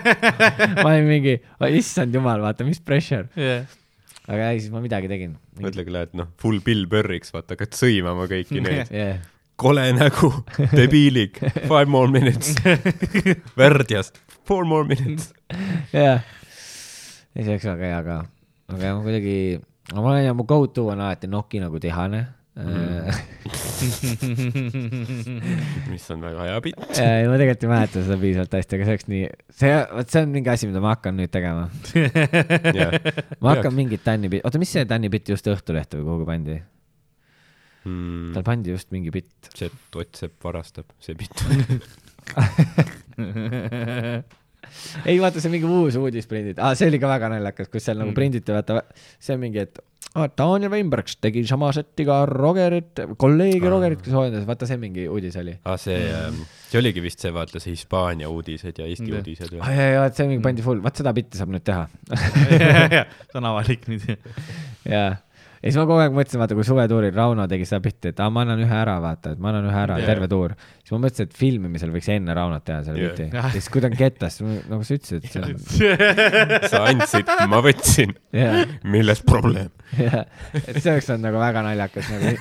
ma 0.84 0.92
olin 0.92 1.10
mingi, 1.10 1.38
issand 1.78 2.16
jumal, 2.16 2.44
vaata, 2.44 2.68
mis 2.68 2.82
pressure. 2.84 3.28
aga 4.28 4.52
ei, 4.52 4.62
siis 4.62 4.72
ma 4.74 4.84
midagi 4.84 5.12
tegin. 5.12 5.38
mõtlegi, 5.64 5.94
lähed 5.94 6.16
noh, 6.20 6.32
full 6.42 6.62
Bill 6.64 6.88
Burriks, 6.92 7.34
vaata, 7.36 7.56
hakkad 7.56 7.76
sõimama 7.78 8.30
kõiki 8.32 8.64
neid. 8.64 8.88
Yeah. 8.98 9.20
kole 9.58 9.84
nägu, 9.98 10.30
debiilik, 10.70 11.40
five 11.66 11.88
more 11.90 12.12
minutes. 12.14 12.54
värdjas, 13.58 14.12
four 14.46 14.68
more 14.70 14.86
minutes. 14.88 15.32
jah, 15.92 16.22
ei 17.34 17.44
see 17.46 17.56
oleks 17.56 17.66
väga 17.66 17.90
hea 17.90 18.02
ka, 18.06 18.18
aga 18.68 18.96
ma 18.98 19.04
kuidagi, 19.06 19.36
ma 19.94 20.04
olen 20.04 20.26
ja 20.26 20.34
mu 20.36 20.44
go 20.48 20.66
to 20.68 20.90
on 20.92 21.00
alati 21.00 21.30
Noki 21.32 21.62
nagu 21.64 21.80
tihane 21.80 22.26
mm. 22.58 23.08
mis 25.92 26.12
on 26.12 26.22
väga 26.26 26.42
hea 26.50 26.60
bitt. 26.66 26.80
ja 26.98 27.30
ma 27.30 27.36
tegelikult 27.40 27.64
ei 27.64 27.70
mäleta 27.72 28.04
seda 28.04 28.18
piisavalt 28.22 28.54
hästi, 28.58 28.72
aga 28.76 28.84
see 28.88 28.94
oleks 28.96 29.08
nii, 29.12 29.26
see, 29.62 29.74
vot 30.00 30.10
see 30.14 30.22
on 30.26 30.30
mingi 30.34 30.50
asi, 30.52 30.64
mida 30.70 30.80
ma 30.84 30.90
hakkan 30.96 31.14
nüüd 31.20 31.32
tegema. 31.34 31.64
ma 33.44 33.48
hakkan 33.54 33.74
mingit 33.78 34.02
Tänni, 34.08 34.28
oota, 34.42 34.58
mis 34.62 34.72
see 34.76 34.86
Tänni 34.90 35.08
bitt 35.14 35.26
just 35.32 35.46
Õhtulehte 35.52 35.94
või 36.02 36.08
kuhugi 36.10 36.26
pandi? 36.32 36.56
tal 38.36 38.44
pandi 38.44 38.74
just 38.74 38.90
mingi 38.92 39.10
bitt. 39.16 39.38
see, 39.54 39.70
Ott 39.96 40.14
Sepp 40.20 40.36
varastab, 40.44 40.88
see 41.00 41.16
bitt. 41.16 41.36
ei 45.10 45.20
vaata, 45.24 45.42
see 45.44 45.50
on 45.52 45.56
mingi 45.58 45.70
uus 45.82 45.98
uudis 46.00 46.28
prinditud 46.30 46.64
ah,, 46.64 46.74
see 46.78 46.88
oli 46.92 47.00
ka 47.02 47.10
väga 47.12 47.30
naljakas, 47.36 47.70
kus 47.74 47.86
seal 47.88 47.98
nagu 48.02 48.12
Mm. 48.12 48.18
prinditi, 48.18 48.54
vaata, 48.56 48.82
see 49.20 49.36
on 49.36 49.42
mingi, 49.44 49.64
et 49.68 49.80
ah, 50.18 50.28
Daniel 50.40 50.72
Weinberg 50.74 51.10
tegi 51.22 51.44
sama 51.50 51.70
setti 51.76 52.06
ka 52.08 52.22
Rogerit, 52.30 53.02
kolleegi 53.22 53.62
Aa. 53.66 53.72
Rogerit, 53.74 54.02
kes 54.06 54.16
hooajas, 54.16 54.46
vaata 54.48 54.70
see 54.70 54.78
mingi 54.82 55.06
uudis 55.12 55.36
oli. 55.42 55.54
aa, 55.66 55.78
see, 55.82 56.00
see 56.72 56.80
oligi 56.82 57.04
vist 57.04 57.22
see, 57.26 57.34
vaata 57.36 57.60
see 57.64 57.76
Hispaania 57.76 58.30
uudised 58.32 58.80
ja 58.82 58.88
Eesti 58.88 59.12
Jah. 59.12 59.20
uudised 59.22 59.52
ah, 59.52 59.68
või? 59.68 59.78
ja, 59.78 59.88
ja, 59.98 60.08
see 60.16 60.28
mingi 60.32 60.44
pandi 60.48 60.66
full, 60.66 60.82
vaat 60.86 61.00
seda 61.04 61.14
bitti 61.18 61.38
saab 61.42 61.52
nüüd 61.54 61.66
teha. 61.68 61.86
see 63.32 63.38
on 63.42 63.50
avalik 63.52 63.88
nüüd. 63.92 64.08
jaa, 64.94 65.10
ja 65.68 65.74
siis 65.74 65.80
ma 65.82 65.86
kogu 65.90 66.00
aeg 66.02 66.14
mõtlesin, 66.16 66.40
vaata, 66.42 66.56
kui 66.58 66.66
suvetuuril 66.68 67.16
Rauno 67.16 67.46
tegi 67.52 67.68
seda 67.68 67.82
bitti, 67.84 68.12
et 68.14 68.22
aa, 68.24 68.32
ma 68.34 68.44
annan 68.46 68.62
ühe 68.64 68.78
ära, 68.78 68.98
vaata, 69.04 69.34
et 69.36 69.42
ma 69.44 69.52
annan 69.52 69.68
ühe 69.68 69.80
ära 69.82 69.98
yeah., 70.00 70.08
terve 70.08 70.30
tuur. 70.32 70.54
siis 70.80 70.94
ma 70.96 71.02
mõtlesin, 71.04 71.30
et 71.30 71.40
filmimisel 71.42 71.92
võiks 71.94 72.10
enne 72.14 72.36
Raunot 72.38 72.66
teha 72.68 72.80
selle 72.88 73.04
yeah.. 73.04 73.34
ja 73.38 73.52
siis, 73.56 73.68
kui 73.74 73.84
ta 73.84 73.92
on 73.92 73.98
ketas, 74.00 74.40
nagu 74.44 74.88
sa 74.88 74.98
ütlesid, 74.98 75.28
on, 75.42 75.58
sa 76.72 76.84
andsid, 76.88 77.34
ma 77.52 77.62
võtsin, 77.66 78.16
jaa, 78.36 78.64
milles 78.88 79.24
probleem? 79.28 79.74
jaa, 80.00 80.24
et 80.64 80.80
see 80.80 80.94
oleks 80.94 81.12
olnud 81.12 81.28
nagu 81.28 81.44
väga 81.44 81.66
naljakas 81.68 82.14
nagu 82.16 82.32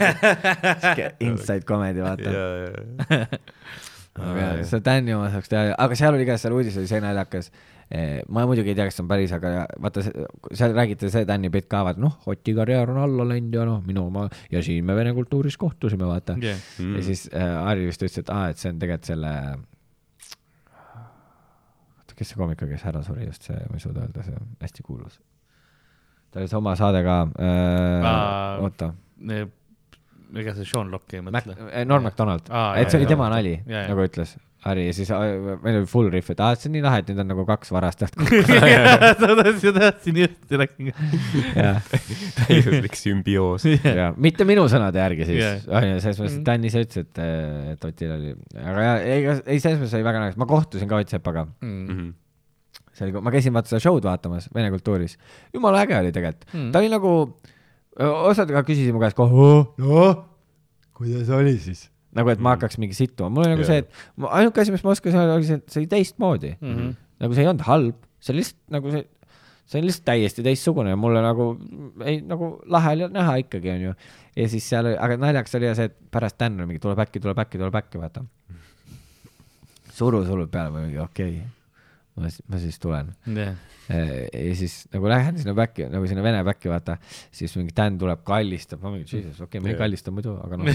inside 1.27 1.67
comedy, 1.69 2.05
vaata. 2.07 3.27
aga 4.17 4.51
seda 4.65 4.83
Tänni 4.87 5.15
oma 5.17 5.31
saaks 5.33 5.51
teha, 5.53 5.73
aga 5.77 5.99
seal 5.99 6.17
oli 6.17 6.27
ka, 6.29 6.39
seal 6.41 6.55
uudis 6.57 6.77
oli 6.81 6.89
see 6.91 7.03
naljakas. 7.05 7.51
Ma 7.87 8.43
muidugi 8.49 8.73
ei 8.73 8.75
tea, 8.75 8.89
kas 8.89 8.97
see 8.99 9.05
on 9.05 9.11
päris, 9.11 9.33
aga 9.37 9.51
vaata, 9.83 10.03
seal 10.51 10.73
räägiti 10.75 11.11
see 11.13 11.27
Tänni 11.29 11.51
bitt 11.55 11.69
ka, 11.71 11.85
vaata 11.87 12.03
noh, 12.03 12.17
Oti 12.27 12.55
karjäär 12.57 12.91
on 12.91 12.99
alla 13.05 13.27
läinud 13.31 13.55
ja 13.55 13.67
noh, 13.69 13.79
minu 13.87 14.09
oma 14.09 14.25
ja 14.51 14.63
siin 14.67 14.85
me 14.87 14.97
vene 14.99 15.13
kultuuris 15.15 15.55
kohtusime, 15.61 16.07
vaata. 16.09 16.35
Yeah. 16.43 16.59
ja 16.97 17.03
siis 17.07 17.29
äh, 17.31 17.53
Harri 17.63 17.87
vist 17.87 18.03
ütles, 18.03 18.19
et 18.25 18.33
aa, 18.35 18.49
et 18.51 18.59
see 18.63 18.73
on 18.73 18.81
tegelikult 18.83 19.11
selle, 19.13 19.33
oota, 22.01 22.17
kes 22.19 22.33
see 22.33 22.41
koomik 22.41 22.67
oli, 22.67 22.75
kes 22.75 22.89
ära 22.91 23.05
suri 23.07 23.29
just 23.29 23.47
see, 23.47 23.61
ma 23.71 23.79
ei 23.79 23.85
suuda 23.87 24.03
öelda, 24.09 24.27
see 24.27 24.35
on 24.41 24.51
hästi 24.67 24.87
kuulus. 24.87 25.21
tal 26.33 26.43
oli 26.43 26.51
see 26.51 26.59
oma 26.59 26.75
saade 26.81 27.05
ka 27.07 27.21
äh, 27.39 28.11
oota, 28.67 28.91
ega 30.43 30.57
see 30.59 30.67
Sean 30.67 30.91
Locke 30.91 31.21
ei 31.21 31.23
mõtle? 31.23 31.55
Norm 31.87 32.11
Macdonald, 32.11 32.51
Aa, 32.51 32.75
et 32.83 32.91
see 32.91 32.99
oli 32.99 33.07
tema 33.15 33.31
nali, 33.31 33.55
nagu 33.71 34.03
ütles, 34.11 34.35
Harri 34.67 34.89
ja 34.89 34.93
siis 34.97 35.11
äh, 35.15 35.23
meil 35.63 35.77
oli 35.81 35.87
full 35.91 36.09
riff, 36.11 36.31
et 36.35 36.41
aa, 36.43 36.57
see 36.59 36.69
on 36.71 36.75
nii 36.77 36.83
lahe, 36.85 36.99
et 37.03 37.11
nüüd 37.13 37.21
on 37.23 37.29
nagu 37.31 37.45
kaks 37.47 37.71
varastajat. 37.75 38.17
tahtsin, 39.41 39.77
tahtsin 39.77 40.19
just, 40.25 40.53
ja, 41.55 41.73
täiuslik 42.41 42.99
sümbioos. 42.99 43.67
ja 44.01 44.11
mitte 44.17 44.47
minu 44.49 44.67
sõnade 44.73 45.01
järgi 45.03 45.29
siis. 45.29 45.67
Onju, 45.71 45.97
selles 46.05 46.21
mõttes, 46.23 46.37
et 46.41 46.45
Dan 46.51 46.67
ise 46.69 46.83
ütles, 46.87 47.07
et, 47.07 47.23
et 47.75 47.89
Otil 47.91 48.15
oli, 48.17 48.35
aga 48.61 48.87
ja, 48.87 48.95
ei, 49.07 49.27
ei 49.57 49.63
selles 49.63 49.81
mõttes 49.81 49.97
oli 49.99 50.07
väga 50.07 50.23
naljakas, 50.23 50.41
ma 50.43 50.49
kohtusin 50.51 50.91
ka 50.91 51.03
Ott 51.03 51.13
Sepaga, 51.17 51.47
Mm. 51.67 52.13
see 52.97 53.07
oli, 53.09 53.21
ma 53.23 53.33
käisin 53.35 53.53
vaata 53.55 53.69
seda 53.71 53.83
show'd 53.85 54.05
vaatamas 54.07 54.47
Vene 54.55 54.71
kultuuris, 54.73 55.17
jumala 55.55 55.83
äge 55.85 55.99
oli 55.99 56.13
tegelikult. 56.17 56.47
Mm., 56.55 56.71
ta 56.73 56.81
oli 56.83 56.89
nagu, 56.93 57.13
osad 58.31 58.51
ka 58.55 58.63
küsisid 58.67 58.95
mu 58.97 59.03
käest 59.03 59.17
kohe, 59.19 59.51
noh, 59.83 60.25
kuidas 60.97 61.29
oli 61.37 61.57
siis? 61.61 61.87
nagu, 62.17 62.33
et 62.33 62.43
ma 62.43 62.55
hakkaks 62.55 62.79
mingi 62.83 62.97
sittuma, 62.97 63.31
mul 63.33 63.47
oli 63.47 63.55
nagu 63.55 63.65
Jaa. 63.65 63.73
see, 63.73 63.85
et 63.85 64.31
ainuke 64.39 64.63
asi, 64.63 64.75
mis 64.75 64.85
ma 64.87 64.95
oskasin 64.95 65.21
öelda, 65.23 65.37
oli 65.39 65.49
see, 65.49 65.61
et 65.61 65.73
see 65.73 65.83
oli 65.83 65.91
teistmoodi 65.93 66.53
mm. 66.55 66.73
-hmm. 66.73 66.95
nagu 67.25 67.37
see 67.37 67.45
ei 67.45 67.51
olnud 67.53 67.67
halb, 67.69 67.99
see 68.21 68.35
oli 68.35 68.43
lihtsalt 68.43 68.77
nagu 68.77 68.95
see, 68.95 69.03
see 69.67 69.81
on 69.81 69.89
lihtsalt 69.89 70.07
täiesti 70.11 70.47
teistsugune 70.47 70.95
ja 70.95 71.01
mulle 71.01 71.23
nagu 71.25 71.49
ei, 72.05 72.21
nagu 72.23 72.53
lahe 72.77 72.95
oli 72.97 73.11
näha 73.17 73.37
ikkagi, 73.45 73.73
onju. 73.75 73.93
ja 74.37 74.49
siis 74.53 74.69
seal 74.69 74.93
aga 74.95 75.19
naljakas 75.21 75.59
oli 75.59 75.71
ja 75.71 75.75
see, 75.79 75.91
et 75.91 75.99
pärast 76.11 76.39
Dan 76.41 76.61
oli 76.61 76.73
mingi 76.73 76.83
tuleb 76.83 77.05
äkki, 77.07 77.21
tuleb 77.21 77.45
äkki, 77.45 77.61
tuleb 77.63 77.83
äkki, 77.83 78.01
vaata. 78.01 78.25
suru, 79.93 80.25
surub 80.25 80.51
peale, 80.51 80.71
ma 80.71 80.87
mingi 80.87 80.99
okei 81.03 81.37
okay., 81.37 81.53
ma 82.17 82.31
siis, 82.31 82.43
ma 82.49 82.59
siis 82.61 82.79
tulen. 82.81 83.11
ja 83.29 84.55
siis 84.57 84.75
nagu 84.91 85.07
lähen 85.11 85.37
sinna 85.39 85.53
back'i, 85.55 85.85
nagu 85.93 86.09
sinna 86.09 86.23
vene 86.25 86.41
back'i 86.47 86.71
vaata, 86.71 86.97
siis 87.35 87.53
mingi 87.59 87.75
Dan 87.77 87.99
tuleb, 88.01 88.23
kallistab, 88.27 88.81
ma 88.83 88.91
mingi 88.95 89.05
jesus, 89.05 89.37
okei 89.37 89.59
okay,, 89.59 89.63
me 89.63 89.71
ei 89.71 89.75
Jaa. 89.75 89.81
kallista 89.83 90.15
muidu, 90.15 90.33
aga 90.43 90.57
noh. 90.59 90.71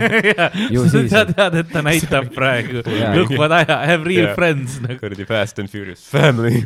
Ju 0.74 0.84
sa 0.88 1.02
siis. 1.02 1.12
tead, 1.12 1.34
tead, 1.36 1.58
et 1.60 1.70
ta 1.70 1.82
näitab 1.84 2.30
praegu 2.34 2.82
look 3.14 3.34
what 3.36 3.52
I 3.52 3.68
have, 3.68 4.02
real 4.08 4.30
Jaa. 4.30 4.36
friends 4.38 4.78
nagu. 4.82 4.96
kuradi 5.02 5.26
Fast 5.28 5.60
and 5.62 5.70
Furious 5.72 6.02
family. 6.08 6.64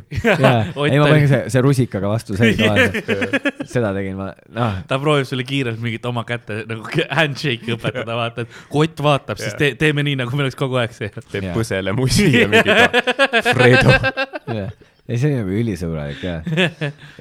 Ott 0.76 0.92
ei 0.92 1.02
ma 1.02 1.11
panin 1.11 1.28
see, 1.30 1.42
see 1.52 1.64
rusikaga 1.66 2.14
vastu 2.14 2.38
selga 2.38 2.70
vaata. 2.72 3.18
seda 3.74 3.90
tegin 3.96 4.16
ma, 4.20 4.30
noh, 4.54 4.80
ta 4.86 5.00
proovib 5.02 5.26
sulle 5.28 5.44
kiirelt 5.48 5.82
mingit 5.82 6.07
oma 6.09 6.22
kätte 6.28 6.62
nagu 6.70 6.86
handshake'i 7.11 7.74
õpetada, 7.74 8.16
vaata, 8.22 8.46
et 8.46 8.62
kui 8.70 8.86
Ott 8.86 9.00
vaatab, 9.02 9.40
siis 9.42 9.57
te, 9.59 9.72
teeme 9.74 10.04
nii, 10.07 10.14
nagu 10.20 10.30
meil 10.38 10.46
oleks 10.46 10.57
kogu 10.59 10.78
aeg 10.78 10.92
see. 10.94 11.11
teeb 11.32 11.48
Jaa. 11.48 11.57
põsele 11.57 11.90
mussi 11.96 12.28
ja 12.30 12.46
mingi 12.46 12.70
ta- 12.78 13.42
Fredo. 13.50 13.95
jah. 14.57 14.72
ei, 15.07 15.18
see 15.20 15.28
oli 15.30 15.36
nagu 15.38 15.53
ülisõbralik 15.61 16.22
ja, 16.26 16.34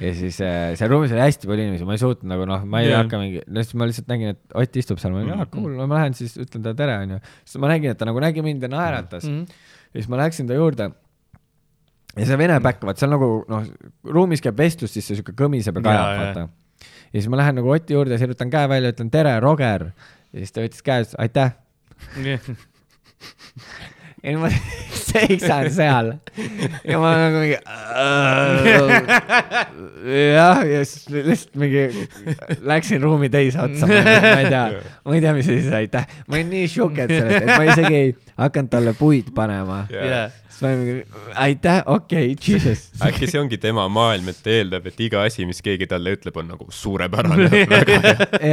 ja 0.02 0.10
siis 0.18 0.40
äh, 0.42 0.72
seal 0.78 0.90
ruumis 0.90 1.12
oli 1.14 1.22
hästi 1.22 1.46
palju 1.50 1.66
inimesi, 1.68 1.86
ma 1.88 1.94
ei 1.96 2.02
suutnud 2.02 2.28
nagu 2.32 2.46
noh, 2.50 2.64
ma 2.66 2.80
ei 2.82 2.90
Jah. 2.90 3.04
hakka 3.04 3.20
mingi, 3.22 3.42
siis 3.60 3.74
ma 3.78 3.86
lihtsalt 3.90 4.10
nägin, 4.10 4.34
et 4.34 4.56
Ott 4.58 4.78
istub 4.82 4.98
seal, 5.02 5.14
ma 5.14 5.22
olin, 5.22 5.34
aa 5.38 5.46
cool, 5.52 5.72
no 5.78 5.86
ma 5.90 6.00
lähen 6.00 6.16
siis 6.18 6.34
ütlen 6.42 6.64
talle 6.66 6.74
tere, 6.78 6.96
onju. 7.04 7.20
siis 7.46 7.60
ma 7.62 7.70
nägin, 7.70 7.94
et 7.94 8.00
ta 8.00 8.08
nagu 8.08 8.22
nägi 8.24 8.42
mind 8.46 8.66
ja 8.66 8.70
naeratas 8.72 9.26
Mhm. 9.28 9.42
ja 9.94 10.00
siis 10.00 10.08
ma 10.12 10.18
läksin 10.24 10.48
ta 10.50 10.58
juurde. 10.58 10.90
ja 12.16 12.26
see 12.26 12.38
vene 12.40 12.58
back, 12.64 12.82
vaat 12.84 12.98
seal 13.00 13.12
nagu 13.14 13.30
noh, 13.48 13.64
ruumis 14.04 14.42
käib 14.44 14.58
vestlus, 14.58 14.92
siis 14.96 15.06
see 15.06 15.18
siuke 15.20 15.34
kõmiseb 15.38 15.78
ja 15.78 15.84
kajab, 15.86 16.20
vaata. 16.24 16.48
ja 17.12 17.16
siis 17.20 17.28
ma 17.30 17.38
lähen 17.42 17.54
nagu 17.60 17.70
Oti 17.74 17.94
juurde, 17.94 18.18
sirutan 18.18 18.50
käe 18.50 18.66
välja, 18.72 18.90
ütlen 18.96 19.10
tere, 19.14 19.36
Roger. 19.44 19.90
ja 20.32 20.42
siis 20.42 20.52
ta 20.52 20.64
võttis 20.66 20.82
käest, 20.82 21.14
aitäh. 21.22 21.54
ja 22.26 22.38
siis 24.24 24.38
ma 24.40 24.50
seisan 25.10 25.68
seal 25.72 26.12
ja 26.90 26.98
ma 27.00 27.12
nagu 27.20 27.40
mingi. 27.42 27.56
jah, 30.36 30.62
ja 30.66 30.82
siis 30.84 31.08
lihtsalt 31.12 31.58
mingi 31.60 31.84
läksin 32.66 33.02
ruumi 33.02 33.30
teise 33.32 33.60
otsa, 33.64 33.88
ma 33.88 33.96
ei 34.40 34.50
tea, 34.50 34.64
ma 35.04 35.16
ei 35.16 35.24
tea, 35.24 35.34
mis 35.36 35.48
asi 35.48 35.62
see 35.66 35.78
aitäh, 35.82 36.08
ma 36.26 36.38
olin 36.38 36.50
nii 36.52 36.70
šoked 36.72 37.12
sellest, 37.12 37.42
et 37.42 37.52
ma 37.52 37.68
isegi 37.68 38.00
ei 38.00 38.10
hakanud 38.36 38.72
talle 38.72 38.96
puid 38.98 39.32
panema. 39.36 39.84
siis 39.90 40.60
ma 40.62 40.72
olin 40.72 40.82
mingi 40.82 40.96
aitäh, 41.46 41.82
okei 41.96 42.32
okay,, 42.34 42.52
jesus. 42.52 42.88
äkki 43.06 43.30
see 43.30 43.40
ongi 43.42 43.60
tema 43.62 43.86
maailm, 43.92 44.32
et 44.32 44.42
ta 44.44 44.54
eeldab, 44.58 44.90
et 44.90 45.06
iga 45.08 45.24
asi, 45.26 45.46
mis 45.48 45.62
keegi 45.64 45.88
talle 45.90 46.16
ütleb, 46.18 46.36
on 46.42 46.52
nagu 46.54 46.68
suurepärane. 46.70 47.64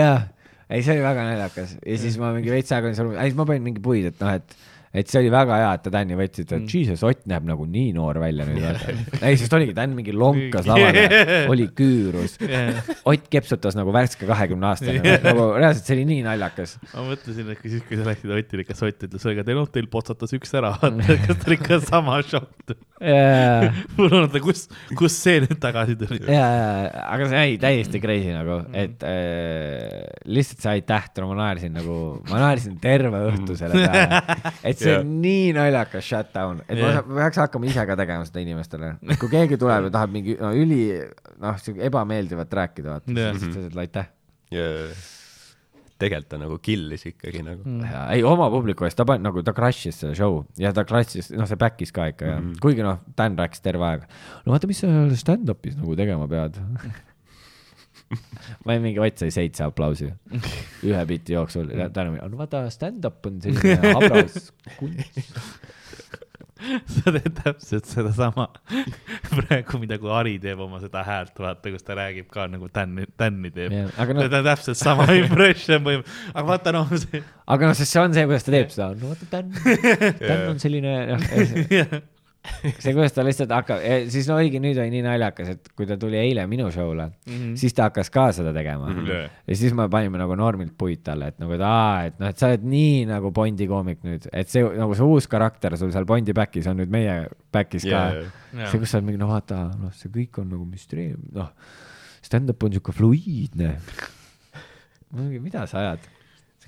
jah, 0.02 0.28
ei 0.70 0.84
see 0.84 0.96
oli 0.96 1.06
väga 1.06 1.26
naljakas 1.32 1.78
ja 1.80 1.98
siis 2.02 2.20
ma 2.22 2.32
mingi 2.36 2.54
veits 2.54 2.72
aega 2.72 2.90
olin 2.90 2.98
seal 2.98 3.10
ruumis, 3.10 3.26
siis 3.28 3.40
ma 3.40 3.50
panin 3.50 3.68
mingi 3.68 3.84
puid, 3.84 4.08
et 4.14 4.24
noh, 4.24 4.38
et 4.40 4.72
et 4.94 5.10
see 5.10 5.24
oli 5.24 5.32
väga 5.34 5.56
hea, 5.58 5.70
et 5.74 5.84
ta 5.88 5.92
Tänni 5.94 6.18
võttis, 6.18 6.46
et 6.46 6.70
jesus, 6.70 7.02
Ott 7.08 7.24
näeb 7.30 7.48
nagu 7.50 7.66
nii 7.66 7.94
noor 7.96 8.20
välja 8.22 8.46
nüüd. 8.46 8.62
ei, 9.26 9.38
sest 9.42 9.54
oligi, 9.58 9.74
Tänn 9.78 9.96
mingi 9.98 10.14
lonkas 10.14 10.70
lavale, 10.70 11.24
oli 11.52 11.66
küürus. 11.74 12.38
Ott 13.10 13.26
kepsutas 13.34 13.78
nagu 13.78 13.94
värske 13.96 14.30
kahekümne 14.30 14.70
aastane, 14.70 15.18
nagu 15.26 15.48
reaalselt 15.58 15.90
see 15.90 15.98
oli 15.98 16.06
nii 16.12 16.26
naljakas. 16.28 16.78
ma 16.94 17.08
mõtlesin, 17.10 17.50
et 17.56 17.62
kui 17.64 17.74
siis, 17.74 17.86
kui 17.90 17.98
sa 17.98 18.06
läksid 18.12 18.36
Otile, 18.38 18.68
kas 18.70 18.86
Ott 18.86 19.08
ütles, 19.10 19.26
ega 19.34 19.48
teil 19.48 19.64
on, 19.64 19.70
teil 19.74 19.90
potsatas 19.92 20.36
üks 20.38 20.54
ära, 20.60 20.76
kas 20.78 21.42
ta 21.42 21.50
oli 21.50 21.58
ikka 21.58 21.82
sama 21.88 22.22
šokk? 22.30 22.76
ja, 23.04 23.72
mul 23.98 24.14
on, 24.16 24.30
kus, 24.46 24.68
kus 24.98 25.18
see 25.18 25.42
nüüd 25.44 25.58
tagasi 25.62 25.98
tuli? 26.00 26.22
ja, 26.30 26.46
aga 27.10 27.32
see 27.32 27.42
jäi 27.42 27.58
täiesti 27.66 28.02
crazy 28.04 28.32
nagu, 28.32 28.62
et 28.78 29.04
äh, 29.10 30.06
lihtsalt 30.30 30.62
see 30.64 30.78
aitäh, 30.78 31.10
ma 31.24 31.40
naersin 31.42 31.74
nagu, 31.76 31.98
ma 32.30 32.46
naersin 32.46 32.78
terve 32.84 33.26
õhtu 33.32 33.58
selle 33.60 33.82
peale. 33.82 34.22
et 34.62 34.83
see 34.84 34.98
on 35.00 35.16
nii 35.24 35.54
naljakas 35.58 36.06
shutdown, 36.10 36.62
et 36.68 36.78
ma 36.78 36.92
Jah. 36.92 37.00
sa- 37.00 37.18
peaks 37.22 37.42
hakkama 37.44 37.70
ise 37.72 37.86
ka 37.90 37.98
tegema 38.00 38.28
seda 38.30 38.44
inimestele. 38.44 38.94
kui 39.22 39.32
keegi 39.32 39.60
tuleb 39.62 39.90
ja 39.90 39.96
tahab 39.98 40.14
mingi 40.16 40.38
no, 40.40 40.52
üli, 40.54 40.84
noh, 41.44 41.58
siuke 41.64 41.84
ebameeldivat 41.90 42.54
rääkida, 42.62 42.98
vaata, 42.98 43.18
Jah. 43.18 43.36
siis 43.38 43.50
lihtsalt 43.50 43.70
ütled 43.72 43.84
aitäh. 43.88 44.08
ja 44.54 44.70
tegelikult 46.04 46.30
ta 46.34 46.40
nagu 46.42 46.58
kill'is 46.64 47.06
ikkagi 47.08 47.44
nagu. 47.46 47.78
ei, 48.12 48.24
oma 48.28 48.50
publiku 48.54 48.88
eest, 48.88 48.98
ta 49.00 49.06
pani 49.08 49.24
nagu, 49.24 49.44
ta 49.46 49.54
crush'is 49.56 50.02
selle 50.04 50.18
show 50.18 50.42
ja 50.60 50.74
ta 50.76 50.84
crush'is, 50.88 51.32
noh, 51.38 51.48
see 51.50 51.60
back'is 51.60 51.94
ka 51.96 52.10
ikka 52.12 52.28
ja 52.28 52.38
mm 52.40 52.50
-hmm. 52.50 52.60
kuigi 52.64 52.84
noh, 52.86 53.00
Dan 53.18 53.38
rääkis 53.40 53.62
terve 53.62 53.86
aeg. 53.86 54.06
no 54.46 54.54
vaata, 54.54 54.68
mis 54.68 54.80
sa 54.84 54.88
stand-up'is 55.16 55.78
nagu 55.80 55.96
tegema 55.96 56.28
pead. 56.28 56.60
ma 58.66 58.78
mingi, 58.80 59.00
Ott 59.04 59.18
sai 59.24 59.32
seitse 59.34 59.64
aplausi. 59.66 60.10
Ühe 60.86 61.06
biti 61.10 61.34
jooksul. 61.38 61.72
Dan 61.94 62.14
oli, 62.14 62.22
no 62.22 62.40
vaata, 62.42 62.66
stand-up 62.74 63.26
on 63.30 63.40
selline 63.44 63.80
habras 63.98 64.52
kunst. 64.80 65.34
sa 66.88 67.12
teed 67.12 67.34
täpselt 67.42 67.90
sedasama. 67.92 68.46
Praegu, 69.34 69.80
mida 69.82 69.98
kui 70.00 70.12
Ari 70.16 70.38
teeb 70.40 70.62
oma 70.64 70.80
seda 70.80 71.02
häält, 71.04 71.34
vaata, 71.36 71.74
kus 71.74 71.84
ta 71.84 71.98
räägib 72.00 72.30
ka 72.32 72.46
nagu 72.48 72.70
Tänni, 72.72 73.04
Tänni 73.20 73.52
teeb. 73.52 73.74
aga 74.00 74.16
noh, 74.16 74.30
ta 74.32 74.40
on 74.40 74.48
täpselt 74.48 74.80
sama 74.80 75.10
impression 75.24 75.84
põhim-, 75.84 76.06
aga 76.32 76.46
vaata 76.48 76.72
noh, 76.78 76.88
see, 76.96 77.20
aga 77.52 77.68
noh, 77.68 77.76
sest 77.76 77.92
see 77.92 78.00
on 78.06 78.16
see, 78.16 78.24
kuidas 78.30 78.48
ta 78.48 78.56
teeb 78.56 78.72
seda, 78.72 78.94
no 78.96 79.12
vaata 79.12 79.28
Dan, 79.34 79.52
Dan 80.24 80.46
on 80.54 80.64
selline, 80.64 80.96
noh, 81.12 82.00
see, 82.44 82.92
kuidas 82.92 83.14
ta 83.16 83.24
lihtsalt 83.24 83.52
hakkab, 83.56 83.84
siis 84.12 84.28
no 84.28 84.36
oligi, 84.36 84.60
nüüd 84.64 84.78
oli 84.82 84.92
nii 84.92 85.04
naljakas, 85.06 85.54
et 85.54 85.70
kui 85.78 85.88
ta 85.88 85.96
tuli 86.00 86.18
eile 86.20 86.44
minu 86.52 86.68
show'le 86.74 87.06
mm, 87.06 87.34
-hmm. 87.34 87.54
siis 87.60 87.76
ta 87.76 87.88
hakkas 87.88 88.12
ka 88.12 88.26
seda 88.36 88.52
tegema 88.56 88.90
mm. 88.90 89.00
-hmm. 89.00 89.30
ja 89.48 89.56
siis 89.56 89.74
me 89.74 89.88
panime 89.90 90.20
nagu 90.20 90.36
normilt 90.36 90.74
puid 90.78 91.04
talle, 91.04 91.28
et 91.32 91.40
nagu, 91.40 91.54
et 91.56 91.64
aa, 91.64 92.06
et 92.10 92.20
noh, 92.20 92.28
et 92.28 92.38
sa 92.38 92.52
oled 92.52 92.66
nii 92.68 93.06
nagu 93.08 93.32
Bondi 93.32 93.68
koomik 93.68 94.04
nüüd, 94.04 94.28
et 94.34 94.50
see 94.50 94.64
nagu 94.64 94.96
see 94.96 95.08
uus 95.08 95.28
karakter 95.28 95.78
sul 95.78 95.92
seal 95.92 96.06
Bondi 96.06 96.34
back'is 96.34 96.68
on 96.68 96.78
nüüd 96.82 96.92
meie 96.92 97.30
back'is 97.54 97.88
ka 97.88 97.90
Jaa, 97.90 98.12
yeah.. 98.54 98.72
see, 98.72 98.80
kus 98.80 98.92
sa 98.92 99.00
oled 99.00 99.08
mingi, 99.08 99.22
no 99.22 99.32
vaata, 99.32 99.64
noh, 99.80 99.94
see 99.96 100.12
kõik 100.12 100.42
on 100.44 100.50
nagu 100.50 100.66
müsteerium, 100.66 101.24
noh, 101.32 101.54
stand-up 102.24 102.64
on 102.64 102.76
sihuke 102.76 102.92
fluiidne. 102.92 103.78
mida 105.14 105.68
sa 105.68 105.80
ajad? 105.80 106.12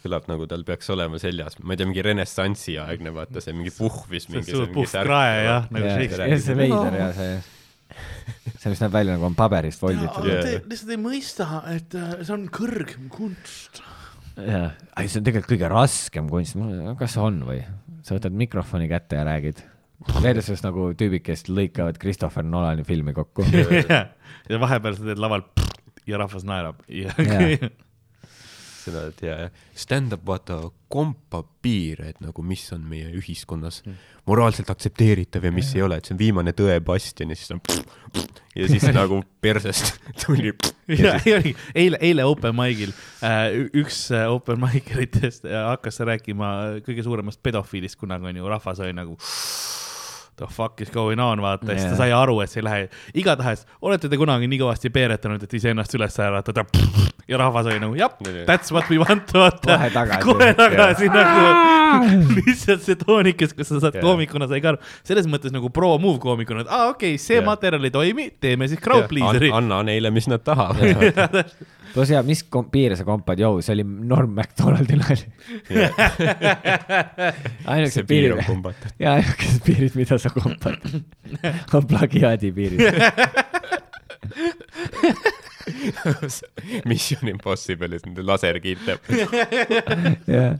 See 0.05 0.11
kõlab 0.11 0.29
nagu 0.29 0.45
tal 0.49 0.63
peaks 0.67 0.89
olema 0.93 1.19
seljas, 1.21 1.57
ma 1.63 1.73
ei 1.73 1.81
tea, 1.81 1.89
mingi 1.89 2.05
renessansi 2.05 2.77
aegne, 2.81 3.13
vaata 3.15 3.41
see 3.41 3.55
mingi 3.57 3.73
puhvis 3.73 4.29
mingi. 4.29 4.53
suur 4.53 4.69
puhk 4.73 4.93
krae 5.05 5.43
jah, 5.47 5.67
nagu 5.73 5.89
ja 5.89 5.97
Shakespeare. 5.97 6.39
see 6.45 6.57
veider 6.59 6.97
ja 6.99 7.09
see, 7.15 7.31
see, 8.53 8.69
mis 8.69 8.83
näeb 8.83 8.95
välja 8.95 9.15
nagu 9.15 9.27
on 9.29 9.37
paberist 9.37 9.81
volditud. 9.81 10.29
Lihtsalt 10.69 10.93
ei 10.93 11.01
mõista, 11.01 11.49
et 11.73 11.95
äh, 11.97 12.17
see 12.21 12.35
on 12.35 12.47
kõrgem 12.53 13.07
kunst. 13.13 13.81
jaa, 14.37 14.73
ei 15.01 15.09
see 15.09 15.21
on 15.21 15.29
tegelikult 15.29 15.55
kõige 15.55 15.71
raskem 15.73 16.29
kunst, 16.31 16.59
kas 17.01 17.17
on 17.21 17.41
või? 17.47 17.63
sa 18.05 18.13
võtad 18.13 18.35
mikrofoni 18.37 18.85
kätte 18.91 19.17
ja 19.17 19.23
räägid. 19.25 19.63
Just 20.35 20.61
nagu 20.61 20.91
tüübid, 20.93 21.23
kes 21.25 21.47
lõikavad 21.49 21.97
Christopher 21.97 22.45
Nolani 22.45 22.83
filmi 22.85 23.15
kokku. 23.17 23.41
ja 24.51 24.59
vahepeal 24.61 24.99
sa 24.99 25.07
teed 25.07 25.21
laval 25.23 25.47
ja 26.09 26.19
rahvas 26.21 26.45
naerab 26.45 26.83
ja 26.85 27.15
Jaa. 27.17 27.71
seda, 28.85 29.07
et 29.11 29.23
ja, 29.25 29.37
ja 29.45 29.49
stand-up 29.77 30.25
vaata 30.27 30.59
kompab 30.91 31.49
piire, 31.65 32.11
et 32.13 32.21
nagu 32.23 32.45
mis 32.45 32.63
on 32.75 32.85
meie 32.87 33.09
ühiskonnas 33.17 33.81
moraalselt 34.29 34.69
aktsepteeritav 34.73 35.45
ja 35.45 35.51
mis 35.53 35.73
ei 35.75 35.83
ole, 35.85 35.99
et 35.99 36.07
see 36.07 36.15
on 36.15 36.21
viimane 36.21 36.53
tõe 36.57 36.77
bastion 36.85 37.33
ja 37.33 37.39
siis 37.39 37.51
on 37.55 37.61
ja 38.59 38.69
siis 38.71 38.87
nagu 38.95 39.21
persest 39.43 39.97
tuli 40.23 40.53
ja 41.01 41.15
oligi, 41.17 41.55
eile, 41.75 41.99
eile 42.01 42.25
open 42.29 42.55
mic'il 42.57 42.93
äh, 43.25 43.55
üks 43.73 44.05
äh, 44.13 44.27
open 44.31 44.61
mic 44.61 44.91
eritest 44.93 45.47
äh, 45.49 45.57
hakkas 45.71 45.99
rääkima 46.05 46.51
kõige 46.85 47.05
suuremast 47.05 47.41
pedofiilist 47.43 47.97
kunagi 47.99 48.29
onju, 48.29 48.47
rahvas 48.49 48.81
oli 48.85 48.93
nagu 48.95 49.17
the 50.37 50.47
fuck 50.51 50.81
is 50.81 50.91
going 50.91 51.21
on, 51.21 51.41
vaata, 51.41 51.71
ja 51.71 51.79
siis 51.79 51.93
ta 51.93 51.99
sai 52.03 52.11
aru, 52.15 52.39
et 52.43 52.51
see 52.51 52.61
ei 52.61 52.67
lähe. 52.67 52.87
igatahes, 53.21 53.65
olete 53.81 54.11
te 54.11 54.19
kunagi 54.19 54.49
nii 54.51 54.61
kõvasti 54.63 54.91
peeretanud, 54.93 55.43
et 55.43 55.59
iseennast 55.59 55.95
üles 55.97 56.19
äratada 56.19 56.65
ja 57.27 57.37
rahvas 57.37 57.65
oli 57.65 57.79
nagu 57.81 57.95
jah, 57.97 58.11
that's 58.45 58.71
what 58.73 58.89
we 58.89 58.99
want, 59.01 59.31
vaata 59.33 59.77
Kohe. 59.77 59.89
tagasi. 59.93 60.21
kohe 60.25 60.49
tagasi 60.57 61.09
nagu, 61.09 61.45
lihtsalt 62.39 62.83
see 62.85 62.99
toonikas, 62.99 63.55
kus 63.57 63.71
sa 63.71 63.79
saad 63.81 63.97
Jaa. 63.97 64.05
koomikuna 64.05 64.49
sai 64.51 64.61
ka 64.63 64.73
aru, 64.73 64.91
selles 65.07 65.29
mõttes 65.31 65.53
nagu 65.55 65.71
pro 65.73 65.95
move 66.01 66.19
koomikuna, 66.23 66.65
et 66.65 66.69
aa 66.69 66.91
okei 66.91 67.15
okay,, 67.15 67.21
see 67.21 67.39
Jaa. 67.39 67.47
materjal 67.47 67.87
ei 67.87 67.93
toimi, 67.95 68.27
teeme 68.41 68.69
siis 68.69 68.81
crowd 68.83 69.09
pleaser'i. 69.11 69.49
anna 69.55 69.81
neile, 69.87 70.13
mis 70.13 70.29
nad 70.29 70.43
tahavad. 70.45 70.85
ja 72.11 72.21
mis 72.27 72.43
piire 72.71 72.95
sa 72.99 73.07
kompad, 73.07 73.39
joo, 73.39 73.61
see 73.65 73.73
oli 73.77 73.85
Norm 73.85 74.35
McDonaldi 74.35 74.97
nali. 74.99 75.25
ainukesed 77.73 78.05
piirid, 78.09 78.43
ja 78.99 79.15
ainukesed 79.17 79.65
piirid, 79.65 79.97
mida 79.97 80.19
sa 80.19 80.24
kompad, 80.33 80.79
on 81.75 81.83
plagiaadi 81.89 82.49
piirid. 82.55 82.81
Mission 86.89 87.27
Impossible'is 87.31 88.03
nende 88.05 88.21
laser 88.25 88.57
kiitab. 88.63 88.99
jah, 89.09 90.53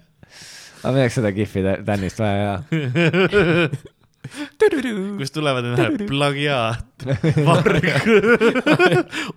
aga 0.81 0.93
meil 0.95 1.03
oleks 1.05 1.15
seda 1.19 1.31
kihvi 1.35 1.59
tä- 1.65 1.81
Tänist 1.85 2.19
vaja 2.21 2.37
ja. 2.41 2.55
kus 5.19 5.31
tulevad 5.35 5.65
need 5.77 5.99
plagiaat, 6.09 6.97
varg, 7.45 7.85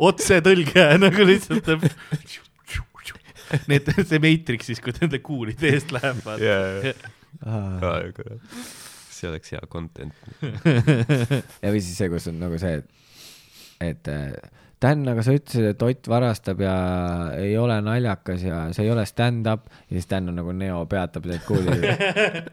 otsetõlge 0.09 0.85
nagu 1.03 1.23
lihtsalt. 1.29 1.67
Need, 3.69 3.85
see 4.05 4.19
Matrixis, 4.21 4.81
kui 4.85 4.93
nende 5.01 5.19
kuulide 5.25 5.67
eest 5.73 5.89
läheb, 5.95 6.19
vaata. 6.25 6.43
See 9.21 9.31
oleks 9.31 9.53
hea 9.55 9.65
content. 9.71 10.15
ja 11.63 11.73
või 11.73 11.83
siis 11.83 11.97
see, 11.99 12.11
kus 12.13 12.29
on 12.31 12.39
nagu 12.43 12.61
see, 12.61 12.79
et, 12.81 13.11
et 13.91 14.13
äh, 14.13 14.33
Dan, 14.79 15.03
aga 15.11 15.25
sa 15.27 15.35
ütlesid, 15.35 15.73
et 15.73 15.81
Ott 15.83 16.09
varastab 16.11 16.61
ja 16.63 16.75
ei 17.35 17.57
ole 17.59 17.81
naljakas 17.83 18.45
ja 18.47 18.61
see 18.75 18.85
ei 18.87 18.93
ole 18.95 19.03
stand-up 19.11 19.67
ja 19.89 19.97
siis 19.97 20.07
Dan 20.11 20.31
on 20.31 20.39
nagu 20.39 20.55
Neo 20.55 20.85
peatab 20.91 21.27
neid 21.27 21.43
kuuli. 21.47 21.75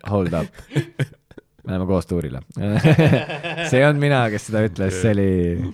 Hold 0.10 0.34
up. 0.34 0.50
me 0.74 1.74
läheme 1.74 1.86
koos 1.86 2.10
tuurile. 2.10 2.42
see 3.70 3.80
ei 3.80 3.86
olnud 3.86 4.02
mina, 4.02 4.24
kes 4.34 4.50
seda 4.50 4.64
ütles, 4.66 4.98
see 5.02 5.14
oli, 5.14 5.74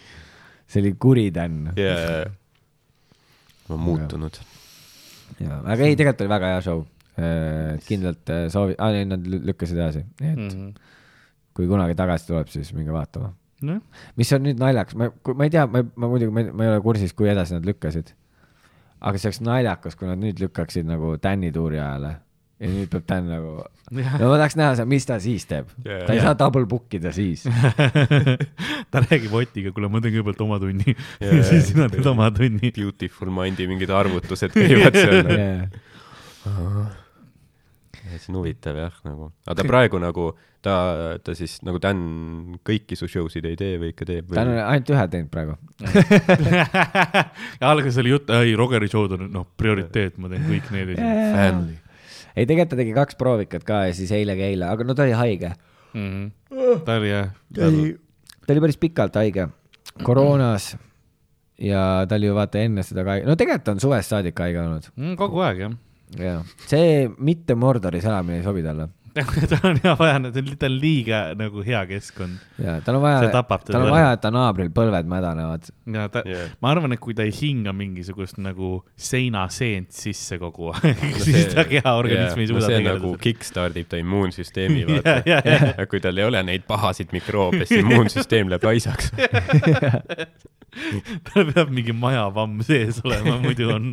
see 0.68 0.84
oli 0.84 0.94
kuri 1.00 1.30
Dan. 1.36 1.72
jaa, 1.76 2.26
ma 3.68 3.76
olen 3.76 3.84
muutunud. 3.88 4.40
ja, 5.40 5.62
aga 5.62 5.88
ei, 5.88 5.96
tegelikult 5.96 6.26
oli 6.26 6.36
väga 6.36 6.54
hea 6.56 6.62
show. 6.68 6.84
Kindlalt 7.88 8.30
äh, 8.32 8.46
soovi-, 8.54 8.78
aa 8.80 8.92
ei, 8.96 9.06
nad 9.10 9.26
lü- 9.28 9.42
lükkasid 9.52 9.78
edasi, 9.78 10.06
nii 10.22 10.32
et 10.32 10.40
Mhm. 10.46 10.72
kui 11.54 11.68
kunagi 11.68 11.96
tagasi 12.00 12.28
tuleb, 12.32 12.48
siis 12.48 12.72
minge 12.74 12.92
vaatama. 12.96 13.34
nojah, 13.62 13.82
mis 14.18 14.32
on 14.34 14.42
nüüd 14.48 14.58
naljakas, 14.58 14.96
ma, 14.98 15.10
ma 15.36 15.44
ei 15.46 15.52
tea, 15.54 15.68
ma, 15.70 15.84
ma 15.96 16.08
muidugi, 16.10 16.32
ma, 16.34 16.42
ei 16.64 16.70
ole 16.72 16.80
kursis, 16.82 17.14
kui 17.14 17.28
edasi 17.30 17.54
nad 17.58 17.66
lükkasid. 17.68 18.14
aga 19.02 19.18
see 19.18 19.28
oleks 19.30 19.42
naljakas, 19.42 19.96
kui 19.98 20.08
nad 20.08 20.18
nüüd 20.22 20.40
lükkaksid 20.42 20.86
nagu 20.86 21.16
Tänni 21.22 21.52
tuuri 21.52 21.78
ajale 21.82 22.16
ja 22.62 22.68
nüüd 22.70 22.90
peab 22.94 23.06
Dan 23.10 23.28
nagu, 23.30 23.54
no 23.92 24.30
ma 24.30 24.38
tahaks 24.38 24.56
näha, 24.56 24.86
mis 24.86 25.06
ta 25.10 25.20
siis 25.20 25.46
teeb. 25.50 25.66
Jaa. 25.86 26.06
ta 26.06 26.14
ei 26.14 26.20
saa 26.22 26.34
double 26.38 26.66
book 26.70 26.94
ida 26.94 27.12
siis. 27.12 27.44
ta 28.92 29.02
räägib 29.02 29.34
Otiga, 29.34 29.72
kuule, 29.74 29.90
ma 29.90 30.00
teen 30.02 30.14
kõigepealt 30.14 30.42
oma 30.46 30.60
tunni 30.62 30.94
Jaa, 30.96 31.34
ja 31.38 31.44
siis 31.44 31.72
sina 31.74 31.90
teed 31.90 32.06
oma 32.06 32.30
tunni. 32.32 32.72
Beautiful 32.72 33.30
Mindi 33.34 33.66
mingid 33.68 33.90
arvutused 33.90 34.54
käivad 34.58 34.94
seal. 35.02 35.32
See 38.10 38.32
on 38.32 38.40
huvitav 38.40 38.78
jah, 38.80 38.96
nagu, 39.06 39.30
aga 39.46 39.56
ta 39.60 39.66
praegu 39.68 40.00
nagu, 40.02 40.26
ta, 40.66 40.76
ta 41.24 41.36
siis 41.38 41.60
nagu 41.66 41.80
Dan 41.82 42.02
kõiki 42.68 42.98
su 42.98 43.10
show 43.12 43.30
sid 43.32 43.46
ei 43.50 43.58
tee 43.60 43.78
või 43.82 43.92
ikka 43.94 44.08
teeb 44.10 44.32
ta 44.34 44.44
on 44.44 44.54
või? 44.54 44.60
ainult 44.64 44.92
ühe 44.96 45.06
teinud 45.14 45.32
praegu. 45.34 45.56
ja 47.62 47.72
alguses 47.72 48.00
oli 48.02 48.14
jutt, 48.14 48.30
ei 48.42 48.56
Rogeri 48.58 48.90
show'd 48.92 49.18
on 49.18 49.28
noh, 49.34 49.48
prioriteet, 49.58 50.18
ma 50.22 50.32
teen 50.32 50.46
kõik 50.50 50.70
need. 50.76 50.94
Family. 50.98 51.78
ei, 52.36 52.46
tegelikult 52.46 52.74
ta 52.74 52.82
tegi 52.82 52.96
kaks 52.98 53.20
proovikat 53.22 53.66
ka 53.68 53.84
ja 53.90 53.98
siis 53.98 54.14
eile 54.18 54.38
ka 54.40 54.48
eile, 54.50 54.70
aga 54.72 54.88
no 54.88 54.98
ta 54.98 55.06
oli 55.08 55.18
haige. 55.18 55.54
Mhm. 55.92 56.32
ta 56.88 56.98
oli 57.02 57.12
jah, 57.12 57.34
ta 57.56 57.68
oli, 57.68 57.92
ta 58.46 58.56
oli 58.56 58.66
päris 58.66 58.80
pikalt 58.82 59.20
haige, 59.20 59.50
koroonas 60.08 60.72
ja 61.62 62.06
ta 62.10 62.18
oli 62.18 62.30
ju 62.30 62.36
vaata 62.36 62.62
enne 62.64 62.84
seda 62.86 63.06
ka, 63.06 63.20
no 63.28 63.36
tegelikult 63.40 63.76
on 63.76 63.82
suvest 63.84 64.14
saadik 64.14 64.40
haige 64.42 64.62
olnud. 64.64 64.88
Mm, 64.96 65.16
kogu 65.20 65.44
aeg 65.46 65.66
jah. 65.68 65.76
jaa, 66.20 66.42
see 66.68 67.06
mitte 67.20 67.56
Mordoris 67.56 68.06
elamine 68.06 68.42
ei 68.42 68.44
sobi 68.48 68.64
talle. 68.66 68.90
tal 69.52 69.66
on 69.68 69.76
hea 69.84 69.92
vaja, 70.00 70.20
ta 70.32 70.68
on 70.70 70.76
liiga 70.80 71.18
nagu 71.36 71.60
hea 71.68 71.82
keskkond 71.90 72.38
jaa, 72.64 72.78
tal 72.86 72.96
on 72.96 73.02
vaja 73.04 73.18
See, 73.26 73.32
tal 73.68 73.82
on 73.84 73.90
vaja, 73.92 74.14
et 74.16 74.22
ta 74.24 74.30
naabril 74.32 74.70
põlved 74.72 75.10
mädanevad. 75.12 75.68
ja 75.92 76.06
ta 76.14 76.22
Jah. 76.24 76.30
yeah., 76.46 76.54
ma 76.64 76.72
arvan, 76.72 76.96
et 76.96 77.02
kui 77.04 77.12
ta 77.18 77.26
ei 77.28 77.34
hinga 77.36 77.74
mingisugust 77.76 78.40
nagu 78.40 78.70
seinaseent 78.96 79.92
sisse 79.92 80.40
kogu 80.40 80.72
aeg 80.72 80.96
no, 81.04 81.12
see- 81.26 81.42
siis 81.42 81.52
ta 81.58 81.66
kehaorganism 81.68 82.40
ei 82.40 82.48
no 82.48 82.54
suuda 82.54 82.70
see 82.70 82.78
tegeleda 82.80 83.02
nagu 83.02 83.12
kick-stardib 83.28 83.92
ta 83.92 84.00
immuunsüsteemi, 84.00 84.86
ja, 84.86 84.88
vaata. 84.94 85.18
ja, 85.28 85.42
ja, 85.44 85.74
ja 85.82 85.90
kui 85.92 86.00
tal 86.08 86.16
ei 86.24 86.30
ole 86.32 86.46
neid 86.48 86.64
pahasid 86.72 87.12
mikroobe, 87.12 87.66
siis 87.68 87.84
immuunsüsteem 87.84 88.48
läheb 88.56 88.64
laisaks. 88.72 89.12
tal 91.28 91.50
peab 91.52 91.72
mingi 91.74 91.94
majavamm 91.96 92.62
sees 92.64 93.02
olema, 93.04 93.36
muidu 93.44 93.68
on, 93.74 93.92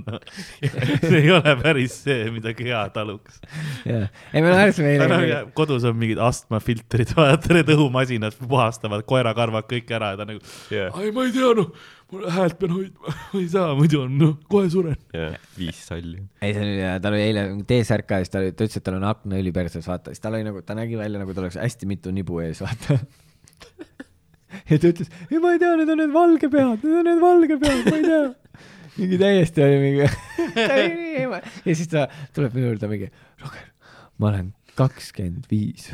see 1.08 1.20
ei 1.24 1.32
ole 1.34 1.54
päris 1.62 1.96
see, 2.04 2.28
mida 2.34 2.54
keha 2.56 2.84
taluks. 2.94 3.40
jah, 3.88 4.06
ei 4.32 4.44
me 4.44 4.52
naersime 4.54 4.94
eile. 4.94 5.42
kodus 5.58 5.86
on 5.88 5.98
mingid 5.98 6.22
astmafiltrid, 6.22 7.14
vaata 7.18 7.56
need 7.56 7.72
õhumasinad 7.74 8.38
puhastavad 8.40 9.02
koerakarvad 9.08 9.66
kõik 9.70 9.90
ära 9.98 10.14
ja 10.14 10.20
ta 10.20 10.28
nagu, 10.28 10.42
ai 10.70 11.10
ma 11.14 11.26
ei 11.26 11.34
tea 11.34 11.52
noh, 11.58 11.72
mul 12.12 12.28
häält 12.32 12.58
pean 12.60 12.74
hoidma, 12.76 13.14
ma 13.32 13.42
ei 13.42 13.48
saa, 13.52 13.72
muidu 13.78 14.02
on 14.06 14.18
noh, 14.20 14.34
kohe 14.50 14.70
suren. 14.72 14.98
jah, 15.14 15.34
viis 15.58 15.80
salli. 15.90 16.22
ei, 16.40 16.54
see 16.54 16.64
oli, 16.64 16.76
tal 17.04 17.16
oli 17.16 17.24
eile 17.26 17.46
T-särk 17.68 18.08
ka 18.08 18.20
ja 18.20 18.26
siis 18.26 18.34
ta 18.34 18.42
oli, 18.42 18.54
ta 18.54 18.68
ütles, 18.68 18.80
et 18.80 18.86
tal 18.86 19.00
on 19.00 19.08
aknaõli 19.10 19.54
perses, 19.56 19.88
vaata, 19.88 20.14
siis 20.14 20.22
tal 20.24 20.38
oli 20.38 20.46
nagu, 20.46 20.62
ta 20.62 20.78
nägi 20.78 21.00
välja 21.00 21.20
nagu 21.20 21.34
tal 21.34 21.48
oleks 21.48 21.58
hästi 21.60 21.90
mitu 21.90 22.14
nibu 22.14 22.38
ees, 22.44 22.62
vaata. 22.64 23.00
ja 24.70 24.78
ta 24.78 24.92
ütles, 24.92 25.10
ei 25.30 25.40
ma 25.42 25.54
ei 25.54 25.62
tea, 25.62 25.74
need 25.80 25.94
on 25.94 26.02
need 26.02 26.14
valge 26.14 26.50
pead, 26.52 26.84
need 26.84 27.00
on 27.00 27.08
need 27.10 27.24
valge 27.24 27.58
pead, 27.62 27.82
ma 27.88 27.96
ei 27.96 28.06
tea. 28.06 28.22
mingi 28.98 29.18
täiesti 29.20 29.62
oli 29.62 29.80
mingi 29.82 30.06
ja 31.68 31.74
siis 31.74 31.90
ta 31.92 32.08
tuleb 32.34 32.56
minu 32.56 32.72
juurde 32.72 32.90
mingi, 32.90 33.10
Roger, 33.44 33.68
ma 34.18 34.32
olen 34.32 34.52
kakskümmend 34.78 35.48
viis. 35.50 35.88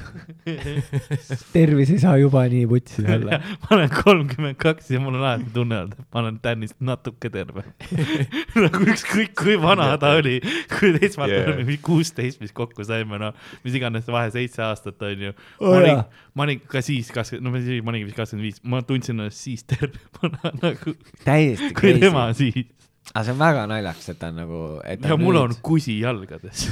tervis 1.55 1.93
ei 1.95 2.01
saa 2.03 2.17
juba 2.21 2.45
nii 2.53 2.67
vutsi 2.71 3.05
olla. 3.05 3.41
ma 3.65 3.71
olen 3.79 3.95
kolmkümmend 3.95 4.59
kaks 4.61 4.93
ja 4.95 5.01
mul 5.03 5.17
on 5.17 5.23
alati 5.25 5.51
tunne 5.55 5.81
olnud, 5.85 5.97
et 5.99 6.09
ma 6.15 6.23
olen 6.23 6.41
Danist 6.45 6.79
natuke 6.85 7.31
terve. 7.35 7.67
nagu 8.65 8.85
ükskõik 8.95 9.35
kui 9.41 9.57
vana 9.61 9.93
ta 10.01 10.17
oli, 10.21 10.41
kui 10.79 10.95
esmalt 11.01 11.33
Yeah. 11.35 11.67
kuusteist, 11.83 12.39
mis 12.43 12.53
kokku 12.55 12.85
saime, 12.87 13.17
no 13.19 13.31
mis 13.65 13.75
iganes 13.75 14.07
vahe 14.13 14.29
seitse 14.31 14.63
aastat 14.63 15.01
on 15.03 15.23
ju. 15.25 15.33
Oo 15.59 15.73
ma 15.73 15.81
olin 15.81 16.03
ma 16.35 16.47
olin 16.47 16.61
ka 16.71 16.83
siis 16.85 17.11
kakskümmend, 17.15 17.47
no 17.47 17.55
ma 17.55 17.63
siis, 17.63 17.83
ma 17.85 17.93
olingi 17.93 18.09
vist 18.09 18.19
kakskümmend 18.19 18.49
viis, 18.49 18.61
ma 18.67 18.83
tundsin 18.87 19.19
ennast 19.19 19.43
siis 19.45 19.65
tervemana 19.71 20.53
nagu 20.65 20.95
täiesti 21.25 21.71
kui 21.79 21.95
tema 22.03 22.27
siis. 22.37 22.67
Aga 23.15 23.23
see 23.29 23.31
on 23.35 23.39
väga 23.39 23.61
naljakas, 23.71 24.09
et 24.11 24.19
ta 24.19 24.29
on 24.33 24.39
nagu, 24.41 24.61
ja 24.83 25.17
mul 25.21 25.37
on 25.39 25.53
kusi 25.63 26.01
jalgades, 26.01 26.65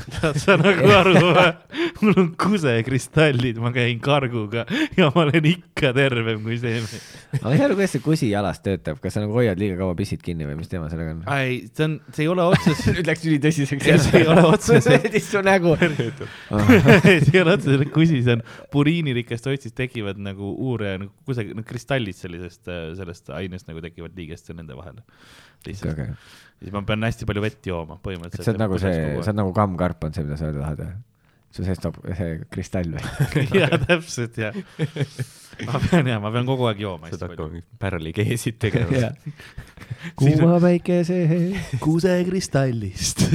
sa 0.43 0.57
nagu 0.59 0.88
aru 0.90 1.12
või? 1.22 1.45
mul 2.01 2.16
on 2.18 2.30
kusekristallid, 2.43 3.61
ma 3.62 3.70
käin 3.74 4.01
karguga 4.03 4.64
ja 4.99 5.07
ma 5.14 5.22
olen 5.22 5.47
ikka 5.53 5.93
tervem 5.95 6.43
kui 6.43 6.59
see 6.59 6.80
mees. 6.80 7.07
aga 7.38 7.45
ma 7.47 7.53
ei 7.55 7.61
saa 7.61 7.68
aru, 7.68 7.76
kuidas 7.78 7.95
see 7.95 8.03
kusi 8.03 8.30
jalas 8.32 8.59
töötab, 8.64 8.99
kas 9.05 9.14
sa 9.14 9.22
nagu 9.22 9.36
hoiad 9.38 9.61
liiga 9.62 9.78
kaua 9.78 9.95
pissid 9.99 10.24
kinni 10.24 10.49
või 10.49 10.59
mis 10.59 10.72
teema 10.72 10.90
sellega 10.90 11.14
on? 11.14 11.22
ei, 11.36 11.61
see 11.70 11.86
on, 11.86 11.95
see 12.11 12.26
ei 12.26 12.32
ole 12.34 12.49
otseselt 12.57 12.90
nüüd 12.99 13.12
läks 13.12 13.28
ülitõsiseks 13.30 13.88
see 14.09 14.24
ei 14.24 14.28
ole 14.34 14.47
otseselt- 14.51 15.18
su 15.32 15.45
nägu. 15.47 15.76
see 15.78 17.16
ei 17.20 17.40
ole 17.45 17.55
otseselt 17.55 17.95
kusi, 17.95 18.18
see 18.26 18.34
on 18.34 18.43
puriinirikast 18.74 19.47
otsist 19.53 19.78
tekivad 19.78 20.18
nagu 20.22 20.51
uure 20.59 20.97
nagu 21.05 21.14
kusagil 21.28 21.55
no, 21.57 21.62
kristallid 21.66 22.18
sellisest, 22.18 22.66
sellest 22.99 23.30
ainest 23.38 23.70
nagu 23.70 23.82
tekivad 23.84 24.18
liigeste 24.18 24.59
nende 24.59 24.74
vahele. 24.74 25.07
Lihtsalt 25.70 25.94
okay., 25.94 26.18
siis 26.62 26.74
ma 26.74 26.84
pean 26.86 27.09
hästi 27.09 27.28
palju 27.28 27.44
vett 27.44 27.70
jooma 27.72 27.98
põhimõtteliselt. 28.02 28.47
sa 28.47 28.55
oled 28.55 28.64
nagu 28.64 28.82
see, 28.82 29.01
sa 29.20 29.30
oled 29.30 29.40
nagu 29.43 29.56
kammkarp 29.56 30.06
on 30.09 30.14
see, 30.16 30.26
mida 30.26 30.39
sa 30.40 30.51
öelda 30.51 30.66
tahad 30.66 31.01
su 31.52 31.64
seest 31.66 31.84
toob 31.84 31.98
see 32.16 32.36
kristall 32.52 32.94
või? 32.97 33.47
jaa, 33.60 33.78
täpselt 33.84 34.39
jah. 34.40 34.56
ma 35.68 35.80
pean 35.84 36.09
jah, 36.09 36.20
ma 36.22 36.32
pean 36.32 36.48
kogu 36.48 36.68
aeg 36.70 36.80
jooma 36.80 37.10
hästi 37.10 37.28
palju. 37.28 37.64
pärlikeesid 37.82 38.60
tegema. 38.62 39.10
kuuma 40.20 40.56
päikese 40.62 41.18
kusekristallist. 41.82 43.26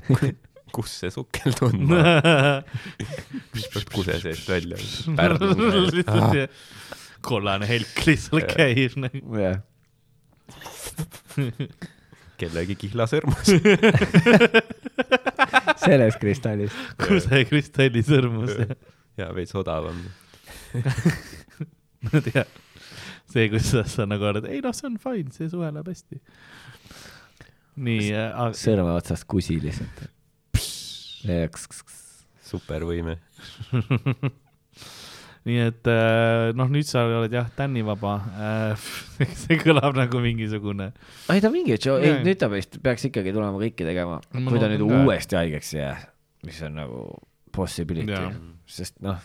kus 0.76 0.98
see 1.00 1.12
sukel 1.14 1.56
tundma, 1.56 2.02
peab 3.54 3.94
kuse 3.94 4.18
seest 4.20 4.50
välja. 4.50 4.76
jah. 5.16 6.50
kollane 7.24 7.68
helk 7.70 8.04
lihtsalt 8.04 8.52
käib 8.52 9.00
nagu. 9.00 9.40
jah, 9.40 9.62
kellegi 12.40 12.76
kihlasõrmus. 12.80 13.50
sellest 15.86 16.20
kristallist. 16.20 16.76
kusekristalli 17.00 18.02
sõrmus. 18.06 18.54
ja 19.20 19.30
veits 19.36 19.56
odavam. 19.56 19.98
jah, 22.34 22.46
see, 23.30 23.48
kuidas 23.52 23.94
sa 23.94 24.06
nagu 24.08 24.28
oled, 24.28 24.48
ei 24.50 24.62
noh, 24.64 24.74
see 24.76 24.90
on 24.90 24.98
fine, 25.02 25.32
see 25.34 25.48
suhe 25.52 25.70
läheb 25.72 25.92
hästi. 25.92 26.20
nii, 27.86 28.10
aga 28.28 28.50
sõrme 28.56 28.96
otsast 28.96 29.28
kusi 29.30 29.58
lihtsalt. 29.62 30.06
supervõime. 32.46 33.18
Nii 35.46 35.60
et 35.62 35.90
äh, 35.90 36.50
noh, 36.58 36.70
nüüd 36.72 36.88
sa 36.88 37.04
oled 37.06 37.32
jah, 37.34 37.46
tännivaba. 37.56 38.16
see 39.44 39.60
kõlab 39.62 39.94
nagu 39.98 40.20
mingisugune, 40.22 40.90
ei 41.32 41.44
ta 41.44 41.52
mingi, 41.54 41.78
ei 41.78 42.18
nüüd 42.26 42.40
ta 42.40 42.50
vist 42.52 42.80
peaks 42.82 43.06
ikkagi 43.10 43.34
tulema 43.36 43.60
kõiki 43.62 43.86
tegema, 43.86 44.18
Ma 44.34 44.50
kui 44.50 44.62
ta 44.62 44.70
nüüd 44.72 44.82
ka. 44.82 45.00
uuesti 45.04 45.38
haigeks 45.38 45.72
ei 45.76 45.82
jää, 45.84 45.96
mis 46.48 46.60
on 46.66 46.78
nagu 46.82 47.06
possibility 47.56 48.18
sest 48.66 48.98
noh. 49.04 49.22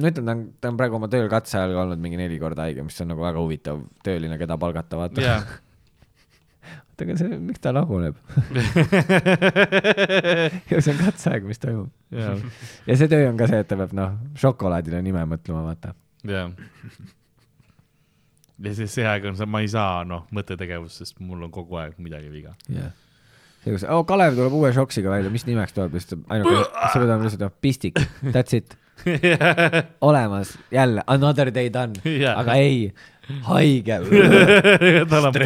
no 0.00 0.10
ütleme, 0.10 0.26
ta 0.26 0.34
on, 0.36 0.44
ta 0.60 0.70
on 0.72 0.78
praegu 0.80 0.98
oma 1.00 1.08
tööl 1.12 1.28
katse 1.32 1.58
ajal 1.58 1.80
olnud 1.84 2.00
mingi 2.02 2.20
neli 2.20 2.38
korda 2.42 2.68
haige, 2.68 2.84
mis 2.86 3.00
on 3.02 3.10
nagu 3.14 3.24
väga 3.24 3.40
huvitav 3.42 3.82
tööline, 4.04 4.38
keda 4.40 4.58
palgata, 4.60 5.00
vaata. 5.00 5.24
jah. 5.24 5.56
oota, 7.00 7.06
aga 7.06 7.16
see, 7.18 7.38
miks 7.40 7.60
ta 7.62 7.72
laguneb? 7.74 8.16
ja 10.70 10.80
see 10.80 10.94
on 10.94 11.00
katseaeg, 11.00 11.46
mis 11.48 11.62
toimub. 11.62 11.90
jah, 12.14 12.42
ja 12.86 12.98
see 12.98 13.08
töö 13.10 13.28
on 13.30 13.38
ka 13.40 13.48
see, 13.50 13.60
et 13.62 13.68
ta 13.70 13.78
peab 13.80 13.92
noh, 13.96 14.10
šokolaadile 14.40 15.02
nime 15.04 15.22
mõtlema, 15.30 15.62
vaata. 15.68 15.94
jah. 16.28 16.50
ja 18.60 18.74
siis 18.76 18.90
see 18.98 19.06
aeg 19.08 19.22
on 19.30 19.38
see, 19.38 19.48
ma 19.50 19.58
ei 19.64 19.70
saa 19.72 20.02
noh, 20.08 20.26
mõttetegevust, 20.36 20.96
sest 21.02 21.22
mul 21.24 21.46
on 21.46 21.54
kogu 21.54 21.80
aeg 21.80 21.92
midagi 22.02 22.28
viga. 22.32 22.52
jah. 22.68 22.92
see, 23.62 23.72
kus, 23.72 23.86
oh 23.88 24.04
Kalev 24.08 24.36
tuleb 24.38 24.58
uue 24.60 24.70
šoksiga 24.76 25.08
välja, 25.12 25.32
mis 25.32 25.46
nimeks 25.48 25.76
tuleb, 25.76 25.96
lihtsalt 25.98 26.22
ainuke, 26.28 26.56
sa 26.66 26.94
pead 26.96 27.08
olema 27.08 27.28
lihtsalt 27.28 27.60
pistik, 27.64 28.02
that's 28.28 28.56
it, 28.56 28.76
olemas, 30.08 30.58
jälle 30.74 31.00
another 31.06 31.48
day 31.54 31.72
done, 31.72 31.96
Jaa. 32.04 32.36
aga 32.42 32.58
ei, 32.60 32.90
haige. 33.48 33.98
tal 35.10 35.28
on, 35.30 35.36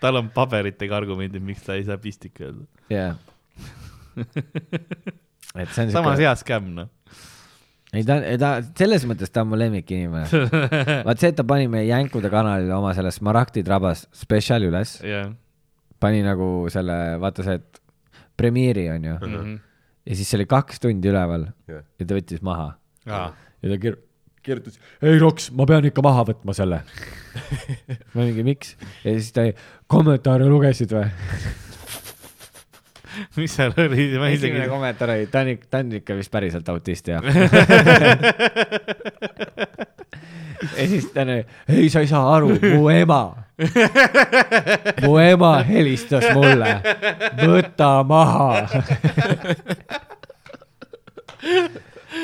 tal 0.00 0.20
on 0.22 0.28
paberitega 0.34 0.96
argumendid, 1.00 1.42
miks 1.44 1.62
ta 1.66 1.74
ei 1.78 1.84
saa 1.88 1.98
pistik 2.02 2.40
öelda. 2.40 2.66
jah. 2.92 3.16
et 5.56 5.72
see 5.72 5.86
on 5.86 5.90
samas 5.94 6.20
hea 6.20 6.32
skämm 6.40 6.70
noh. 6.76 6.88
ei 7.96 8.04
ta, 8.06 8.18
ta 8.40 8.50
selles 8.76 9.04
mõttes 9.08 9.32
ta 9.32 9.44
on 9.44 9.50
mu 9.52 9.58
lemmikinimene. 9.60 10.26
vaat 11.08 11.20
see, 11.22 11.30
et 11.32 11.38
ta 11.38 11.44
pani 11.48 11.68
meie 11.72 11.86
Jänkude 11.88 12.30
kanalile 12.32 12.74
oma 12.76 12.92
selle 12.96 13.12
Smaragdi 13.14 13.64
trabas 13.66 14.06
spetsiali 14.16 14.68
üles, 14.70 14.98
jah. 15.06 15.30
pani 16.02 16.22
nagu 16.26 16.66
selle, 16.72 16.96
vaata 17.22 17.44
see, 17.46 17.60
et 17.60 17.82
premiere'i 18.36 18.90
on 18.92 19.04
ju, 19.10 19.14
Mhm. 19.26 19.54
ja 20.06 20.14
siis 20.18 20.28
see 20.28 20.36
oli 20.40 20.46
kaks 20.50 20.80
tundi 20.82 21.08
üleval 21.12 21.48
Jah. 21.70 21.82
ja 21.98 22.04
ta 22.06 22.14
võttis 22.18 22.42
maha 22.44 22.66
aa, 23.08 23.30
ja 23.62 23.70
ta 23.72 23.78
kir-, 23.80 23.96
kirjutas, 24.46 24.80
ei 25.02 25.18
Roks, 25.22 25.50
ma 25.56 25.66
pean 25.68 25.86
ikka 25.90 26.04
maha 26.06 26.24
võtma 26.30 26.54
selle. 26.56 26.82
ma 28.14 28.24
mingi, 28.24 28.46
miks? 28.46 28.74
ja 29.04 29.14
siis 29.14 29.32
ta, 29.36 29.48
kommentaare 29.90 30.48
lugesid 30.50 30.94
või? 30.94 31.06
mis 33.36 33.56
seal 33.56 33.72
oli, 33.76 34.18
ma 34.18 34.28
isegi 34.28 34.52
esimene. 34.52 34.68
kommentaar 34.70 35.10
oli, 35.14 35.26
ta 35.32 35.40
on 35.44 35.48
ikka, 35.54 35.66
ta 35.70 35.78
on 35.82 35.92
ikka 36.00 36.16
vist 36.18 36.30
päriselt 36.32 36.68
autist 36.72 37.08
jah. 37.10 37.22
ja 40.76 40.88
siis 40.88 41.06
ta 41.14 41.20
oli, 41.26 41.38
ei, 41.68 41.88
sa 41.92 42.00
ei 42.04 42.10
saa 42.10 42.24
aru, 42.36 42.48
mu 42.62 42.88
ema, 42.92 43.22
mu 45.04 45.12
ema 45.22 45.52
helistas 45.68 46.24
mulle, 46.36 46.72
võta 47.42 47.90
maha. 48.08 48.50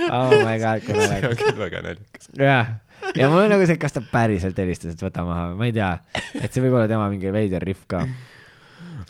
Oh 0.09 0.33
my 0.43 0.57
god, 0.63 0.83
kui 0.85 0.97
see 0.97 1.11
naljakas 1.11 1.31
on. 1.31 1.43
küll 1.43 1.61
väga 1.61 1.83
naljakas. 1.87 2.33
jah, 2.39 2.73
ja 3.19 3.29
mul 3.33 3.45
on 3.45 3.55
nagu 3.55 3.69
see, 3.69 3.79
kas 3.83 3.97
ta 3.97 4.03
päriselt 4.13 4.59
helistas, 4.63 4.97
et 4.97 5.05
võta 5.05 5.27
maha, 5.29 5.53
ma 5.59 5.69
ei 5.69 5.77
tea, 5.77 5.93
et 6.41 6.49
see 6.51 6.65
võib 6.65 6.79
olla 6.79 6.89
tema 6.91 7.09
mingi 7.13 7.33
veider 7.35 7.65
rihv 7.65 7.87
ka. 7.91 8.03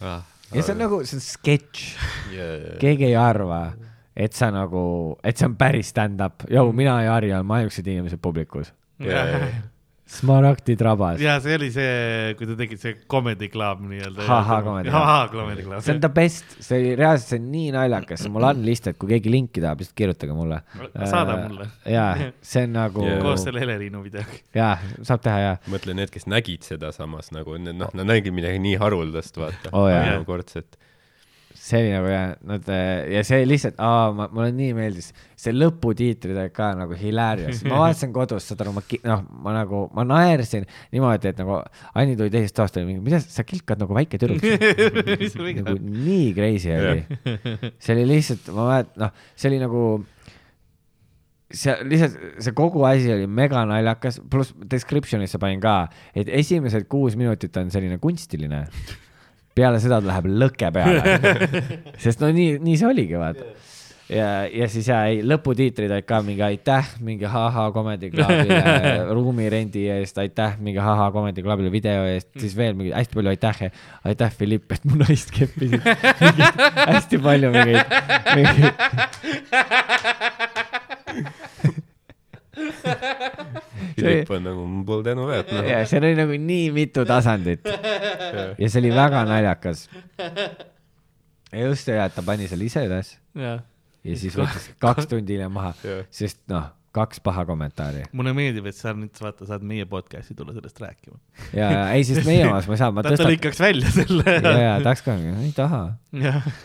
ja 0.03 0.61
see 0.61 0.75
on 0.75 0.83
nagu, 0.85 1.01
see 1.09 1.19
on 1.19 1.25
sketš, 1.27 1.89
keegi 2.83 3.11
ei 3.11 3.19
arva, 3.19 3.65
et 4.13 4.37
sa 4.37 4.53
nagu, 4.55 4.85
et 5.25 5.39
see 5.39 5.49
on 5.49 5.57
päris 5.61 5.93
stand-up, 5.95 6.47
jõu, 6.53 6.75
mina 6.77 7.01
ja 7.07 7.17
Harri 7.17 7.33
oleme 7.33 7.61
ainukesed 7.61 7.89
inimesed 7.95 8.23
publikus. 8.23 8.75
Smaragdi 10.13 10.75
trabas, 10.77 11.21
ja 11.23 11.39
see 11.41 11.55
oli 11.57 11.71
see, 11.73 12.35
kui 12.37 12.45
te 12.51 12.57
tegite 12.59 12.81
see 12.83 12.97
Comedy 13.11 13.49
Club 13.53 13.81
nii-öelda. 13.89 14.27
See 15.87 15.95
on 15.95 16.03
the 16.05 16.11
best, 16.13 16.53
see 16.61 16.77
oli 16.83 16.91
reaalselt, 17.01 17.31
see 17.33 17.41
on 17.41 17.47
nii 17.55 17.71
naljakas, 17.73 18.27
mul 18.35 18.45
on 18.51 18.61
lihtsalt, 18.67 18.99
kui 19.01 19.15
keegi 19.15 19.33
linki 19.33 19.63
tahab, 19.65 19.81
lihtsalt 19.81 19.97
kirjutage 20.03 20.37
mulle. 20.37 20.61
Saada 21.09 21.39
mulle. 21.47 21.71
jaa, 21.89 22.29
see 22.45 22.67
on 22.69 22.77
nagu 22.77 23.09
koos 23.25 23.47
selle 23.49 23.65
Heleriinu 23.65 24.05
videoga. 24.05 24.37
jaa, 24.61 24.77
saab 25.01 25.25
teha 25.25 25.39
jaa. 25.47 25.57
mõtle 25.73 25.97
need, 25.97 26.13
kes 26.13 26.29
nägid 26.29 26.69
seda 26.69 26.93
samas 26.93 27.33
nagu 27.33 27.57
noh, 27.57 27.89
nad 27.97 28.07
nägid 28.13 28.37
midagi 28.37 28.61
nii 28.69 28.77
haruldast, 28.85 29.41
vaata 29.41 29.73
Oo, 29.73 29.89
jaa. 29.89 30.21
See 31.63 31.79
oli 31.79 31.91
nagu 31.95 32.09
jah, 32.11 32.33
nad 32.49 32.69
ja 33.13 33.21
see 33.27 33.45
lihtsalt, 33.47 33.77
ma, 34.19 34.27
mulle 34.35 34.51
nii 34.57 34.73
meeldis, 34.75 35.13
see 35.39 35.55
lõputiitrid 35.55 36.35
olid 36.35 36.55
ka 36.57 36.73
nagu 36.75 36.97
hilarious, 36.99 37.61
ma 37.71 37.85
vaatasin 37.85 38.15
kodus, 38.15 38.49
saad 38.51 38.65
aru, 38.65 38.73
ma 38.75 38.83
noh, 39.07 39.23
ma 39.45 39.55
nagu, 39.55 39.83
ma 39.95 40.05
naersin 40.09 40.67
niimoodi, 40.95 41.31
et 41.31 41.39
nagu 41.39 41.61
Anni 41.99 42.17
tuli 42.19 42.33
teisest 42.35 42.57
toast, 42.59 42.81
oli 42.81 42.89
mingi, 42.89 43.05
mida 43.07 43.21
sa 43.23 43.45
kilkad 43.47 43.83
nagu 43.83 43.95
väike 43.95 44.19
tüdruk 44.19 44.43
nagu 45.61 45.77
nii 45.79 46.33
crazy 46.35 46.75
oli. 46.75 47.05
see 47.79 47.95
oli 47.95 48.09
lihtsalt, 48.11 48.51
ma 48.57 48.67
mäletan, 48.73 48.99
noh, 49.05 49.15
see 49.39 49.53
oli 49.53 49.63
nagu, 49.63 49.85
see 51.63 51.79
lihtsalt, 51.93 52.19
see 52.43 52.57
kogu 52.59 52.83
asi 52.91 53.15
oli 53.15 53.31
mega 53.31 53.63
naljakas, 53.71 54.19
pluss 54.35 54.51
description'isse 54.75 55.39
panin 55.39 55.63
ka, 55.63 55.85
et 56.11 56.27
esimesed 56.43 56.91
kuus 56.91 57.15
minutit 57.21 57.55
on 57.63 57.71
selline 57.71 58.03
kunstiline. 58.03 58.65
Peale 59.55 59.81
seda 59.83 60.01
ta 60.01 60.09
läheb 60.09 60.31
lõke 60.43 60.71
peale, 60.75 61.03
sest 62.03 62.23
no 62.23 62.31
nii, 62.33 62.59
nii 62.63 62.79
see 62.81 62.89
oligi, 62.89 63.17
vaata. 63.21 63.45
ja, 64.13 64.29
ja 64.49 64.69
siis 64.73 64.89
ja 64.91 65.03
ei, 65.11 65.21
lõputiitrid 65.27 65.93
olid 65.93 66.07
ka 66.09 66.21
mingi 66.25 66.45
aitäh, 66.47 66.93
mingi 67.05 67.29
ha-ha 67.29 67.69
Comedy 67.75 68.11
Clubile 68.15 69.13
ruumirendi 69.13 69.87
eest, 69.97 70.19
aitäh 70.23 70.57
mingi 70.61 70.81
ha-ha 70.83 71.11
Comedy 71.15 71.45
Clubile 71.45 71.73
video 71.73 72.05
eest, 72.09 72.31
siis 72.41 72.57
veel 72.59 72.77
mingi 72.79 72.95
hästi 72.97 73.19
palju 73.19 73.35
aitäh, 73.35 73.67
aitäh 74.13 74.39
Philipp, 74.39 74.73
et 74.73 74.89
mu 74.89 75.01
naist 75.03 75.35
keppisid. 75.37 75.83
hästi 76.95 77.23
palju 77.23 77.53
mingeid, 77.55 77.99
mingeid. 78.37 78.75
Philipp 84.03 84.35
on 84.37 84.47
nagu, 84.49 84.67
mul 84.69 84.85
pole 84.89 85.07
tänu 85.07 85.27
väärt, 85.31 85.53
noh. 85.55 85.69
ja 85.69 85.83
seal 85.89 86.07
oli 86.09 86.19
nagu 86.19 86.39
nii 86.51 86.69
mitu 86.77 87.07
tasandit 87.09 87.67
ja 87.67 88.69
see 88.69 88.83
oli 88.83 88.93
väga 88.95 89.25
naljakas. 89.29 89.89
ja 91.53 91.67
just 91.67 91.89
ja, 91.89 92.07
et 92.07 92.15
ta 92.17 92.25
pani 92.27 92.51
selle 92.51 92.69
ise 92.69 92.85
üles 92.89 93.17
ja 93.39 93.59
siis 94.19 94.39
võttis 94.39 94.71
kaks 94.83 95.11
tundi 95.11 95.37
hiljem 95.37 95.53
maha 95.55 95.75
sest 96.11 96.41
noh, 96.51 96.71
kaks 96.93 97.23
paha 97.25 97.45
kommentaari 97.49 98.05
mulle 98.17 98.35
meeldib, 98.37 98.67
et 98.69 98.77
sa 98.77 98.93
nüüd 98.97 99.17
vaata, 99.23 99.47
saad 99.49 99.65
meie 99.67 99.87
podcast'i 99.89 100.37
tulla 100.39 100.55
sellest 100.57 100.81
rääkima. 100.83 101.19
ja, 101.57 101.69
ja 101.73 101.85
ei, 101.97 102.07
sest 102.09 102.27
meie 102.29 102.47
omas 102.49 102.69
ma 102.69 102.77
ei 102.77 102.83
saa, 102.83 102.95
ma 102.95 103.03
ta 103.05 103.15
tõstan. 103.15 103.31
lõikaks 103.33 103.63
välja 103.63 103.93
selle. 103.95 104.39
ja, 104.39 104.57
ja 104.67 104.73
tahaks 104.85 105.05
ka, 105.07 105.17
ei 105.45 105.53
taha. 105.57 105.85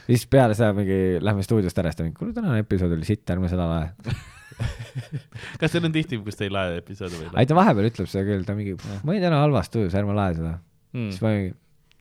siis 0.09 0.25
peale 0.31 0.57
seda 0.57 0.73
mingi 0.77 1.21
lähme 1.23 1.45
stuudiost 1.47 1.83
ära, 1.83 1.93
siis 1.93 2.01
ta 2.01 2.07
mingi, 2.07 2.17
kuule 2.19 2.35
tänane 2.35 2.65
episood 2.65 2.97
oli 2.97 3.07
sitt, 3.07 3.27
ärme 3.33 3.51
seda 3.51 3.69
lae. 3.69 4.17
Kas 5.61 5.71
teil 5.75 5.85
on 5.87 5.93
tihti, 5.95 6.17
kus 6.25 6.37
te 6.39 6.47
ei 6.47 6.53
lae 6.53 6.79
episoode 6.81 7.19
või? 7.19 7.29
ei 7.37 7.47
ta 7.49 7.55
vahepeal 7.57 7.89
ütleb 7.91 8.09
seda 8.09 8.25
küll, 8.27 8.43
ta 8.47 8.55
mingi, 8.57 8.73
ma 9.03 9.13
olin 9.13 9.23
täna 9.27 9.43
halvas 9.43 9.69
tujus, 9.73 9.95
ärme 9.97 10.15
lae 10.17 10.33
seda. 10.37 10.55
Mm. 10.97 11.09
siis 11.13 11.21
ma 11.25 11.33
mingi, 11.35 11.53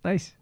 nice. 0.07 0.33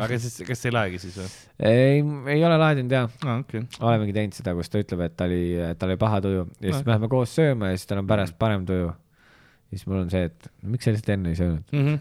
aga 0.00 0.16
siis, 0.22 0.38
kas 0.48 0.64
ei 0.68 0.72
laegi 0.72 0.98
siis 1.02 1.18
või? 1.20 1.28
ei, 1.68 2.00
ei 2.36 2.44
ole 2.48 2.56
laadinud 2.62 2.94
jaa 2.96 3.04
aa, 3.26 3.38
okei. 3.42 3.66
olemegi 3.84 4.14
teinud 4.16 4.38
seda, 4.38 4.54
kus 4.56 4.72
ta 4.72 4.80
ütleb, 4.80 5.02
et 5.08 5.16
ta 5.18 5.26
oli, 5.28 5.42
tal 5.78 5.92
oli 5.92 5.98
paha 6.00 6.22
tuju 6.24 6.42
ja 6.46 6.70
siis 6.70 6.78
No. 6.80 6.86
me 6.86 6.94
läheme 6.94 7.10
koos 7.12 7.34
sööma 7.36 7.68
ja 7.72 7.76
siis 7.76 7.90
tal 7.90 8.00
on 8.00 8.08
pärast 8.08 8.38
parem 8.40 8.64
tuju. 8.68 8.88
ja 8.88 9.76
siis 9.76 9.84
mul 9.90 10.00
on 10.06 10.10
see, 10.14 10.24
et 10.30 10.48
miks 10.72 10.88
sa 10.88 10.94
lihtsalt 10.96 11.12
enne 11.18 11.34
ei 11.34 11.38
söönud, 11.42 11.76
Mhm. 11.76 12.00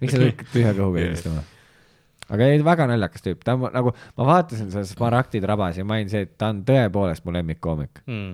miks 0.00 0.14
sa 0.14 0.20
tulid 0.22 0.46
tühja 0.54 0.72
kõhuga 0.78 1.02
helistama? 1.08 1.42
Aga 2.32 2.48
ei, 2.48 2.62
väga 2.64 2.86
naljakas 2.90 3.24
tüüp, 3.24 3.42
ta 3.44 3.56
on 3.56 3.66
nagu, 3.74 3.92
ma 4.18 4.28
vaatasin 4.28 4.70
seda 4.72 4.84
Smaragdi 4.88 5.42
trabas 5.44 5.80
ja 5.80 5.86
ma 5.88 5.98
olin 5.98 6.12
see, 6.12 6.24
et 6.28 6.36
ta 6.40 6.52
on 6.54 6.62
tõepoolest 6.68 7.26
mu 7.26 7.34
lemmikkoomik. 7.36 8.04
Mm. 8.06 8.32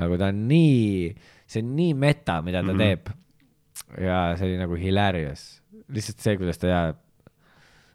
nagu 0.00 0.18
ta 0.18 0.32
on 0.32 0.40
nii, 0.50 1.12
see 1.46 1.62
on 1.62 1.74
nii 1.78 1.94
meta, 2.06 2.40
mida 2.42 2.62
ta 2.62 2.72
mm. 2.72 2.80
-hmm. 2.80 2.82
teeb. 2.82 4.02
ja 4.02 4.18
see 4.38 4.50
oli 4.50 4.58
nagu 4.62 4.78
hilarious, 4.80 5.46
lihtsalt 5.88 6.20
see, 6.24 6.36
kuidas 6.40 6.58
ta 6.58 6.72
jääb 6.72 6.98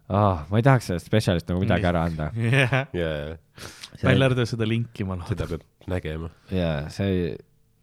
oh,. 0.10 0.46
ma 0.50 0.62
ei 0.62 0.64
tahaks 0.64 0.92
sellest 0.92 1.10
spetsialist 1.12 1.50
nagu 1.50 1.60
midagi 1.64 1.90
ära 1.90 2.06
anda. 2.08 2.32
jah, 2.62 2.80
ja, 2.94 3.12
välja 4.04 4.30
arvatud 4.30 4.48
seda 4.50 4.68
linki 4.68 5.04
ma 5.04 5.20
loodan. 5.20 5.36
seda 5.36 5.50
peab 5.52 5.92
nägema. 5.92 6.32
ja 6.54 6.72
see, 6.94 7.36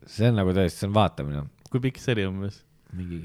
see 0.06 0.30
on 0.30 0.40
nagu 0.40 0.56
tõesti, 0.56 0.80
see 0.80 0.88
on 0.88 0.96
vaatamine 0.96 1.44
kui 1.70 1.82
pikk 1.90 2.00
see 2.00 2.16
oli 2.16 2.26
umbes? 2.30 2.62
mingi 2.96 3.20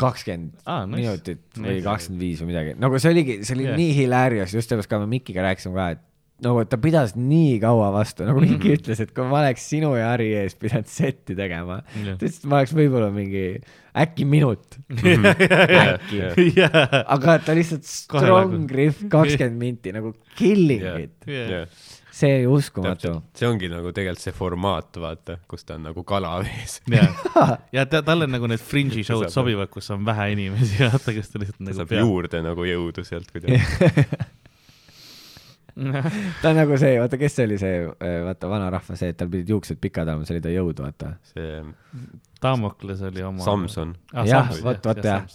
kakskümmend 0.00 0.60
Aa, 0.66 0.84
nice. 0.88 1.00
minutit 1.02 1.42
või 1.60 1.80
kakskümmend 1.84 2.24
viis 2.26 2.40
või 2.42 2.52
midagi, 2.54 2.76
nagu 2.80 3.00
see 3.02 3.12
oligi, 3.14 3.40
see 3.46 3.56
oli 3.58 3.66
yeah. 3.68 3.80
nii 3.80 3.90
hilarious, 4.02 4.54
just 4.56 4.70
sellepärast 4.72 4.90
ka 4.94 5.02
me 5.02 5.10
Mikiga 5.18 5.44
rääkisime 5.46 5.76
ka, 5.76 5.90
et 5.96 6.06
nagu 6.40 6.62
ta 6.64 6.78
pidas 6.80 7.12
nii 7.20 7.58
kaua 7.60 7.90
vastu, 7.92 8.24
nagu 8.24 8.40
mingi 8.40 8.70
ütles, 8.78 9.00
et 9.04 9.10
kui 9.12 9.26
ma 9.28 9.42
oleks 9.42 9.66
sinu 9.74 9.90
ja 9.98 10.06
Harri 10.14 10.30
ees 10.40 10.54
pidanud 10.56 10.88
setti 10.88 11.36
tegema, 11.36 11.82
ta 11.84 12.00
Jah. 12.00 12.14
ütles, 12.16 12.38
et 12.40 12.46
ma 12.48 12.62
oleks 12.62 12.72
võib-olla 12.78 13.10
mingi 13.12 13.42
äkki 14.00 14.24
minut, 14.24 14.78
äkki, 15.84 16.46
jaa, 16.56 16.84
aga 17.12 17.36
ta 17.44 17.56
lihtsalt 17.58 17.84
strong 17.88 18.54
nagu- 18.56 18.76
riff 18.80 19.04
kakskümmend 19.12 19.60
minti 19.60 19.92
nagu 19.94 20.14
killing 20.38 20.84
Jah. 20.86 21.00
it, 21.04 21.28
jaa. 21.28 21.64
See 22.20 22.42
uskumatu. 22.50 23.14
see 23.36 23.48
ongi 23.48 23.70
nagu 23.72 23.92
tegelikult 23.96 24.22
see 24.24 24.34
formaat, 24.36 24.98
vaata, 25.00 25.38
kus 25.50 25.64
ta 25.68 25.76
on 25.78 25.86
nagu 25.88 26.04
kalavees. 26.06 26.80
ja, 26.92 27.06
ja 27.72 27.86
ta, 27.88 28.02
talle 28.06 28.28
nagu 28.30 28.50
need 28.50 28.60
fringe'i 28.62 29.04
show'd 29.06 29.28
saab- 29.28 29.36
sobivad, 29.38 29.70
kus 29.72 29.88
on 29.94 30.04
vähe 30.08 30.30
inimesi, 30.36 30.82
vaata, 30.90 31.14
kes 31.16 31.32
ta 31.32 31.40
lihtsalt 31.42 31.60
ta 31.62 31.70
nagu 31.70 31.80
saab 31.82 31.96
juurde 32.02 32.42
nagu 32.44 32.68
jõudu 32.68 33.06
sealt 33.08 33.30
kuidagi. 33.32 33.60
ta 36.42 36.50
on 36.50 36.56
nagu 36.58 36.76
see, 36.80 36.96
vaata, 37.00 37.16
kes 37.20 37.36
see 37.38 37.46
oli 37.48 37.56
see, 37.60 37.76
vaata 38.26 38.48
vanarahva 38.50 38.96
see, 38.98 39.12
et 39.14 39.18
tal 39.20 39.30
pidid 39.32 39.48
juuksed 39.54 39.78
pikad 39.80 40.08
olema, 40.10 40.26
see 40.28 40.36
oli 40.36 40.42
ta 40.44 40.52
jõud, 40.52 40.82
vaata. 40.84 41.14
see 41.32 41.62
Damokles 42.40 43.02
oli 43.04 43.20
oma. 43.24 43.42
Samson, 43.44 43.90
ah,. 44.14 44.24
Jah, 44.28 44.48
vot- 44.64 44.86
vot 44.88 45.00
jah. 45.04 45.26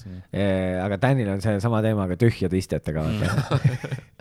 aga 0.85 0.97
Danil 1.01 1.29
on 1.35 1.41
seesama 1.43 1.81
teema 1.85 2.07
ka 2.09 2.15
tühjade 2.17 2.57
istetega, 2.57 3.03
vaata. 3.05 3.59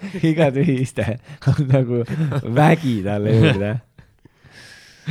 iga 0.30 0.50
tühi 0.54 0.80
iste 0.84 1.06
on 1.50 1.60
nagu 1.74 2.02
vägi 2.56 2.96
talle 3.06 3.30
juurde. 3.36 3.72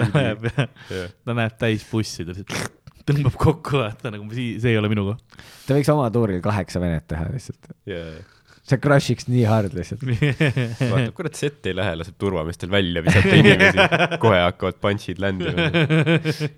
ta 0.00 0.06
näeb, 0.10 0.46
ta 0.50 1.30
näeb 1.36 1.54
täis 1.60 1.84
bussi, 1.86 2.24
ta 2.26 2.32
lihtsalt 2.34 2.80
tõmbab 3.10 3.36
kokku, 3.40 3.78
vaata 3.80 4.10
nagu 4.12 4.26
see, 4.34 4.58
see 4.62 4.74
ei 4.74 4.78
ole 4.80 4.90
minu 4.92 5.02
koht. 5.10 5.22
ta 5.66 5.76
võiks 5.76 5.90
oma 5.92 6.10
tuuril 6.14 6.42
kaheksa 6.44 6.82
venet 6.82 7.06
teha 7.10 7.28
lihtsalt. 7.30 7.70
yeah. 7.88 8.18
see 8.66 8.80
crush'iks 8.82 9.28
nii 9.30 9.44
hard 9.48 9.76
lihtsalt. 9.76 10.02
vaatab, 10.06 11.14
kurat, 11.16 11.38
sett 11.38 11.70
ei 11.70 11.76
lähe, 11.76 11.92
laseb 12.00 12.18
turvameestel 12.20 12.72
välja 12.72 13.04
visata 13.06 13.32
inimesi, 13.36 13.78
kohe 14.22 14.42
hakkavad 14.46 14.76
punch'id 14.82 15.22
ländima. 15.22 15.70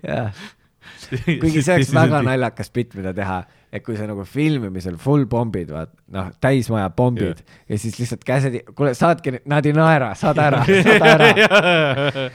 jah, 0.01 0.43
kuigi 1.41 1.61
see 1.61 1.77
oleks 1.77 1.93
väga. 1.95 2.23
naljakas 2.25 2.73
bitt, 2.73 2.95
mida 2.97 3.13
teha, 3.15 3.41
et 3.73 3.85
kui 3.85 3.97
sa 3.99 4.07
nagu 4.09 4.25
filmimisel 4.27 4.97
full 5.01 5.27
pommid, 5.29 5.71
vaat 5.73 5.93
noh, 6.13 6.31
täismaja 6.43 6.89
pommid 6.95 7.29
yeah. 7.31 7.61
ja 7.73 7.79
siis 7.81 7.99
lihtsalt 8.01 8.25
käsed, 8.27 8.59
kuule 8.77 8.93
saadki, 8.97 9.37
nad 9.49 9.65
ei 9.69 9.75
naera, 9.77 10.13
saad 10.19 10.41
ära, 10.43 10.63
saad 10.89 11.07
ära, 11.13 12.27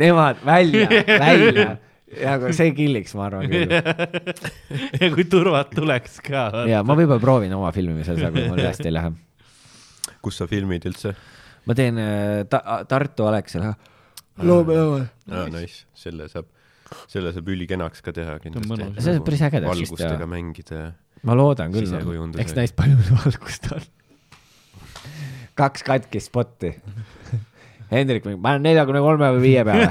nemad 0.00 0.46
välja, 0.46 0.88
välja 1.28 1.74
ja 2.14 2.36
aga 2.36 2.52
see 2.54 2.72
killiks, 2.76 3.14
ma 3.18 3.26
arvan 3.28 3.48
küll. 3.50 3.72
ja 5.00 5.08
kui 5.14 5.26
turvad 5.30 5.72
tuleks 5.74 6.20
ka. 6.26 6.48
ja 6.70 6.82
ma 6.86 6.96
võib-olla 6.98 7.22
proovin 7.22 7.54
oma 7.56 7.72
filmimisel 7.74 8.18
seda, 8.20 8.32
kui 8.34 8.46
mul 8.50 8.62
hästi 8.62 8.90
ei 8.90 8.94
lähe. 8.94 9.12
kus 10.24 10.40
sa 10.40 10.48
filmid 10.50 10.86
üldse? 10.88 11.14
ma 11.66 11.76
teen 11.78 11.98
äh, 12.00 12.44
ta 12.50 12.82
Tartu 12.88 13.26
Alexela. 13.26 13.74
loomejaama. 14.42 15.06
aa, 15.32 15.48
nice, 15.52 15.84
selle 15.98 16.30
saab, 16.32 16.48
selle 17.10 17.32
saab 17.34 17.50
ülikenaks 17.54 18.04
ka 18.04 18.14
teha 18.16 18.38
kindlasti 18.44 18.92
see 19.00 19.18
on 19.18 19.26
päris 19.26 19.42
äge 19.48 19.60
täpselt 19.60 19.72
valgustega 19.72 20.22
ja 20.22 20.30
mängida 20.30 20.78
ja 20.80 20.86
ma 21.26 21.36
loodan 21.38 21.74
küll, 21.74 21.88
sisekujundusega. 21.88 22.44
eks 22.44 22.56
näis 22.58 22.76
palju 22.76 23.00
valgust 23.10 23.68
on. 23.74 23.90
kaks 25.56 25.86
katkist 25.86 26.32
spotti. 26.32 26.76
Hendrik, 27.86 28.24
ma 28.42 28.56
olen 28.56 28.64
neljakümne 28.66 28.98
kolme 28.98 29.28
või 29.36 29.42
viie 29.44 29.60
peale. 29.62 29.84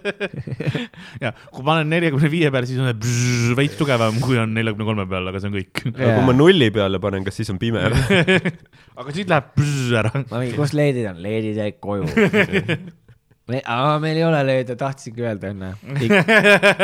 ja 1.24 1.34
kui 1.52 1.64
ma 1.66 1.74
olen 1.74 1.90
neljakümne 1.92 2.30
viie 2.32 2.48
peal, 2.54 2.64
siis 2.68 2.80
on 2.80 2.88
see 2.88 2.96
bzz, 3.02 3.50
veits 3.58 3.76
tugevam, 3.76 4.16
kui 4.24 4.40
on 4.40 4.54
neljakümne 4.56 4.86
kolme 4.88 5.04
peal, 5.10 5.28
aga 5.28 5.42
see 5.42 5.50
on 5.50 5.58
kõik. 5.58 5.82
aga 5.90 6.14
kui 6.16 6.24
ma 6.30 6.36
nulli 6.38 6.70
peale 6.72 7.02
panen, 7.04 7.26
kas 7.26 7.36
siis 7.36 7.52
on 7.52 7.60
pime 7.60 7.84
või? 7.84 8.22
aga 9.02 9.12
siis 9.12 9.28
läheb 9.28 9.52
bzz 9.60 9.92
ära. 10.00 10.14
ma 10.22 10.40
mingi, 10.40 10.56
kus 10.56 10.72
leedid 10.80 11.12
on? 11.12 11.20
leedid 11.26 11.60
jäid 11.60 11.78
koju. 11.84 12.08
aa, 13.64 13.98
meil 14.02 14.20
ei 14.20 14.24
ole 14.26 14.40
leede, 14.46 14.76
tahtsingi 14.78 15.24
öelda 15.26 15.50
enne. 15.50 15.72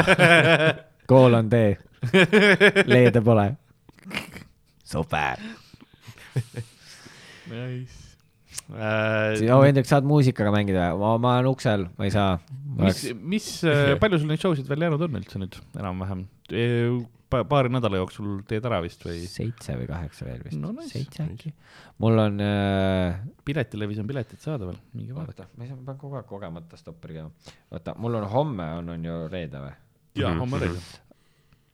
kool 1.11 1.39
on 1.39 1.51
tee. 1.53 1.77
leede 2.93 3.23
pole. 3.25 3.47
super. 4.85 5.41
Nice. 7.47 8.03
Äh, 8.67 9.39
oo, 9.55 9.61
Hendrik, 9.63 9.87
saad 9.87 10.07
muusikaga 10.09 10.51
mängida 10.51 10.89
või? 10.99 11.21
ma 11.23 11.37
olen 11.37 11.51
uksel, 11.53 11.87
ma 11.99 12.09
ei 12.09 12.15
saa. 12.15 12.33
mis, 12.81 13.05
mis, 13.23 13.51
palju 14.03 14.19
sul 14.19 14.33
neid 14.33 14.43
show 14.43 14.57
sid 14.59 14.67
veel 14.67 14.89
jäänud 14.89 15.05
on 15.07 15.21
üldse 15.21 15.39
nüüd 15.39 15.55
enam-vähem? 15.79 16.25
Paari 17.31 17.69
nädala 17.75 17.97
jooksul 17.99 18.43
teed 18.49 18.65
ära 18.69 18.79
vist 18.85 19.03
või? 19.07 19.25
seitse 19.31 19.75
või 19.81 19.87
kaheksa 19.91 20.27
veel 20.29 20.43
vist 20.45 20.59
No 20.63 20.71
nice. 20.73 20.93
seitse 20.95 21.25
äkki. 21.25 21.53
mul 21.99 22.19
on 22.23 22.41
äh, 22.41 23.17
Piletilevis 23.45 23.99
on 23.99 24.07
piletid 24.07 24.39
saadaval, 24.43 24.77
minge 24.95 25.15
vaadake. 25.17 25.47
ma 25.57 25.65
ei 25.65 25.69
saa, 25.71 25.77
ma 25.81 25.85
pean 25.91 25.99
kogu 25.99 26.17
aeg 26.21 26.27
kogemata 26.31 26.77
stopperi 26.79 27.15
tegema. 27.15 27.31
oota, 27.71 27.95
mul 27.99 28.15
on 28.21 28.29
homme 28.31 28.69
on, 28.79 28.89
on 28.95 29.05
ju 29.05 29.17
reede 29.33 29.59
või? 29.65 29.73
jaa, 30.15 30.31
Mhm. 30.31 30.39
homme 30.41 30.59
reede. 30.63 30.81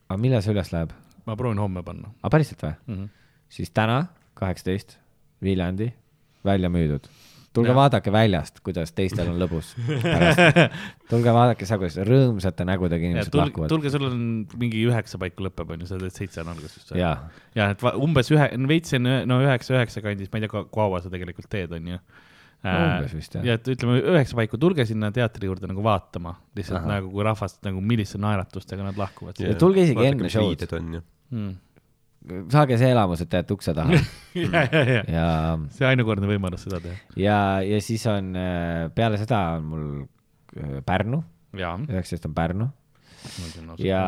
aga 0.08 0.18
millal 0.20 0.42
see 0.42 0.52
üles 0.54 0.72
läheb? 0.72 0.92
ma 1.26 1.36
proovin 1.36 1.58
homme 1.58 1.82
panna 1.82 2.08
aga 2.22 2.30
päriselt 2.36 2.62
või? 2.62 2.74
mm. 2.86 2.94
-hmm. 2.96 3.08
siis 3.48 3.70
täna, 3.70 4.06
kaheksateist, 4.34 4.98
Viljandi, 5.42 5.92
välja 6.44 6.68
müüdud. 6.70 7.06
Tulge 7.52 7.70
Jah. 7.70 7.76
vaadake 7.76 8.12
väljast, 8.12 8.60
kuidas 8.64 8.92
teistel 8.96 9.28
on 9.32 9.38
lõbus. 9.40 9.74
tulge 11.12 11.34
vaadake 11.36 11.68
seda, 11.68 11.78
kuidas 11.82 11.98
rõõmsate 12.08 12.66
nägudega 12.68 13.04
ja 13.04 13.12
inimesed 13.12 13.32
tulge, 13.32 13.46
lahkuvad. 13.50 13.72
tulge, 13.72 13.92
sul 13.92 14.06
on 14.08 14.18
mingi 14.60 14.82
üheksa 14.88 15.20
paiku 15.20 15.46
lõpeb, 15.46 15.72
on 15.74 15.84
ju, 15.84 15.88
sa 15.90 16.00
teed 16.00 16.16
seitse 16.16 16.42
on 16.44 16.52
alguses. 16.54 16.92
jaa, 16.96 17.14
ja 17.58 17.70
et 17.74 17.84
umbes 17.92 18.32
ühe, 18.32 18.48
veits 18.70 18.96
enne, 18.98 19.22
no 19.28 19.40
üheksa, 19.44 19.76
üheksa 19.76 20.04
kandis, 20.04 20.30
ma 20.32 20.40
ei 20.40 20.46
tea, 20.46 20.52
kui 20.54 20.68
kaua 20.78 21.02
sa 21.04 21.12
tegelikult 21.12 21.50
teed, 21.52 21.74
on 21.76 21.90
ju. 21.94 21.98
umbes 22.62 23.16
vist 23.18 23.34
jah 23.34 23.44
ja 23.46 23.58
et 23.58 23.68
ütleme 23.74 23.98
üheksa 24.00 24.38
paiku, 24.38 24.60
tulge 24.62 24.86
sinna 24.88 25.10
teatri 25.14 25.50
juurde 25.50 25.68
nagu 25.68 25.82
vaatama, 25.84 26.36
lihtsalt. 26.56 26.80
Aha. 26.80 26.94
nagu 26.96 27.12
kui 27.12 27.26
rahvast 27.26 27.60
nagu 27.66 27.82
milliste 27.82 28.20
naeratustega 28.22 28.86
nad 28.86 29.00
lahkuvad 29.00 29.42
Ja 29.42 29.58
tulge 29.58 29.84
isegi 29.88 30.08
enne 30.12 30.30
show'd. 30.32 30.66
on 30.78 30.96
ju. 30.98 31.04
mm.. 31.34 31.52
Saage 32.52 32.78
see 32.80 32.90
elamus, 32.92 33.22
et 33.22 33.30
te 33.30 33.40
jääte 33.40 33.56
ukse 33.56 33.74
taha. 33.76 33.98
Ja, 34.32 34.62
ja, 34.64 34.80
ja, 34.88 35.00
ja, 35.12 35.24
see 35.76 35.84
ainukordne 35.84 36.28
võimalus 36.30 36.62
seda 36.64 36.78
teha. 36.80 36.96
ja, 37.20 37.38
ja 37.66 37.80
siis 37.84 38.04
on 38.08 38.30
äh, 38.38 38.86
peale 38.96 39.18
seda 39.20 39.42
on 39.58 39.66
mul 39.68 39.86
äh, 40.56 40.78
Pärnu, 40.86 41.20
üheksateist 41.52 42.30
on 42.30 42.36
Pärnu. 42.36 42.68
Ja 43.78 44.02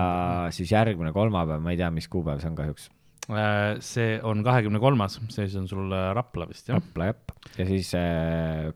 siis 0.54 0.72
järgmine 0.72 1.12
kolmapäev, 1.14 1.60
ma 1.62 1.74
ei 1.74 1.78
tea, 1.78 1.90
mis 1.94 2.08
kuupäev 2.10 2.40
see 2.42 2.50
on 2.50 2.56
kahjuks, 2.58 2.88
Äh, 3.24 3.78
see 3.80 4.18
on 4.20 4.42
kahekümne 4.44 4.76
kolmas, 4.82 5.14
see 5.32 5.46
siis 5.46 5.54
on 5.56 5.68
sul 5.68 5.92
Rapla 5.92 6.44
vist 6.50 6.66
jah? 6.68 6.76
Rapla 6.76 7.06
jah, 7.08 7.36
ja 7.56 7.64
siis 7.68 7.92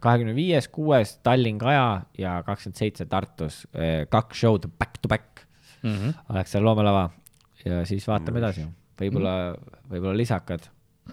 kahekümne 0.01 0.32
viies, 0.36 0.70
kuues 0.73 1.19
Tallinn-Kaja 1.27 1.89
ja 2.16 2.39
kakskümmend 2.47 2.81
seitse 2.81 3.05
Tartus, 3.10 3.66
kaks 4.09 4.40
show'd 4.40 4.70
back 4.81 5.02
to 5.02 5.10
back. 5.12 5.44
Mm 5.82 5.97
-hmm. 5.97 6.15
Alexela 6.32 6.65
loomelava. 6.65 7.10
Ja 7.65 7.85
siis 7.86 8.09
vaatame 8.09 8.40
edasi, 8.40 8.65
võib-olla, 9.01 9.35
võib-olla 9.91 10.16
lisakad, 10.19 10.69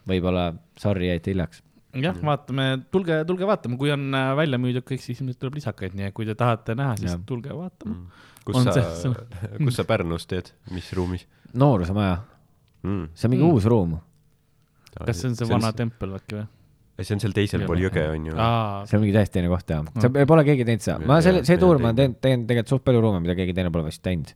võib-olla 0.10 0.50
sorry, 0.82 1.10
jäite 1.12 1.34
hiljaks. 1.34 1.62
jah, 2.02 2.18
vaatame, 2.28 2.68
tulge, 2.92 3.22
tulge 3.30 3.48
vaatama, 3.48 3.78
kui 3.80 3.94
on 3.94 4.10
äh, 4.18 4.32
välja 4.38 4.60
müüdud 4.62 4.86
kõik, 4.88 5.04
siis 5.04 5.22
ilmselt 5.22 5.40
tuleb 5.42 5.60
lisakaid, 5.62 5.96
nii 5.96 6.10
et 6.10 6.16
kui 6.18 6.28
te 6.28 6.36
tahate 6.36 6.76
näha, 6.76 6.98
siis 7.00 7.14
ja. 7.14 7.20
tulge 7.28 7.54
vaatama. 7.56 8.10
kus 8.46 8.60
On 8.60 8.68
sa 8.68 8.76
see-, 8.76 9.14
kus 9.66 9.80
sa 9.80 9.88
Pärnus 9.88 10.28
teed, 10.30 10.52
mis 10.76 10.92
ruumis 10.98 11.24
nooruse 11.56 11.96
maja, 11.96 12.20
mm.? 12.84 13.08
see 13.16 13.30
on 13.30 13.36
mingi 13.36 13.46
Mm. 13.46 13.56
uus 13.56 13.70
ruum, 13.72 13.96
kas 14.98 15.22
see 15.22 15.32
on 15.32 15.40
see 15.40 15.50
vana 15.50 15.72
tempel 15.76 16.18
äkki 16.20 16.40
või? 16.42 16.48
see 17.04 17.16
on 17.16 17.22
seal 17.24 17.34
teisel 17.36 17.64
pool 17.68 17.82
jõge, 17.84 18.04
on 18.12 18.28
ju. 18.30 18.36
see 18.88 18.98
on 18.98 19.02
mingi 19.04 19.16
täiesti 19.16 19.38
teine 19.40 19.52
koht 19.52 19.72
jah, 19.72 19.88
see 20.00 20.28
pole 20.30 20.44
keegi 20.48 20.68
teinud 20.68 20.84
seda, 20.86 21.00
ma 21.04 21.20
selle, 21.24 21.44
see 21.48 21.60
tuur 21.60 21.80
ma 21.80 21.92
olen 21.92 22.00
teinud, 22.00 22.20
teen 22.24 22.46
tegelikult 22.48 22.76
suht 22.76 22.86
palju 22.88 23.02
ruume, 23.04 23.24
mida 23.24 23.36
keegi 23.40 23.56
teine 23.58 23.72
pole 23.72 23.88
vist 23.90 24.04
teinud. 24.06 24.32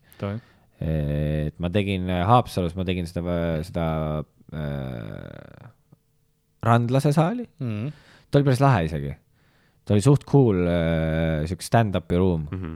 Et 0.81 1.56
ma 1.60 1.69
tegin 1.69 2.07
Haapsalus, 2.07 2.76
ma 2.76 2.85
tegin 2.88 3.06
seda, 3.10 3.34
seda 3.68 3.85
äh, 4.53 5.69
Randlase 6.64 7.11
saali, 7.15 7.45
Mhm. 7.60 7.91
ta 8.31 8.39
oli 8.39 8.45
päris 8.45 8.61
lahe 8.61 8.85
isegi. 8.85 9.15
ta 9.85 9.93
oli 9.95 10.01
suht 10.06 10.23
cool 10.30 10.68
äh, 10.68 11.45
siuke 11.49 11.64
stand-up'i 11.65 12.18
ruum, 12.18 12.47
Mhm. 12.51 12.76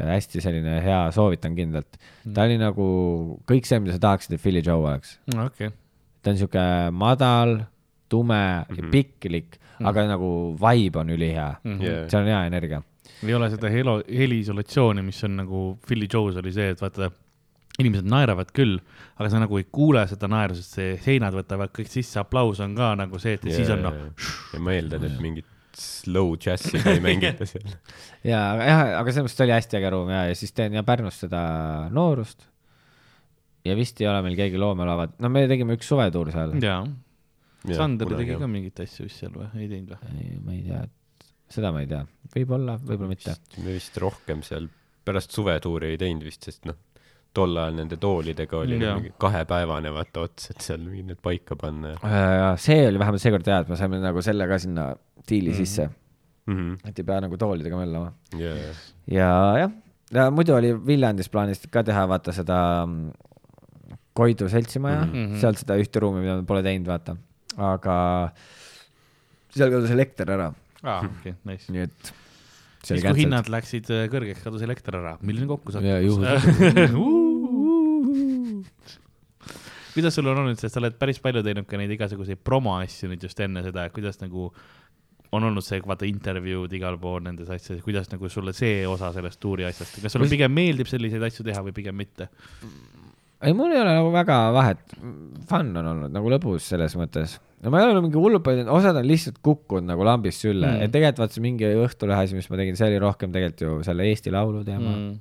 hästi 0.00 0.40
selline 0.40 0.80
hea, 0.82 1.10
soovitan 1.12 1.54
kindlalt. 1.56 1.98
Mm. 2.24 2.32
ta 2.34 2.42
oli 2.46 2.56
nagu 2.58 3.40
kõik 3.46 3.66
see, 3.66 3.78
mida 3.80 3.92
sa 3.92 3.98
tahaksid, 3.98 4.32
et 4.34 4.40
Philly 4.40 4.62
Joe 4.64 4.80
oleks. 4.86 5.18
okei, 5.36 5.70
ta 6.22 6.30
on 6.30 6.36
siuke 6.36 6.90
madal, 6.92 7.64
tume 8.08 8.34
mm 8.34 8.64
-hmm. 8.64 8.76
ja 8.76 8.82
Mhm. 8.82 8.90
piklik 8.90 9.50
mm, 9.58 9.84
-hmm. 9.84 9.88
aga 9.88 10.06
nagu 10.06 10.56
vibe 10.58 10.96
on 10.98 11.08
ülihea 11.10 11.56
mm. 11.64 11.70
Mhm. 11.74 11.82
Yeah. 11.82 12.08
seal 12.08 12.22
on 12.22 12.28
hea 12.28 12.46
energia. 12.46 12.82
ei 13.22 13.34
ole 13.34 13.50
seda 13.50 13.68
helo, 13.68 14.02
heliisolatsiooni, 14.08 15.02
mis 15.02 15.24
on 15.24 15.36
nagu 15.36 15.78
Philly 15.86 16.06
Joe's 16.14 16.36
oli 16.38 16.52
see, 16.52 16.70
et 16.70 16.80
vaata, 16.80 17.10
inimesed 17.80 18.08
naeravad 18.10 18.50
küll, 18.56 18.78
aga 19.16 19.30
sa 19.32 19.40
nagu 19.42 19.60
ei 19.60 19.66
kuule 19.72 20.02
seda 20.10 20.28
naeru, 20.30 20.56
sest 20.58 20.76
see 20.78 20.92
seinad 21.04 21.36
võtavad 21.36 21.72
kõik 21.76 21.90
sisse, 21.92 22.18
aplaus 22.22 22.60
on 22.64 22.76
ka 22.78 22.92
nagu 22.98 23.20
see, 23.22 23.38
et 23.38 23.48
ja, 23.48 23.56
siis 23.56 23.72
on 23.74 23.82
noh, 23.86 23.98
ja 24.54 24.62
ma 24.62 24.76
eeldan, 24.76 25.06
et 25.08 25.18
mingit 25.22 25.48
slow 25.80 26.34
džässi 26.40 26.80
ei 26.80 27.00
mängita 27.06 27.46
seal. 27.48 27.66
ja, 28.26 28.40
aga 28.54 28.68
jah, 28.68 28.80
aga 29.00 29.12
selles 29.12 29.28
mõttes 29.28 29.44
oli 29.46 29.54
hästi 29.54 29.78
äge 29.80 29.92
ruum 29.94 30.10
ja, 30.12 30.24
ja 30.30 30.38
siis 30.38 30.54
teen 30.56 30.74
ja 30.76 30.82
Pärnus 30.86 31.20
seda 31.22 31.42
noorust. 31.94 32.48
ja 33.66 33.76
vist 33.78 34.00
ei 34.02 34.08
ole 34.10 34.24
meil 34.26 34.36
keegi 34.38 34.60
loomelaavad, 34.60 35.16
no 35.22 35.30
me 35.32 35.46
tegime 35.50 35.78
üks 35.78 35.88
suvetuur 35.90 36.32
seal, 36.34 36.56
jaa, 36.62 36.82
Sander 37.68 38.08
tegi 38.16 38.38
ka 38.40 38.48
mingeid 38.48 38.84
asju 38.86 39.06
vist 39.06 39.22
seal 39.22 39.36
või, 39.36 39.48
ei 39.60 39.70
teinud 39.70 39.94
või? 39.94 40.28
ma 40.44 40.56
ei 40.56 40.62
tea, 40.66 40.82
seda 41.56 41.72
ma 41.74 41.84
ei 41.84 41.90
tea, 41.90 42.04
võib-olla, 42.34 42.76
võib-olla 42.82 43.14
mitte. 43.14 43.36
me 43.60 43.76
vist 43.76 43.98
rohkem 44.00 44.44
seal 44.46 44.68
pärast 45.06 45.34
suvetuuri 45.34 45.94
ei 45.94 46.00
teinud 46.00 46.26
vist, 46.26 46.44
sest 46.46 46.66
noh, 46.68 46.78
tol 47.34 47.56
ajal 47.62 47.76
nende 47.78 47.96
toolidega 48.02 48.58
oli 48.58 48.78
Jaa. 48.80 48.96
mingi 48.98 49.12
kahepäevane 49.22 49.92
vaata 49.94 50.24
ots, 50.26 50.50
et 50.50 50.60
seal 50.66 50.80
mingid 50.82 51.06
need 51.12 51.20
paika 51.22 51.56
panna 51.56 51.92
ja 51.94 51.98
Äh, 52.02 52.58
see 52.58 52.80
oli 52.88 52.98
vähemalt 52.98 53.22
seekord 53.22 53.46
hea, 53.46 53.60
et 53.62 53.68
me 53.70 53.76
saime 53.78 54.00
nagu 54.02 54.22
selle 54.22 54.48
ka 54.50 54.58
sinna 54.58 54.88
diili 55.28 55.50
Mhm. 55.52 55.56
sisse, 55.56 55.88
mm. 56.46 56.56
-hmm. 56.56 56.88
et 56.88 56.98
ei 56.98 57.04
pea 57.04 57.20
nagu 57.20 57.36
toolidega 57.38 57.76
möllama. 57.76 58.12
ja, 58.38 58.54
ja, 58.56 58.72
ja 59.06 59.30
jah, 59.62 59.70
ja 60.12 60.30
muidu 60.30 60.54
oli 60.54 60.72
Viljandis 60.86 61.28
plaanis 61.28 61.62
ka 61.70 61.82
teha 61.86 62.06
vaata 62.08 62.32
seda 62.32 62.86
mm, 62.86 63.10
Koidu 64.12 64.48
seltsimaja 64.48 65.04
mm. 65.06 65.12
-hmm. 65.12 65.40
seal 65.40 65.54
seda 65.54 65.76
ühte 65.78 66.00
ruumi, 66.02 66.20
mida 66.20 66.36
me 66.36 66.42
pole 66.48 66.62
teinud, 66.66 66.86
vaata, 66.90 67.14
aga 67.56 68.32
seal 69.54 69.70
kadus 69.70 69.90
elekter 69.94 70.30
ära, 70.34 70.50
aa, 70.82 70.98
okei, 71.06 71.34
nice. 71.44 71.70
nii 71.72 71.82
et. 71.86 72.12
siis, 72.84 73.02
kui 73.04 73.22
hinnad 73.22 73.48
läksid 73.52 73.88
äh, 73.94 74.08
kõrgeks, 74.12 74.42
kadus 74.42 74.62
elekter 74.66 74.96
ära, 74.98 75.16
milline 75.22 75.46
kokkusattumus 75.46 75.90
ja 75.90 76.00
juhus 76.00 76.50
kuidas 79.94 80.16
sul 80.16 80.28
on 80.30 80.42
olnud, 80.42 80.60
sest 80.60 80.76
sa 80.76 80.82
oled 80.82 80.98
päris 81.00 81.20
palju 81.22 81.42
teinud 81.46 81.68
ka 81.68 81.80
neid 81.80 81.92
igasuguseid 81.96 82.42
promoasju 82.44 83.10
nüüd 83.10 83.26
just 83.26 83.40
enne 83.44 83.64
seda, 83.66 83.88
kuidas 83.94 84.20
nagu 84.22 84.50
on 85.36 85.46
olnud 85.46 85.64
see, 85.64 85.78
vaata 85.86 86.08
intervjuud 86.08 86.72
igal 86.74 86.96
pool 87.00 87.22
nendes 87.24 87.50
asjades, 87.50 87.82
kuidas 87.84 88.10
nagu 88.10 88.30
sulle 88.32 88.54
see 88.56 88.82
osa 88.90 89.12
sellest 89.14 89.40
tuuri 89.42 89.66
asjast, 89.68 90.00
kas 90.02 90.16
sulle 90.16 90.26
Kus- 90.26 90.34
pigem 90.34 90.54
meeldib 90.54 90.90
selliseid 90.90 91.22
asju 91.28 91.46
teha 91.46 91.62
või 91.66 91.76
pigem 91.76 91.96
mitte? 91.98 92.30
ei, 93.40 93.54
mul 93.56 93.72
ei 93.72 93.80
ole 93.80 93.94
nagu 93.94 94.10
väga 94.12 94.40
vahet, 94.52 94.82
fun 95.48 95.70
on 95.80 95.92
olnud 95.94 96.12
nagu 96.12 96.34
lõbus 96.34 96.66
selles 96.74 96.96
mõttes. 96.98 97.38
no 97.62 97.72
ma 97.72 97.80
ei 97.80 97.88
ole 97.92 98.02
mingi 98.04 98.18
hullult 98.20 98.44
palju 98.44 98.62
teinud, 98.62 98.74
osad 98.74 98.98
on 99.00 99.06
lihtsalt 99.06 99.38
kukkunud 99.46 99.88
nagu 99.88 100.04
lambist 100.06 100.44
sülle 100.44 100.66
mm., 100.66 100.84
et 100.86 100.94
tegelikult 100.96 101.24
vaata 101.24 101.38
see 101.38 101.46
mingi 101.46 101.72
Õhtulehe 101.86 102.26
asi, 102.26 102.36
mis 102.36 102.50
ma 102.50 102.60
tegin, 102.60 102.78
see 102.80 102.90
oli 102.90 103.00
rohkem 103.02 103.32
tegelikult 103.34 103.64
ju 103.64 103.80
selle 103.86 104.10
Eesti 104.10 104.34
Laulu 104.34 104.64
teema 104.66 104.90
mm., 104.90 105.18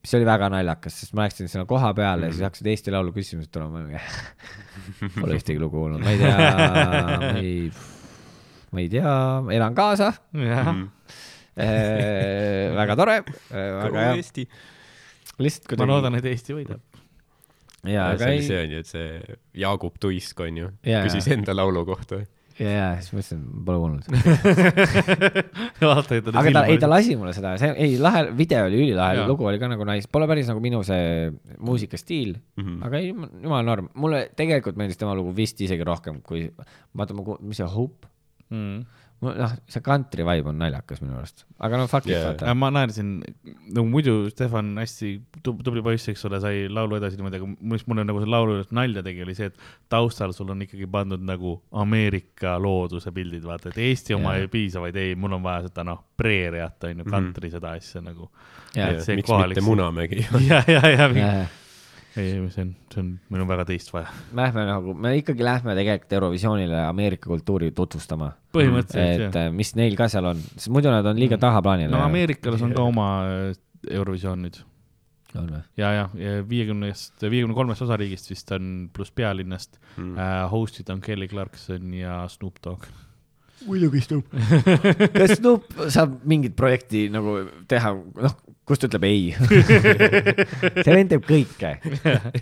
mis 0.00 0.14
oli 0.16 0.26
väga 0.26 0.48
naljakas, 0.52 0.96
sest 1.02 1.14
ma 1.16 1.26
läksin 1.26 1.50
sinna 1.50 1.66
koha 1.68 1.92
peale 1.96 2.24
mm. 2.24 2.30
ja 2.30 2.36
siis 2.36 2.46
hakkasid 2.46 2.70
Eesti 2.72 2.94
Laulu 2.94 3.12
küsimused 3.16 3.52
tulema, 3.52 4.00
pole 5.18 5.36
ühtegi 5.40 5.60
lugu 5.60 5.82
kuulnud, 5.82 6.04
ma 6.04 6.14
ei 6.14 6.20
tea, 6.20 6.36
ma 6.40 7.32
ei, 7.40 7.54
ma 8.72 8.84
ei 8.84 8.88
tea, 8.92 9.14
elan 9.58 9.76
kaasa 9.76 10.12
jah, 10.46 10.72
eh,, 11.60 12.70
väga 12.78 12.96
tore, 13.00 13.18
väga 13.50 14.06
hea, 14.06 14.16
Eesti. 14.22 14.46
lihtsalt 15.44 15.76
ma 15.82 15.90
loodan, 15.92 16.16
et 16.20 16.30
Eesti 16.32 16.56
võidab. 16.56 17.02
ja, 17.84 18.08
aga 18.14 18.32
ei, 18.32 18.44
see 18.46 18.64
on 18.64 18.76
ju, 18.76 18.84
et 18.84 18.94
see 18.94 19.38
Jaagup 19.66 20.00
Tuisk 20.00 20.40
on 20.46 20.64
ju, 20.64 20.74
küsis 20.80 21.28
enda 21.36 21.56
laulu 21.56 21.84
kohta. 21.92 22.24
ja, 22.60 22.70
ja 22.70 22.88
siis 23.00 23.14
ma 23.14 23.22
ütlesin, 23.22 23.40
pole 23.66 23.78
kuulnud. 23.80 24.04
aga 26.40 26.52
ta, 26.54 26.64
ei 26.68 26.78
ta 26.80 26.90
lasi 26.90 27.16
mulle 27.18 27.32
seda, 27.36 27.54
see, 27.60 27.72
ei 27.80 27.96
lahe, 28.02 28.26
video 28.36 28.66
oli 28.68 28.82
ülilahe 28.84 29.24
lugu 29.28 29.48
oli 29.48 29.60
ka 29.62 29.70
nagu 29.70 29.86
nice, 29.88 30.10
pole 30.12 30.28
päris 30.30 30.50
nagu 30.50 30.62
minu 30.62 30.82
see 30.86 31.30
muusikastiil 31.58 32.36
mm. 32.36 32.64
-hmm. 32.64 32.78
aga 32.86 33.00
ei, 33.00 33.12
jumala 33.14 33.62
norm, 33.66 33.90
mulle 34.00 34.26
tegelikult 34.36 34.78
meeldis 34.80 35.00
tema 35.00 35.16
lugu 35.18 35.34
vist 35.36 35.60
isegi 35.60 35.86
rohkem 35.86 36.20
kui, 36.26 36.46
vaata 36.96 37.16
ma, 37.16 37.38
mis 37.40 37.62
see 37.62 37.70
Hope, 37.70 38.10
mm.. 38.50 38.99
noh, 39.20 39.50
see 39.68 39.82
country 39.84 40.24
vibe 40.24 40.48
on 40.48 40.56
naljakas 40.62 41.02
minu 41.02 41.18
arust, 41.18 41.42
aga 41.60 41.76
no 41.76 41.86
fuck 41.90 42.06
it 42.08 42.14
Jaa. 42.14 42.30
vaata. 42.30 42.54
ma 42.56 42.70
naersin, 42.72 43.10
no 43.76 43.84
muidu 43.84 44.14
Stefan 44.32 44.70
hästi 44.80 45.10
tub- 45.44 45.60
tubli 45.66 45.82
poiss, 45.84 46.08
eks 46.08 46.24
ole, 46.24 46.40
sai 46.40 46.62
laulu 46.72 46.96
edasi 46.96 47.18
niimoodi, 47.20 47.36
aga 47.42 47.50
mis 47.74 47.84
mulle 47.90 48.04
nagu 48.08 48.22
selle 48.22 48.32
laulu 48.36 48.54
juures 48.56 48.72
nalja 48.72 49.02
tegi, 49.04 49.22
oli 49.26 49.34
see, 49.36 49.50
et 49.52 49.60
taustal 49.92 50.32
sul 50.32 50.50
on 50.54 50.64
ikkagi 50.64 50.88
pandud 50.90 51.20
nagu 51.28 51.58
Ameerika 51.84 52.56
looduse 52.62 53.12
pildid, 53.12 53.44
vaata, 53.44 53.68
et 53.74 53.78
Eesti 53.90 54.14
oma 54.16 54.34
Jaa. 54.36 54.46
ei 54.46 54.48
piisa, 54.56 54.80
vaid 54.80 54.96
ei, 54.96 55.14
mul 55.14 55.36
on 55.36 55.42
vaja 55.44 55.68
seda 55.68 55.84
noh, 55.84 56.00
preeriat 56.16 56.84
on 56.88 56.96
ju, 56.96 57.04
Mhm. 57.04 57.10
country 57.10 57.50
seda 57.50 57.76
asja 57.76 58.00
nagu. 58.00 58.30
Miks 58.74 59.06
kohalik- 59.28 59.56
mitte 59.58 59.60
Munamägi? 59.66 60.24
ja, 60.50 60.62
ja, 60.66 60.80
ja, 60.88 61.08
Lähme 61.10 61.48
ei, 62.16 62.32
see 62.50 62.64
on, 62.64 62.72
see 62.92 63.02
on, 63.02 63.10
meil 63.30 63.44
on 63.44 63.50
väga 63.50 63.66
teist 63.68 63.92
vaja. 63.94 64.10
nagu, 64.34 64.94
me 64.94 65.14
ikkagi 65.20 65.46
lähme 65.46 65.76
tegelikult 65.78 66.16
Eurovisioonile 66.18 66.80
Ameerika 66.86 67.30
kultuuri 67.30 67.70
tutvustama, 67.76 68.32
põhimõtteliselt 68.56 69.28
et 69.28 69.38
jah. 69.38 69.50
äh, 69.50 69.52
mis 69.54 69.74
neil 69.78 69.94
ka 69.98 70.08
seal 70.12 70.32
on, 70.32 70.42
sest 70.56 70.72
muidu 70.74 70.92
nad 70.92 71.06
on 71.06 71.20
liiga 71.20 71.38
tahaplaanile 71.40 71.92
no. 71.94 72.02
Ameerikas 72.06 72.62
on 72.66 72.74
ka 72.76 72.88
oma 72.88 73.10
äh, 73.28 73.54
Eurovisioon 73.90 74.42
nüüd 74.46 74.62
ja, 75.78 75.90
ja, 75.94 76.08
viiekümnest, 76.48 77.20
viiekümne 77.22 77.54
kolmest 77.54 77.84
osariigist 77.84 78.30
vist 78.32 78.50
on, 78.56 78.88
pluss 78.94 79.12
pealinnast 79.14 79.78
Mm. 79.96 80.16
äh,, 80.18 80.44
host'id 80.50 80.90
on 80.92 81.00
Kelly 81.02 81.26
Clarkson 81.28 81.94
ja 81.94 82.22
Snoop 82.28 82.60
Dogg. 82.64 82.84
muidugi 83.66 84.00
Snoop. 84.00 84.30
kas 85.18 85.34
Snoop 85.36 85.66
saab 85.90 86.20
mingit 86.24 86.54
projekti 86.56 87.08
nagu 87.12 87.34
teha, 87.68 87.90
noh, 87.94 88.36
kus 88.70 88.80
ta 88.80 88.86
ütleb 88.86 89.06
ei? 89.08 89.30
see 90.84 90.94
vend 90.94 91.10
teeb 91.10 91.26
kõike. 91.26 91.74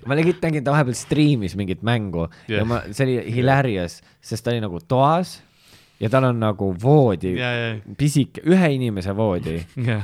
ma 0.05 0.18
legit 0.18 0.42
nägin, 0.44 0.64
ta 0.66 0.74
vahepeal 0.74 0.96
striimis 0.98 1.56
mingit 1.59 1.84
mängu 1.86 2.26
yeah. 2.28 2.60
Ja 2.60 2.68
ma, 2.68 2.82
see 2.92 3.06
oli 3.06 3.18
hilarious, 3.38 4.00
sest 4.20 4.44
ta 4.44 4.52
oli 4.52 4.62
nagu 4.64 4.80
toas 4.84 5.38
ja 5.98 6.10
tal 6.12 6.28
on 6.30 6.40
nagu 6.42 6.72
voodi, 6.82 7.34
ja, 7.38 7.52
ja, 7.56 7.70
pisike, 7.98 8.44
ühe 8.46 8.72
inimese 8.76 9.14
voodi, 9.18 9.59
ja, 9.88 10.02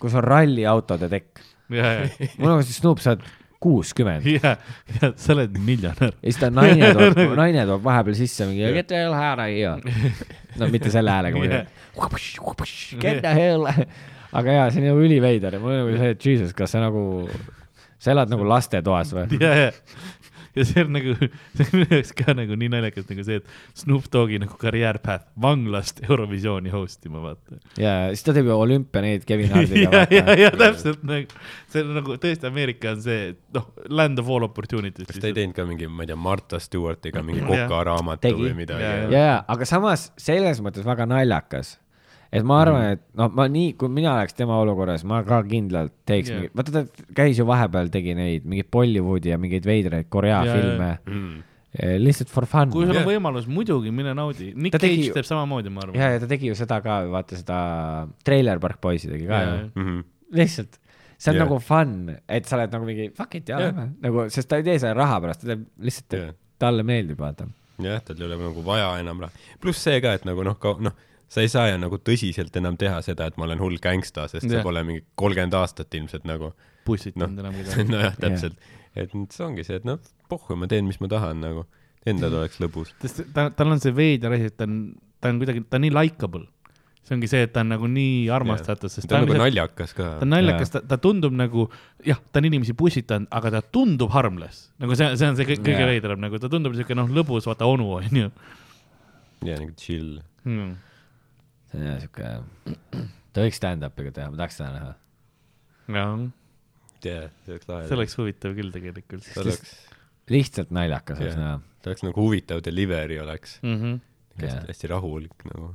kus 0.00 0.16
on 0.18 0.26
ralliautode 0.26 1.08
tekk. 1.12 1.44
ja, 1.72 1.94
ja, 2.00 2.32
mul 2.38 2.58
on 2.58 2.66
siis 2.66 2.82
Snoop, 2.82 3.00
sa 3.00 3.14
oled 3.14 3.24
kuuskümmend 3.60 4.24
ja, 4.24 4.54
ja 4.96 5.10
sa 5.20 5.34
oled 5.34 5.56
miljonär. 5.60 6.14
ja 6.16 6.26
siis 6.26 6.40
ta 6.40 6.50
naine 6.52 6.92
toob, 6.96 7.18
naine 7.40 7.66
toob 7.68 7.84
vahepeal 7.84 8.16
sisse 8.18 8.48
mingi 8.48 8.72
get 8.76 8.88
the 8.90 9.00
hell 9.00 9.16
out 9.16 9.42
of 9.42 9.50
here. 9.52 10.14
no 10.60 10.70
mitte 10.72 10.92
selle 10.92 11.12
häälega 11.12 11.40
muidugi. 11.40 11.66
Get 13.00 13.22
the 13.24 13.34
hell. 13.36 13.68
Aga 14.36 14.60
jaa, 14.60 14.70
see 14.70 14.82
on 14.84 14.90
nagu 14.92 15.08
üliveider 15.08 15.56
ja 15.56 15.62
mul 15.62 15.74
on 15.74 15.82
nagu 15.84 15.98
see, 15.98 16.14
et 16.16 16.30
jesus, 16.30 16.54
kas 16.56 16.76
sa 16.76 16.84
nagu, 16.84 17.02
sa 17.98 18.14
elad 18.14 18.32
nagu 18.32 18.46
lastetoas 18.48 19.14
või? 19.16 19.26
ja, 19.42 19.52
ja, 19.66 19.70
ja 20.56 20.66
see 20.66 20.84
on 20.84 20.92
nagu, 20.94 21.14
see 21.56 21.66
on 21.66 21.74
minu 21.74 21.88
jaoks 21.96 22.12
ka 22.18 22.34
nagu 22.36 22.56
nii 22.58 22.70
naljakas 22.72 23.08
nagu 23.10 23.24
see, 23.26 23.40
et 23.40 23.80
Snoop 23.82 24.06
Dogi 24.12 24.40
nagu 24.42 24.56
karjäär 24.60 25.00
path 25.02 25.28
vanglast 25.40 26.02
Eurovisiooni 26.06 26.72
host 26.74 27.06
ima, 27.08 27.22
vaata. 27.24 27.58
ja 27.80 27.94
siis 28.12 28.24
ta 28.26 28.34
teeb 28.36 28.50
ju 28.50 28.56
olümpia 28.56 29.02
neid 29.04 29.26
Kevin 29.28 29.50
ja, 29.52 29.58
Hardiga 29.58 30.04
ja, 30.14 30.22
vaata. 30.22 30.38
ja 30.40 30.52
täpselt 30.64 31.04
nagu, 31.10 31.42
see 31.72 31.84
on 31.84 31.92
nagu 32.00 32.18
tõesti 32.22 32.50
Ameerika 32.50 32.94
on 32.94 33.04
see, 33.04 33.34
noh, 33.56 33.68
land 33.88 34.22
of 34.22 34.30
all 34.30 34.46
opportunities. 34.46 35.10
kas 35.10 35.22
ta 35.22 35.30
ei 35.30 35.36
teinud 35.36 35.56
ka 35.58 35.66
mingi, 35.68 35.90
ma 35.90 36.06
ei 36.06 36.12
tea, 36.12 36.18
Martha 36.30 36.62
Stewartiga 36.62 37.24
mingi 37.26 37.44
Tegi. 38.20 38.48
või 38.48 38.56
midagi 38.62 38.86
Jaa, 38.86 38.96
ja, 39.06 39.10
ja, 39.30 39.38
aga 39.50 39.68
samas 39.68 40.10
selles 40.20 40.62
mõttes 40.64 40.86
väga 40.86 41.06
naljakas, 41.10 41.76
et 42.30 42.46
ma 42.46 42.60
arvan, 42.62 42.94
et 42.94 43.02
noh, 43.18 43.30
ma 43.34 43.46
nii, 43.50 43.74
kui 43.78 43.90
mina 43.92 44.14
oleks 44.14 44.36
tema 44.38 44.58
olukorras, 44.62 45.02
ma 45.08 45.20
ka 45.26 45.40
kindlalt 45.48 45.94
teeks 46.08 46.30
yeah. 46.30 46.50
vaata 46.56 46.74
ta 46.74 47.06
käis 47.16 47.40
ju 47.40 47.46
vahepeal, 47.48 47.90
tegi 47.92 48.14
neid 48.18 48.46
mingeid 48.48 48.70
Bollywoodi 48.72 49.32
ja 49.32 49.38
mingeid 49.40 49.66
veidraid 49.66 50.10
Korea 50.12 50.42
Jaa, 50.46 50.58
filme 50.58 50.90
mm.. 51.00 51.40
lihtsalt 52.04 52.30
for 52.30 52.46
fun. 52.50 52.70
kui 52.74 52.86
sul 52.86 53.00
on 53.02 53.08
võimalus, 53.08 53.48
muidugi 53.50 53.90
mine 53.94 54.14
naudi. 54.16 54.52
Nick 54.54 54.76
Ta 54.76 54.82
tegi 54.82 55.00
Cage 55.00 55.10
ju- 55.10 55.18
teeb 55.18 55.26
samamoodi, 55.26 55.74
ma 55.74 55.82
ja, 55.82 55.88
arvan. 55.88 56.14
ja 56.14 56.22
ta 56.22 56.30
tegi 56.30 56.52
ju 56.52 56.58
seda 56.58 56.80
ka, 56.84 57.00
vaata 57.10 57.40
seda 57.40 57.58
Trailer 58.26 58.62
Park 58.62 58.80
Boysi 58.84 59.10
tegi 59.10 59.26
ka 59.26 59.42
Jaa, 59.42 59.50
ju. 59.50 59.66
Mm 59.74 59.88
-hmm. 59.88 60.06
lihtsalt. 60.38 60.78
see 61.20 61.30
on 61.30 61.36
yeah. 61.36 61.44
nagu 61.44 61.58
fun, 61.60 62.16
et 62.28 62.46
sa 62.46 62.56
oled 62.56 62.72
nagu 62.72 62.86
mingi 62.86 63.10
fuck 63.12 63.34
it 63.34 63.48
ja 63.48 63.58
Jah. 63.58 63.72
lähme 63.74 63.90
nagu, 64.00 64.30
sest 64.30 64.48
ta 64.48 64.56
ei 64.56 64.62
tee 64.62 64.78
seda 64.78 64.94
raha 64.94 65.20
pärast, 65.20 65.42
ta 65.42 65.50
teeb 65.50 65.66
lihtsalt 65.78 66.16
yeah., 66.16 66.34
talle 66.58 66.82
meeldib, 66.82 67.18
vaata. 67.18 67.48
jah, 67.82 68.00
tal 68.00 68.16
ei 68.16 68.24
ole 68.24 68.38
nagu 68.38 68.64
vaja 68.64 68.98
enam 69.02 69.20
raha. 69.20 69.32
pluss 69.60 69.82
see 69.82 70.00
ka, 70.00 70.14
et 70.14 70.24
nagu 70.24 70.46
noh, 70.46 70.56
noh, 70.80 70.94
sa 71.30 71.44
ei 71.44 71.50
saa 71.50 71.68
ju 71.70 71.78
nagu 71.78 71.98
tõsiselt 72.02 72.56
enam 72.58 72.76
teha 72.80 73.00
seda, 73.06 73.28
et 73.30 73.36
ma 73.38 73.46
olen 73.46 73.62
hull 73.62 73.78
gängsta, 73.82 74.26
sest 74.30 74.48
Jah. 74.48 74.58
sa 74.58 74.66
pole 74.66 74.82
mingi 74.86 75.04
kolmkümmend 75.20 75.54
aastat 75.60 75.94
ilmselt 75.94 76.26
nagu. 76.28 76.52
pussitanud 76.84 77.38
enam 77.38 77.54
midagi. 77.54 77.84
nojah, 77.92 78.16
täpselt. 78.18 78.56
et 78.98 79.12
nüüd 79.14 79.34
see 79.34 79.44
ongi 79.46 79.66
see, 79.66 79.78
et 79.78 79.86
noh, 79.86 80.00
pohhu, 80.30 80.56
ma 80.58 80.66
teen, 80.70 80.88
mis 80.88 80.98
ma 81.02 81.10
tahan 81.12 81.44
nagu. 81.44 81.66
Endal 82.08 82.32
oleks 82.38 82.56
lõbus. 82.62 82.94
ta, 83.36 83.50
tal 83.52 83.74
on 83.74 83.82
see 83.82 83.92
veider 83.92 84.32
asi, 84.32 84.48
et 84.48 84.56
ta 84.56 84.64
on, 84.66 84.80
ta 85.20 85.30
on 85.30 85.38
kuidagi, 85.42 85.62
ta 85.68 85.76
on 85.78 85.84
nii 85.84 85.92
likable. 85.92 86.46
see 87.04 87.14
ongi 87.18 87.28
see, 87.30 87.44
et 87.46 87.52
ta 87.52 87.62
on 87.62 87.70
nagu 87.76 87.86
nii 87.92 88.26
armastatud, 88.32 88.90
sest 88.90 89.06
ta 89.06 89.20
on 89.20 89.26
nagu 89.28 89.36
lihtsalt- 89.36 89.44
naljakas 89.46 89.94
ka 89.94 90.08
ta 90.08 90.26
on. 90.26 90.32
naljakas, 90.34 90.72
ta, 90.74 90.82
ta 90.88 90.98
tundub 90.98 91.36
nagu, 91.36 91.68
jah, 92.06 92.18
ta 92.32 92.40
on 92.40 92.48
inimesi 92.50 92.74
pussitanud, 92.74 93.28
aga 93.30 93.54
ta 93.58 93.62
tundub 93.62 94.10
harmless. 94.16 94.70
nagu 94.82 94.96
see, 94.98 95.12
see 95.20 95.30
on 95.30 95.38
see 95.38 95.46
kõige 95.52 95.76
Jaa. 95.76 95.90
veidram, 95.92 96.24
nagu 96.24 96.40
ta 96.42 96.50
tundub 96.50 96.74
siuke 96.78 96.96
noh, 96.98 97.10
lõbus, 97.20 97.46
vaata 97.50 97.68
onu 97.70 97.92
onju 98.00 98.30
ja 99.44 99.56
nagu 99.60 99.74
chill. 99.76 100.18
hmm.. 100.44 100.89
See 101.70 101.80
on 101.80 101.86
jah 101.86 102.00
siuke, 102.02 102.34
ta 103.30 103.46
võiks 103.46 103.60
stand-up'iga 103.60 104.12
teha, 104.16 104.32
ma 104.32 104.40
tahaks 104.40 104.58
seda 104.60 104.70
näha. 104.74 104.92
jah, 105.94 106.26
jah, 107.06 107.28
see 107.44 107.54
oleks 107.54 107.70
lahe. 107.70 107.88
see 107.88 107.98
oleks 107.98 108.16
huvitav 108.20 108.56
küll 108.58 108.74
tegelikult 108.74 109.28
ta 109.30 109.44
oleks, 109.44 109.74
lihtsalt 110.30 110.74
naljakas 110.74 111.22
oleks 111.22 111.38
näha. 111.40 111.58
ta 111.80 111.92
oleks 111.92 112.06
nagu 112.06 112.26
huvitav 112.26 112.64
delivery 112.66 113.20
oleks. 113.22 113.58
mm. 113.62 113.76
-hmm. 113.76 114.00
Hästi, 114.40 114.66
hästi 114.72 114.90
rahulik 114.94 115.46
nagu. 115.52 115.74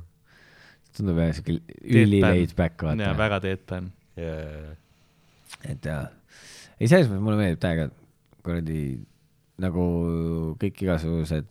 tundub 0.96 1.20
jah 1.22 1.34
siuke 1.36 1.60
üli 1.84 2.20
laid 2.24 2.56
back, 2.56 2.82
ja 2.82 2.92
vaata. 2.92 3.18
väga 3.18 3.42
deadpan. 3.48 3.92
ja, 4.16 4.38
et 5.64 5.84
jaa, 5.84 6.06
ei 6.80 6.88
selles 6.88 7.08
mõttes 7.10 7.24
mulle 7.24 7.40
meeldib 7.40 7.60
täiega, 7.62 7.90
kuradi 8.44 8.80
nagu 9.62 9.84
kõik 10.60 10.82
igasugused, 10.84 11.46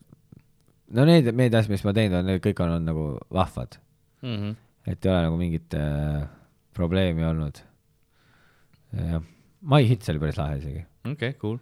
no 0.93 1.05
need 1.09 1.31
meediaasjad, 1.33 1.73
mis 1.73 1.85
ma 1.85 1.93
teinud 1.97 2.19
olen, 2.19 2.29
need 2.29 2.43
kõik 2.43 2.61
on 2.61 2.75
olnud 2.75 2.89
nagu 2.91 3.05
vahvad, 3.33 3.79
Mhm. 4.23 4.55
et 4.87 5.05
ei 5.05 5.11
ole 5.11 5.21
nagu 5.27 5.37
mingit 5.37 5.73
äh, 5.73 6.25
probleemi 6.73 7.23
olnud. 7.25 7.61
jah, 8.95 9.21
My 9.65 9.81
Hits 9.87 10.09
oli 10.09 10.19
päris 10.21 10.37
lahe 10.37 10.59
isegi. 10.59 10.85
okei, 11.11 11.33
cool. 11.41 11.57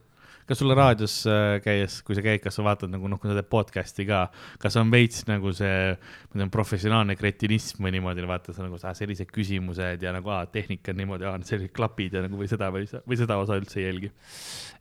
kas 0.47 0.59
sulle 0.59 0.75
raadios 0.75 1.21
äh, 1.31 1.61
käies, 1.63 2.01
kui 2.03 2.17
sa 2.17 2.21
käid, 2.25 2.41
kas 2.43 2.57
sa 2.59 2.65
vaatad 2.65 2.91
nagu 2.91 3.07
noh, 3.07 3.19
kui 3.19 3.31
sa 3.31 3.37
teed 3.37 3.47
podcast'i 3.47 4.05
ka, 4.09 4.25
kas 4.59 4.75
on 4.81 4.91
veits 4.91 5.23
nagu 5.29 5.53
see, 5.55 5.93
ma 6.33 6.41
tean, 6.41 6.51
professionaalne 6.51 7.15
kretinism 7.15 7.85
või 7.85 7.93
niimoodi, 7.95 8.25
vaata 8.27 8.51
sa 8.55 8.65
nagu 8.65 8.77
sa 8.81 8.91
sellised 8.97 9.31
küsimused 9.31 10.03
ja 10.03 10.11
nagu 10.15 10.29
aa, 10.35 10.43
tehnika 10.51 10.91
on 10.91 10.99
niimoodi, 10.99 11.29
aa 11.29 11.39
sellised 11.47 11.71
klapid 11.75 12.19
ja 12.19 12.25
nagu 12.27 12.37
või 12.39 12.51
seda 12.51 12.69
või, 12.75 12.83
või 13.07 13.19
seda 13.23 13.39
osa 13.39 13.55
üldse 13.61 13.79
ei 13.79 13.87
jälgi? 13.87 14.11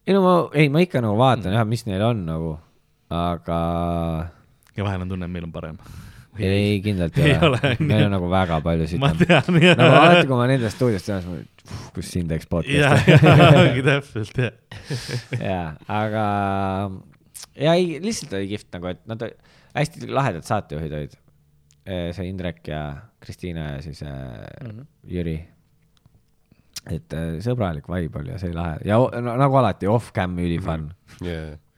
ei 0.07 0.17
no 0.19 0.23
ma, 0.27 0.35
ei 0.59 0.69
ma 0.69 0.83
ikka 0.83 1.01
nagu 1.05 1.15
vaatan 1.21 1.55
jah, 1.55 1.67
mis 1.69 1.87
neil 1.87 2.03
on 2.11 2.27
nagu, 2.27 2.57
aga 3.15 3.61
ja 4.77 4.85
vahel 4.85 5.05
on 5.07 5.15
tunne, 5.15 5.29
et 5.29 5.35
meil 5.39 5.47
on 5.47 5.53
parem. 5.55 5.79
ei, 6.39 6.81
kindlalt 6.85 7.19
Ei 7.19 7.31
ei 7.31 7.37
ole, 7.39 7.49
ole. 7.61 7.71
on 7.81 7.87
meil 7.91 8.05
on 8.07 8.13
nagu 8.17 8.29
väga 8.33 8.61
palju 8.65 8.99
ma 9.03 9.11
siit. 9.13 9.27
tean, 9.29 9.59
jah. 9.63 9.77
nagu 9.77 9.97
alati, 10.01 10.27
kui 10.31 10.37
ma 10.39 10.47
nendest 10.49 10.77
stuudiost 10.79 11.07
tean, 11.11 11.21
siis 11.21 11.29
ma 11.31 11.37
mõtlen, 11.39 11.89
kus 11.97 12.11
siin 12.15 12.29
teeks 12.31 12.47
ja, 12.49 12.51
podcast'i. 12.55 13.17
ongi 13.63 13.83
täpselt, 13.89 14.41
jah. 14.41 14.53
jaa, 15.43 15.67
aga 16.03 16.25
ja 17.61 17.75
ei, 17.77 17.99
lihtsalt 18.03 18.33
oli 18.39 18.49
kihvt 18.55 18.71
nagu, 18.79 18.91
et 18.95 19.03
nad 19.13 19.27
olid- 19.29 19.51
hästi 19.77 20.09
lahedad 20.13 20.45
saatejuhid 20.49 20.93
olid. 21.01 21.19
see 21.85 22.27
Indrek 22.29 22.69
ja 22.71 22.83
Kristiina 23.21 23.73
ja 23.77 23.83
siis 23.83 24.03
äh, 24.03 24.47
Mhm. 24.63 24.85
Jüri. 25.11 25.37
et 26.91 27.15
sõbralik 27.45 27.87
vibe 27.91 28.19
oli 28.21 28.31
ja 28.33 28.39
see 28.39 28.49
oli 28.51 28.57
lahe 28.59 28.79
ja 28.89 28.97
no, 29.23 29.37
nagu 29.39 29.57
alati 29.61 29.87
off-cam 29.91 30.35
ülifun. 30.43 30.89
yeah.. 31.23 31.53
ja 31.53 31.57
s- 31.57 31.72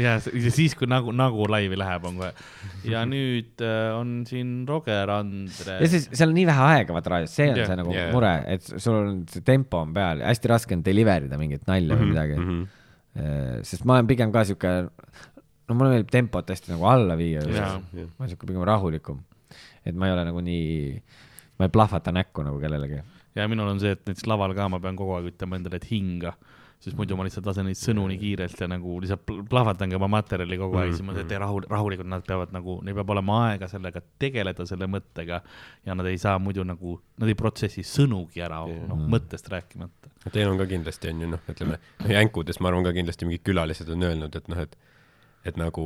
ja 0.00 0.16
siis, 0.20 0.74
kui 0.78 0.88
nagu, 0.90 1.12
nagu 1.16 1.46
laivi 1.50 1.78
läheb, 1.78 2.06
on 2.08 2.18
kohe. 2.20 2.30
ja 2.88 3.02
nüüd 3.08 3.62
äh, 3.64 3.92
on 3.96 4.18
siin 4.28 4.50
Roger 4.68 5.10
Andre 5.14 5.78
ja. 5.80 5.90
siis 5.90 6.08
seal 6.12 6.32
on 6.32 6.36
nii 6.38 6.46
vähe 6.48 6.66
aega 6.72 6.96
vaata 6.96 7.14
raadios, 7.14 7.36
see 7.36 7.48
on 7.50 7.60
Jah, 7.60 7.70
see 7.70 7.78
nagu 7.80 7.94
jah. 7.96 8.10
mure, 8.14 8.32
et 8.52 8.66
sul 8.72 8.98
on 8.98 9.22
see 9.32 9.44
tempo 9.46 9.80
on 9.84 9.94
peal 9.96 10.22
ja 10.22 10.32
hästi 10.32 10.52
raske 10.52 10.76
on 10.76 10.84
deliver 10.86 11.28
ida 11.28 11.40
mingit 11.40 11.64
nalja 11.70 11.98
või 11.98 12.10
midagi. 12.12 12.38
-hmm. 12.40 13.62
sest 13.66 13.86
ma 13.88 13.96
olen 13.96 14.10
pigem 14.10 14.32
ka 14.34 14.44
sihuke, 14.48 14.74
no 15.66 15.78
mulle 15.78 15.94
meeldib 15.94 16.12
tempot 16.12 16.52
hästi 16.52 16.74
nagu 16.74 16.88
alla 16.90 17.16
viia. 17.18 17.44
Jaa. 17.44 17.76
ma 17.80 18.24
olen 18.24 18.32
sihuke 18.32 18.50
pigem 18.50 18.66
rahulikum. 18.68 19.22
et 19.86 19.94
ma 19.94 20.08
ei 20.08 20.16
ole 20.16 20.26
nagu 20.26 20.42
nii, 20.42 20.98
ma 21.58 21.68
ei 21.68 21.72
plahvata 21.72 22.12
näkku 22.12 22.44
nagu 22.44 22.60
kellelegi. 22.60 23.00
ja 23.36 23.48
minul 23.48 23.72
on 23.72 23.80
see, 23.80 23.96
et 23.96 24.04
näiteks 24.04 24.28
laval 24.28 24.54
ka 24.54 24.68
ma 24.68 24.80
pean 24.80 24.98
kogu 24.98 25.16
aeg 25.16 25.32
ütlema 25.32 25.56
endale, 25.56 25.80
et 25.80 25.88
hinga, 25.90 26.36
sest 26.86 26.96
muidu 26.98 27.16
ma 27.18 27.26
lihtsalt 27.26 27.48
lasen 27.48 27.66
neid 27.66 27.78
sõnu 27.80 28.04
nii 28.12 28.18
kiirelt 28.20 28.60
ja 28.62 28.68
nagu 28.70 28.96
lihtsalt 29.02 29.24
pl- 29.26 29.42
plahvatangi 29.50 29.98
oma 29.98 30.08
materjali 30.16 30.58
kogu 30.60 30.78
aeg, 30.78 30.94
siis 30.94 31.04
ma 31.06 31.16
teen 31.18 31.42
rahul, 31.42 31.66
rahulikult, 31.70 32.08
nad 32.10 32.24
peavad 32.26 32.54
nagu, 32.54 32.78
neil 32.86 32.94
peab 33.00 33.10
olema 33.16 33.40
aega 33.48 33.68
sellega 33.70 34.02
tegeleda, 34.22 34.66
selle 34.70 34.88
mõttega 34.90 35.40
ja 35.86 35.96
nad 35.98 36.06
ei 36.06 36.20
saa 36.22 36.38
muidu 36.42 36.64
nagu, 36.66 36.96
nad 37.18 37.32
ei 37.32 37.38
protsessi 37.38 37.82
sõnugi 37.86 38.44
ära, 38.46 38.62
noh, 38.66 39.06
mõttest 39.16 39.50
rääkimata. 39.50 40.12
Teil 40.30 40.50
on 40.50 40.60
ka 40.62 40.66
kindlasti 40.70 41.10
on 41.10 41.24
ju 41.24 41.32
noh, 41.34 41.42
ütleme 41.50 41.80
noh 41.80 42.12
jänkudes 42.14 42.60
ma 42.62 42.70
arvan 42.70 42.86
ka 42.86 42.94
kindlasti 42.96 43.28
mingid 43.28 43.44
külalised 43.46 43.90
on 43.94 44.06
öelnud, 44.06 44.38
et 44.38 44.52
noh, 44.52 44.62
et 44.62 44.78
et 45.46 45.58
nagu, 45.60 45.82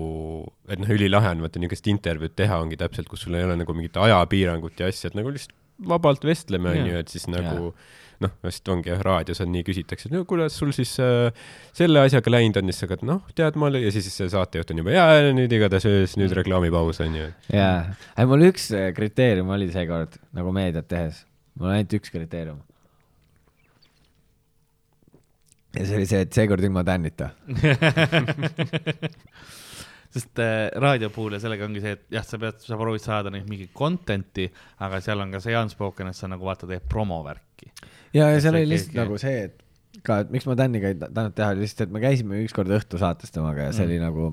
et 0.72 0.80
noh, 0.80 0.88
ülilahe 0.88 1.34
on 1.34 1.42
vaata 1.44 1.60
niisugust 1.60 1.88
intervjuud 1.92 2.32
teha 2.32 2.56
ongi 2.62 2.78
täpselt, 2.80 3.10
kus 3.12 3.26
sul 3.26 3.36
ei 3.36 3.44
ole 3.44 3.58
nagu 3.60 3.74
mingit 3.76 3.98
ajapiirangut 4.00 4.80
ja 4.80 4.88
asja, 4.88 5.10
et 5.10 5.18
nagu 5.18 5.32
lihtsalt 5.34 5.56
vabalt 5.88 6.24
vestleme, 6.24 6.72
Jaa. 6.72 6.84
onju, 6.84 7.00
et 7.02 7.12
siis 7.12 7.26
nagu 7.28 7.74
noh, 8.24 8.32
vist 8.44 8.68
ongi 8.72 8.90
jah, 8.92 9.00
raadios 9.04 9.40
on 9.44 9.50
nii, 9.54 9.64
küsitakse, 9.66 10.08
et 10.08 10.14
no 10.14 10.22
kuidas 10.28 10.56
sul 10.60 10.72
siis 10.76 10.92
äh, 11.02 11.30
selle 11.76 12.02
asjaga 12.04 12.32
läinud 12.34 12.60
on, 12.60 12.70
siis 12.70 12.82
sa 12.82 12.88
hakkad 12.88 13.04
noh, 13.08 13.20
tead 13.36 13.58
ma 13.60 13.68
olin 13.70 13.84
ja 13.86 13.92
siis 13.94 14.08
see 14.12 14.30
saatejuht 14.32 14.72
on 14.74 14.82
juba 14.82 14.96
jaa, 14.96 15.30
nüüd 15.36 15.52
igatahes 15.56 15.88
öös, 15.90 16.16
nüüd 16.20 16.34
reklaamipaus 16.36 17.00
onju. 17.04 17.30
jaa, 17.54 17.76
ei 18.20 18.30
mul 18.30 18.48
üks 18.50 18.70
äh, 18.76 18.90
kriteerium 18.96 19.52
oli 19.56 19.70
seekord 19.72 20.18
nagu 20.36 20.52
meediat 20.56 20.88
tehes, 20.90 21.24
mul 21.56 21.70
on 21.70 21.78
ainult 21.78 21.96
üks 22.00 22.12
kriteerium. 22.12 22.60
ja 25.78 25.86
see 25.86 26.00
oli 26.00 26.10
see, 26.10 26.20
et 26.26 26.34
seekord 26.34 26.64
ilma 26.66 26.84
tännita. 26.84 27.32
sest 30.10 30.38
äh, 30.42 30.68
raadio 30.82 31.10
puhul 31.14 31.36
ja 31.36 31.40
sellega 31.42 31.66
ongi 31.66 31.82
see, 31.84 31.94
et 31.94 32.16
jah, 32.16 32.26
sa 32.26 32.38
pead, 32.42 32.58
sa 32.64 32.78
proovid 32.78 33.04
saada 33.04 33.30
neid 33.32 33.46
mingit 33.50 33.72
content'i, 33.76 34.48
aga 34.82 34.98
seal 35.04 35.22
on 35.22 35.34
ka 35.34 35.42
see 35.44 35.54
unspoken, 35.58 36.10
et 36.10 36.18
sa 36.18 36.30
nagu 36.30 36.46
vaata, 36.46 36.68
teed 36.70 36.86
promovärki. 36.90 37.70
ja, 38.16 38.30
ja 38.30 38.40
seal 38.40 38.58
oli 38.58 38.68
lihtsalt 38.74 38.94
keegi- 38.94 39.04
nagu 39.04 39.18
see, 39.20 39.42
et 39.48 39.66
ka, 40.06 40.20
et 40.24 40.32
miks 40.32 40.46
ma 40.48 40.56
Täniga 40.58 40.90
ei 40.90 40.96
ta- 40.98 41.08
tahtnud 41.10 41.36
teha, 41.36 41.50
oli 41.54 41.64
lihtsalt, 41.64 41.86
et 41.88 41.94
me 41.94 42.02
käisime 42.02 42.40
ükskord 42.44 42.70
õhtusaates 42.74 43.32
temaga 43.34 43.68
ja 43.68 43.72
see 43.76 43.86
oli 43.88 43.98
nagu, 44.00 44.28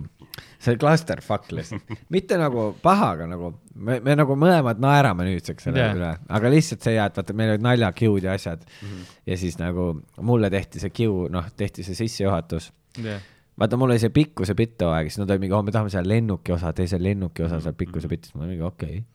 see 0.58 0.74
oli 0.74 0.82
clusterfuck 0.82 1.52
lihtsalt. 1.56 1.94
mitte 2.16 2.38
nagu 2.40 2.70
paha, 2.84 3.14
aga 3.18 3.30
nagu 3.32 3.52
me, 3.76 4.00
me 4.06 4.18
nagu 4.20 4.38
mõlemad 4.40 4.82
naerame 4.84 5.28
nüüdseks 5.30 5.70
selle 5.70 5.84
Jaa. 5.84 5.96
üle, 5.98 6.12
aga 6.40 6.54
lihtsalt 6.54 6.86
see 6.86 6.98
ja, 6.98 7.08
et 7.10 7.18
vaata, 7.18 7.36
meil 7.38 7.56
olid 7.56 7.66
naljakiud 7.66 8.30
ja 8.30 8.38
asjad 8.38 8.64
mm. 8.64 8.86
-hmm. 8.92 9.18
ja 9.32 9.40
siis 9.44 9.58
nagu 9.62 9.90
mulle 10.22 10.52
tehti 10.54 10.84
see 10.84 10.94
kiu, 10.94 11.26
noh, 11.34 11.50
tehti 11.58 11.86
see 11.88 11.98
sissejuhatus 11.98 12.72
jah, 13.04 13.22
vaata, 13.60 13.78
mul 13.78 13.92
oli 13.92 14.02
see 14.02 14.14
pikkuse 14.14 14.56
bitt 14.58 14.78
too 14.78 14.94
aeg, 14.94 15.12
siis 15.12 15.22
nad 15.22 15.34
olid 15.34 15.46
mingi, 15.46 15.58
oh, 15.58 15.66
me 15.66 15.74
tahame 15.76 15.94
seal 15.94 16.08
lennuki 16.08 16.56
osa, 16.56 16.74
tee 16.78 16.88
see 16.90 17.02
lennuki 17.02 17.46
osa 17.48 17.62
seal 17.64 17.78
pikkuse 17.78 18.10
bitis, 18.12 18.34
ma 18.36 18.46
olin 18.46 18.56
mingi 18.56 18.66
okei 18.68 18.98
okay.. 19.02 19.06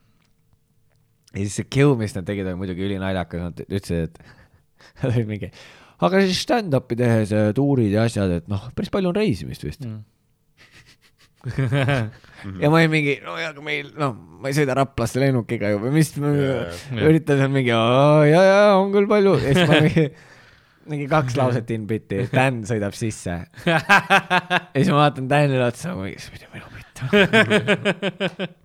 ja 1.33 1.43
siis 1.45 1.59
see 1.61 1.69
kiu, 1.71 1.97
mis 1.99 2.15
nad 2.17 2.27
tegid, 2.27 2.47
oli 2.51 2.59
muidugi 2.59 2.87
ülinaljakas, 2.89 3.47
nad 3.47 3.63
ütlesid, 3.67 4.09
et 4.11 4.42
olid 5.09 5.29
mingi, 5.29 5.51
aga 6.03 6.23
siis 6.23 6.41
stand-up'i 6.45 6.97
tehes 6.99 7.35
tuurid 7.57 7.93
ja 7.93 8.07
asjad, 8.09 8.39
et 8.41 8.51
noh, 8.51 8.67
päris 8.75 8.91
palju 8.93 9.13
on 9.13 9.19
reisimist 9.21 9.65
vist 9.67 9.85
mm. 9.87 10.01
ja 12.63 12.69
ma 12.71 12.77
olin 12.79 12.91
mingi, 12.91 13.17
no 13.23 13.35
ja, 13.35 13.49
aga 13.51 13.63
meil, 13.63 13.89
noh, 13.99 14.13
ma 14.15 14.51
ei 14.51 14.55
sõida 14.55 14.77
Raplasse 14.79 15.19
lennukiga 15.19 15.73
ju 15.73 15.81
või 15.83 15.91
mis, 15.97 16.13
ma 16.23 16.31
üritan 17.03 17.41
seal 17.41 17.51
mingi, 17.51 17.73
ja, 17.73 18.43
ja 18.47 18.61
on 18.79 18.93
küll 18.95 19.09
palju 19.11 19.35
ja 19.41 19.51
siis 19.51 19.67
ma 19.67 19.81
mingi 19.83 20.07
mingi 20.89 21.07
kaks 21.11 21.37
lauset 21.39 21.69
in 21.75 21.85
bit'i, 21.87 22.25
Dan 22.31 22.63
sõidab 22.67 22.95
sisse. 22.97 23.37
ja 23.67 23.79
siis 24.75 24.91
ma 24.91 25.05
vaatan 25.05 25.29
Danile 25.31 25.63
otsa, 25.69 25.95
ma 25.95 26.07
mingi, 26.07 26.19
see 26.19 26.35
pidi 26.35 26.47
minu 26.51 26.67
bitt. 26.75 28.59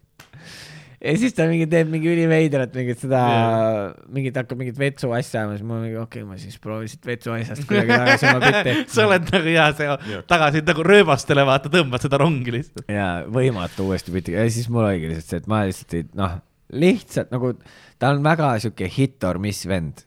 Ja 0.99 1.15
siis 1.19 1.35
ta 1.37 1.47
mingi 1.51 1.67
teeb 1.71 1.91
mingi 1.93 2.11
üliveidrat 2.11 2.75
mingit 2.75 3.03
seda 3.03 3.21
yeah., 3.31 3.93
mingit 4.15 4.39
hakkab 4.39 4.59
mingit 4.59 4.79
vetsu 4.81 5.13
asja 5.15 5.45
ajama, 5.45 5.59
siis 5.59 5.69
ma 5.69 5.79
mingi 5.83 5.99
okei 6.01 6.25
okay,, 6.25 6.27
ma 6.27 6.39
siis 6.41 6.59
proovin 6.63 6.91
siit 6.91 7.07
vetsu 7.07 7.35
asjast 7.37 7.67
kuidagi 7.69 7.95
tagasi 7.95 8.31
oma 8.33 8.43
bitti. 8.49 8.75
sa 8.95 9.07
oled 9.07 9.31
nagu 9.35 9.55
jaa, 9.55 9.69
see 9.79 10.23
tagasi 10.31 10.65
nagu 10.67 10.87
rööbastele 10.89 11.47
vaata, 11.49 11.73
tõmbad 11.73 12.05
seda 12.05 12.21
rongi 12.23 12.55
lihtsalt. 12.59 12.87
ja 12.91 13.09
võimatu 13.39 13.87
uuesti 13.87 14.15
bitti 14.15 14.35
ja 14.35 14.47
siis 14.51 14.71
mul 14.73 14.89
oligi 14.89 15.13
lihtsalt 15.13 15.35
see, 15.35 15.43
et 15.45 15.51
ma 15.51 15.63
lihtsalt 15.69 15.99
ei, 16.01 16.09
noh, 16.19 16.39
lihtsalt 16.83 17.35
nagu 17.35 17.55
ta 17.99 18.13
on 18.15 18.25
väga 18.27 18.53
sihuke 18.65 18.91
hit 18.99 19.25
or 19.29 19.39
miss 19.43 19.69
vend. 19.71 20.03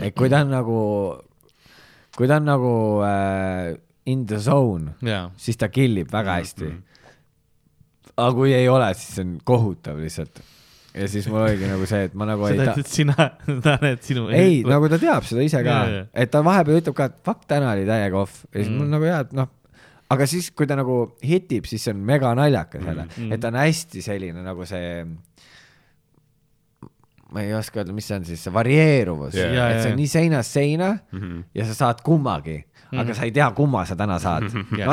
et 0.00 0.14
kui 0.16 0.30
ta 0.32 0.42
on 0.42 0.50
nagu, 0.52 0.78
kui 2.18 2.30
ta 2.30 2.40
on 2.42 2.50
nagu 2.50 2.74
äh, 3.06 3.74
in 4.10 4.26
the 4.26 4.42
zone, 4.42 4.96
jaa, 5.06 5.28
siis 5.38 5.60
ta 5.60 5.70
killib 5.70 6.10
väga 6.12 6.40
hästi 6.40 6.66
mm. 6.66 6.72
-hmm. 6.72 6.88
Aga 8.16 8.32
kui 8.36 8.52
ei 8.56 8.68
ole, 8.68 8.88
siis 8.98 9.14
see 9.16 9.24
on 9.26 9.36
kohutav 9.48 9.98
lihtsalt. 10.02 10.42
ja 10.94 11.06
siis 11.08 11.24
mul 11.32 11.40
oligi 11.46 11.64
nagu 11.70 11.86
see, 11.88 12.02
et 12.10 12.14
ma 12.18 12.26
nagu 12.28 12.44
ei 12.50 12.58
ta- 12.60 12.74
sina, 12.84 13.14
ta 13.64 13.78
näed 13.80 14.02
sinu. 14.04 14.26
ei, 14.28 14.60
nagu 14.68 14.88
ta 14.92 14.98
teab 15.00 15.24
seda 15.24 15.42
ise 15.46 15.62
ka 15.64 15.78
et 16.12 16.30
ta 16.34 16.42
vahepeal 16.44 16.82
ütleb 16.82 16.96
ka, 16.98 17.06
et 17.08 17.18
fuck, 17.24 17.46
täna 17.48 17.72
oli 17.72 17.86
täiega 17.88 18.20
off 18.20 18.42
ja 18.52 18.58
siis 18.60 18.68
mm. 18.68 18.74
Mm. 18.74 18.78
mul 18.82 18.92
nagu 18.98 19.08
jaa, 19.08 19.20
et 19.24 19.32
noh, 19.38 19.48
aga 20.12 20.26
siis, 20.28 20.50
kui 20.52 20.66
ta 20.68 20.76
nagu 20.76 20.98
hitib, 21.24 21.64
siis 21.70 21.86
see 21.86 21.94
on 21.96 22.02
mega 22.04 22.34
naljakas 22.36 22.84
jälle 22.84 23.06
mm., 23.08 23.22
Mm. 23.22 23.32
et 23.32 23.40
ta 23.40 23.48
on 23.48 23.60
hästi 23.62 24.02
selline 24.04 24.44
nagu 24.44 24.66
see, 24.68 25.06
ma 27.32 27.42
ei 27.42 27.54
oska 27.56 27.80
öelda, 27.80 27.94
mis 27.96 28.06
see 28.10 28.18
on 28.20 28.24
siis, 28.28 28.42
see 28.44 28.52
varieeruvus. 28.52 29.34
Jaa, 29.38 29.70
et 29.72 29.82
see 29.82 29.92
on 29.94 29.98
nii 30.02 30.10
seinast 30.12 30.52
seina 30.58 30.92
mm 30.92 31.18
Mhm. 31.18 31.24
-hmm. 31.32 31.42
ja 31.54 31.64
sa 31.66 31.74
saad 31.74 32.02
kummagi 32.04 32.56
mm, 32.58 32.84
-hmm. 32.92 33.00
aga 33.00 33.14
sa 33.14 33.22
ei 33.24 33.32
tea, 33.32 33.50
kumma 33.56 33.84
sa 33.88 33.96
täna 33.96 34.18
saad 34.18 34.42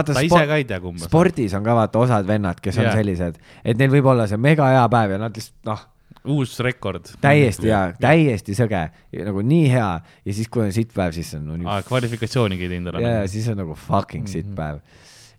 ta 0.06 0.22
ise 0.22 0.48
ka 0.48 0.56
ei 0.56 0.66
tea, 0.66 0.80
kumba. 0.80 1.06
spordis 1.06 1.54
on 1.54 1.64
ka 1.64 1.76
vaata 1.76 2.00
osad 2.00 2.28
vennad, 2.28 2.60
kes 2.62 2.78
on 2.78 2.84
Jaa. 2.84 2.94
sellised, 2.96 3.36
et 3.66 3.78
neil 3.78 3.92
võib 3.92 4.06
olla 4.08 4.28
see 4.28 4.38
mega 4.38 4.68
hea 4.72 4.90
päev 4.90 5.12
ja 5.12 5.18
nad 5.18 5.36
lihtsalt 5.36 5.66
noh, 5.66 5.86
uus 6.26 6.60
rekord. 6.60 7.06
täiesti 7.22 7.68
hea, 7.68 7.94
täiesti 8.00 8.54
sõge, 8.56 8.90
nagu 9.26 9.42
nii 9.42 9.68
hea 9.72 9.92
ja 10.26 10.34
siis, 10.34 10.48
kui 10.50 10.64
on 10.64 10.72
sitt 10.74 10.94
päev, 10.96 11.12
siis 11.16 11.34
on 11.36 11.46
no, 11.48 11.58
nii 11.58 11.68
aa, 11.68 11.82
kvalifikatsioonigi 11.88 12.64
ei 12.64 12.70
teinud 12.70 12.94
ja, 12.94 13.00
ja 13.02 13.14
ära. 13.22 13.28
siis 13.28 13.48
on 13.52 13.58
nagu 13.58 13.76
fucking 13.76 14.28
sitt 14.28 14.56
päev. 14.56 14.80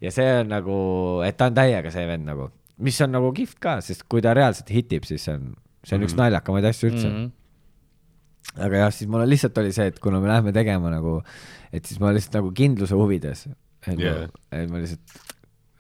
ja 0.01 0.11
see 0.11 0.29
on 0.41 0.49
nagu, 0.49 0.77
et 1.27 1.37
ta 1.37 1.47
on 1.51 1.55
täiega 1.55 1.91
see 1.91 2.07
vend 2.07 2.25
nagu, 2.29 2.51
mis 2.79 3.01
on 3.01 3.13
nagu 3.13 3.33
kihvt 3.37 3.59
ka, 3.61 3.81
sest 3.85 4.05
kui 4.09 4.23
ta 4.25 4.35
reaalselt 4.35 4.71
hitib, 4.73 5.05
siis 5.05 5.25
see 5.25 5.35
on, 5.35 5.55
see 5.87 5.97
on 5.97 6.07
üks 6.07 6.17
naljakamaid 6.19 6.69
asju 6.71 6.91
üldse 6.91 7.09
mm. 7.09 7.17
Mhm. 7.17 7.27
-hmm. 7.27 8.65
aga 8.67 8.85
jah, 8.85 8.95
siis 8.95 9.11
mul 9.11 9.27
lihtsalt 9.29 9.59
oli 9.63 9.73
see, 9.77 9.91
et 9.93 10.01
kuna 10.03 10.21
me 10.21 10.31
läheme 10.31 10.53
tegema 10.57 10.93
nagu, 10.93 11.19
et 11.73 11.85
siis 11.87 12.01
ma 12.03 12.13
lihtsalt 12.15 12.41
nagu 12.41 12.53
kindluse 12.57 12.97
huvides, 12.99 13.47
et 13.87 13.99
yeah. 13.99 14.27
ma, 14.27 14.63
et 14.63 14.73
ma 14.73 14.83
lihtsalt 14.83 15.21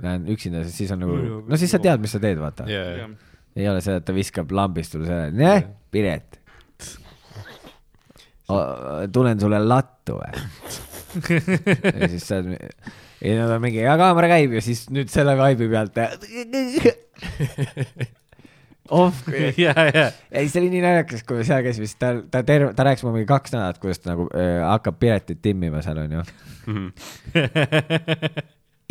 lähen 0.00 0.28
üksinda, 0.32 0.64
sest 0.64 0.80
siis 0.80 0.94
on 0.94 1.02
nagu, 1.04 1.18
no 1.48 1.60
siis 1.60 1.72
sa 1.74 1.82
tead, 1.82 2.00
mis 2.00 2.14
sa 2.16 2.22
teed, 2.22 2.40
vaata 2.40 2.68
yeah.. 2.70 3.02
jaa, 3.02 3.10
ei 3.58 3.68
ole 3.68 3.82
see, 3.84 3.98
et 4.00 4.06
ta 4.06 4.14
viskab 4.16 4.52
lambist 4.54 4.94
sulle 4.94 5.08
selle, 5.08 5.34
näe, 5.36 5.66
Piret. 5.90 6.38
tulen 9.12 9.40
sulle 9.42 9.58
lattu 9.62 10.16
või? 10.18 10.30
ja 12.00 12.08
siis 12.10 12.24
sa 12.26 12.38
oled, 12.38 12.54
ja 13.20 13.34
nad 13.42 13.56
on 13.56 13.62
mingi, 13.64 13.82
ja 13.82 13.96
kaamera 14.00 14.30
käib 14.30 14.54
ja 14.56 14.62
siis 14.64 14.86
nüüd 14.94 15.10
selle 15.12 15.34
vibe'i 15.38 15.68
pealt. 15.74 15.98
off, 18.90 19.26
ja, 19.64 19.74
ja, 19.94 20.06
ei 20.32 20.48
see 20.50 20.62
oli 20.62 20.70
nii 20.74 20.84
naljakas, 20.84 21.24
kui 21.26 21.40
me 21.40 21.46
seal 21.48 21.64
käisime, 21.66 21.88
siis 21.88 21.98
ta, 22.00 22.12
ta 22.30 22.42
terve, 22.46 22.72
ta 22.76 22.86
rääkis 22.86 23.04
mulle 23.06 23.20
mingi 23.20 23.30
kaks 23.30 23.54
nädalat, 23.54 23.80
kuidas 23.82 24.02
ta 24.02 24.12
nagu 24.12 24.28
äh, 24.34 24.60
hakkab 24.66 25.00
piletit 25.02 25.42
timmima 25.42 25.82
seal 25.84 26.02
onju. 26.04 26.24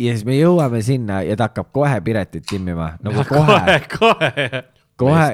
ja 0.04 0.14
siis 0.14 0.26
me 0.28 0.36
jõuame 0.38 0.82
sinna 0.86 1.22
ja 1.26 1.38
ta 1.38 1.50
hakkab 1.50 1.72
kohe 1.76 2.00
piletit 2.04 2.46
timmima, 2.50 2.94
nagu 3.04 3.24
kohe, 3.28 3.80
kohe, 3.98 4.30
kohe. 4.36 4.62
kohe 5.00 5.26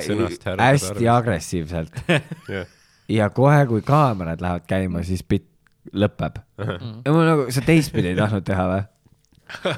härra 0.47 0.73
hästi 0.73 1.09
agressiivselt 1.11 2.03
ja 3.09 3.31
kohe, 3.31 3.61
kui 3.67 3.83
kaamerad 3.87 4.43
lähevad 4.43 4.67
käima, 4.69 5.03
siis 5.07 5.25
bitt 5.25 5.49
lõpeb. 5.95 6.41
ja 6.59 7.15
ma 7.15 7.25
nagu, 7.27 7.49
sa 7.55 7.63
teistpidi 7.65 8.13
ei 8.13 8.19
tahtnud 8.19 8.47
teha 8.47 8.69
või? 8.71 8.85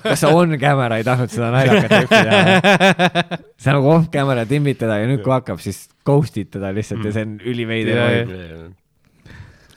Kas 0.03 0.23
sa 0.23 0.33
on 0.35 0.57
camera 0.61 0.97
ei 0.99 1.05
tahtnud 1.07 1.33
seda 1.33 1.51
naljakat 1.53 1.93
tüüpi 1.93 2.21
teha? 2.25 3.39
sa 3.63 3.75
nagu 3.77 3.91
off 3.93 4.11
camera 4.13 4.47
timmid 4.49 4.81
teda 4.81 5.01
ja 5.03 5.09
nüüd, 5.11 5.23
kui 5.25 5.35
hakkab, 5.35 5.61
siis 5.63 5.87
ghost'id 6.09 6.53
teda 6.55 6.73
lihtsalt 6.77 7.05
ja 7.05 7.15
see 7.15 7.27
on 7.29 7.39
üliveider 7.53 7.99
Ja, 7.99 8.07
vibe. 8.15 8.71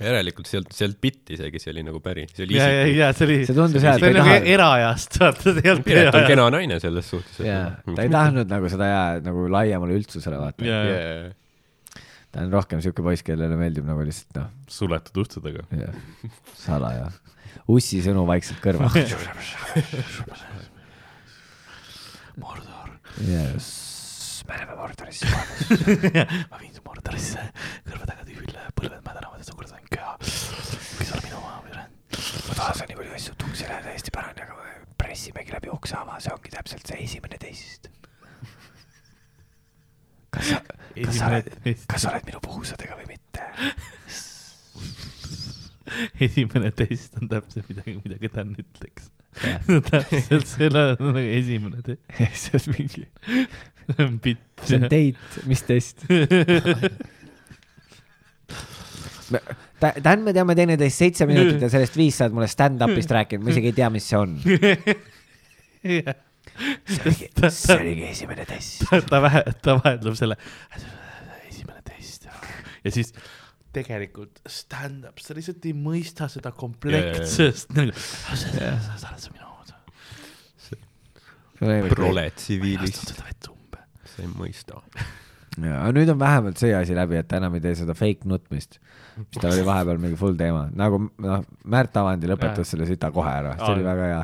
järelikult 0.01 0.47
sealt, 0.49 0.72
sealt 0.73 0.97
bitti 1.03 1.35
isegi, 1.38 1.59
see 1.61 1.73
oli 1.73 1.84
nagu 1.85 1.99
päri, 2.03 2.23
see 2.31 2.47
oli 2.47 2.57
ja, 2.57 2.69
ja, 2.72 2.85
ja 3.01 3.09
see 3.18 3.27
oli, 3.27 3.38
see 3.49 3.57
tundus 3.57 3.84
hea, 3.85 3.97
et 3.97 4.05
see 4.05 4.07
ta 4.07 4.07
on 4.07 4.15
ei 4.15 4.19
nagu 4.19 4.31
taha, 4.31 4.53
eraajast, 4.55 5.19
vaata, 5.22 5.43
see 5.45 5.65
ei 5.65 5.73
olnud 5.73 5.85
Piret 5.85 6.01
on 6.01 6.07
eraajast. 6.09 6.31
kena 6.31 6.47
naine 6.55 6.80
selles 6.84 7.11
suhtes. 7.13 7.43
jaa, 7.45 7.68
ta 7.91 8.07
ei 8.07 8.13
tahtnud 8.15 8.55
nagu 8.55 8.72
seda 8.73 8.89
jää 8.89 9.22
nagu 9.27 9.45
laiemale 9.57 9.99
üldsusele 9.99 10.39
vaata. 10.41 10.65
ja, 10.65 10.80
ja, 10.88 10.95
yeah.. 10.95 12.07
ta 12.31 12.45
on 12.47 12.55
rohkem 12.55 12.81
siuke 12.81 13.05
poiss, 13.05 13.27
kellele 13.27 13.59
meeldib 13.59 13.85
nagu 13.91 14.07
lihtsalt 14.07 14.39
noh, 14.39 14.49
suletud 14.72 15.22
uste 15.26 15.43
taga. 15.43 15.68
salaja. 16.63 17.11
Ussi 17.72 18.02
sõnu 18.03 18.26
vaikselt 18.30 18.60
kõrva. 18.64 18.90
Mordor. 22.41 22.90
jess, 23.28 24.44
me 24.48 24.56
läheme 24.56 24.76
Mordorisse. 24.76 25.28
ma 26.52 26.57
viin 26.61 26.73
su 26.73 26.82
Mordorisse 26.86 27.44
kõrva 27.90 28.07
taga 28.07 28.26
tüübile 28.28 28.68
põlved 28.78 29.02
mädanavad 29.06 29.44
ja 29.44 29.56
kurat 29.56 29.76
ainult 29.76 29.91
köha. 29.91 30.15
võiks 30.22 31.11
olla 31.11 31.23
minu 31.28 31.44
maa 31.44 31.60
või? 31.65 31.72
ma 32.48 32.57
tahan 32.57 32.90
nii 32.90 32.99
palju 33.02 33.14
asju 33.19 33.38
tuksile 33.44 33.80
täiesti 33.86 34.15
pärane, 34.15 34.48
aga 34.48 34.53
me 34.57 34.95
pressimegi 35.02 35.56
läbi 35.56 35.72
oksaava, 35.73 36.19
see 36.23 36.34
ongi 36.36 36.56
täpselt 36.56 36.88
see 36.88 37.03
esimene 37.06 37.38
teisest. 37.41 37.91
kas 40.32 40.45
sa, 40.48 40.60
kas 40.95 41.15
sa 41.19 41.32
oled, 41.32 41.56
kas 41.91 42.06
sa 42.06 42.14
oled 42.14 42.28
minu 42.32 42.40
puhusadega 42.44 42.99
või 42.99 43.07
mitte? 43.14 43.48
esimene 46.26 46.72
test 46.76 47.18
on 47.19 47.30
täpselt 47.31 47.68
midagi, 47.72 47.97
mida 48.03 48.31
Dan 48.35 48.53
ütleks. 48.59 49.09
täpselt 49.91 50.47
selle 50.49 50.84
on 50.93 51.11
nagu 51.11 51.23
esimene 51.39 51.84
test. 51.85 52.01
see 52.43 52.59
on 52.59 52.76
mingi, 52.77 53.05
see 53.88 54.05
on 54.05 54.19
bitt. 54.23 54.45
see 54.68 54.80
on 54.80 54.88
date, 54.91 55.45
mis 55.49 55.63
test? 55.68 56.05
Dan, 59.81 60.26
me 60.26 60.34
teame 60.35 60.53
teineteist 60.59 60.99
seitse 60.99 61.26
minutit 61.30 61.63
ja 61.63 61.69
sellest 61.72 61.95
viis 61.97 62.18
sa 62.19 62.27
oled 62.27 62.35
mulle 62.35 62.49
stand-up'ist 62.51 63.13
rääkinud, 63.15 63.45
ma 63.45 63.53
isegi 63.53 63.72
ei 63.72 63.77
tea, 63.80 63.88
mis 63.93 64.09
see 64.11 64.19
on. 64.19 64.35
see 66.91 67.05
oligi, 67.07 67.30
see 67.47 67.77
oligi 67.77 68.09
esimene 68.11 68.45
test. 68.49 68.84
ta, 69.07 69.22
vähe, 69.23 69.45
ta 69.63 69.77
vahetleb 69.80 70.19
selle, 70.19 70.35
esimene 71.47 71.81
test. 71.88 72.27
ja 72.84 72.93
siis 72.93 73.15
tegelikult 73.76 74.41
stand-up, 74.49 75.22
sa 75.23 75.35
lihtsalt 75.38 75.65
ei 75.69 75.73
mõista 75.77 76.27
seda 76.31 76.52
komplektsest 76.56 77.72
nagu, 77.77 77.95
sa 77.95 78.35
sa 78.99 79.11
oled 79.11 79.23
sa 79.23 79.31
minu 79.31 79.48
oma. 79.48 79.61
prole 81.93 82.27
ma 82.27 82.35
tsiviilist, 82.35 83.14
sa 83.15 84.23
ei 84.23 84.30
mõista. 84.34 84.81
ja 85.61 85.84
nüüd 85.95 86.11
on 86.11 86.19
vähemalt 86.19 86.60
see 86.61 86.73
asi 86.76 86.95
läbi, 86.98 87.19
et 87.19 87.27
ta 87.31 87.39
enam 87.41 87.56
ei 87.57 87.64
tee 87.64 87.76
seda 87.80 87.95
fake 87.98 88.27
nutmist, 88.30 88.80
mis 89.22 89.39
tal 89.39 89.53
oli 89.53 89.65
vahepeal 89.68 89.99
mingi 90.02 90.19
full 90.19 90.38
teema, 90.39 90.68
nagu 90.76 91.03
noh, 91.22 91.43
Märt 91.72 91.98
Avandi 91.99 92.30
lõpetas 92.31 92.72
selle 92.73 92.88
sita 92.89 93.11
kohe 93.14 93.31
ära, 93.31 93.56
see 93.60 93.73
oli 93.76 93.88
väga 93.88 94.11
hea. 94.14 94.22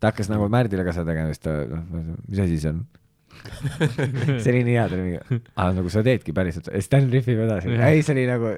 ta 0.00 0.12
hakkas 0.12 0.28
nagu 0.32 0.48
Märdile 0.52 0.84
ka 0.86 0.96
seda 0.96 1.12
tegema, 1.12 1.32
siis 1.32 1.44
ta, 1.44 1.56
noh, 1.72 2.14
mis 2.28 2.44
asi 2.44 2.60
see 2.60 2.74
on? 2.74 2.84
see 4.42 4.52
oli 4.52 4.64
nii 4.66 4.74
hea, 4.74 4.88
ta 4.88 4.96
oli 4.96 5.04
mingi, 5.04 5.40
aa 5.56 5.70
nagu 5.76 5.92
sa 5.92 6.02
teedki 6.06 6.34
päriselt, 6.36 6.70
ja 6.70 6.80
siis 6.80 6.90
Dan 6.92 7.08
rihvib 7.12 7.40
edasi, 7.46 7.72
ei 7.88 8.02
see 8.04 8.14
oli 8.16 8.26
nagu, 8.28 8.52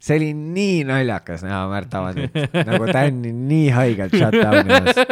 see 0.00 0.18
oli 0.20 0.30
nii 0.38 0.78
naljakas 0.88 1.44
näha 1.46 1.60
Märt 1.72 1.96
Avandit, 1.98 2.38
nagu 2.70 2.88
Dan 2.92 3.22
nii 3.24 3.68
haigelt 3.74 4.16
shut 4.16 4.38
down 4.38 4.70
imas 4.70 5.02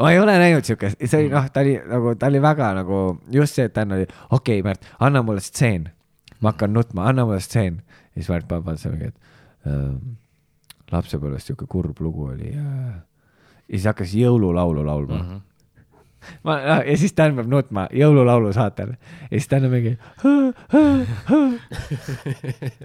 ma 0.00 0.12
ei 0.14 0.20
ole 0.22 0.36
näinud 0.40 0.66
siukest, 0.66 1.00
see 1.04 1.24
oli 1.24 1.32
noh, 1.32 1.50
ta 1.52 1.64
oli 1.64 1.76
nagu, 1.90 2.14
ta 2.18 2.30
oli 2.30 2.40
väga 2.42 2.70
nagu 2.80 3.02
just 3.34 3.58
see, 3.58 3.68
et 3.68 3.76
Dan 3.76 3.96
oli, 3.98 4.06
okei 4.30 4.60
okay,, 4.60 4.66
Märt, 4.66 4.88
anna 5.00 5.24
mulle 5.26 5.44
stseen. 5.44 5.90
ma 6.40 6.54
hakkan 6.54 6.72
nutma, 6.72 7.04
anna 7.10 7.26
mulle 7.28 7.42
stseen. 7.44 7.82
ja 8.14 8.22
siis 8.22 8.32
Märt 8.32 8.48
paneb 8.48 8.70
vaata 8.70 8.94
mingi, 8.94 9.12
et 9.12 9.68
äh, 9.68 9.92
lapsepõlves 10.94 11.46
siuke 11.46 11.68
kurb 11.70 12.00
lugu 12.00 12.30
oli 12.32 12.54
äh.. 12.56 12.96
ja 13.68 13.76
siis 13.76 13.86
hakkas 13.90 14.16
jõululaulu 14.16 14.86
laulma 14.86 15.18
mm. 15.18 15.28
-hmm 15.28 15.46
ma, 16.46 16.52
ja 16.86 16.96
siis 17.00 17.14
Dan 17.16 17.36
peab 17.38 17.48
nutma 17.50 17.82
jõululaulu 17.96 18.50
saatel 18.56 18.90
ja 18.94 18.98
siis 19.36 19.48
Dan 19.50 19.66
on 19.68 19.72
mingi. 19.74 19.92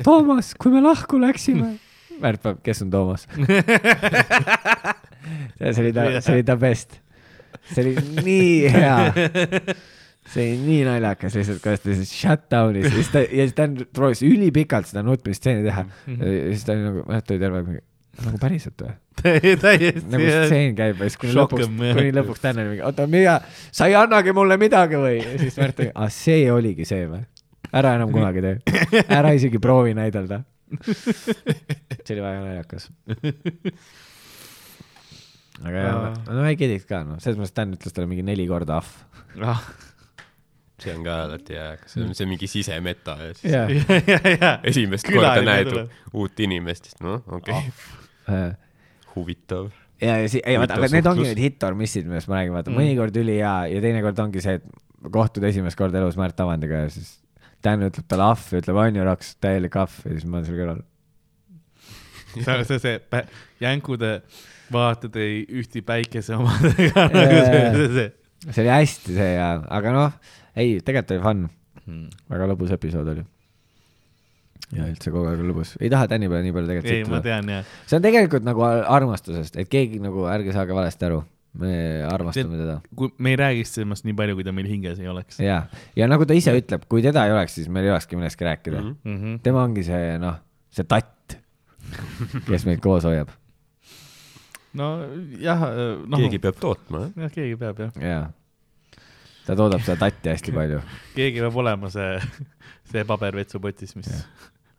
Toomas, 0.05 0.47
kui 0.59 0.69
me 0.73 0.79
lahku 0.85 1.15
läksime. 1.21 1.67
Märt 2.21 2.41
peab, 2.43 2.57
kes 2.65 2.83
on 2.85 2.89
Toomas? 2.93 3.21
see 5.59 5.81
oli 5.83 5.91
ta, 5.95 6.01
see 6.21 6.33
oli 6.37 6.45
ta 6.47 6.55
best. 6.59 6.89
see 7.71 7.81
oli 7.83 7.93
nii 8.25 8.55
hea. 8.71 8.97
see 10.31 10.43
oli 10.43 10.57
nii 10.65 10.81
naljakas 10.87 11.33
lihtsalt, 11.39 11.61
kuidas 11.63 11.81
ta 11.83 11.87
lihtsalt 11.91 12.11
shut 12.11 12.43
down'is 12.53 12.85
ja 12.89 12.93
siis 12.97 13.09
ta, 13.13 13.19
ja 13.23 13.43
siis 13.47 13.55
ta 13.57 13.63
proovis 13.95 14.21
ülipikalt 14.25 14.87
seda 14.91 15.01
nutmistseeni 15.05 15.61
teha. 15.67 15.81
ja 16.11 16.25
siis 16.51 16.63
ta 16.67 16.69
oli 16.75 16.83
nagu, 16.89 16.99
Märt 17.09 17.27
oli 17.33 17.41
terve 17.41 17.57
nagu 17.65 18.37
päriselt 18.41 18.77
või? 18.81 18.93
täiesti. 19.21 20.05
nagu 20.11 20.25
stseen 20.25 20.75
käib 20.77 20.99
ja 20.99 21.09
siis 21.09 21.21
kuni 21.21 21.37
lõpuks, 21.37 21.69
kuni 21.69 22.11
lõpuks 22.15 22.43
Dan 22.43 22.59
oli 22.61 22.73
mingi, 22.73 22.83
oota, 22.87 23.07
mida, 23.09 23.39
sa 23.71 23.87
ei 23.89 23.95
annagi 23.99 24.35
mulle 24.35 24.57
midagi 24.61 24.99
või? 24.99 25.17
ja 25.21 25.37
siis 25.41 25.57
Märt 25.61 25.79
oli, 25.81 25.93
aa 25.95 26.11
see 26.13 26.43
oligi 26.51 26.87
see 26.87 27.07
või? 27.09 27.23
ära 27.75 27.95
enam 27.97 28.11
kunagi 28.13 28.43
tee, 28.43 28.55
ära 29.19 29.33
isegi 29.35 29.59
proovi 29.61 29.95
näidelda. 29.97 30.41
see 30.85 32.15
oli 32.15 32.23
väga 32.23 32.39
naljakas. 32.41 32.89
aga 35.63 35.75
jah, 35.75 36.07
no 36.29 36.45
I 36.45 36.55
get 36.59 36.73
it 36.73 36.87
ka 36.89 37.03
noh, 37.07 37.19
selles 37.23 37.39
mõttes 37.39 37.55
Dan 37.57 37.75
ütles 37.77 37.95
talle 37.95 38.09
mingi 38.11 38.25
neli 38.25 38.47
korda 38.49 38.81
ahv. 38.81 39.69
see 40.81 40.91
on 40.95 41.05
ka 41.05 41.21
alati 41.25 41.55
hea, 41.55 41.71
see 41.87 42.03
on 42.03 42.13
see 42.17 42.27
mingi 42.29 42.49
sisemeta 42.51 43.17
ja 43.21 43.31
siis 43.37 43.55
ja, 44.43 44.57
esimest 44.67 45.07
korda 45.07 45.39
näed 45.45 45.73
uut 46.13 46.45
inimest, 46.47 46.91
siis 46.91 47.01
noh, 47.05 47.23
okei 47.39 47.61
okay., 47.61 48.53
huvitav. 49.15 49.69
ja, 50.01 50.17
ja 50.21 50.27
siis, 50.29 50.43
ei 50.45 50.57
vaata, 50.59 50.77
aga 50.79 50.89
need 50.93 51.05
ongi 51.11 51.27
need 51.29 51.39
hit 51.41 51.63
or 51.67 51.75
miss'id, 51.79 52.05
millest 52.09 52.27
ma 52.31 52.39
räägin, 52.41 52.53
vaata 52.55 52.69
Mm. 52.71 52.75
mm. 52.75 52.81
mõnikord 52.83 53.19
ülihea 53.21 53.53
ja 53.73 53.81
teinekord 53.83 54.19
ongi 54.25 54.41
see, 54.43 54.57
et 54.59 55.11
kohtud 55.11 55.43
esimest 55.47 55.77
korda 55.77 55.99
elus 56.01 56.17
Märt 56.19 56.39
Avandiga 56.41 56.85
ja 56.85 56.89
siis 56.93 57.13
Dan 57.65 57.81
ütleb 57.81 58.05
talle 58.11 58.23
ahv 58.29 58.51
ja 58.53 58.59
ütleb 58.61 58.77
on 58.77 58.97
ju 58.99 59.03
raks, 59.07 59.31
täielik 59.41 59.75
ahv 59.81 59.93
ja 60.05 60.11
siis 60.13 60.25
ma 60.29 60.37
olen 60.37 60.45
seal 60.45 60.59
kõrval. 60.59 60.81
see, 62.35 62.63
see, 62.67 62.79
see 62.83 62.99
pä- 63.09 63.25
jänkude 63.63 64.11
vaated 64.73 65.15
ei 65.21 65.39
ühti 65.61 65.81
päikese 65.85 66.35
omadega 66.37 67.05
nagu 67.15 67.39
see, 67.45 67.61
see, 67.75 67.87
see. 67.95 68.07
see 68.51 68.61
oli 68.65 68.73
hästi 68.73 69.15
see 69.17 69.29
ja, 69.37 69.47
aga 69.79 69.93
noh, 69.95 70.17
ei, 70.55 70.79
tegelikult 70.81 71.15
oli 71.17 71.23
fun, 71.29 71.45
Hmm. 71.85 72.07
väga 72.33 72.47
lõbus 72.49 72.71
episood 72.73 73.05
oli. 73.11 73.21
Ja 74.73 74.87
üldse 74.89 75.13
kogu 75.13 75.29
aeg 75.29 75.41
on 75.43 75.51
lõbus, 75.51 75.75
ei 75.79 75.91
taha 75.93 76.09
Tänni 76.09 76.29
peale 76.31 76.45
nii 76.45 76.55
palju 76.55 76.73
ei, 76.73 76.81
tegelikult 76.81 77.11
ma 77.11 77.19
sittuda. 77.19 77.23
tean 77.27 77.51
jah. 77.53 77.71
see 77.85 77.97
on 77.99 78.05
tegelikult 78.05 78.47
nagu 78.47 78.65
armastusest, 78.65 79.57
et 79.61 79.71
keegi 79.71 80.01
nagu, 80.03 80.25
ärge 80.31 80.55
saage 80.55 80.77
valesti 80.77 81.07
aru, 81.09 81.21
me 81.61 81.75
armastame 82.09 82.59
teda. 82.59 82.79
kui 82.97 83.11
me 83.17 83.35
ei 83.35 83.39
räägiks 83.39 83.75
temast 83.77 84.07
nii 84.07 84.17
palju, 84.17 84.37
kui 84.39 84.47
ta 84.47 84.53
meil 84.55 84.69
hinges 84.69 85.01
ei 85.01 85.09
oleks 85.11 85.39
ja, 85.43 85.61
ja 85.97 86.09
nagu 86.11 86.27
ta 86.27 86.37
ise 86.37 86.55
ütleb, 86.57 86.87
kui 86.91 87.05
teda 87.05 87.27
ei 87.29 87.35
oleks, 87.35 87.57
siis 87.59 87.69
meil 87.71 87.87
ei 87.87 87.93
olekski 87.93 88.19
millestki 88.19 88.47
rääkida 88.47 88.81
mm. 88.81 88.91
-hmm. 88.91 89.11
mm. 89.11 89.23
-hmm. 89.23 89.41
tema 89.45 89.63
ongi 89.63 89.85
see 89.87 90.15
noh, 90.21 90.39
see 90.73 90.87
tatt, 90.89 91.37
kes 92.49 92.65
meid 92.65 92.81
koos 92.83 93.05
hoiab 93.05 93.29
nojah, 94.75 95.69
noh. 96.07 96.17
keegi 96.19 96.41
peab 96.41 96.57
tootma, 96.59 97.05
jah. 97.05 97.27
jah, 97.27 97.37
keegi 97.37 97.61
peab 97.61 97.85
jah, 97.85 98.01
ja 98.01 98.25
ta 99.45 99.55
toodab 99.55 99.83
seda 99.85 99.97
tatti 100.07 100.31
hästi 100.33 100.53
palju. 100.55 100.81
keegi 101.15 101.43
peab 101.43 101.61
olema 101.63 101.91
see, 101.93 102.19
see 102.91 103.05
paber 103.07 103.37
vetsupotis, 103.37 103.95
mis, 103.99 104.11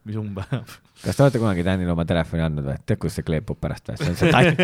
mis 0.07 0.17
ajab. 0.17 0.69
kas 1.03 1.17
te 1.17 1.23
olete 1.25 1.39
kunagi 1.43 1.65
Tänile 1.67 1.93
oma 1.93 2.05
telefoni 2.09 2.43
andnud 2.47 2.65
või? 2.69 2.77
tead, 2.87 2.99
kus 3.03 3.13
see 3.19 3.25
kleepub 3.27 3.59
pärast 3.63 3.85
või? 3.91 3.97
see 4.01 4.11
on 4.13 4.17
see 4.21 4.31
tatt, 4.33 4.57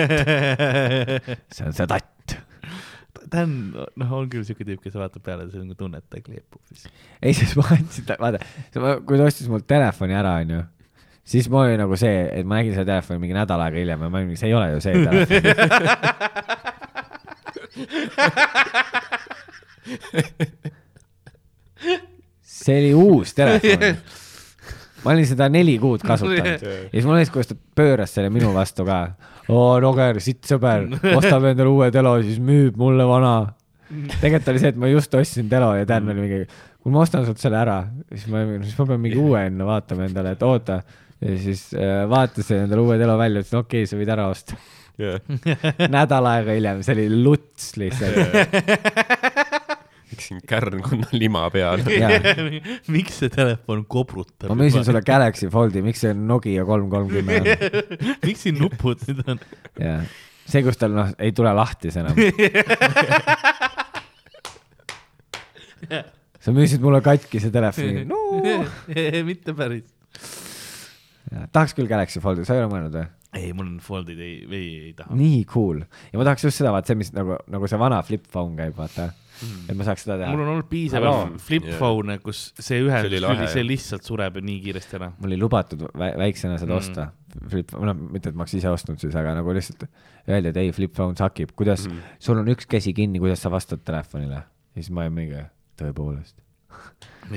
see 1.57 1.65
on 1.69 1.75
see 1.79 1.89
tatt. 1.91 2.09
Dan, 3.33 3.49
noh, 3.97 4.11
on 4.17 4.29
küll 4.33 4.45
siuke 4.45 4.65
tüüp, 4.67 4.81
kes 4.85 4.95
vaatab 4.99 5.23
peale 5.25 5.43
see 5.51 5.61
nagu 5.63 5.75
tunneb, 5.79 6.03
et 6.05 6.11
ta 6.13 6.17
kleepub 6.25 6.61
siis. 6.69 6.83
ei, 7.21 7.33
siis 7.37 7.53
ma 7.59 7.65
andsin 7.77 8.05
ta, 8.09 8.15
vaata, 8.21 8.39
kui 9.09 9.17
ta 9.21 9.25
ostis 9.29 9.49
mul 9.53 9.63
telefoni 9.69 10.15
ära, 10.17 10.33
onju, 10.45 10.61
siis 11.35 11.47
mul 11.53 11.63
oli 11.67 11.77
nagu 11.81 11.95
see, 12.01 12.17
et 12.41 12.47
ma 12.49 12.55
nägin 12.61 12.75
seda 12.77 12.89
telefoni 12.95 13.19
mingi 13.23 13.37
nädal 13.37 13.61
aega 13.65 13.77
hiljem 13.81 14.01
ja 14.07 14.11
ma 14.13 14.17
olin, 14.21 14.39
see 14.39 14.49
ei 14.51 14.57
ole 14.59 14.67
ju 14.75 14.79
see 14.85 14.95
telefon. 15.03 15.31
see 22.63 22.79
oli 22.79 22.95
uus 22.95 23.35
telefon. 23.35 23.97
Ma 25.05 25.15
olin 25.15 25.27
seda 25.29 25.49
neli 25.53 25.77
kuud 25.83 26.05
kasutanud 26.07 26.63
ja 26.67 26.91
siis 26.93 27.07
mul 27.09 27.19
oli, 27.19 27.29
kuidas 27.35 27.53
ta 27.53 27.57
pööras 27.79 28.15
selle 28.17 28.33
minu 28.35 28.53
vastu 28.55 28.87
ka. 28.89 29.01
oo, 29.49 29.79
Roger, 29.83 30.21
sitt 30.25 30.47
sõber, 30.49 30.89
ostab 31.17 31.49
endale 31.51 31.71
uue 31.71 31.91
telo, 31.95 32.17
siis 32.25 32.41
müüb 32.43 32.79
mulle 32.81 33.07
vana. 33.09 33.37
tegelikult 34.19 34.53
oli 34.55 34.63
see, 34.63 34.75
et 34.75 34.83
ma 34.83 34.91
just 34.93 35.15
ostsin 35.19 35.49
telo 35.53 35.73
ja 35.77 35.89
Dan 35.89 36.11
oli 36.13 36.27
mingi, 36.27 36.43
kui 36.83 36.95
ma 36.95 37.03
ostan 37.07 37.27
sult 37.29 37.43
selle 37.43 37.59
ära, 37.61 37.81
siis 38.11 38.29
ma, 38.33 38.45
siis 38.63 38.77
ma 38.79 38.89
pean 38.93 39.03
mingi 39.03 39.21
uue 39.21 39.47
enne 39.49 39.67
vaatama 39.69 40.07
endale, 40.09 40.37
et 40.37 40.47
oota. 40.47 40.83
ja 41.23 41.41
siis 41.41 41.69
äh, 41.77 42.05
vaatasin 42.11 42.67
endale 42.67 42.87
uue 42.87 43.01
telo 43.01 43.19
välja, 43.21 43.43
ütlesin 43.43 43.63
okei 43.63 43.83
okay,, 43.83 43.91
sa 43.91 44.01
võid 44.01 44.15
ära 44.15 44.31
osta. 44.33 44.61
nädal 45.91 46.27
aega 46.29 46.55
hiljem, 46.55 46.83
see 46.85 46.95
oli 46.99 47.23
luts 47.25 47.73
lihtsalt. 47.81 49.59
läksin 50.13 50.41
kärnkonna 50.49 51.07
lima 51.13 51.51
peale. 51.51 51.85
Jaa. 52.03 52.11
miks 52.95 53.19
see 53.23 53.31
telefon 53.33 53.85
kobrutab? 53.89 54.51
ma 54.51 54.57
müüsin 54.59 54.85
sulle 54.87 55.03
Galaxy 55.07 55.49
Foldi, 55.53 55.83
miks 55.85 56.03
see 56.05 56.15
Nokia 56.15 56.65
kolm 56.69 56.91
kolmkümmend 56.93 57.47
on? 57.47 57.55
miks 58.27 58.45
siin 58.47 58.61
nupud 58.61 59.03
nüüd 59.09 59.23
on? 59.33 59.41
jah, 59.81 60.05
see, 60.47 60.63
kus 60.67 60.81
tal 60.81 60.95
noh, 60.97 61.15
ei 61.23 61.33
tule 61.37 61.53
lahti 61.57 61.93
see 61.95 62.05
enam. 62.05 62.17
sa 66.43 66.55
müüsid 66.55 66.85
mulle 66.85 67.03
katkise 67.05 67.51
telefoni 67.55 68.05
no.. 68.09 68.21
mitte 69.27 69.57
päris. 69.57 69.89
tahaks 71.51 71.75
küll 71.79 71.91
Galaxy 71.91 72.23
Foldi, 72.23 72.47
sa 72.47 72.57
ei 72.57 72.65
ole 72.65 72.71
mõelnud 72.73 73.01
või? 73.01 73.09
ei, 73.39 73.53
mul 73.57 73.71
on 73.71 73.81
Foldid 73.81 74.21
ei, 74.21 74.43
ei, 74.45 74.69
ei 74.91 74.95
taha. 74.97 75.17
nii 75.17 75.43
cool 75.49 75.81
ja 75.81 76.21
ma 76.21 76.29
tahaks 76.29 76.45
just 76.51 76.61
seda, 76.61 76.73
vaata 76.75 76.93
see, 76.93 77.01
mis 77.01 77.13
nagu, 77.17 77.39
nagu 77.51 77.71
see 77.71 77.81
vana 77.81 78.03
flip 78.05 78.29
phone 78.29 78.59
käib, 78.59 78.77
vaata 78.77 79.11
mm.. 79.43 79.71
et 79.71 79.79
ma 79.79 79.87
saaks 79.89 80.07
seda 80.07 80.19
teha 80.23 80.33
mul. 80.33 80.45
on 80.45 80.53
olnud 80.57 80.71
piisavalt 80.71 81.39
flip 81.43 81.69
phone'e, 81.79 82.19
kus 82.25 82.45
see 82.59 82.83
ühe 82.83 83.03
See 83.03 83.61
oli 83.63 83.75
lihtsalt 83.75 84.07
sureb 84.07 84.39
nii 84.43 84.61
kiiresti 84.65 84.99
ära. 84.99 85.13
mul 85.23 85.37
ei 85.37 85.41
lubatud 85.41 85.87
vä 85.91 86.13
väiksena 86.23 86.59
seda 86.61 86.73
Mm. 86.73 86.79
osta. 86.79 87.09
Flip, 87.49 87.73
noh, 87.81 87.97
mitte 88.13 88.31
et 88.31 88.37
ma 88.37 88.45
oleks 88.45 88.59
ise 88.59 88.71
ostnud 88.73 89.01
siis, 89.01 89.15
aga 89.17 89.33
nagu 89.39 89.55
lihtsalt 89.57 89.87
öeldi, 90.29 90.53
et 90.53 90.61
ei, 90.61 90.73
flip 90.77 90.93
phone 90.97 91.17
sakib, 91.19 91.55
kuidas 91.57 91.87
mm., 91.89 92.15
sul 92.23 92.41
on 92.43 92.51
üks 92.53 92.69
käsi 92.69 92.93
kinni, 92.97 93.21
kuidas 93.23 93.43
sa 93.43 93.51
vastad 93.53 93.83
telefonile. 93.85 94.43
ja 94.45 94.81
siis 94.81 94.93
ma 94.93 95.07
olin 95.07 95.17
mingi, 95.17 95.45
tõepoolest. 95.81 96.37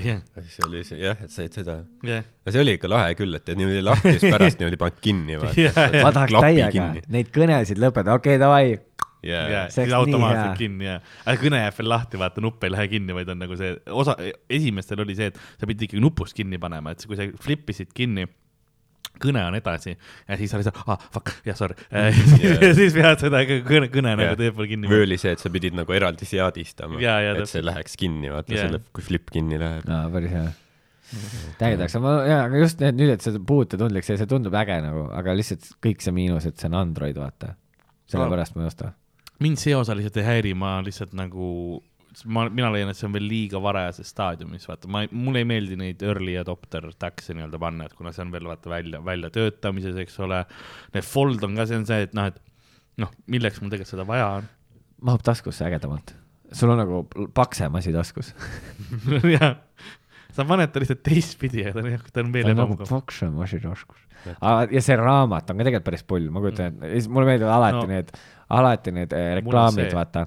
jah, 0.03 0.19
see 0.49 0.65
oli 0.67 0.83
see 0.83 0.99
jah, 0.99 1.19
et 1.23 1.31
said 1.31 1.55
seda. 1.55 1.77
jah. 2.03 2.27
aga 2.43 2.55
see 2.55 2.65
oli 2.65 2.75
ikka 2.75 2.91
lahe 2.91 3.15
küll, 3.15 3.39
et 3.39 3.53
niimoodi 3.55 3.85
lahti 3.85 4.15
ja 4.15 4.19
siis 4.19 4.35
pärast 4.35 4.59
niimoodi 4.61 4.81
paned 4.83 4.99
kinni. 5.05 5.39
ma 5.39 6.11
tahaks 6.11 6.35
täiega 6.35 6.89
neid 7.15 7.31
kõnesid 7.35 7.79
lõpetada, 7.79 8.19
okei 8.19 8.35
okay,, 8.35 8.41
davai, 8.41 8.75
ja 9.25 9.65
See 9.73 9.87
siis 9.87 9.97
automaatselt 9.97 10.57
kinni 10.59 10.87
ja, 10.87 10.99
aga 11.25 11.37
kõne 11.41 11.61
jääb 11.63 11.77
veel 11.81 11.91
lahti, 11.91 12.21
vaata 12.21 12.43
nupp 12.45 12.63
ei 12.65 12.73
lähe 12.73 12.87
kinni, 12.95 13.17
vaid 13.17 13.29
on 13.33 13.41
nagu 13.41 13.59
see 13.59 13.75
osa, 13.89 14.17
esimestel 14.49 15.03
oli 15.05 15.17
see, 15.17 15.31
et 15.33 15.39
sa 15.59 15.69
pidid 15.69 15.89
ikkagi 15.89 16.03
nupust 16.03 16.37
kinni 16.37 16.61
panema, 16.61 16.95
et 16.95 17.05
kui 17.07 17.19
sa 17.19 17.27
flip 17.41 17.69
isid 17.73 17.93
kinni, 17.95 18.27
kõne 19.21 19.43
on 19.47 19.55
edasi 19.57 19.93
ja 19.93 20.37
siis 20.39 20.51
sa 20.51 20.59
olid, 20.59 20.69
ah 20.91 21.07
fuck, 21.13 21.31
jah, 21.47 21.57
sorry 21.57 21.77
ja 22.65 22.71
siis 22.77 22.95
pead 22.95 23.23
seda 23.23 23.41
kõne, 23.47 23.89
kõne 23.93 24.13
Jah. 24.13 24.19
nagu 24.19 24.39
teepool 24.39 24.69
kinni 24.71 24.91
või 24.91 25.05
oli 25.05 25.19
see, 25.21 25.35
et 25.35 25.43
sa 25.43 25.51
pidid 25.53 25.77
nagu 25.77 25.95
eraldi 25.95 26.27
seadistama, 26.29 26.99
et 26.99 27.41
see 27.51 27.63
läheks 27.65 27.97
kinni, 28.01 28.31
vaata 28.33 28.55
selle, 28.55 28.81
kui 28.95 29.05
flip 29.05 29.31
kinni 29.33 29.59
läheb. 29.61 29.87
no 29.89 30.01
päris 30.13 30.35
hea. 30.35 30.45
täiendaks, 31.61 31.97
ma, 32.03 32.17
jaa, 32.27 32.41
aga 32.49 32.61
just 32.63 32.83
need 32.83 32.99
nüüd, 32.99 33.15
et 33.15 33.25
see 33.25 33.39
puutetundlik, 33.53 34.07
see, 34.07 34.19
see 34.19 34.29
tundub 34.29 34.55
äge 34.59 34.81
nagu, 34.83 35.07
aga 35.15 35.37
lihtsalt 35.37 35.75
kõik 35.83 36.03
see 36.03 36.15
miinus, 36.15 36.49
et 36.49 36.59
see 36.59 36.71
on 36.71 36.79
Android, 36.81 37.17
vaata. 37.19 37.55
sellepärast 38.11 38.57
ma 38.57 38.65
ei 38.65 38.71
osta. 38.73 38.93
Mind 39.43 39.59
see 39.61 39.75
osa 39.75 39.95
lihtsalt 39.97 40.21
ei 40.21 40.27
häiri, 40.29 40.53
ma 40.57 40.77
lihtsalt 40.85 41.13
nagu, 41.17 41.49
ma, 42.31 42.45
mina 42.49 42.71
leian, 42.73 42.91
et 42.91 42.99
see 42.99 43.07
on 43.09 43.15
veel 43.15 43.27
liiga 43.29 43.61
varajases 43.63 44.11
staadiumis, 44.13 44.67
vaata, 44.69 44.89
ma, 44.91 45.03
mulle 45.11 45.43
ei 45.43 45.49
meeldi 45.49 45.77
neid 45.79 46.03
early 46.05 46.37
adopter 46.39 46.87
tax'e 46.99 47.35
nii-öelda 47.35 47.61
panna, 47.61 47.89
et 47.89 47.97
kuna 47.97 48.13
see 48.15 48.25
on 48.25 48.33
veel 48.35 48.47
vaata 48.51 48.71
välja, 48.71 49.01
väljatöötamises, 49.05 49.99
eks 50.05 50.19
ole. 50.25 50.43
Need 50.95 51.07
fold 51.07 51.43
on 51.47 51.57
ka, 51.59 51.67
see 51.69 51.81
on 51.81 51.87
see, 51.89 52.07
et 52.07 52.15
noh, 52.17 52.31
et 52.31 52.41
noh, 53.01 53.11
milleks 53.31 53.59
mul 53.61 53.73
tegelikult 53.73 53.95
seda 53.95 54.07
vaja 54.07 54.29
on. 54.39 54.49
mahub 55.05 55.25
taskusse 55.25 55.65
ägedamalt. 55.67 56.15
sul 56.55 56.71
on 56.71 56.79
nagu 56.79 57.03
paksem 57.35 57.75
asi 57.75 57.91
taskus. 57.93 58.31
jah, 59.35 59.57
sa 60.35 60.45
paned 60.47 60.71
ta 60.71 60.81
lihtsalt 60.81 61.03
teistpidi 61.05 61.65
ja 61.65 61.73
ta 61.75 61.83
on, 61.83 61.95
ta 62.11 62.23
on 62.23 62.31
veel 62.33 62.47
nagu 62.49 62.61
ebamugav. 62.61 62.89
paksem 62.89 63.35
asi 63.43 63.59
taskus. 63.63 63.99
ja 64.25 64.81
see 64.81 64.97
raamat 64.99 65.51
on 65.51 65.59
ka 65.59 65.67
tegelikult 65.67 65.89
päris 65.89 66.05
pull, 66.07 66.29
ma 66.33 66.43
kujutan 66.43 66.71
ette, 66.71 66.87
ja 66.87 66.99
siis 66.99 67.11
mulle 67.11 67.29
meeldivad 67.33 67.55
alati 67.57 67.81
no. 67.81 67.91
need, 67.91 68.15
alati 68.49 68.91
need 68.95 69.13
eh, 69.13 69.35
reklaamid, 69.41 69.93
vaata. 69.93 70.25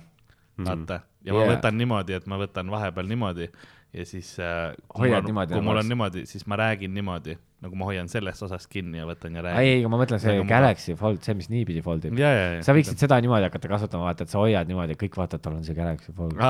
vaata, 0.65 1.01
ja 1.25 1.35
ma 1.35 1.45
Jaa. 1.45 1.57
võtan 1.57 1.79
niimoodi, 1.79 2.17
et 2.19 2.27
ma 2.31 2.39
võtan 2.41 2.71
vahepeal 2.71 3.11
niimoodi 3.11 3.51
ja 3.95 4.05
siis 4.05 4.35
äh, 4.43 4.75
kui 4.89 5.09
mul 5.09 5.19
on, 5.19 5.29
niimoodi 5.31 5.53
kui 5.53 5.59
nagu 5.59 5.65
mul 5.65 5.77
on 5.77 5.81
oleks- 5.81 5.93
niimoodi, 5.93 6.25
siis 6.29 6.47
ma 6.51 6.59
räägin 6.61 6.93
niimoodi, 6.95 7.39
nagu 7.65 7.79
ma 7.79 7.89
hoian 7.89 8.09
sellest 8.13 8.43
osast 8.45 8.69
kinni 8.73 9.01
ja 9.01 9.07
võtan 9.09 9.39
ja 9.39 9.41
ei, 9.41 9.47
räägin. 9.47 9.81
ei, 9.81 9.89
ma 9.89 10.01
mõtlen 10.03 10.21
see 10.23 10.37
mugav. 10.37 10.51
Galaxy 10.53 10.97
Fold, 10.99 11.23
see, 11.25 11.37
mis 11.39 11.49
niipidi 11.53 11.83
fold 11.85 12.05
ib. 12.05 12.19
sa 12.65 12.77
võiksid 12.77 13.01
seda 13.01 13.21
niimoodi 13.25 13.49
hakata 13.49 13.71
kasutama, 13.73 14.11
vaata, 14.11 14.27
et 14.27 14.35
sa 14.35 14.43
hoiad 14.43 14.69
niimoodi, 14.69 14.99
kõik 15.01 15.17
vaatavad, 15.21 15.45
tal 15.45 15.59
on 15.61 15.65
see 15.67 15.79
Galaxy 15.79 16.15
Fold 16.17 16.37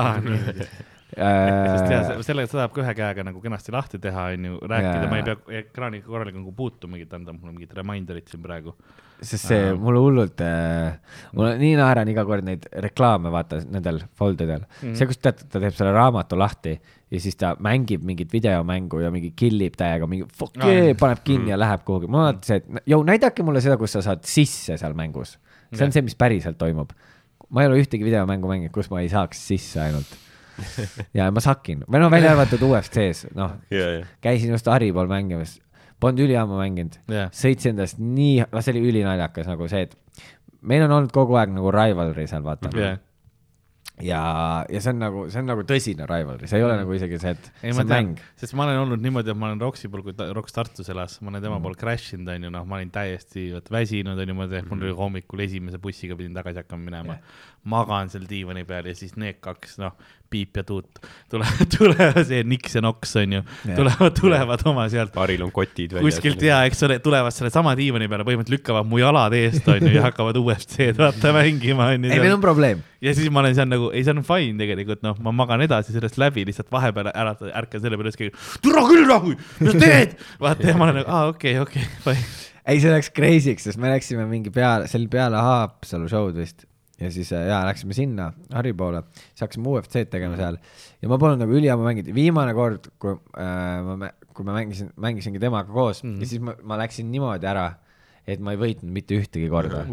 nii, 1.09 1.69
sest 1.73 1.89
jah, 1.89 2.11
sellega 2.25 2.51
saab 2.51 2.73
ka 2.75 2.83
ühe 2.83 2.93
käega 2.97 3.23
nagu 3.25 3.41
kenasti 3.41 3.73
lahti 3.73 3.99
teha, 4.01 4.27
onju, 4.35 4.59
rääkida, 4.69 5.07
ma 5.09 5.17
ei 5.17 5.25
pea 5.25 5.61
ekraaniga 5.63 6.05
korralikult 6.05 6.43
nagu 6.43 6.53
puutuma, 6.55 6.99
ta 7.09 7.17
annab 7.17 7.39
mulle 7.39 7.55
mingit 7.55 7.73
reminder'it 7.77 8.29
siin 8.29 8.43
praegu. 8.43 8.75
Sest 9.21 9.49
see 9.49 9.73
mulle 9.75 9.99
hullult 10.03 10.41
äh,, 10.45 10.93
mul 11.35 11.49
on 11.49 11.59
nii 11.59 11.73
naeran 11.79 12.07
iga 12.11 12.23
kord 12.27 12.45
neid 12.47 12.67
reklaame, 12.85 13.31
vaata 13.33 13.59
nendel 13.67 14.01
fold 14.15 14.39
idel 14.39 14.63
mm. 14.63 14.77
-hmm. 14.81 14.95
see, 14.95 15.09
kus 15.09 15.19
tead, 15.19 15.43
ta 15.51 15.59
teeb 15.59 15.75
selle 15.75 15.91
raamatu 15.95 16.39
lahti 16.39 16.77
ja 17.11 17.21
siis 17.21 17.37
ta 17.39 17.55
mängib 17.59 18.03
mingit 18.05 18.33
videomängu 18.33 19.01
ja 19.03 19.11
mingi 19.11 19.31
killib 19.35 19.75
täiega, 19.79 20.07
mingi 20.07 20.27
fuck 20.29 20.57
Aa, 20.61 20.71
yeah, 20.71 20.97
paneb 20.99 21.23
kinni 21.25 21.53
ja 21.53 21.59
läheb 21.59 21.83
kuhugi. 21.85 22.07
ma 22.07 22.29
vaatasin, 22.29 22.61
et 22.61 22.89
jõu, 22.93 23.03
näidake 23.07 23.45
mulle 23.45 23.61
seda, 23.65 23.77
kus 23.81 23.97
sa 23.97 24.03
saad 24.05 24.25
sisse 24.29 24.77
seal 24.77 24.95
mängus. 24.97 25.37
see 25.73 25.85
on 25.85 25.93
see, 25.93 26.05
mis 26.05 26.17
päriselt 26.17 26.57
toimub. 26.61 26.93
ma 27.49 27.63
ei 27.63 27.69
ole 27.71 27.79
ühtegi 27.81 28.05
videomängu 28.05 28.49
mänginud, 28.49 28.73
kus 28.73 28.91
ma 28.93 29.01
ei 29.01 29.09
saaks 29.09 29.41
sisse 29.51 29.81
ainult. 29.81 30.17
ja 31.17 31.29
ma 31.31 31.41
sakin, 31.41 31.85
või 31.87 32.03
no 32.03 32.11
välja 32.13 32.35
arvatud 32.35 32.61
UFC-s, 32.69 33.29
noh, 33.35 33.57
ja, 33.73 33.89
ja, 33.97 34.05
käisin 34.21 34.53
just 34.53 34.67
Harri 34.69 34.91
pool 34.93 35.09
mängimas, 35.09 35.57
polnud 35.99 36.23
üliammu 36.25 36.57
mänginud 36.61 36.97
jah, 37.11 37.29
sõitsin 37.35 37.75
endast 37.75 37.99
nii, 37.99 38.45
no 38.51 38.61
see 38.63 38.73
oli 38.75 38.85
ülinaljakas 38.93 39.47
nagu 39.51 39.67
see, 39.71 39.85
et 39.89 39.95
meil 40.61 40.83
on 40.87 40.91
olnud 41.01 41.11
kogu 41.15 41.35
aeg 41.39 41.53
nagu 41.55 41.71
rivalry 41.71 42.25
seal, 42.27 42.43
vaata. 42.43 42.71
jah. 42.75 42.97
ja, 43.99 44.19
ja 44.71 44.79
see 44.79 44.93
on 44.93 44.99
nagu, 45.03 45.25
see 45.31 45.41
on 45.41 45.49
nagu 45.51 45.63
tõsine 45.67 46.05
rivalry, 46.07 46.47
see 46.47 46.59
ei 46.61 46.63
ole 46.63 46.77
nagu 46.79 46.93
isegi 46.95 47.17
see, 47.19 47.33
et 47.35 47.49
ei, 47.63 47.73
see 47.73 47.75
ma 47.75 47.83
on 47.83 47.89
mäng., 47.91 48.21
sest 48.39 48.55
ma 48.55 48.63
olen 48.67 48.79
olnud 48.85 49.03
niimoodi, 49.03 49.33
et 49.33 49.39
ma 49.39 49.49
olen 49.49 49.59
Roksi 49.63 49.89
pool, 49.91 50.03
kui 50.05 50.15
ta 50.15 50.29
Roks 50.35 50.55
Tartus 50.55 50.87
elas, 50.93 51.17
ma 51.19 51.33
olen 51.33 51.41
Mm. 51.41 51.47
tema 51.49 51.59
pool 51.65 51.75
crash 51.79 52.13
inud, 52.15 52.31
onju, 52.31 52.51
noh, 52.55 52.63
ma 52.67 52.77
olin 52.79 52.91
täiesti 52.95 53.49
vot 53.57 53.67
väsinud, 53.75 54.19
onju, 54.23 54.35
ma 54.39 54.47
tean, 54.47 54.63
Mm. 54.65 54.71
mul 54.71 54.87
oli 54.87 54.95
hommikul 55.01 55.43
esimese 55.43 55.81
bussiga 55.83 56.15
pidin 56.15 56.33
tagasi 56.37 56.63
hakkama 56.63 56.85
minema 56.91 57.17
yeah.. 57.19 57.43
Magan 57.67 58.09
seal 58.11 58.25
diivani 58.29 58.63
peal 58.67 58.87
ja 58.89 58.95
siis 58.95 59.15
need 59.19 59.39
kaks, 59.43 59.77
noh, 59.81 59.97
Piip 60.29 60.57
ja 60.59 60.63
Tuut 60.63 60.99
tulevad, 61.29 61.69
tulevad, 61.77 62.19
see 62.27 62.43
Niks 62.45 62.75
ja 62.77 62.83
Noks, 62.85 63.15
onju, 63.17 63.41
Jah. 63.41 63.77
tulevad, 63.79 64.13
tulevad 64.19 64.63
oma 64.69 64.85
sealt 64.91 65.15
Haril 65.17 65.41
on 65.45 65.51
kotid 65.53 65.95
väljas. 65.95 66.19
kuskilt 66.19 66.43
ja 66.45 66.61
eks 66.69 66.83
ole, 66.85 66.99
tulevad 67.03 67.33
sellesama 67.33 67.73
diivani 67.79 68.07
peale, 68.11 68.25
põhimõtteliselt 68.27 68.59
lükkavad 68.59 68.89
mu 68.89 69.01
jalad 69.01 69.33
eest, 69.37 69.65
onju, 69.73 69.89
ja 69.95 70.05
hakkavad 70.05 70.37
UFC-d 70.37 71.01
vaata 71.01 71.33
mängima, 71.35 71.89
ei, 71.95 72.03
meil 72.05 72.35
on 72.35 72.45
probleem. 72.45 72.85
ja 73.01 73.15
siis 73.17 73.33
ma 73.33 73.41
olen 73.41 73.57
seal 73.57 73.71
nagu, 73.71 73.89
ei, 73.89 74.05
see 74.05 74.13
on 74.13 74.21
fine 74.27 74.61
tegelikult, 74.61 75.01
noh, 75.05 75.17
ma 75.25 75.33
magan 75.41 75.65
edasi 75.65 75.97
sellest 75.97 76.21
läbi, 76.21 76.45
lihtsalt 76.49 76.69
vahepeal 76.73 77.09
ära, 77.15 77.33
ärkan 77.63 77.81
selle 77.85 77.97
peale, 77.97 78.13
siis 78.13 78.23
keegi, 78.23 78.47
türa 78.65 78.85
küll 78.85 79.09
nagu, 79.09 79.33
mis 79.33 79.73
sa 79.73 79.81
teed? 79.81 80.17
vaata 80.45 80.69
ja 80.69 80.77
ma 80.77 80.91
olen 80.91 81.01
nagu, 81.01 81.09
aa, 81.09 81.33
okei, 81.33 81.57
okei, 81.65 81.89
fine. 82.05 82.25
ei, 82.69 82.77
see 82.77 82.93
läks 82.93 83.09
crazy'ks, 83.17 83.71
sest 83.71 83.81
me 83.81 83.89
läksime 83.95 84.29
mingi 84.29 84.53
peale, 84.53 84.85
see 84.85 85.01
oli 85.01 85.09
peale 85.09 85.41
Haapsalu 85.41 86.11
show'd 86.11 86.37
vist 86.37 86.68
ja 86.99 87.11
siis 87.13 87.31
äh, 87.35 87.47
jaa, 87.49 87.63
läksime 87.67 87.95
sinna 87.97 88.29
Harri 88.53 88.73
poole, 88.77 89.03
siis 89.31 89.45
hakkasime 89.45 89.71
UFC-d 89.71 90.09
tegema 90.11 90.39
seal. 90.39 90.59
Ja 91.01 91.11
ma 91.11 91.19
polnud 91.21 91.41
nagu 91.41 91.55
üliammu 91.55 91.85
mänginud, 91.87 92.13
viimane 92.15 92.55
kord, 92.57 92.89
kui 93.01 93.15
äh, 93.15 93.91
ma, 93.99 94.11
kui 94.35 94.47
ma 94.47 94.55
mängisin, 94.57 94.91
mängisingi 94.99 95.41
temaga 95.41 95.71
koos 95.73 96.03
mm. 96.03 96.09
-hmm. 96.15 96.23
ja 96.23 96.33
siis 96.33 96.43
ma, 96.43 96.55
ma 96.63 96.79
läksin 96.81 97.11
niimoodi 97.11 97.47
ära, 97.49 97.67
et 98.29 98.41
ma 98.43 98.53
ei 98.53 98.59
võitnud 98.61 98.91
mitte 98.93 99.17
ühtegi 99.17 99.49
korda. 99.49 99.85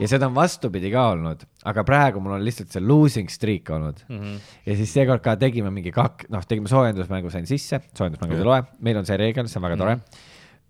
Ja 0.00 0.08
seda 0.10 0.26
on 0.26 0.34
vastupidi 0.34 0.90
ka 0.90 1.06
olnud, 1.12 1.44
aga 1.70 1.84
praegu 1.86 2.22
mul 2.22 2.34
on 2.38 2.44
lihtsalt 2.44 2.72
see 2.74 2.82
losing 2.82 3.30
streak 3.30 3.70
olnud. 3.70 4.02
Ja 4.66 4.76
siis 4.76 4.92
seekord 4.92 5.22
ka 5.22 5.36
tegime 5.38 5.70
mingi 5.70 5.92
kak-, 5.94 6.26
noh, 6.32 6.44
tegime 6.48 6.68
soojendusmängu, 6.72 7.30
sain 7.30 7.46
sisse, 7.46 7.82
soojendusmängud 7.94 8.40
ei 8.40 8.48
loe, 8.48 8.62
meil 8.80 8.98
on 9.02 9.06
see 9.06 9.16
reegel, 9.20 9.46
see 9.46 9.60
on 9.60 9.68
väga 9.68 9.76
tore. 9.76 9.98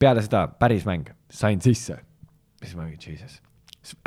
peale 0.01 0.23
seda 0.25 0.47
päris 0.49 0.85
mäng, 0.89 1.09
sain 1.29 1.61
sisse. 1.61 2.01
siis 2.61 2.77
ma 2.77 2.85
mingi 2.85 3.01
jesus, 3.01 3.41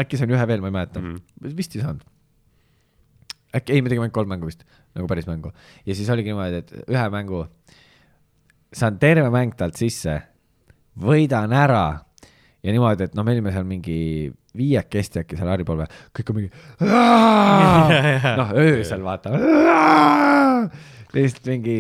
äkki 0.01 0.19
sain 0.19 0.33
ühe 0.33 0.47
veel, 0.49 0.63
ma 0.63 0.71
ei 0.71 0.77
mäleta. 0.77 1.01
Mm, 1.01 1.55
vist 1.57 1.75
ei 1.77 1.83
saanud. 1.83 2.05
äkki, 3.53 3.75
ei, 3.75 3.81
me 3.81 3.91
tegime 3.91 4.07
ainult 4.07 4.15
kolm 4.15 4.31
mängu 4.33 4.49
vist, 4.49 4.63
nagu 4.97 5.09
päris 5.09 5.27
mängu. 5.29 5.51
Ja 5.85 5.95
siis 5.97 6.09
oligi 6.13 6.31
niimoodi, 6.31 6.63
et 6.63 6.73
ühe 6.87 7.03
mängu 7.13 7.45
saan 8.73 8.97
terve 9.01 9.29
mäng 9.33 9.53
talt 9.57 9.77
sisse, 9.77 10.17
võidan 10.99 11.53
ära 11.55 11.85
ja 12.63 12.73
niimoodi, 12.73 13.09
et 13.09 13.17
noh, 13.17 13.25
me 13.25 13.35
olime 13.35 13.53
seal 13.53 13.67
mingi 13.67 13.97
viiekesti 14.57 15.23
äkki 15.23 15.37
seal 15.37 15.49
Haripolve, 15.51 15.87
kõik 16.13 16.31
on 16.31 16.39
mingi 16.39 16.51
noh, 18.39 18.53
öösel 18.61 19.05
vaata. 19.05 19.33
lihtsalt 21.13 21.49
mingi 21.49 21.77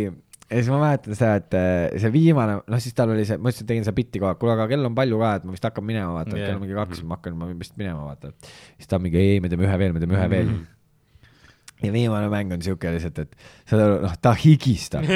ja 0.53 0.61
siis 0.61 0.69
ma 0.69 0.79
mäletan 0.81 1.17
seda, 1.17 1.37
et 1.41 1.55
eh, 1.57 1.95
see 2.01 2.11
viimane, 2.13 2.59
noh 2.69 2.81
siis 2.81 2.93
tal 2.97 3.13
oli 3.13 3.25
see, 3.27 3.39
ma 3.41 3.49
ütlesin, 3.49 3.67
tegin 3.69 3.87
seda 3.87 3.95
bitti 3.97 4.21
kogu 4.21 4.29
aeg, 4.29 4.39
kuule 4.41 4.53
aga 4.53 4.67
kell 4.69 4.85
on 4.89 4.95
palju 4.97 5.19
ka, 5.21 5.31
et 5.39 5.47
ma 5.47 5.55
vist 5.55 5.65
hakkan 5.65 5.87
minema, 5.87 6.11
vaata 6.19 6.35
yeah., 6.35 6.45
kell 6.45 6.59
on 6.59 6.63
mingi 6.63 6.77
kaks, 6.77 7.01
ma 7.07 7.17
hakkan, 7.17 7.37
ma 7.39 7.49
vist 7.49 7.75
minema, 7.79 8.05
vaata. 8.11 8.33
siis 8.77 8.89
ta 8.91 8.99
on 8.99 9.05
mingi 9.07 9.19
ei, 9.21 9.41
me 9.43 9.51
teeme 9.51 9.65
ühe 9.65 9.79
veel, 9.81 9.95
me 9.95 10.03
teeme 10.03 10.17
ühe 10.19 10.27
veel. 10.31 10.53
ja 11.83 11.91
viimane 11.95 12.29
mäng 12.31 12.53
on 12.55 12.65
siuke 12.65 12.93
lihtsalt, 12.93 13.23
et 13.25 13.35
saad 13.69 13.83
aru, 13.87 13.97
noh, 14.05 14.15
ta 14.21 14.35
higistab. 14.43 15.09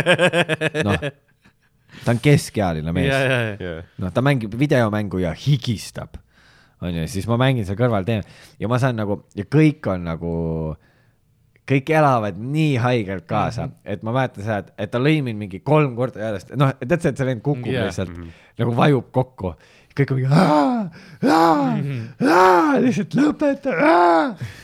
noh, 0.88 1.06
ta 2.00 2.14
on 2.14 2.22
keskealine 2.24 2.96
mees 2.96 3.12
ja, 3.12 3.20
ja, 3.20 3.40
ja, 3.44 3.54
jah, 3.60 3.92
noh, 4.02 4.14
ta 4.14 4.24
mängib 4.24 4.56
videomängu 4.58 5.20
ja 5.22 5.34
higistab, 5.44 6.16
onju, 6.84 7.04
siis 7.10 7.28
ma 7.30 7.38
mängin 7.40 7.68
seal 7.68 7.78
kõrval 7.78 8.08
teen 8.08 8.24
ja 8.60 8.70
ma 8.70 8.80
saan 8.82 8.96
nagu 8.98 9.22
ja 9.36 9.46
kõik 9.46 9.92
on 9.92 10.08
nagu, 10.08 10.32
kõik 11.68 11.90
elavad 11.96 12.36
nii 12.38 12.74
haigelt 12.82 13.24
kaasa 13.28 13.66
mm, 13.66 13.70
-hmm. 13.72 13.92
et 13.92 14.02
ma 14.04 14.12
mäletan 14.12 14.44
seda, 14.44 14.58
et, 14.58 14.72
et 14.84 14.90
ta 14.92 15.00
lõi 15.00 15.22
mind 15.24 15.40
mingi 15.40 15.60
kolm 15.64 15.94
korda 15.96 16.20
järjest, 16.26 16.52
noh, 16.60 16.74
tead 16.80 17.00
sa, 17.00 17.12
et 17.12 17.22
see 17.22 17.28
vend 17.30 17.42
kukub 17.44 17.72
yeah. 17.72 17.88
lihtsalt 17.88 18.12
mm 18.12 18.22
-hmm. 18.22 18.44
nagu 18.60 18.76
vajub 18.76 19.08
kokku, 19.12 19.54
kõik 19.96 20.12
on 20.12 20.20
mingi 20.20 20.30
lihtsalt 22.84 23.16
lõpeta, 23.16 23.76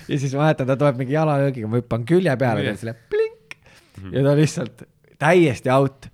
ja 0.08 0.18
siis 0.18 0.34
ma 0.34 0.44
mäletan, 0.44 0.66
ta 0.66 0.76
tuleb 0.76 1.00
mingi 1.00 1.16
jalalöögiga, 1.16 1.68
ma 1.68 1.80
hüppan 1.80 2.04
külje 2.04 2.36
peale, 2.36 2.62
teen 2.68 2.80
selle 2.84 2.96
plink 3.08 3.56
ja 4.12 4.24
ta 4.24 4.36
lihtsalt 4.36 4.84
täiesti 5.20 5.70
out. 5.70 6.08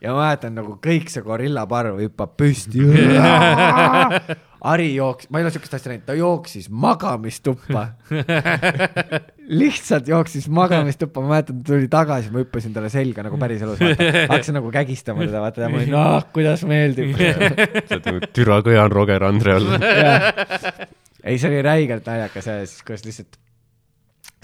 Ja 0.00 0.14
ma 0.16 0.22
mäletan 0.24 0.54
nagu 0.56 0.78
kõik 0.80 1.10
see 1.12 1.22
gorillaparv 1.22 1.98
hüppab 2.00 2.32
püsti. 2.40 2.80
Ari 4.60 4.90
jooksis, 4.94 5.30
ma 5.32 5.40
ei 5.40 5.46
ole 5.46 5.52
siukest 5.54 5.74
asja 5.78 5.92
näinud, 5.92 6.04
ta 6.04 6.14
jooksis 6.18 6.68
magamistuppa. 6.68 7.86
lihtsalt 9.60 10.08
jooksis 10.08 10.48
magamistuppa, 10.52 11.22
ma 11.24 11.34
mäletan, 11.34 11.62
ta 11.62 11.72
tuli 11.72 11.88
tagasi, 11.90 12.30
ma 12.30 12.42
hüppasin 12.44 12.74
talle 12.74 12.90
selga 12.92 13.24
nagu 13.26 13.38
päriselus, 13.40 13.80
hakkasin 13.80 14.58
nagu 14.58 14.70
kägistama 14.74 15.24
teda, 15.26 15.42
vaata 15.42 15.64
ja 15.64 15.70
ma 15.72 15.80
olin, 15.80 15.96
ah 15.98 16.26
kuidas 16.34 16.64
meeldib. 16.68 17.16
sa 17.88 17.96
oled 17.96 18.08
nagu 18.10 18.30
türa 18.36 18.60
kõjan 18.66 18.92
Roger 18.94 19.26
Andre 19.26 19.56
all. 19.58 19.70
ei, 21.26 21.38
see 21.40 21.50
oli 21.50 21.62
räigelt 21.66 22.06
naljakas 22.06 22.50
ja 22.50 22.58
siis, 22.62 22.84
kuidas 22.86 23.06
lihtsalt 23.08 23.40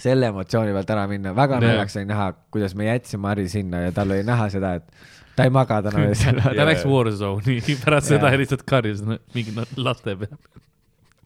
selle 0.01 0.29
emotsiooni 0.29 0.73
pealt 0.75 0.91
ära 0.93 1.05
minna, 1.09 1.33
väga 1.37 1.61
naljakas 1.63 2.01
oli 2.01 2.09
näha, 2.09 2.31
kuidas 2.53 2.75
me 2.77 2.89
jätsime 2.89 3.31
Harri 3.31 3.47
sinna 3.49 3.87
ja 3.87 3.93
tal 3.95 4.11
oli 4.11 4.25
näha 4.27 4.49
seda, 4.53 4.75
et 4.81 5.07
ta 5.37 5.45
ei 5.47 5.51
maga 5.53 5.81
täna 5.85 6.07
öösel. 6.09 6.39
ta 6.43 6.65
läks 6.67 6.85
Warzone'i 6.89 7.75
pärast 7.83 8.09
seda 8.13 8.31
ja 8.33 8.39
lihtsalt 8.41 8.63
karjus 8.67 9.03
no, 9.05 9.19
mingi 9.37 9.53
no, 9.55 9.65
laste 9.85 10.15
peal. 10.17 10.33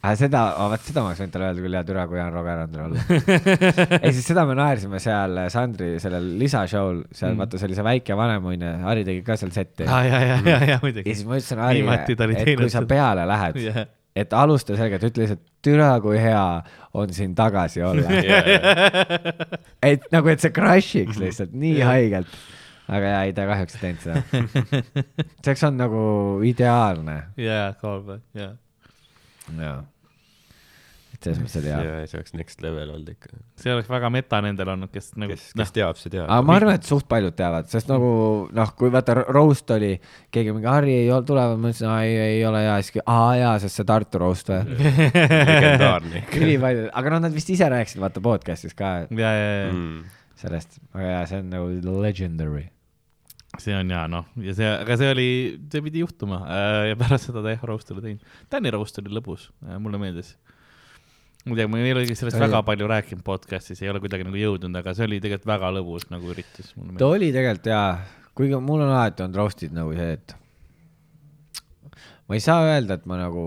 aga 0.02 0.14
seda, 0.20 0.42
vaat 0.74 0.84
seda 0.88 1.04
ma 1.06 1.12
oleks 1.12 1.22
võinud 1.22 1.34
talle 1.36 1.48
öelda 1.52 1.64
küll, 1.64 1.78
hea 1.78 1.86
türa, 1.88 2.04
kui 2.10 2.18
Jaan 2.20 2.34
Roger 2.34 2.62
Andre 2.66 2.86
olla. 2.88 3.06
ei, 4.02 4.12
siis 4.18 4.26
seda 4.32 4.44
me 4.50 4.56
naersime 4.58 5.00
seal 5.04 5.38
Sandri 5.54 5.92
sellel 6.02 6.26
lisashow'l, 6.42 7.04
seal 7.14 7.36
Mm. 7.36 7.44
vaata, 7.44 7.60
see 7.62 7.70
oli 7.70 7.78
see 7.78 7.86
väike 7.86 8.18
vanemuine, 8.18 8.72
Harri 8.84 9.06
tegi 9.08 9.22
ka 9.28 9.38
seal 9.38 9.54
setti. 9.56 9.86
aa, 9.86 10.02
ja, 10.08 10.22
ja, 10.26 10.38
ja, 10.42 10.56
ja 10.58 10.70
ja 10.74 10.80
muidugi. 10.82 11.14
siis 11.14 11.28
ma 11.30 11.38
ütlesin 11.38 11.62
Harile, 11.62 12.00
et 12.02 12.56
kui 12.64 12.72
sa 12.74 12.82
peale 12.90 13.28
lähed, 13.30 13.60
jah, 13.68 13.84
et 14.18 14.34
alusta 14.36 14.76
selgelt, 14.76 15.06
ütle 15.08 15.24
lihtsalt 15.28 15.44
türa, 15.64 15.92
kui 16.04 16.18
hea 16.20 16.42
on 16.98 17.14
siin 17.16 17.36
tagasi 17.38 17.86
olla. 17.86 18.10
et 19.92 20.10
nagu, 20.12 20.34
et 20.34 20.42
see 20.44 20.52
crush'iks 20.58 21.22
lihtsalt 21.22 21.54
nii 21.54 21.78
haigelt. 21.86 22.34
Aga 22.88 23.14
jaa, 23.16 23.22
ei 23.30 23.34
ta 23.38 23.45
kahjuks 23.52 23.78
ei 23.78 23.86
teinud 23.86 24.03
seda. 24.08 24.26
see 24.32 25.53
oleks 25.53 25.64
olnud 25.70 25.82
nagu 25.86 26.03
ideaalne. 26.48 27.20
ja, 27.40 27.64
callback, 27.82 28.24
ja. 28.38 28.52
jaa. 29.58 29.80
et 31.12 31.26
selles 31.28 31.38
mõttes 31.44 31.58
oli 31.62 31.70
hea. 31.70 31.82
ja 32.02 32.08
see 32.10 32.18
oleks 32.20 32.34
next 32.40 32.62
level 32.66 32.90
olnud 32.95 33.10
ikka. 33.14 33.30
see 33.62 33.74
oleks 33.76 33.90
väga 33.91 34.10
meta 34.14 34.40
nendel 34.41 34.72
olnud, 34.74 34.90
kes 34.94 35.12
nagu 35.22 35.36
kes, 35.36 35.49
kes 35.60 35.74
teab, 35.76 35.99
see 36.02 36.10
teab. 36.16 36.26
aga 36.32 36.45
ma 36.48 36.56
arvan, 36.58 36.80
et 36.80 36.88
suht 36.90 37.06
paljud 37.12 37.36
teavad, 37.38 37.68
sest 37.72 37.91
nagu 37.91 38.12
noh, 38.58 38.72
kui 38.80 38.90
vaata 38.94 39.20
ro- 39.20 39.28
roast 39.38 39.70
oli, 39.76 39.94
keegi 40.34 40.56
mingi 40.56 40.72
Harri 40.72 40.95
ei 41.03 41.12
ole 41.14 41.28
tulevad, 41.28 41.60
ma 41.62 41.70
ütlesin, 41.72 41.91
ei, 42.02 42.16
ei 42.40 42.45
ole 42.49 42.64
hea, 42.66 42.80
siis, 42.88 43.03
aa 43.06 43.36
jaa, 43.40 43.53
sest 43.64 43.80
see 43.82 43.88
Tartu 43.91 44.24
roast 44.24 44.49
või. 44.52 44.64
legendaarne 44.82 46.24
ikka. 46.24 46.41
ülipaljud, 46.41 46.90
aga 47.03 47.14
noh, 47.16 47.24
nad 47.28 47.38
vist 47.38 47.53
ise 47.53 47.70
rääkisid 47.72 48.02
vaata 48.03 48.24
podcast'is 48.26 48.74
ka 48.78 48.95
ja, 49.12 49.32
ja, 49.36 49.53
ja, 49.62 49.70
Mm. 49.72 50.02
sellest, 50.42 50.78
aga 50.94 51.08
jaa, 51.08 51.26
see 51.30 51.42
on 51.44 51.50
nagu 51.54 51.98
legendary. 52.04 52.68
see 53.60 53.76
on 53.76 53.90
hea, 53.92 54.06
noh, 54.12 54.26
ja 54.42 54.54
see, 54.58 54.70
aga 54.86 54.96
see 55.00 55.10
oli, 55.12 55.28
see 55.74 55.82
pidi 55.86 56.02
juhtuma 56.06 56.40
äh, 56.48 56.86
ja 56.92 56.96
pärast 57.00 57.28
seda 57.30 57.44
ta 57.44 57.52
jah, 57.54 57.66
roast 57.68 57.92
oli 57.92 58.04
teinud. 58.06 58.24
Tänni 58.54 58.72
roast 58.74 58.98
oli 59.02 59.12
lõbus, 59.12 59.50
mulle 59.84 60.00
meeldis. 60.02 60.34
ma 61.46 61.52
ei 61.56 61.60
tea, 61.60 61.68
ma 61.68 61.82
ei 61.82 61.92
olegi 61.96 62.16
sellest 62.16 62.38
oli- 62.40 62.46
väga 62.48 62.62
palju 62.68 62.88
rääkinud 62.92 63.26
podcast'is, 63.28 63.82
ei 63.84 63.90
ole 63.92 64.00
kuidagi 64.04 64.24
nagu 64.28 64.38
jõudnud, 64.40 64.76
aga 64.80 64.94
see 64.98 65.08
oli 65.10 65.20
tegelikult 65.24 65.50
väga 65.52 65.72
lõbus 65.80 66.08
nagu 66.14 66.32
üritus, 66.32 66.72
ta 66.98 67.08
oli 67.12 67.32
tegelikult 67.34 67.72
jaa, 67.74 67.88
kuigi 68.38 68.60
mul 68.62 68.86
on 68.86 68.94
alati 68.94 69.26
olnud 69.26 69.40
roast'id 69.42 69.74
nagu 69.76 69.94
see, 69.98 70.14
et 70.20 70.36
ma 72.30 72.38
ei 72.38 72.44
saa 72.46 72.62
öelda, 72.70 72.96
et 73.02 73.06
ma 73.10 73.18
nagu 73.20 73.44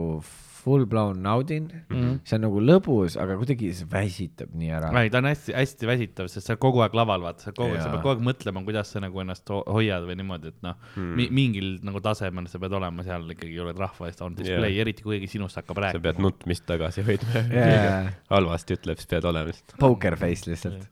full 0.65 0.87
blown 0.91 1.23
naudin 1.25 1.69
mm. 1.69 1.95
-hmm. 1.95 2.19
see 2.25 2.39
on 2.39 2.47
nagu 2.49 2.63
lõbus, 2.65 3.19
aga 3.21 3.37
kuidagi 3.41 3.73
see 3.77 3.89
väsitab 3.91 4.55
nii 4.57 4.73
ära. 4.81 4.93
ei, 5.03 5.13
ta 5.13 5.21
on 5.23 5.31
hästi-hästi 5.31 5.91
väsitav, 5.91 6.31
sest 6.33 6.49
sa 6.49 6.55
oled 6.55 6.65
kogu 6.65 6.85
aeg 6.85 6.97
laval, 6.97 7.25
vaata, 7.29 7.49
sa 7.49 7.53
kogu 7.53 7.75
aeg, 7.75 7.83
sa 7.83 7.93
pead 7.93 8.03
kogu 8.05 8.15
aeg 8.17 8.25
mõtlema, 8.31 8.65
kuidas 8.67 8.93
sa 8.95 9.03
nagu 9.05 9.25
ennast 9.25 9.49
ho 9.53 9.63
hoiad 9.77 10.09
või 10.09 10.19
niimoodi, 10.23 10.55
et 10.55 10.61
noh 10.65 10.75
Hmm. 10.95 11.15
mi, 11.19 11.27
mingil 11.33 11.79
nagu 11.83 11.99
tasemel 12.05 12.47
sa 12.51 12.61
pead 12.63 12.75
olema 12.79 13.05
seal 13.07 13.25
ikkagi, 13.35 13.57
oled 13.63 13.79
rahva 13.81 14.09
eest 14.11 14.23
on 14.25 14.37
display 14.39 14.75
yeah., 14.77 14.85
eriti 14.85 15.03
kui 15.03 15.17
keegi 15.17 15.33
sinust 15.35 15.59
hakkab 15.59 15.81
sa 15.81 15.91
pead 15.97 16.05
rääkima. 16.15 16.23
nutmist 16.23 16.67
tagasi 16.69 17.05
hoidma 17.07 17.43
Jaa. 17.51 17.97
halvasti 18.31 18.79
ütleb, 18.79 19.01
siis 19.01 19.11
pead 19.11 19.27
olema 19.31 19.51
lihtsalt. 19.51 19.77
Poker 19.81 20.19
face 20.21 20.51
lihtsalt. 20.51 20.87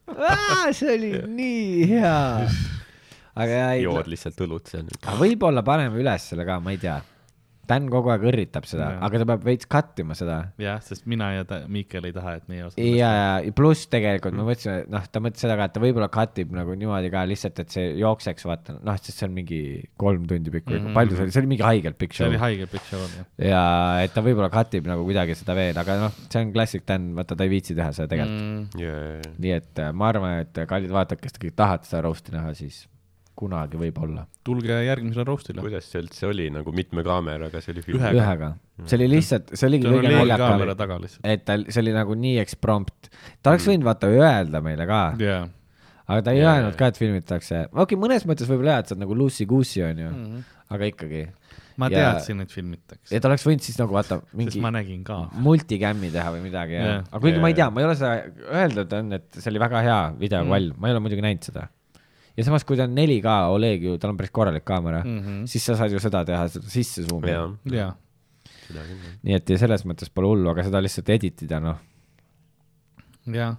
see 0.78 0.97
oli 0.97 1.12
nii 1.36 1.89
hea. 1.93 2.19
aga 3.44 3.62
ei, 3.73 3.85
jood 3.86 4.11
lihtsalt 4.11 4.43
õlut 4.47 4.73
seal. 4.73 4.90
aga 5.05 5.16
võib-olla 5.20 5.65
paneme 5.66 6.03
üles 6.03 6.28
selle 6.32 6.47
ka, 6.49 6.59
ma 6.65 6.74
ei 6.74 6.82
tea. 6.82 6.99
Dan 7.68 7.86
kogu 7.93 8.10
aeg 8.10 8.24
õrritab 8.26 8.64
seda 8.66 8.89
aga 9.06 9.20
ta 9.22 9.26
peab 9.32 9.44
veits 9.47 9.68
cut 9.70 10.01
ima 10.02 10.16
seda 10.18 10.39
jah, 10.60 10.80
sest 10.82 11.06
mina 11.06 11.28
ja 11.36 11.44
ta, 11.47 11.60
Miikel 11.70 12.05
ei 12.09 12.12
taha, 12.16 12.34
et 12.40 12.48
meie 12.51 12.64
osa. 12.66 12.74
ja, 12.82 13.10
ja 13.44 13.52
pluss 13.55 13.86
tegelikult 13.93 14.34
ma 14.34 14.44
mõtlesin, 14.48 14.82
et 14.82 14.90
noh, 14.93 15.05
ta 15.12 15.22
mõtles 15.22 15.44
seda 15.44 15.55
ka, 15.60 15.68
et 15.70 15.74
ta 15.76 15.82
võib-olla 15.84 16.09
cut 16.12 16.40
ib 16.43 16.52
nagu 16.59 16.74
niimoodi 16.78 17.10
ka 17.14 17.22
lihtsalt, 17.30 17.62
et 17.62 17.70
see 17.76 17.86
jookseks, 18.01 18.47
vaata, 18.51 18.74
noh, 18.82 18.98
sest 18.98 19.22
see 19.22 19.28
on 19.28 19.36
mingi 19.36 19.60
kolm 20.01 20.26
tundi 20.30 20.51
pikk 20.55 20.68
või 20.72 20.80
Mhm. 20.82 20.89
mm. 20.90 20.94
palju 20.98 21.16
see 21.16 21.22
oli, 21.28 21.32
see 21.36 21.43
oli 21.44 21.52
mingi 21.55 21.66
haigelt 21.68 21.98
pikk 22.02 22.12
see 22.16 22.24
show 22.24 22.32
oli. 22.32 22.40
haige 22.43 22.66
pikk 22.72 22.89
show, 22.90 23.02
jah. 23.16 23.26
ja 23.52 23.62
et 24.06 24.14
ta 24.16 24.24
võib-olla 24.26 24.51
cut 24.52 24.74
ib 24.80 24.90
nagu 24.90 25.06
kuidagi 25.06 25.39
seda 25.39 25.55
veel, 25.59 25.78
aga 25.78 25.98
noh, 26.06 26.16
see 26.28 26.43
on 26.43 26.52
klassik 26.56 26.86
Dan, 26.89 27.12
vaata 27.14 27.36
ta 27.39 27.47
ei 27.47 27.52
viitsi 27.55 27.76
teha 27.78 27.93
seda 27.94 28.10
tegelikult 28.10 28.43
mm.. 28.43 28.82
mm.. 28.82 29.36
nii 29.44 29.52
et 29.60 29.78
äh, 29.86 29.93
ma 29.94 30.09
arvan, 30.10 30.40
et 30.43 30.64
kallid 30.68 30.90
vaatajad, 30.93 31.22
kes 31.22 31.36
te 31.39 31.47
kõik 31.47 31.55
tahate 31.62 31.86
seda 31.86 32.02
roast'i 32.09 32.34
näha, 32.34 32.51
siis 32.59 32.82
kunagi 33.38 33.78
võib-olla. 33.80 34.26
tulge 34.44 34.76
järgmisele 34.86 35.24
roast'ile. 35.26 35.62
kuidas 35.64 35.86
see 35.90 36.02
üldse 36.02 36.26
oli 36.28 36.48
nagu 36.52 36.72
mitme 36.76 37.04
kaameraga, 37.06 37.60
see 37.64 37.72
oli 37.74 37.82
film? 37.86 37.98
Ühega. 38.00 38.20
ühega, 38.20 38.50
see 38.84 38.98
oli 39.00 39.09
lihtsalt, 39.14 39.52
see 39.56 39.68
oligi 39.70 39.88
kõige 39.88 40.10
oli 40.10 40.14
naljakam 40.20 41.06
et 41.24 41.44
ta, 41.48 41.56
see 41.68 41.80
oli 41.84 41.94
nagu 41.96 42.16
nii 42.26 42.38
eksprompt, 42.44 43.10
ta 43.42 43.54
oleks 43.54 43.68
võinud 43.70 43.88
vaata 43.88 44.10
öelda 44.12 44.60
meile 44.64 44.86
ka, 44.90 45.02
jaa. 45.22 45.42
aga 46.06 46.22
ta 46.26 46.34
ei 46.36 46.42
Jaa, 46.42 46.56
öelnud 46.59 46.74
jaa. 46.74 46.78
ka, 46.82 46.90
et 46.92 47.00
filmitakse, 47.00 47.62
okei 47.72 47.82
okay,, 47.86 48.00
mõnes 48.04 48.26
mõttes 48.28 48.50
võib-olla 48.50 48.76
jah, 48.78 48.84
et 48.84 48.90
sa 48.92 48.96
oled 48.96 49.04
nagu 49.06 49.16
loosey-goosey 49.22 49.86
onju 49.90 50.09
mm, 50.10 50.26
Mhm. 50.26 50.44
aga 50.76 50.84
ikkagi. 50.92 51.22
ma 51.80 51.88
Ja- 51.88 52.12
teadsin, 52.12 52.40
et 52.44 52.50
filmitakse, 52.52 53.14
et 53.16 53.24
oleks 53.24 53.46
võinud 53.48 53.64
siis 53.64 53.78
nagu 53.80 53.94
vaata 53.96 54.20
mingi 54.36 54.60
ma 54.60 54.70
nägin 54.70 55.02
ka. 55.04 55.30
multicam'i 55.32 56.10
teha 56.12 56.30
või 56.36 56.42
midagi 56.44 56.76
yeah., 56.76 57.00
aga 57.09 57.20
kuigi 57.20 57.38
Jaa, 57.38 57.42
ma 57.42 57.48
ei 57.48 57.54
tea, 57.56 57.70
ma 57.70 57.80
ei 57.80 57.86
ole 57.86 57.94
seda 57.96 58.10
öeldud 58.60 58.92
on, 58.98 59.12
et 59.16 59.38
see 59.40 59.50
oli 59.50 59.59
väga 59.62 59.80
hea 59.88 60.00
videokvall 60.20 60.68
mm., 60.74 60.80
ma 60.80 60.88
ei 60.90 60.92
ole 60.98 61.00
muidugi 61.00 61.24
näinud 61.24 61.48
seda. 61.48 61.68
Ja 62.36 62.44
samas, 62.44 62.64
kui 62.64 62.76
ta 62.76 62.84
on 62.88 62.94
4K 62.96 63.32
Oleg 63.52 63.82
ju, 63.84 63.96
tal 63.98 64.10
on 64.14 64.16
päris 64.20 64.30
korralik 64.34 64.64
kaamera 64.64 65.02
mm, 65.04 65.18
Mhm. 65.20 65.44
siis 65.50 65.64
sa 65.64 65.76
saad 65.76 65.92
ju 65.92 65.98
seda 66.02 66.24
teha, 66.24 66.46
seda 66.48 66.68
sisse 66.72 67.04
jah. 67.66 67.96
nii 69.22 69.34
et 69.36 69.50
ja 69.50 69.59
selles 69.59 69.84
mõttes 69.84 70.09
pole 70.12 70.26
hullu, 70.30 70.48
aga 70.50 70.62
seda 70.64 70.80
lihtsalt 70.80 71.09
edit 71.12 71.42
ida, 71.44 71.60
noh. 71.60 71.78
jaa. 73.26 73.56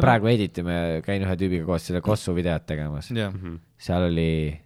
praegu 0.00 0.26
edit 0.30 0.58
ime, 0.62 0.76
käin 1.04 1.22
ühe 1.22 1.34
tüübiga 1.38 1.66
koos 1.68 1.82
seda 1.86 2.00
Kossu 2.04 2.32
videot 2.34 2.64
tegemas, 2.66 3.10
jah. 3.10 3.32
Mhm. 3.34 3.58
seal 3.78 4.06
oli, 4.08 4.60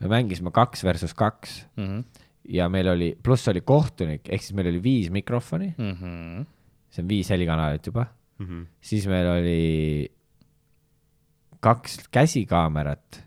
me 0.00 0.08
mängisime 0.08 0.50
kaks 0.52 0.84
versus 0.84 1.14
kaks 1.14 1.64
Mhm. 1.76 2.00
ja 2.48 2.68
meil 2.68 2.88
oli, 2.88 3.14
pluss 3.22 3.48
oli 3.48 3.60
kohtunik, 3.60 4.28
ehk 4.28 4.42
siis 4.42 4.54
meil 4.56 4.68
oli 4.68 4.80
viis 4.82 5.10
mikrofoni, 5.10 5.74
Mhm. 5.78 6.46
see 6.90 7.02
on 7.02 7.08
viis 7.08 7.28
helikanalit 7.30 7.86
juba, 7.86 8.06
Mhm. 8.40 8.62
siis 8.80 9.06
meil 9.06 9.26
oli 9.38 10.08
kaks 11.60 11.98
käsikaamerat, 12.14 13.22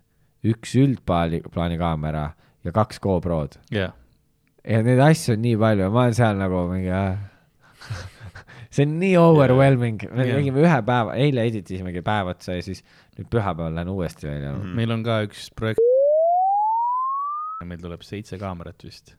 üks 0.50 0.74
üldplaani, 0.80 1.42
plaanikaamera 1.54 2.24
ja 2.66 2.72
kaks 2.76 3.00
GoPro-d. 3.04 3.60
jah, 3.72 3.94
ja 4.68 4.82
neid 4.86 5.00
asju 5.00 5.36
on 5.38 5.42
nii 5.46 5.58
palju 5.60 5.86
ja 5.86 5.90
ma 5.94 6.06
olen 6.08 6.18
seal 6.18 6.40
nagu 6.40 6.64
mingi 6.72 6.90
äh. 6.90 7.18
see 8.74 8.86
on 8.88 8.96
nii 9.00 9.16
overwhelming, 9.22 10.02
me 10.12 10.26
Jaa. 10.28 10.38
tegime 10.40 10.64
ühe 10.66 10.80
päeva, 10.88 11.14
eile 11.20 11.44
editisimegi 11.50 12.02
päev 12.06 12.32
otsa 12.34 12.56
ja 12.58 12.64
siis 12.66 12.82
nüüd 13.18 13.28
pühapäeval 13.30 13.76
lähen 13.78 13.92
uuesti 13.94 14.28
välja 14.32 14.54
Mhm. 14.58 14.76
meil 14.80 14.92
on 14.98 15.04
ka 15.06 15.22
üks 15.28 15.50
projekt. 15.56 15.80
meil 17.64 17.80
tuleb 17.80 18.02
seitse 18.04 18.36
kaamerat 18.42 18.82
vist. 18.84 19.14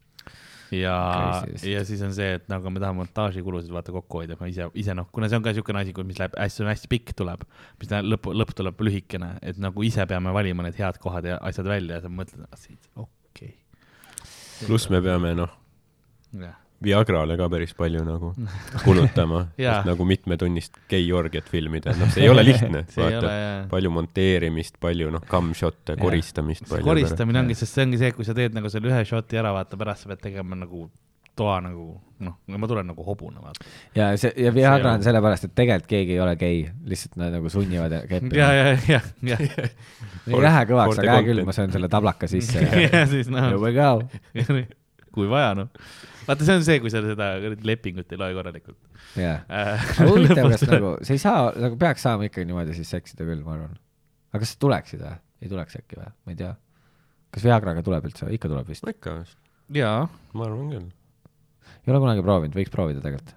Ja 0.81 0.97
ja 1.63 1.85
siis 1.87 2.03
on 2.07 2.15
see, 2.17 2.39
et 2.39 2.49
nagu 2.53 2.73
me 2.73 2.83
tahame 2.83 3.03
montaažikulusid 3.03 3.73
vaata 3.75 3.95
kokku 3.95 4.23
hoida, 4.23 4.39
ma 4.41 4.49
ise, 4.51 4.69
ise 4.81 4.97
noh, 4.97 5.09
kuna 5.15 5.31
see 5.31 5.39
on 5.41 5.47
ka 5.47 5.53
niisugune 5.55 5.83
asi, 5.83 5.95
mis 6.07 6.21
läheb 6.21 6.39
hästi, 6.41 6.67
hästi 6.71 6.93
pikk 6.93 7.15
tuleb, 7.21 7.45
mis 7.81 7.93
läheb 7.93 8.11
lõpp, 8.15 8.31
lõpp 8.43 8.55
tuleb 8.59 8.87
lühikene, 8.89 9.35
et 9.43 9.61
nagu 9.63 9.87
ise 9.87 10.07
peame 10.11 10.35
valima 10.35 10.67
need 10.67 10.81
head 10.81 11.01
kohad 11.03 11.29
ja 11.29 11.39
asjad 11.45 11.71
välja 11.71 12.01
ja 12.01 12.07
sa 12.07 12.13
mõtled, 12.13 12.47
okei 12.97 13.55
pluss 14.67 14.91
me 14.91 15.01
peame 15.03 15.35
noh, 15.39 15.51
okay.. 16.35 16.53
Viagrale 16.85 17.37
ka 17.41 17.49
päris 17.53 17.75
palju 17.79 18.05
nagu 18.07 18.33
kulutama 18.87 19.45
et 19.59 19.89
nagu 19.89 20.09
mitmetunnist 20.09 20.81
gei-orgiat 20.91 21.49
filmida, 21.51 21.95
noh, 22.01 22.11
see 22.15 22.27
ei 22.27 22.33
ole 22.33 22.45
lihtne, 22.47 22.85
vaata. 22.97 23.37
palju 23.71 23.95
monteerimist, 23.95 24.79
palju 24.83 25.13
noh, 25.15 25.25
come-shot'e, 25.31 25.99
koristamist. 26.01 26.69
koristamine 26.85 27.45
ongi, 27.45 27.59
sest 27.59 27.79
see 27.79 27.89
ongi 27.89 28.03
see, 28.03 28.13
kui 28.17 28.27
sa 28.27 28.37
teed 28.37 28.57
nagu 28.57 28.71
selle 28.73 28.93
ühe 28.93 29.03
shot'i 29.09 29.41
ära, 29.41 29.55
vaata 29.57 29.81
pärast 29.81 30.05
sa 30.05 30.13
pead 30.13 30.23
tegema 30.29 30.59
nagu 30.59 30.89
toa 31.35 31.59
nagu 31.65 31.87
noh, 32.25 32.37
ma 32.47 32.69
tulen 32.71 32.87
nagu 32.89 33.05
hobune, 33.07 33.41
vaata. 33.43 33.67
ja 33.97 34.13
see 34.21 34.31
ja 34.39 34.53
Viagra 34.55 34.95
on 34.95 35.05
sellepärast, 35.05 35.49
et 35.49 35.55
tegelikult 35.59 35.91
keegi 35.91 36.15
ei 36.15 36.23
ole 36.23 36.37
gei, 36.41 36.63
lihtsalt 36.91 37.19
nad 37.21 37.35
nagu 37.35 37.51
sunnivad 37.53 37.93
ja, 37.97 38.01
keppima. 38.09 38.39
ja, 38.39 38.71
ja, 38.89 39.01
ja, 39.33 39.41
ei 40.31 40.43
lähe 40.47 40.65
kõvaks, 40.71 41.03
aga 41.03 41.19
hea 41.19 41.27
küll, 41.27 41.45
ma 41.47 41.57
söön 41.57 41.75
selle 41.75 41.91
tablaka 41.93 42.31
sisse 42.31 42.63
ja 42.63 42.87
ja 42.87 43.05
siis 43.11 43.31
noh 43.33 43.51
here, 43.51 43.61
we 43.61 43.75
go. 43.75 44.65
kui 45.15 45.31
vaja 45.31 45.55
noh. 45.59 45.71
vaata, 46.29 46.47
see 46.47 46.57
on 46.59 46.67
see, 46.67 46.81
kui 46.83 46.93
sa 46.93 47.03
seda 47.05 47.31
lepingut 47.67 48.13
ei 48.13 48.21
loe 48.21 48.35
korralikult 48.37 49.21
jaa. 49.21 49.39
äh,. 49.49 49.87
huvitav, 50.01 50.51
kas 50.55 50.67
nagu, 50.71 50.95
sa 51.07 51.17
ei 51.17 51.23
saa, 51.23 51.47
nagu 51.67 51.79
peaks 51.81 52.05
saama 52.07 52.29
ikkagi 52.29 52.49
niimoodi 52.51 52.77
siis 52.79 52.93
seksida 52.97 53.27
küll, 53.29 53.43
ma 53.47 53.57
arvan. 53.59 53.79
aga 54.33 54.43
kas 54.45 54.55
tuleksid 54.63 55.03
või? 55.05 55.17
ei 55.45 55.53
tuleks 55.53 55.81
äkki 55.81 56.01
või? 56.01 56.13
ma 56.13 56.37
ei 56.37 56.41
tea. 56.43 56.53
kas 57.35 57.49
Viagraga 57.49 57.87
tuleb 57.87 58.11
üldse? 58.11 58.31
ikka 58.37 58.53
tuleb 58.53 58.71
vist. 58.71 58.87
ikka, 58.95 59.19
jaa, 59.81 60.07
ma 60.35 60.49
arvan 60.49 60.71
küll. 60.77 60.89
ei 61.85 61.95
ole 61.95 62.05
kunagi 62.07 62.25
proovinud, 62.27 62.61
võiks 62.61 62.73
proovida 62.75 63.05
tegelikult. 63.05 63.37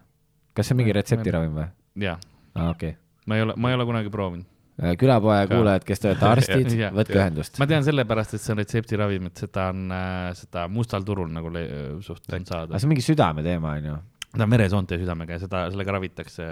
kas 0.57 0.69
see 0.69 0.77
on 0.77 0.83
mingi 0.83 0.95
retseptiravim 0.97 1.59
või? 1.61 1.67
jaa, 2.07 2.19
aa, 2.55 2.71
okei 2.71 2.97
ma 3.27 3.35
ei 3.35 3.41
ole, 3.41 3.53
ma 3.59 3.69
ei 3.69 3.75
ole 3.75 3.85
kunagi 3.85 4.09
proovinud. 4.09 4.47
okay.. 4.77 4.97
külapoe 4.99 5.39
kuulajad, 5.51 5.85
kes 5.87 6.03
te 6.03 6.11
olete 6.11 6.27
arstid 6.33 6.75
võtke 6.97 7.17
ühendust. 7.17 7.57
ma 7.61 7.69
tean 7.69 7.85
sellepärast, 7.87 8.37
et 8.37 8.43
see 8.43 8.53
on 8.53 8.61
retseptiravim, 8.61 9.31
et 9.31 9.45
seda 9.45 9.69
on 9.73 9.95
äh,, 9.95 10.27
seda 10.37 10.67
mustal 10.71 11.07
turul 11.07 11.31
nagu 11.33 11.51
le- 11.53 11.67
suht 12.05 12.29
on 12.33 12.47
saada 12.47 12.71
aga. 12.71 12.81
see 12.81 12.89
on 12.89 12.93
mingi 12.95 13.05
südame 13.05 13.45
teema, 13.45 13.75
onju. 13.81 13.95
ta 14.33 14.45
on 14.45 14.53
veresoonte 14.53 14.99
südamega 15.01 15.37
ja 15.37 15.43
seda, 15.45 15.63
sellega 15.73 15.97
ravitakse 15.97 16.49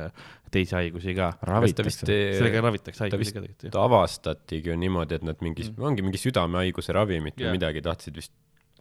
teisi 0.53 0.77
haigusi 0.79 1.17
ka. 1.17 1.33
sellega 1.41 2.63
ravitakse 2.65 3.03
ta 3.03 3.09
haigusi 3.09 3.35
ka 3.35 3.43
tegelikult 3.43 3.75
ta 3.77 3.85
avastatigi 3.89 4.73
ju 4.73 4.79
niimoodi, 4.85 5.19
et 5.19 5.27
nad 5.27 5.43
mingis 5.45 5.73
mm., 5.73 5.89
ongi 5.91 6.05
mingi 6.05 6.21
südamehaiguse 6.21 6.95
ravimit 6.95 7.37
või 7.39 7.49
Jah. 7.51 7.59
midagi 7.59 7.85
tahtsid 7.85 8.23
vist 8.23 8.33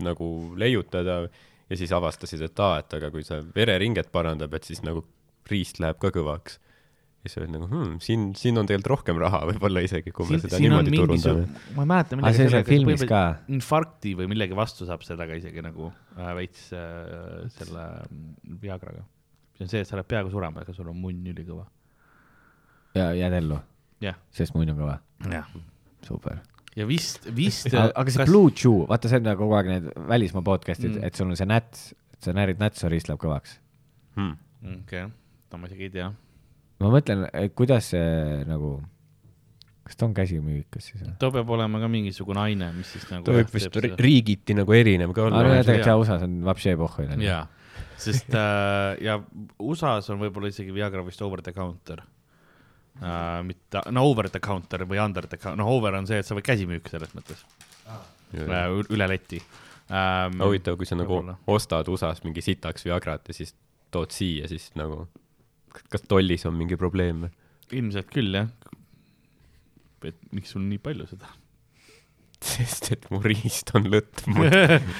nagu 0.02 0.28
leiutada 0.58 1.24
ja 1.70 1.78
siis 1.78 1.92
avastasid, 1.94 2.42
et 2.44 2.60
aa, 2.60 2.78
et 2.82 2.96
aga 2.98 3.10
kui 3.14 3.24
see 3.26 3.40
vereringet 3.56 4.10
parandab, 4.14 4.54
et 4.56 4.66
siis 4.68 4.82
nagu 4.84 5.04
riist 5.50 5.80
läheb 5.82 6.00
ka 6.00 6.10
kõvaks. 6.14 6.58
Ja 7.24 7.30
siis 7.30 7.40
olid 7.40 7.54
nagu 7.54 7.66
hmm,, 7.70 7.92
siin, 8.04 8.24
siin 8.36 8.60
on 8.60 8.66
tegelikult 8.68 8.90
rohkem 8.92 9.18
raha 9.22 9.40
võib-olla 9.48 9.80
isegi, 9.84 10.12
kui 10.12 10.28
me 10.28 10.38
seda 10.42 10.58
niimoodi 10.60 10.92
turundame. 10.92 11.44
ma 11.72 11.84
ei 11.86 11.88
mäleta, 11.88 12.18
aga 12.20 12.32
see 12.36 12.44
on 12.44 12.52
seal 12.52 12.64
filmis 12.68 13.04
ka. 13.08 13.20
infarkti 13.56 14.12
või 14.18 14.28
millegi 14.34 14.56
vastu 14.58 14.84
saab 14.88 15.04
sellega 15.06 15.38
isegi 15.40 15.64
nagu 15.64 15.88
äh, 15.88 16.32
veits 16.36 16.66
äh, 16.76 17.46
selle 17.56 17.84
mm, 18.04 18.58
Viagraga. 18.60 19.06
see 19.56 19.64
on 19.64 19.72
see, 19.72 19.80
et 19.80 19.88
sa 19.88 19.96
lähed 19.96 20.10
peaaegu 20.10 20.32
surema, 20.34 20.66
aga 20.66 20.76
sul 20.76 20.90
on 20.92 20.98
munn 21.00 21.30
ülikõva. 21.32 21.64
ja 22.98 23.06
jääd 23.16 23.38
ellu, 23.40 23.60
jah, 24.04 24.18
sest 24.36 24.56
munn 24.58 24.74
on 24.74 24.82
kõva. 24.82 24.98
jah. 25.32 25.48
super. 26.04 26.42
ja 26.76 26.84
vist, 26.90 27.24
vist. 27.32 27.72
aga 27.72 28.04
see 28.12 28.28
Blue 28.28 28.52
Chew, 28.52 28.84
vaata, 28.90 29.08
see 29.08 29.22
on 29.22 29.30
nagu 29.30 29.46
kogu 29.46 29.56
aeg 29.62 29.70
need 29.72 29.88
välismaa 30.12 30.44
podcast'id 30.44 30.98
Mm. 30.98 31.08
et 31.08 31.16
sul 31.16 31.32
on 31.32 31.40
see 31.40 31.48
näts, 31.48 31.94
sa 32.20 32.36
närid 32.36 32.60
nätsu, 32.60 32.84
riist 32.92 33.08
läheb 33.08 33.24
kõvaks. 33.24 33.56
Hmm. 34.18 34.36
okei, 34.82 35.08
seda 35.46 35.62
ma 35.62 35.72
isegi 35.72 35.88
ei 35.88 35.94
tea. 35.96 36.12
Ma 36.84 36.92
mõtlen, 36.92 37.24
kuidas 37.56 37.90
see 37.94 38.44
nagu, 38.48 38.76
kas 39.84 39.98
ta 39.98 40.08
on 40.08 40.14
käsimüügikas 40.16 40.90
siis 40.90 41.02
või? 41.02 41.12
too 41.20 41.32
peab 41.34 41.52
olema 41.56 41.80
ka 41.82 41.90
mingisugune 41.92 42.42
aine, 42.44 42.70
mis 42.76 42.94
siis 42.94 43.06
nagu. 43.10 43.26
ta 43.26 43.36
võib 43.36 43.52
vist 43.54 43.78
ri- 43.84 43.92
riigiti 44.00 44.56
nagu 44.56 44.76
erinev 44.76 45.14
ka 45.16 45.28
olla 45.28 45.44
jah, 45.44 45.58
jaa. 45.58 45.66
tegelikult 45.68 45.92
jaa, 45.92 46.00
USA-s 46.02 46.26
on 46.28 46.38
vapšee 46.48 46.74
pohhu. 46.80 47.06
jaa, 47.24 47.42
sest 48.06 48.36
äh, 48.38 48.90
ja 49.04 49.18
USA-s 49.62 50.12
on 50.14 50.22
võib-olla 50.22 50.52
isegi 50.52 50.74
Viagra 50.76 51.04
vist 51.06 51.24
over 51.24 51.44
the 51.44 51.54
counter 51.56 52.04
uh,. 53.00 53.42
mitte, 53.46 53.84
no 53.94 54.06
over 54.10 54.30
the 54.32 54.42
counter 54.44 54.86
või 54.88 55.02
under 55.04 55.28
the 55.28 55.40
counter, 55.40 55.60
no 55.60 55.68
over 55.72 56.00
on 56.00 56.08
see, 56.10 56.20
et 56.20 56.28
sa 56.28 56.36
võid 56.36 56.48
käsimüük 56.48 56.88
selles 56.92 57.12
mõttes 57.16 57.44
uh,, 57.88 58.80
üle 58.88 59.10
leti 59.10 59.42
um,. 59.88 60.40
huvitav, 60.46 60.78
kui 60.80 60.88
sa 60.88 60.98
nagu 61.00 61.22
ostad 61.50 61.92
USA-s 61.92 62.24
mingi 62.26 62.44
sitaks 62.44 62.88
Viagrat 62.88 63.32
ja 63.32 63.36
siis 63.36 63.56
tood 63.94 64.14
siia, 64.14 64.48
siis 64.50 64.72
nagu 64.78 65.04
kas 65.92 66.06
tollis 66.08 66.46
on 66.48 66.56
mingi 66.58 66.78
probleem 66.80 67.26
või? 67.26 67.34
ilmselt 67.74 68.10
küll 68.12 68.36
jah. 68.36 68.50
et 70.04 70.20
miks 70.36 70.52
sul 70.54 70.64
nii 70.68 70.82
palju 70.84 71.08
seda? 71.10 71.32
sest 72.44 72.90
et 72.92 73.06
mu 73.12 73.20
riist 73.24 73.72
on 73.76 73.86
lõtv, 73.88 74.36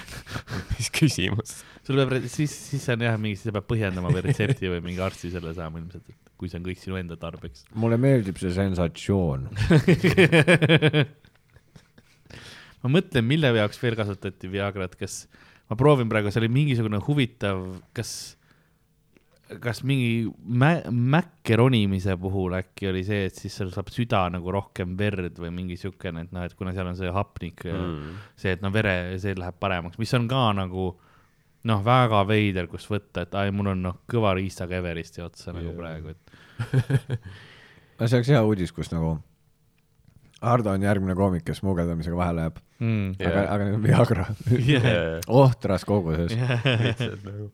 mis 0.74 0.88
küsimus. 0.94 1.58
sul 1.84 2.00
peab, 2.00 2.24
siis, 2.32 2.52
siis 2.70 2.86
on 2.94 3.04
jah, 3.04 3.18
mingi, 3.20 3.36
siis 3.38 3.50
sa 3.50 3.56
pead 3.58 3.68
põhjendama 3.68 4.12
või 4.14 4.22
retsepti 4.24 4.70
või 4.72 4.80
mingi 4.84 5.02
arsti 5.04 5.32
selle 5.34 5.52
saama 5.56 5.82
ilmselt, 5.82 6.06
et 6.08 6.32
kui 6.40 6.50
see 6.50 6.58
on 6.60 6.66
kõik 6.66 6.80
sinu 6.80 6.98
enda 7.00 7.16
tarbeks. 7.20 7.66
mulle 7.78 7.98
meeldib 8.00 8.36
see 8.40 8.52
sensatsioon. 8.54 9.40
ma 12.82 12.86
mõtlen, 12.96 13.24
mille 13.28 13.52
jaoks 13.58 13.78
veel 13.82 13.98
kasutati 13.98 14.50
Viagrat, 14.52 14.96
kas 15.00 15.24
ma 15.70 15.74
proovin 15.80 16.10
praegu, 16.10 16.32
see 16.32 16.42
oli 16.42 16.52
mingisugune 16.52 16.98
huvitav, 17.04 17.58
kas, 17.96 18.10
kas 19.62 19.82
mingi 19.86 20.24
mä-, 20.44 20.82
mäkke 20.90 21.56
ronimise 21.60 22.16
puhul 22.20 22.54
äkki 22.58 22.88
oli 22.90 23.02
see, 23.06 23.24
et 23.28 23.34
siis 23.38 23.54
seal 23.58 23.70
saab 23.74 23.90
süda 23.92 24.24
nagu 24.32 24.52
rohkem 24.54 24.94
verd 24.98 25.38
või 25.42 25.50
mingi 25.54 25.76
siukene, 25.80 26.24
et 26.26 26.32
noh, 26.34 26.44
et 26.46 26.54
kuna 26.58 26.72
seal 26.76 26.88
on 26.92 26.96
see 26.98 27.10
hapnik 27.12 27.64
ja 27.68 27.74
Mm. 27.74 28.14
see, 28.36 28.52
et 28.56 28.62
no 28.64 28.70
vere, 28.74 28.94
see 29.22 29.34
läheb 29.38 29.58
paremaks, 29.60 29.98
mis 30.00 30.14
on 30.16 30.28
ka 30.30 30.46
nagu 30.56 30.88
noh, 31.64 31.80
väga 31.84 32.22
veider, 32.28 32.66
kus 32.68 32.86
võtta, 32.90 33.22
et 33.24 33.34
ai, 33.40 33.50
mul 33.54 33.70
on 33.72 33.82
noh, 33.86 33.98
kõva 34.10 34.34
riistaga 34.36 34.76
Everesti 34.82 35.22
otsa 35.24 35.52
nagu 35.56 35.70
Jaa. 35.72 35.78
praegu, 35.78 36.12
et 36.12 37.18
no 37.98 38.06
see 38.08 38.18
oleks 38.18 38.28
hea 38.34 38.42
uudis, 38.44 38.72
kus 38.72 38.90
nagu 38.94 39.16
Hardo 40.44 40.74
on 40.76 40.82
järgmine 40.84 41.14
koomik, 41.16 41.44
kes 41.46 41.62
smugeldamisega 41.62 42.16
vahele 42.18 42.42
jääb, 42.44 42.58
mm.. 42.84 43.12
Aga, 43.24 43.44
aga 43.54 43.68
nüüd 43.70 43.84
Viagra 43.86 44.26
Yeah. 44.68 45.20
ohtras 45.26 45.86
koguses. 45.88 46.34
nagu 46.36 47.46
olen 47.46 47.52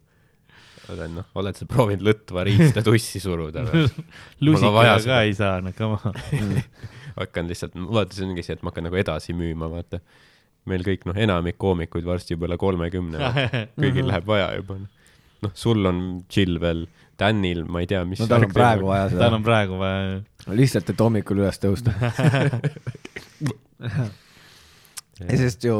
noh, 0.89 1.27
oled 1.39 1.59
sa 1.59 1.66
proovinud 1.70 2.05
lõtva 2.07 2.44
riista 2.48 2.82
tussi 2.86 3.20
suruda 3.23 3.65
või? 3.66 3.85
Lusikaga 4.47 4.97
ka 5.05 5.20
ei 5.27 5.36
saa, 5.36 5.61
no 5.65 5.74
come 5.77 5.98
on. 6.05 6.57
hakkan 7.20 7.51
lihtsalt, 7.51 7.77
vaata, 7.77 8.16
see 8.16 8.27
ongi 8.28 8.44
see, 8.44 8.57
et 8.57 8.65
ma 8.65 8.73
hakkan 8.73 8.89
nagu 8.89 8.98
edasi 9.01 9.35
müüma, 9.36 9.70
vaata. 9.73 10.01
meil 10.70 10.85
kõik 10.85 11.07
noh, 11.09 11.16
enamik 11.16 11.57
koomikuid 11.59 12.05
varsti 12.07 12.36
juba 12.36 12.47
üle 12.51 12.59
kolmekümne, 12.61 13.31
kõigil 13.81 14.09
läheb 14.11 14.27
vaja 14.28 14.51
juba. 14.59 14.78
noh, 15.44 15.55
sul 15.57 15.86
on 15.89 16.02
chill 16.31 16.61
veel, 16.62 16.86
Danil, 17.20 17.66
ma 17.69 17.82
ei 17.82 17.89
tea, 17.89 18.01
mis 18.09 18.20
no 18.23 18.28
tal 18.31 18.47
on 18.47 18.52
praegu 18.55 18.86
vaja 18.89 19.09
tal 19.09 19.16
seda 19.16 19.27
on, 19.36 19.43
praegu 19.44 19.81
vaja. 19.81 20.20
lihtsalt, 20.57 20.93
et 20.93 21.02
hommikul 21.05 21.43
üles 21.43 21.61
tõusta. 21.61 21.93
sest 25.20 25.66
ju, 25.69 25.77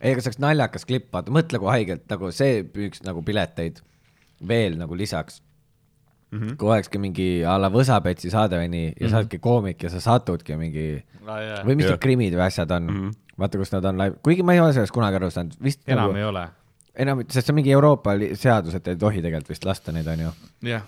ei, 0.00 0.12
aga 0.12 0.22
see 0.22 0.30
oleks 0.30 0.40
naljakas 0.42 0.86
klipp, 0.88 1.10
vaata, 1.14 1.32
mõtle 1.34 1.60
kui 1.62 1.72
haigelt 1.72 2.06
nagu 2.12 2.30
see 2.34 2.62
püüaks 2.72 3.04
nagu 3.06 3.22
pileteid 3.26 3.82
veel 4.48 4.76
nagu 4.80 4.96
lisaks. 4.96 5.42
mm. 6.30 6.40
-hmm. 6.40 6.56
kui 6.56 6.68
olekski 6.68 6.98
mingi 6.98 7.28
a 7.44 7.56
la 7.60 7.70
Võsapetsi 7.70 8.30
saade 8.30 8.58
või 8.58 8.68
nii 8.68 8.92
ja 9.00 9.08
sa 9.08 9.20
oledki 9.22 9.38
koomik 9.38 9.82
ja 9.82 9.90
sa 9.90 10.00
satudki 10.00 10.56
mingi 10.56 11.04
või 11.22 11.76
mis 11.76 11.86
need 11.86 12.00
krimid 12.02 12.34
või 12.34 12.46
asjad 12.46 12.70
on 12.70 12.82
mm. 12.82 13.00
-hmm. 13.00 13.16
vaata, 13.38 13.58
kus 13.58 13.72
nad 13.72 13.84
on 13.84 13.98
live, 13.98 14.16
kuigi 14.22 14.42
ma 14.42 14.54
ei 14.54 14.60
ole 14.60 14.72
sellest 14.72 14.92
kunagi 14.92 15.16
aru 15.16 15.30
saanud, 15.30 15.56
vist 15.62 15.82
enam 15.86 16.10
nagu 16.10 16.18
ei 16.18 16.24
ole. 16.24 16.48
enam, 16.94 17.22
sest 17.28 17.46
see 17.46 17.52
on 17.52 17.60
mingi 17.60 17.72
Euroopa 17.72 18.16
seadus, 18.34 18.74
et 18.74 18.88
ei 18.88 18.96
tohi 18.96 19.22
tegelikult 19.22 19.48
vist 19.54 19.64
lasta 19.64 19.92
neid, 19.92 20.06
onju. 20.06 20.32
jah, 20.62 20.84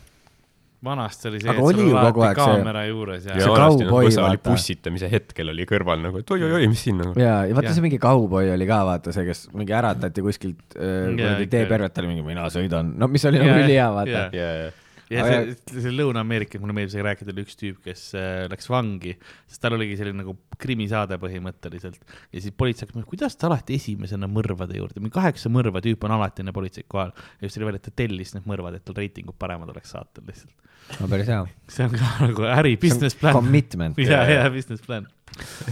vanasti 0.84 1.28
oli 1.28 1.40
see, 1.42 1.50
et 1.50 1.58
sul 1.58 1.90
alati 1.90 2.22
aeg 2.22 2.38
see- 2.38 2.44
kaamera 2.46 2.82
juures 2.86 3.24
ja, 3.26 3.34
ja 3.34 3.46
See 3.48 3.54
kauboi, 3.58 4.10
vaata. 4.14 4.38
pussitamise 4.46 5.10
hetkel 5.10 5.50
oli 5.50 5.66
kõrval 5.66 6.02
nagu, 6.04 6.22
et 6.22 6.34
oi-oi-oi, 6.36 6.68
mis 6.70 6.84
siin 6.86 7.00
nagu. 7.02 7.14
ja, 7.18 7.40
ja 7.50 7.56
vaata 7.58 7.74
see 7.74 7.82
mingi 7.82 7.98
kauboi 8.02 8.52
oli 8.54 8.68
ka, 8.68 8.82
vaata 8.86 9.14
see, 9.14 9.26
kes 9.26 9.48
mingi 9.58 9.74
äratati 9.74 10.22
kuskilt 10.22 10.76
äh, 10.78 11.08
ikka. 11.14 11.32
teepervet 11.56 11.98
oli 12.02 12.12
mingi 12.14 12.26
mina 12.28 12.46
sõidan, 12.54 12.94
no 12.98 13.10
mis 13.10 13.26
oli 13.26 13.42
nagu 13.42 13.56
ülihea, 13.64 13.88
vaata 13.96 14.28
ja, 14.36 14.46
ja, 14.62 14.68
ja 15.10 15.24
see, 15.26 15.56
see 15.80 15.92
Lõuna-Ameerikas, 15.96 16.60
mulle 16.62 16.76
meeldib 16.76 16.92
isegi 16.92 17.06
rääkida, 17.08 17.34
oli 17.34 17.44
üks 17.46 17.58
tüüp, 17.58 17.80
kes 17.88 18.04
äh, 18.14 18.44
läks 18.52 18.70
vangi, 18.70 19.16
sest 19.50 19.62
tal 19.64 19.74
oligi 19.74 19.98
selline 19.98 20.22
nagu 20.22 20.36
krimisaade 20.62 21.18
põhimõtteliselt 21.22 21.98
ja 22.06 22.44
siis 22.44 22.54
politsei 22.54 22.86
hakkas, 22.86 23.08
kuidas 23.08 23.34
ta 23.40 23.48
alati 23.50 23.80
esimesena 23.80 24.30
mõrvade 24.30 24.78
juurde, 24.78 25.02
mingi 25.02 25.16
kaheksa 25.16 25.50
mõrva 25.50 25.82
tüüp 25.82 26.06
on 26.06 26.14
alati 26.20 26.44
enne 26.44 26.54
politseid 26.54 26.86
kohal 26.92 27.10
ja 27.16 27.48
just 27.48 27.58
oli 27.58 27.70
veel, 27.70 27.80
et 27.80 27.86
ta 27.88 27.94
tellis 27.98 28.36
need 28.36 28.46
mõrvad, 28.46 28.78
et 28.78 28.86
tal 28.86 28.98
reitingud 29.00 29.38
paremad 29.40 29.74
oleks 29.74 29.96
saatel 29.96 30.28
lihtsalt. 30.28 30.54
No 31.00 31.08
päris 31.08 31.28
hea. 31.28 31.42
see 31.68 31.84
on 31.86 31.90
ka 31.98 32.10
nagu 32.26 32.42
äri, 32.54 32.76
business 32.80 33.14
plan. 33.18 33.34
Commitment. 33.36 33.98
ja, 33.98 34.22
ja 34.30 34.50
business 34.50 34.82
plan 34.86 35.06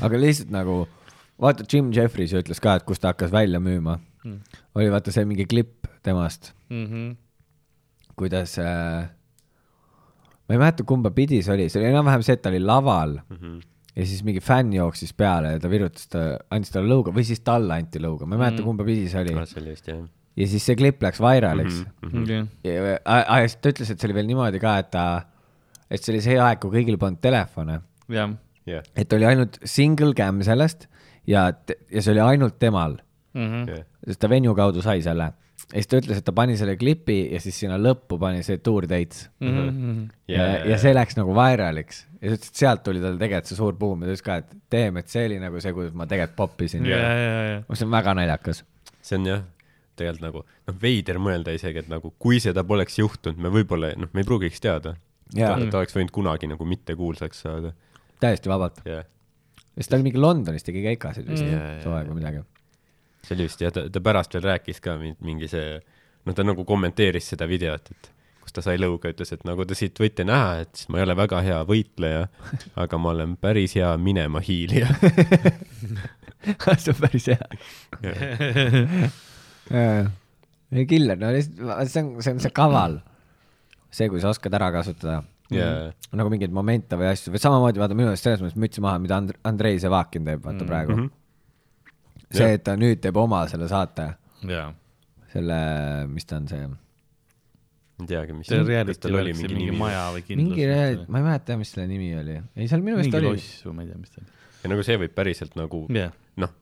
aga 0.05 0.19
lihtsalt 0.21 0.51
nagu, 0.55 0.83
vaata 1.41 1.65
Jim 1.73 1.89
Jeffries 1.95 2.33
ütles 2.37 2.61
ka, 2.63 2.77
et 2.81 2.85
kus 2.89 3.01
ta 3.03 3.13
hakkas 3.15 3.33
välja 3.35 3.61
müüma 3.63 3.99
Mm. 4.27 4.41
oli 4.75 4.89
vaata 4.91 5.13
see 5.15 5.23
mingi 5.25 5.45
klipp 5.47 5.87
temast, 6.03 6.49
-hmm. 6.71 7.13
kuidas 8.19 8.57
äh,, 8.59 9.07
ma 10.49 10.55
ei 10.55 10.59
mäleta, 10.59 10.83
kumba 10.83 11.11
pidi 11.15 11.39
see 11.47 11.55
oli, 11.55 11.69
see 11.71 11.79
oli 11.83 11.93
enam-vähem 11.93 12.25
see, 12.27 12.35
et 12.35 12.43
ta 12.43 12.51
oli 12.51 12.59
laval 12.59 13.21
Mhm. 13.31 13.61
ja 13.97 14.07
siis 14.07 14.25
mingi 14.27 14.41
fänn 14.43 14.73
jooksis 14.75 15.13
peale 15.15 15.53
ja 15.55 15.61
ta 15.63 15.71
virutas 15.71 16.09
ta, 16.11 16.25
andis 16.51 16.71
talle 16.75 16.91
lõuga 16.91 17.15
või 17.15 17.23
siis 17.29 17.41
talle 17.47 17.75
anti 17.79 18.03
lõuga, 18.03 18.27
ma 18.27 18.35
ei 18.35 18.43
mäleta, 18.43 18.65
kumba 18.67 18.85
pidi 18.85 19.07
see 19.09 19.21
oli. 19.23 19.35
Ah, 19.39 19.47
see 19.47 19.63
oli 19.63 19.71
vist 19.77 19.87
jah. 19.89 20.03
Ja 20.37 20.47
siis 20.51 20.67
see 20.69 20.77
klipp 20.77 21.03
läks 21.03 21.21
vairaliks 21.23 21.79
mm. 22.03 22.23
Okay. 22.23 22.43
ja, 22.67 22.75
ja, 22.99 23.39
siis 23.47 23.57
ta 23.63 23.73
ütles, 23.73 23.91
et 23.95 24.01
see 24.03 24.11
oli 24.11 24.19
veel 24.19 24.29
niimoodi 24.33 24.61
ka, 24.63 24.75
et 24.83 24.91
ta, 24.93 25.07
et 25.91 26.03
see 26.03 26.13
oli 26.15 26.21
see 26.25 26.37
aeg, 26.43 26.61
kui 26.63 26.75
kõigil 26.79 26.99
polnud 27.01 27.23
telefone, 27.25 27.81
jah, 28.13 28.37
jah, 28.69 28.85
et 28.97 29.13
oli 29.17 29.25
ainult 29.29 29.59
single 29.65 30.13
cam 30.19 30.43
sellest 30.47 30.89
ja, 31.27 31.49
ja 31.91 32.03
see 32.05 32.13
oli 32.17 32.23
ainult 32.27 32.59
temal, 32.63 32.99
jah. 33.37 33.83
sest 34.07 34.21
ta 34.23 34.29
venue 34.33 34.55
kaudu 34.57 34.83
sai 34.85 35.01
selle. 35.05 35.31
ja 35.73 35.81
siis 35.81 35.89
ta 35.91 35.99
ütles, 36.03 36.21
et 36.21 36.25
ta 36.29 36.33
pani 36.37 36.55
selle 36.61 36.77
klipi 36.79 37.17
ja 37.33 37.41
siis 37.43 37.57
sinna 37.59 37.79
lõppu 37.81 38.19
pani 38.21 38.43
see 38.47 38.59
tour 38.63 38.85
dates 38.87 39.25
Mhm. 39.41 40.05
ja, 40.31 40.45
ja 40.69 40.77
see 40.79 40.93
läks 40.95 41.17
nagu 41.19 41.33
vairaliks 41.35 42.05
ja 42.21 42.29
ta 42.29 42.37
ütles, 42.37 42.53
et 42.53 42.61
sealt 42.63 42.85
tuli 42.87 43.01
tal 43.03 43.17
tegelikult 43.19 43.51
see 43.51 43.57
suur 43.59 43.75
buum 43.81 44.05
ja 44.05 44.11
ta 44.11 44.15
ütles 44.15 44.25
ka, 44.29 44.37
et 44.45 44.55
teeme, 44.71 45.01
et 45.03 45.09
see 45.11 45.25
oli 45.27 45.41
nagu 45.43 45.61
see, 45.65 45.73
kuidas 45.75 45.95
ma 45.97 46.07
tegelikult 46.07 46.37
poppisin 46.37 46.87
ja, 46.87 46.99
ja, 47.01 47.43
ja, 47.51 47.61
mis 47.69 47.83
on 47.83 47.91
väga 47.97 48.15
naljakas. 48.21 48.63
see 49.03 49.19
on 49.19 49.27
jah, 49.33 49.43
tegelikult 49.97 50.23
nagu 50.27 50.43
noh, 50.45 50.79
veider 50.83 51.19
mõelda 51.23 51.55
isegi, 51.57 51.83
et 51.85 51.89
nagu 51.93 52.13
kui 52.23 52.39
seda 52.43 52.65
poleks 52.65 52.99
juhtunud, 53.01 53.39
me 53.43 53.51
võib-olla 53.55 53.93
noh, 53.97 54.09
me 54.13 54.23
ei 54.23 54.29
pruugiks 54.29 54.61
teada. 54.63 54.95
Ta, 55.35 55.57
ta 55.59 55.81
oleks 55.81 55.97
võinud 55.97 56.13
kunagi 56.15 56.47
nagu 56.47 56.65
mittekuulsaks 56.69 57.41
saada. 57.47 57.73
täiesti 58.23 58.49
vabalt. 58.49 58.79
jah, 58.87 59.03
sest 59.77 59.91
ta 59.91 59.97
oli 59.99 60.07
mingi 60.07 60.21
Londonis 60.23 60.63
tegi 60.65 60.83
keikasid 60.85 61.27
vist 61.29 61.43
Mm. 61.45 61.81
too 61.83 61.93
aeg 61.93 62.07
või 62.09 62.21
midagi. 62.23 62.45
see 63.27 63.35
oli 63.35 63.49
vist 63.49 63.61
jah, 63.61 63.73
ta, 63.75 63.89
ta 63.91 64.01
pärast 64.01 64.33
veel 64.39 64.45
rääkis 64.47 64.81
ka 64.81 64.95
mi- 65.01 65.17
mingi 65.21 65.49
see, 65.51 65.81
noh, 66.25 66.35
ta 66.35 66.43
nagu 66.47 66.65
kommenteeris 66.65 67.27
seda 67.35 67.47
videot, 67.51 67.91
et 67.91 68.11
kus 68.41 68.53
ta 68.55 68.63
sai 68.63 68.77
lõuga, 68.79 69.11
ütles, 69.11 69.33
et 69.35 69.43
nagu 69.45 69.65
te 69.67 69.75
siit 69.75 69.99
võite 69.99 70.23
näha, 70.25 70.61
et 70.63 70.85
ma 70.89 70.99
ei 71.01 71.03
ole 71.09 71.17
väga 71.19 71.41
hea 71.43 71.59
võitleja, 71.67 72.29
aga 72.77 72.99
ma 73.03 73.11
olen 73.11 73.35
päris 73.37 73.75
hea 73.75 73.91
minema 73.99 74.39
hiilija. 74.41 74.87
see 76.79 76.93
on 76.95 77.01
päris 77.03 77.27
hea. 77.27 77.49
ei 79.71 80.87
killer, 80.91 81.19
no 81.21 81.33
lihtsalt 81.35 81.93
see 81.93 82.03
on, 82.05 82.13
see 82.23 82.37
on 82.37 82.43
see 82.45 82.55
kaval. 82.55 83.01
see, 83.91 84.11
kui 84.13 84.21
sa 84.23 84.33
oskad 84.35 84.55
ära 84.59 84.71
kasutada 84.75 85.23
ja, 85.55 85.69
nagu 86.17 86.33
mingeid 86.33 86.55
momente 86.55 86.99
või 86.99 87.11
asju 87.11 87.35
või 87.35 87.43
samamoodi 87.43 87.83
vaata 87.83 87.97
minu 87.97 88.11
meelest 88.11 88.27
selles 88.27 88.43
mõttes 88.43 88.59
mütsi 88.61 88.83
maha, 88.85 89.01
mida 89.03 89.21
And- 89.21 89.37
Andrei 89.47 89.79
Sevakin 89.83 90.27
teeb, 90.27 90.43
vaata 90.45 90.67
praegu 90.69 90.97
mm. 90.97 91.05
-hmm. 91.05 92.35
see, 92.41 92.51
et 92.59 92.65
ta 92.67 92.77
nüüd 92.79 93.03
teeb 93.05 93.17
oma 93.21 93.45
selle 93.51 93.69
saate, 93.71 94.09
ja. 94.51 94.67
selle, 95.33 95.61
mis 96.11 96.27
ta 96.27 96.41
on 96.41 96.51
see, 96.51 96.67
ei 98.03 98.11
teagi, 98.11 98.37
mis. 98.37 98.51
see 98.51 98.63
reality 98.67 99.13
oli 99.13 99.33
mingi, 99.33 99.55
mingi 99.55 99.79
maja 99.79 100.07
või 100.15 100.27
kindlus. 100.27 100.51
mingi 100.51 100.69
reaalne, 100.69 101.07
ma 101.09 101.23
ei 101.23 101.29
mäleta, 101.31 101.59
mis 101.61 101.75
selle 101.75 101.87
nimi 101.91 102.13
oli. 102.19 102.39
ei, 102.57 102.69
seal 102.69 102.83
minu 102.85 102.99
meelest 102.99 103.15
mingi 103.15 103.23
oli. 103.23 103.41
loss 103.41 103.67
või 103.69 103.79
ma 103.79 103.87
ei 103.87 103.93
tea, 103.93 104.01
mis 104.03 104.15
ta 104.15 104.23
oli. 104.23 104.39
ja 104.63 104.73
nagu 104.75 104.87
see 104.91 105.03
võib 105.05 105.17
päriselt 105.17 105.59
nagu 105.59 105.85
jah, 105.95 106.17
noh, 106.43 106.55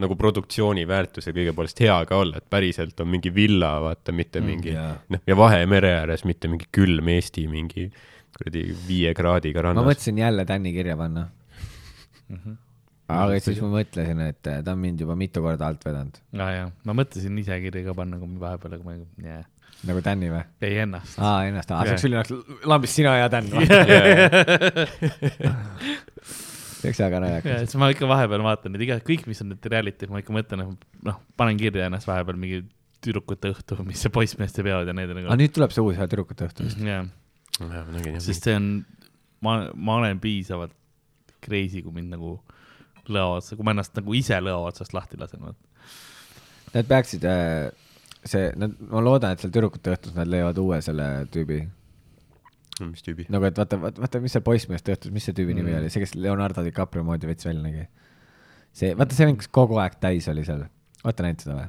nagu 0.00 0.16
produktsiooni 0.16 0.86
väärtuse 0.88 1.34
kõige 1.36 1.52
poolest 1.56 1.80
hea 1.84 1.98
ka 2.08 2.16
olla, 2.22 2.36
et 2.40 2.46
päriselt 2.50 3.00
on 3.04 3.08
mingi 3.12 3.30
villa, 3.34 3.74
vaata, 3.84 4.12
mitte 4.16 4.40
mingi 4.44 4.72
jaa. 4.72 4.94
noh, 5.12 5.20
ja 5.28 5.34
Vahemere 5.36 5.90
ääres, 6.00 6.24
mitte 6.28 6.48
mingi 6.48 6.66
külm 6.72 7.08
Eesti 7.12 7.44
mingi 7.50 7.90
kuradi 8.32 8.62
viie 8.88 9.12
kraadiga 9.14 9.60
ma 9.60 9.64
rannas. 9.68 9.84
mõtlesin 9.90 10.16
jälle 10.22 10.42
Tänni 10.48 10.72
kirja 10.72 10.96
panna. 10.96 11.22
Mhm. 12.32 12.52
aga 13.12 13.36
siis 13.44 13.58
ma 13.60 13.68
mõtlesin, 13.74 14.20
et 14.24 14.46
äh, 14.48 14.62
ta 14.64 14.72
on 14.72 14.78
mind 14.80 15.00
juba 15.04 15.14
mitu 15.18 15.42
korda 15.44 15.66
alt 15.68 15.82
vedanud, 15.84 16.16
aa 16.40 16.50
jaa, 16.54 16.68
ma 16.88 16.92
mõtlesin 16.96 17.36
ise 17.42 17.58
kirja 17.60 17.84
ka 17.90 17.94
panna, 17.98 18.16
kui 18.18 18.28
ma 18.30 18.38
vahepeal, 18.46 18.72
aga 18.78 18.84
ma 18.86 18.92
ei, 18.96 19.02
jaa, 19.26 19.42
nagu 19.90 20.00
Tänni 20.06 20.28
või? 20.32 20.40
ei 20.64 20.74
ennast. 20.86 21.14
aa, 21.20 21.44
ennast, 21.50 21.70
aa, 21.76 21.82
see 21.84 21.92
oleks 21.92 22.06
ülinaks 22.08 22.30
lambist 22.72 22.94
sina 22.96 23.12
ja 23.20 23.28
Tän 23.28 23.52
oleks 26.86 27.00
väga 27.02 27.18
ja 27.18 27.22
naljakas. 27.24 27.64
siis 27.64 27.80
ma 27.80 27.88
ikka 27.92 28.08
vahepeal 28.10 28.44
vaatan 28.46 28.74
neid 28.74 28.86
iga, 28.86 28.98
kõik, 29.06 29.26
mis 29.30 29.42
on 29.44 29.52
need 29.52 29.68
reality'd, 29.74 30.12
ma 30.12 30.22
ikka 30.22 30.36
mõtlen, 30.36 30.76
noh, 31.08 31.18
panen 31.40 31.60
kirja 31.60 31.88
ennast 31.88 32.08
vahepeal 32.10 32.38
mingi 32.40 32.62
tüdrukute 33.02 33.50
õhtu, 33.52 33.78
mis 33.86 34.02
see 34.02 34.12
poissmeeste 34.14 34.64
peod 34.66 34.88
ja 34.88 34.94
need 34.96 35.10
on 35.10 35.20
aga 35.20 35.30
nagu, 35.30 35.40
nüüd 35.40 35.54
tuleb 35.56 35.74
see 35.74 35.84
uus 35.84 35.98
tüdrukute 35.98 36.46
õhtu 36.48 36.68
vist. 36.68 36.82
jah, 36.86 37.08
jah. 37.58 38.20
sest 38.22 38.46
see 38.46 38.54
on, 38.58 38.68
ma, 39.42 39.58
ma 39.74 39.98
olen 40.02 40.22
piisavalt 40.22 40.76
crazy, 41.42 41.82
kui 41.82 41.94
mind 41.96 42.14
nagu 42.14 42.36
lõo 43.10 43.38
otsa, 43.38 43.56
kui 43.58 43.66
ma 43.66 43.74
ennast 43.74 43.96
nagu 43.98 44.14
ise 44.14 44.38
lõo 44.38 44.62
otsast 44.68 44.94
lahti 44.94 45.18
lasen. 45.18 45.42
Nad 46.72 46.88
peaksid, 46.88 47.26
see, 48.22 48.50
nad, 48.58 48.76
ma 48.88 49.02
loodan, 49.02 49.34
et 49.34 49.42
seal 49.42 49.52
tüdrukute 49.52 49.96
õhtus 49.96 50.14
nad 50.16 50.30
leiavad 50.30 50.60
uue 50.62 50.78
selle 50.84 51.08
tüübi. 51.34 51.64
Mis 52.80 53.04
tüübi? 53.04 53.26
nagu, 53.32 53.44
et 53.48 53.58
vaata, 53.58 53.78
vaata, 53.80 54.02
vaata, 54.04 54.20
mis 54.24 54.32
seal 54.36 54.44
poissmeeste 54.46 54.94
õhtus, 54.96 55.12
mis 55.14 55.26
see 55.28 55.36
tüübi 55.36 55.54
nimi 55.56 55.72
Mm. 55.72 55.82
oli, 55.82 55.90
see, 55.92 56.02
kes 56.04 56.14
Leonardo 56.16 56.64
DiCaprio 56.64 57.04
moodi 57.06 57.28
veits 57.28 57.46
välja 57.46 57.62
nägi. 57.64 57.84
see, 58.72 58.94
vaata 58.98 59.14
see 59.18 59.28
kes 59.36 59.50
kogu 59.52 59.78
aeg 59.82 59.98
täis 60.00 60.28
oli 60.32 60.44
seal. 60.48 60.64
olete 61.04 61.26
näinud 61.26 61.44
seda 61.44 61.58
või? 61.58 61.68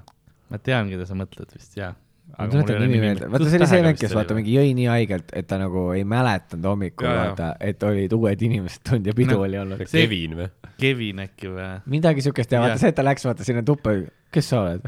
ma 0.53 0.57
tean, 0.63 0.89
keda 0.93 1.05
sa 1.09 1.17
mõtled 1.19 1.53
vist, 1.53 1.77
jaa. 1.77 1.93
ma 2.37 2.47
tuletan 2.47 2.81
nimi 2.85 2.99
meelde, 3.03 3.29
vaata 3.31 3.49
see 3.49 3.59
oli 3.59 3.67
see 3.67 3.83
vend, 3.83 3.99
kes 3.99 4.15
vaata 4.15 4.37
mingi 4.37 4.55
jõi 4.55 4.73
nii 4.79 4.89
haigelt, 4.91 5.31
et 5.35 5.47
ta 5.49 5.59
nagu 5.61 5.89
ei 5.97 6.03
mäletanud 6.07 6.69
hommikul 6.71 7.09
vaata, 7.09 7.53
et 7.59 7.83
olid 7.83 8.13
uued 8.15 8.41
inimesed 8.49 8.83
tulnud 8.87 9.09
ja 9.11 9.15
pidu 9.17 9.35
No, 9.37 9.45
oli 9.47 9.59
olnud. 9.59 9.83
Kevin 9.91 10.37
või? 10.39 10.49
Kevin 10.79 11.19
äkki 11.27 11.51
või? 11.51 11.69
midagi 11.93 12.23
siukest 12.25 12.51
ja 12.55 12.61
vaata 12.63 12.79
see, 12.81 12.93
et 12.93 12.97
ta 12.97 13.03
läks 13.05 13.25
vaata 13.27 13.43
sinna 13.47 13.63
tuppa, 13.67 13.97
kes 14.33 14.49
sa 14.53 14.61
oled? 14.63 14.87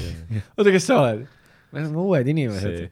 oota, 0.56 0.70
kes 0.70 0.86
sa 0.86 1.00
oled? 1.02 1.26
me 1.72 1.82
oleme 1.82 2.04
uued 2.06 2.30
inimesed 2.32 2.86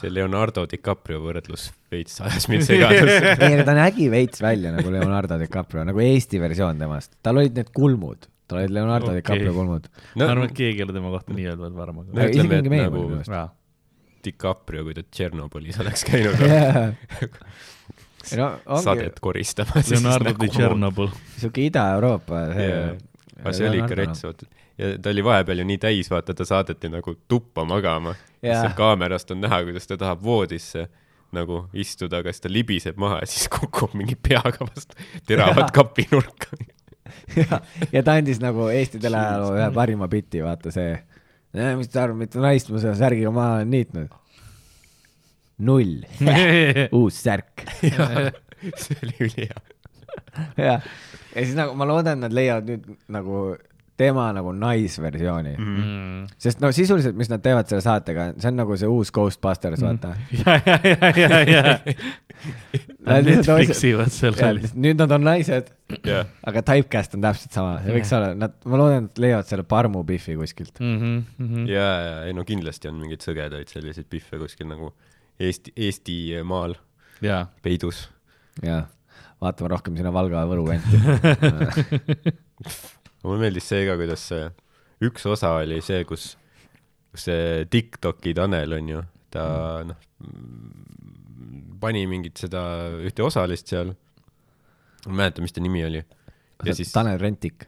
see., 0.00 0.10
Leonardo 0.12 0.66
DiCaprio 0.70 1.20
võrdlus 1.24 1.68
veits 1.92 2.20
ajas 2.24 2.48
mind 2.50 2.66
segadusse. 2.66 3.34
ei, 3.46 3.52
aga 3.56 3.64
ta 3.70 3.74
nägi 3.78 4.08
veits 4.12 4.42
välja 4.44 4.72
nagu 4.74 4.90
Leonardo 4.96 5.38
DiCaprio, 5.40 5.84
nagu 5.88 6.02
Eesti 6.04 6.40
versioon 6.42 6.78
temast. 6.82 7.14
tal 7.22 7.38
olid 7.42 7.54
need 7.58 7.70
kulmud, 7.76 8.28
tal 8.50 8.60
olid 8.62 8.74
Leonardo 8.76 9.10
Okei. 9.12 9.20
DiCaprio 9.22 9.52
kulmud. 9.56 9.90
ma 10.20 10.30
arvan, 10.32 10.48
et 10.50 10.56
keegi 10.58 10.82
ei 10.82 10.86
ole 10.88 10.96
tema 10.96 11.12
kohta 11.14 11.36
nii 11.36 11.46
öelnud 11.52 11.76
varem, 11.78 12.00
No 12.02 12.08
aga. 12.10 12.28
isegi 12.30 12.40
ütleme, 12.42 12.62
mingi 12.62 12.66
et 12.66 12.74
meem 12.76 12.98
nagu- 12.98 13.22
jaa, 13.38 13.46
DiCaprio, 14.24 14.84
kui 14.88 14.94
ta 14.96 15.02
Tšernobõlis 15.10 15.80
oleks 15.84 16.04
käinud 16.08 16.40
ei 18.32 18.38
no 18.40 18.46
ongi 18.72 18.84
sadet 18.86 19.18
koristama. 19.20 19.82
Leonardo 19.90 20.32
di. 20.40 20.48
Tšernobõl. 20.48 21.10
siuke 21.40 21.66
Ida-Euroopa 21.68 22.38
see 22.54 22.68
Jaa. 22.70 22.94
aga 23.42 23.52
see 23.58 23.66
oli 23.68 23.82
ikka 23.82 23.98
rets, 24.00 24.22
vaata. 24.24 24.46
Ja 24.78 24.92
ta 24.98 25.10
oli 25.10 25.24
vahepeal 25.24 25.62
ju 25.62 25.68
nii 25.68 25.78
täis, 25.82 26.10
vaata, 26.10 26.34
ta 26.34 26.46
saadeti 26.48 26.90
nagu 26.92 27.16
tuppa 27.28 27.64
magama. 27.68 28.14
Seal 28.42 28.74
kaamerast 28.76 29.30
on 29.34 29.42
näha, 29.44 29.62
kuidas 29.68 29.86
ta 29.88 29.98
tahab 30.00 30.22
voodisse 30.24 30.88
nagu 31.34 31.64
istuda, 31.74 32.20
aga 32.22 32.32
siis 32.32 32.44
ta 32.44 32.52
libiseb 32.52 32.98
maha 33.00 33.20
ja 33.22 33.28
siis 33.30 33.48
kukub 33.54 33.94
mingi 33.98 34.16
peaga 34.16 34.66
vastu 34.66 34.98
teravat 35.26 35.72
kapinurka. 35.74 36.56
ja, 37.40 37.60
ja 37.92 38.02
ta 38.02 38.18
andis 38.18 38.40
nagu 38.42 38.68
Eesti 38.72 39.00
teleajaloo 39.02 39.54
ühe 39.58 39.70
parima 39.74 40.08
biti, 40.10 40.42
vaata 40.44 40.72
see. 40.74 40.94
mis 41.78 41.90
te 41.90 42.00
arvate, 42.00 42.18
mitu 42.18 42.42
naist 42.42 42.70
ma 42.72 42.82
selle 42.82 42.98
särgiga 42.98 43.32
maha 43.34 43.58
olen 43.60 43.74
niitnud? 43.74 44.20
null, 45.64 46.00
uus 46.98 47.20
särk. 47.22 47.62
see 47.80 48.96
oli 49.02 49.14
ülihea. 49.20 49.60
jah, 50.58 50.82
ja 50.82 51.44
siis 51.44 51.54
nagu 51.58 51.76
ma 51.78 51.86
loodan, 51.86 52.18
et 52.18 52.26
nad 52.26 52.34
leiavad 52.34 52.72
nüüd 52.72 52.88
nagu 53.14 53.44
tema 53.96 54.26
nagu 54.34 54.52
naisversiooni 54.58 55.54
mm.. 55.54 55.76
Mm. 55.78 56.26
sest 56.40 56.62
no 56.62 56.70
sisuliselt, 56.74 57.16
mis 57.18 57.30
nad 57.30 57.42
teevad 57.44 57.68
selle 57.70 57.84
saatega, 57.84 58.32
see 58.40 58.50
on 58.50 58.58
nagu 58.58 58.76
see 58.80 58.90
uus 58.90 59.12
Ghostbusters, 59.14 59.82
vaata 59.84 60.14
ja, 60.40 60.56
ja, 60.66 60.78
ja, 60.90 61.10
ja, 61.14 61.42
ja. 61.50 61.74
Nad 63.04 63.28
Netflixivad 63.28 64.10
seal. 64.12 64.58
nüüd 64.74 64.98
nad 64.98 65.12
on 65.14 65.22
naised, 65.24 65.68
jah, 66.04 66.26
aga 66.44 66.62
typecast 66.66 67.14
on 67.16 67.22
täpselt 67.24 67.56
sama, 67.56 67.76
see 67.84 67.94
võiks 67.94 68.10
olla, 68.16 68.32
nad, 68.36 68.56
ma 68.68 68.80
loodan, 68.80 69.06
et 69.08 69.20
leiavad 69.22 69.48
selle 69.48 69.64
Parmu 69.68 70.02
Biffi 70.08 70.34
kuskilt. 70.36 70.80
Mhm, 70.82 71.64
ja, 71.70 71.86
ja 72.08 72.16
ei 72.28 72.34
no 72.36 72.44
kindlasti 72.48 72.90
on 72.90 72.98
mingeid 73.00 73.24
sõgedaid 73.24 73.70
selliseid 73.72 74.08
pihve 74.10 74.40
kuskil 74.42 74.68
nagu 74.68 74.90
Eesti, 75.40 75.72
Eestimaal 75.86 76.76
jaa, 77.24 77.46
peidus. 77.62 78.08
jah, 78.62 78.88
vaatame 79.42 79.70
rohkem 79.72 79.96
sinna 79.98 80.12
Valga 80.14 80.42
ja 80.42 80.50
Võru 80.50 80.66
kanti. 80.70 82.36
Mulle 83.24 83.40
meeldis 83.46 83.68
see 83.72 83.84
ka, 83.88 83.96
kuidas 84.00 84.24
see 84.30 84.48
üks 85.04 85.26
osa 85.28 85.54
oli 85.60 85.80
see, 85.84 86.04
kus, 86.08 86.34
kus 87.12 87.26
see 87.28 87.64
Tiktoki 87.70 88.34
Tanel 88.36 88.76
on 88.78 88.90
ju, 88.94 89.02
ta 89.34 89.44
noh, 89.88 90.00
pani 91.80 92.04
mingit 92.08 92.40
seda 92.40 92.64
ühte 93.04 93.24
osalist 93.26 93.72
seal. 93.72 93.94
ma 95.06 95.12
ei 95.12 95.18
mäleta, 95.22 95.44
mis 95.44 95.52
ta 95.52 95.64
nimi 95.64 95.84
oli. 95.84 96.04
ja 96.64 96.76
siis, 96.76 96.92
Tanel 96.92 97.18
Rentik. 97.20 97.66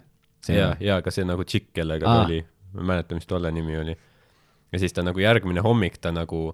ja, 0.49 0.75
ja 0.81 1.01
ka 1.03 1.13
see 1.13 1.27
nagu 1.29 1.45
tšikk, 1.45 1.73
kellega 1.81 2.07
ta 2.07 2.27
oli, 2.29 2.41
ma 2.77 2.85
ei 2.85 2.91
mäleta, 2.95 3.19
mis 3.19 3.29
tolle 3.29 3.53
nimi 3.53 3.77
oli. 3.81 3.97
ja 4.73 4.83
siis 4.83 4.95
ta 4.97 5.05
nagu 5.05 5.21
järgmine 5.21 5.65
hommik 5.65 5.99
ta 6.01 6.13
nagu 6.15 6.49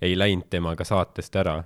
ei 0.00 0.16
läinud 0.16 0.48
temaga 0.50 0.84
saatest 0.84 1.36
ära 1.36 1.60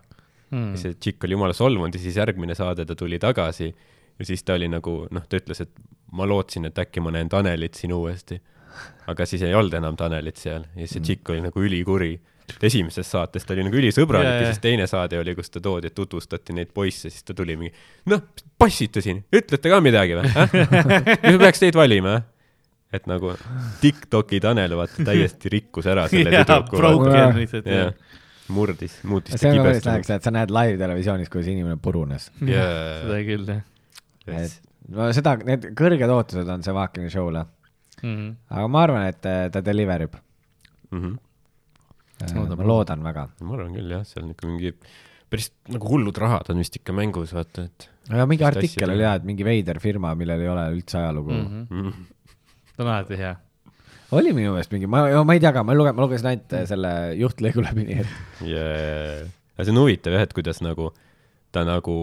Hmm. 0.55 0.75
ja 0.75 0.79
see 0.79 0.95
tšikk 0.95 1.25
oli 1.27 1.35
jumala 1.35 1.55
solvunud 1.57 1.97
ja 1.97 2.01
siis 2.03 2.19
järgmine 2.21 2.55
saade 2.55 2.85
ta 2.87 2.95
tuli 2.95 3.19
tagasi 3.19 3.71
ja 4.19 4.25
siis 4.25 4.43
ta 4.47 4.55
oli 4.55 4.69
nagu 4.69 5.07
noh, 5.11 5.25
ta 5.29 5.37
ütles, 5.41 5.61
et 5.65 5.71
ma 6.15 6.27
lootsin, 6.31 6.69
et 6.69 6.79
äkki 6.79 7.03
ma 7.03 7.11
näen 7.15 7.29
Tanelit 7.29 7.75
siin 7.75 7.93
uuesti. 7.93 8.41
aga 9.07 9.27
siis 9.27 9.43
ei 9.47 9.55
olnud 9.55 9.75
enam 9.79 9.97
Tanelit 9.97 10.37
seal 10.37 10.63
ja 10.75 10.83
Mm. 10.83 10.87
see 10.91 11.01
tšikk 11.01 11.31
oli 11.31 11.41
nagu 11.41 11.61
ülikuri. 11.61 12.21
esimeses 12.63 13.11
saates 13.11 13.45
ta 13.45 13.55
oli 13.55 13.63
nagu 13.65 13.77
ülisõbralik 13.77 14.27
Jaa, 14.27 14.33
ja, 14.35 14.41
jaa. 14.41 14.49
ja 14.49 14.53
siis 14.53 14.61
teine 14.61 14.87
saade 14.87 15.19
oli, 15.19 15.35
kus 15.35 15.49
ta 15.51 15.61
toodi, 15.61 15.87
et 15.87 15.95
tutvustati 15.95 16.53
neid 16.53 16.69
poisse, 16.75 17.09
siis 17.11 17.23
ta 17.25 17.35
tuli 17.35 17.57
mingi, 17.57 17.73
noh, 18.07 18.21
passite 18.59 19.01
siin, 19.01 19.23
ütlete 19.33 19.71
ka 19.73 19.81
midagi 19.81 20.15
või 20.19 20.29
äh?? 20.29 20.51
mis 21.25 21.39
peaks 21.41 21.59
teid 21.63 21.75
valima? 21.75 22.19
et 22.93 23.07
nagu 23.11 23.33
Tiktoki 23.81 24.41
Tanel 24.45 24.77
vaata 24.77 25.05
täiesti 25.09 25.49
rikkus 25.49 25.87
ära 25.87 26.05
selle 26.09 26.31
jaa, 26.37 26.45
tüdruku. 26.45 26.77
murdis, 28.49 28.99
muutis 29.09 29.41
see 29.41 29.51
on 29.51 29.63
päris 29.65 29.85
läheks, 29.87 30.07
kibestumaks. 30.07 30.11
et 30.11 30.23
sa 30.29 30.31
näed 30.35 30.51
live-televisioonis, 30.53 31.31
kuidas 31.33 31.49
inimene 31.49 31.77
purunes. 31.81 32.29
seda 32.45 33.23
küll 33.25 33.49
jah 33.49 33.63
et 34.27 34.61
no 34.95 35.09
seda, 35.17 35.37
need 35.49 35.71
kõrged 35.79 36.13
ootused 36.17 36.51
on 36.55 36.65
see 36.67 36.75
Vaakini 36.77 37.13
show'le, 37.13 37.45
mm. 38.03 38.11
-hmm. 38.11 38.35
aga 38.51 38.69
ma 38.69 38.85
arvan, 38.89 39.09
et 39.13 39.31
äh, 39.31 39.47
ta 39.53 39.65
deliver 39.65 40.09
ib. 40.09 40.21
Mhm. 40.91 41.17
Loodame. 42.35 42.63
ma 42.63 42.69
loodan 42.69 43.03
väga. 43.05 43.29
ma 43.43 43.57
arvan 43.57 43.75
küll 43.75 43.91
jah, 43.91 44.05
seal 44.07 44.25
on 44.25 44.31
ikka 44.33 44.47
mingi 44.49 44.71
päris 45.31 45.51
nagu 45.75 45.89
hullud 45.91 46.19
rahad 46.21 46.51
on 46.53 46.61
vist 46.63 46.77
ikka 46.79 46.95
mängus, 46.97 47.33
vaata, 47.35 47.67
et 47.67 47.89
ja 48.11 48.27
mingi 48.31 48.47
artikkel 48.47 48.93
oli 48.95 49.05
jah, 49.05 49.17
et 49.19 49.27
mingi 49.27 49.47
veider 49.47 49.81
firma, 49.83 50.13
millel 50.19 50.45
ei 50.45 50.51
ole 50.53 50.67
üldse 50.77 51.01
ajalugu 51.01 51.33
mm. 51.33 51.41
Mm 51.41 51.67
-hmm. 51.67 51.67
-hmm. 51.71 51.93
mm, 51.93 52.71
ta 52.77 52.85
on 52.85 52.91
alati 52.91 53.19
hea. 53.19 53.35
oli 54.13 54.33
minu 54.33 54.53
meelest 54.53 54.73
mingi, 54.73 54.87
ma, 54.87 55.25
ma 55.25 55.35
ei 55.35 55.41
tea 55.41 55.53
ka, 55.53 55.65
ma 55.65 55.75
lugesin, 55.75 55.97
ma 55.97 56.07
lugesin 56.07 56.31
ainult 56.33 56.53
äh, 56.53 56.67
selle 56.71 56.93
juhtlõigu 57.19 57.65
läbi, 57.67 57.89
nii 57.89 58.01
et 58.05 58.47
yeah.. 58.47 59.27
aga 59.57 59.65
see 59.65 59.75
on 59.75 59.83
huvitav 59.83 60.19
jah, 60.19 60.23
et 60.29 60.37
kuidas 60.37 60.63
nagu 60.63 60.93
ta 61.53 61.65
nagu 61.65 61.97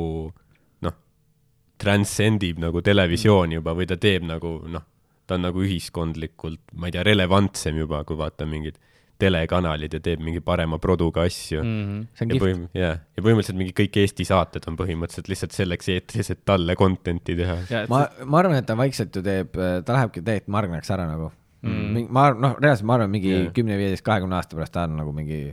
transcendib 1.81 2.61
nagu 2.61 2.83
televisiooni 2.85 3.59
juba 3.59 3.75
või 3.77 3.89
ta 3.89 3.97
teeb 4.01 4.27
nagu 4.29 4.59
noh, 4.71 4.85
ta 5.27 5.37
on 5.37 5.47
nagu 5.47 5.65
ühiskondlikult, 5.65 6.63
ma 6.77 6.89
ei 6.89 6.95
tea, 6.95 7.03
relevantsem 7.07 7.77
juba, 7.81 8.03
kui 8.07 8.19
vaata 8.19 8.47
mingid 8.49 8.79
telekanalid 9.21 9.93
ja 9.93 10.01
teeb 10.01 10.23
mingi 10.25 10.41
parema 10.41 10.79
produga 10.81 11.27
asju 11.29 11.59
mm.. 11.61 11.81
-hmm. 11.81 12.05
see 12.17 12.25
on 12.25 12.31
ja 12.31 12.33
kihvt. 12.33 12.45
põhim-, 12.45 12.63
jah, 12.77 12.95
ja 13.17 13.23
põhimõtteliselt 13.25 13.59
mingi 13.59 13.75
kõik 13.77 13.99
Eesti 14.01 14.25
saated 14.25 14.65
on 14.69 14.79
põhimõtteliselt 14.79 15.29
lihtsalt 15.29 15.57
selleks 15.57 15.91
eetris, 15.93 16.31
et 16.33 16.41
talle 16.45 16.75
content'i 16.79 17.37
teha. 17.37 17.59
ma, 17.91 18.07
ma 18.25 18.41
arvan, 18.41 18.57
et 18.57 18.65
ta 18.65 18.77
vaikselt 18.77 19.15
ju 19.15 19.21
teeb, 19.25 19.53
ta 19.53 19.97
lähebki 19.97 20.23
tegelikult 20.25 20.57
Margnaks 20.57 20.93
ära 20.97 21.05
nagu 21.09 21.31
Mm. 21.61 21.93
mm.. 21.93 22.07
ma, 22.09 22.31
noh, 22.33 22.55
reaalselt 22.57 22.87
ma 22.89 22.95
arvan, 22.97 23.11
mingi 23.13 23.35
kümne, 23.53 23.75
viieteist, 23.77 24.01
kahekümne 24.01 24.33
aasta 24.33 24.57
pärast 24.57 24.73
ta 24.73 24.87
on 24.87 24.95
nagu 24.97 25.11
mingi, 25.13 25.43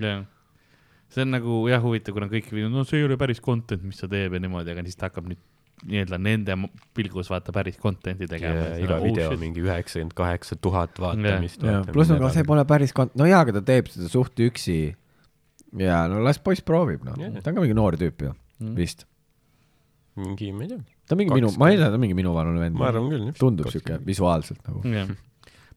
jah, 0.00 0.22
see 1.12 1.26
on 1.26 1.34
nagu 1.34 1.58
jah 1.68 1.82
huvitav, 1.84 2.16
kuna 2.16 2.28
kõik, 2.32 2.48
no 2.72 2.86
see 2.88 3.02
ei 3.02 3.04
ole 3.04 3.18
päris 3.20 3.42
content, 3.44 3.84
mis 3.84 4.00
ta 4.00 4.08
teeb 4.08 4.32
ja 4.32 4.40
niimoodi, 4.40 4.72
aga 4.72 4.84
siis 4.86 4.96
ta 4.96 5.10
hakkab 5.10 5.28
nüüd 5.28 5.42
nii-öelda 5.86 6.18
nende 6.18 6.56
pilgus 6.96 7.28
vaata 7.30 7.52
päris 7.54 7.76
content'i 7.78 8.26
tegema 8.30 8.64
ja. 8.72 8.78
iga 8.82 8.96
video 9.02 9.28
oh, 9.30 9.36
mingi 9.40 9.62
üheksakümmend 9.62 10.14
kaheksa 10.18 10.56
tuhat 10.60 10.98
vaatamist. 11.00 11.62
pluss 11.92 12.10
nagu 12.10 12.30
see 12.34 12.44
pole 12.48 12.64
päris 12.68 12.94
kont-, 12.96 13.14
no 13.18 13.28
jaa, 13.28 13.44
aga 13.46 13.58
ta 13.60 13.62
teeb 13.72 13.86
seda 13.92 14.08
suht 14.10 14.40
üksi. 14.42 14.94
ja 15.78 16.06
no 16.10 16.22
las 16.24 16.38
poiss 16.42 16.64
proovib, 16.64 17.04
noh 17.06 17.14
Jah. 17.20 17.38
ta 17.42 17.50
on 17.52 17.58
ka 17.60 17.64
mingi 17.66 17.76
noor 17.78 17.96
tüüp 18.00 18.26
ju 18.28 18.34
Mm. 18.58 18.74
vist. 18.74 19.04
mingi, 20.18 20.48
ma 20.50 20.64
ei 20.64 20.68
tea, 20.72 20.78
ta 21.06 21.14
on 21.14 21.18
mingi 21.20 21.30
Kaks- 21.30 21.38
minu, 21.38 21.50
ma 21.62 21.68
ei 21.70 21.76
tea, 21.78 21.88
ta 21.92 21.94
on 21.94 22.00
mingi 22.02 22.16
minuvanune 22.18 22.58
vend. 22.58 22.74
ma 22.74 22.88
arvan 22.88 23.06
küll. 23.12 23.28
tundub 23.38 23.68
siuke. 23.70 24.00
visuaalselt 24.06 24.58
nagu. 24.66 24.82
jah, 24.82 25.12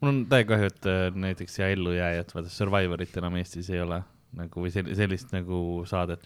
mul 0.02 0.10
on 0.10 0.24
täiega 0.32 0.56
kahju, 0.56 0.72
et 0.72 0.88
äh, 0.90 1.04
näiteks 1.28 1.60
ja 1.60 1.68
ellujääjat, 1.76 2.34
vaata 2.34 2.50
Survivorit 2.50 3.14
enam 3.22 3.36
Eestis 3.38 3.70
ei 3.70 3.84
ole 3.84 4.02
nagu 4.34 4.64
või 4.66 4.72
sel- 4.74 4.90
sellist 4.98 5.30
nagu 5.36 5.84
saadet. 5.86 6.26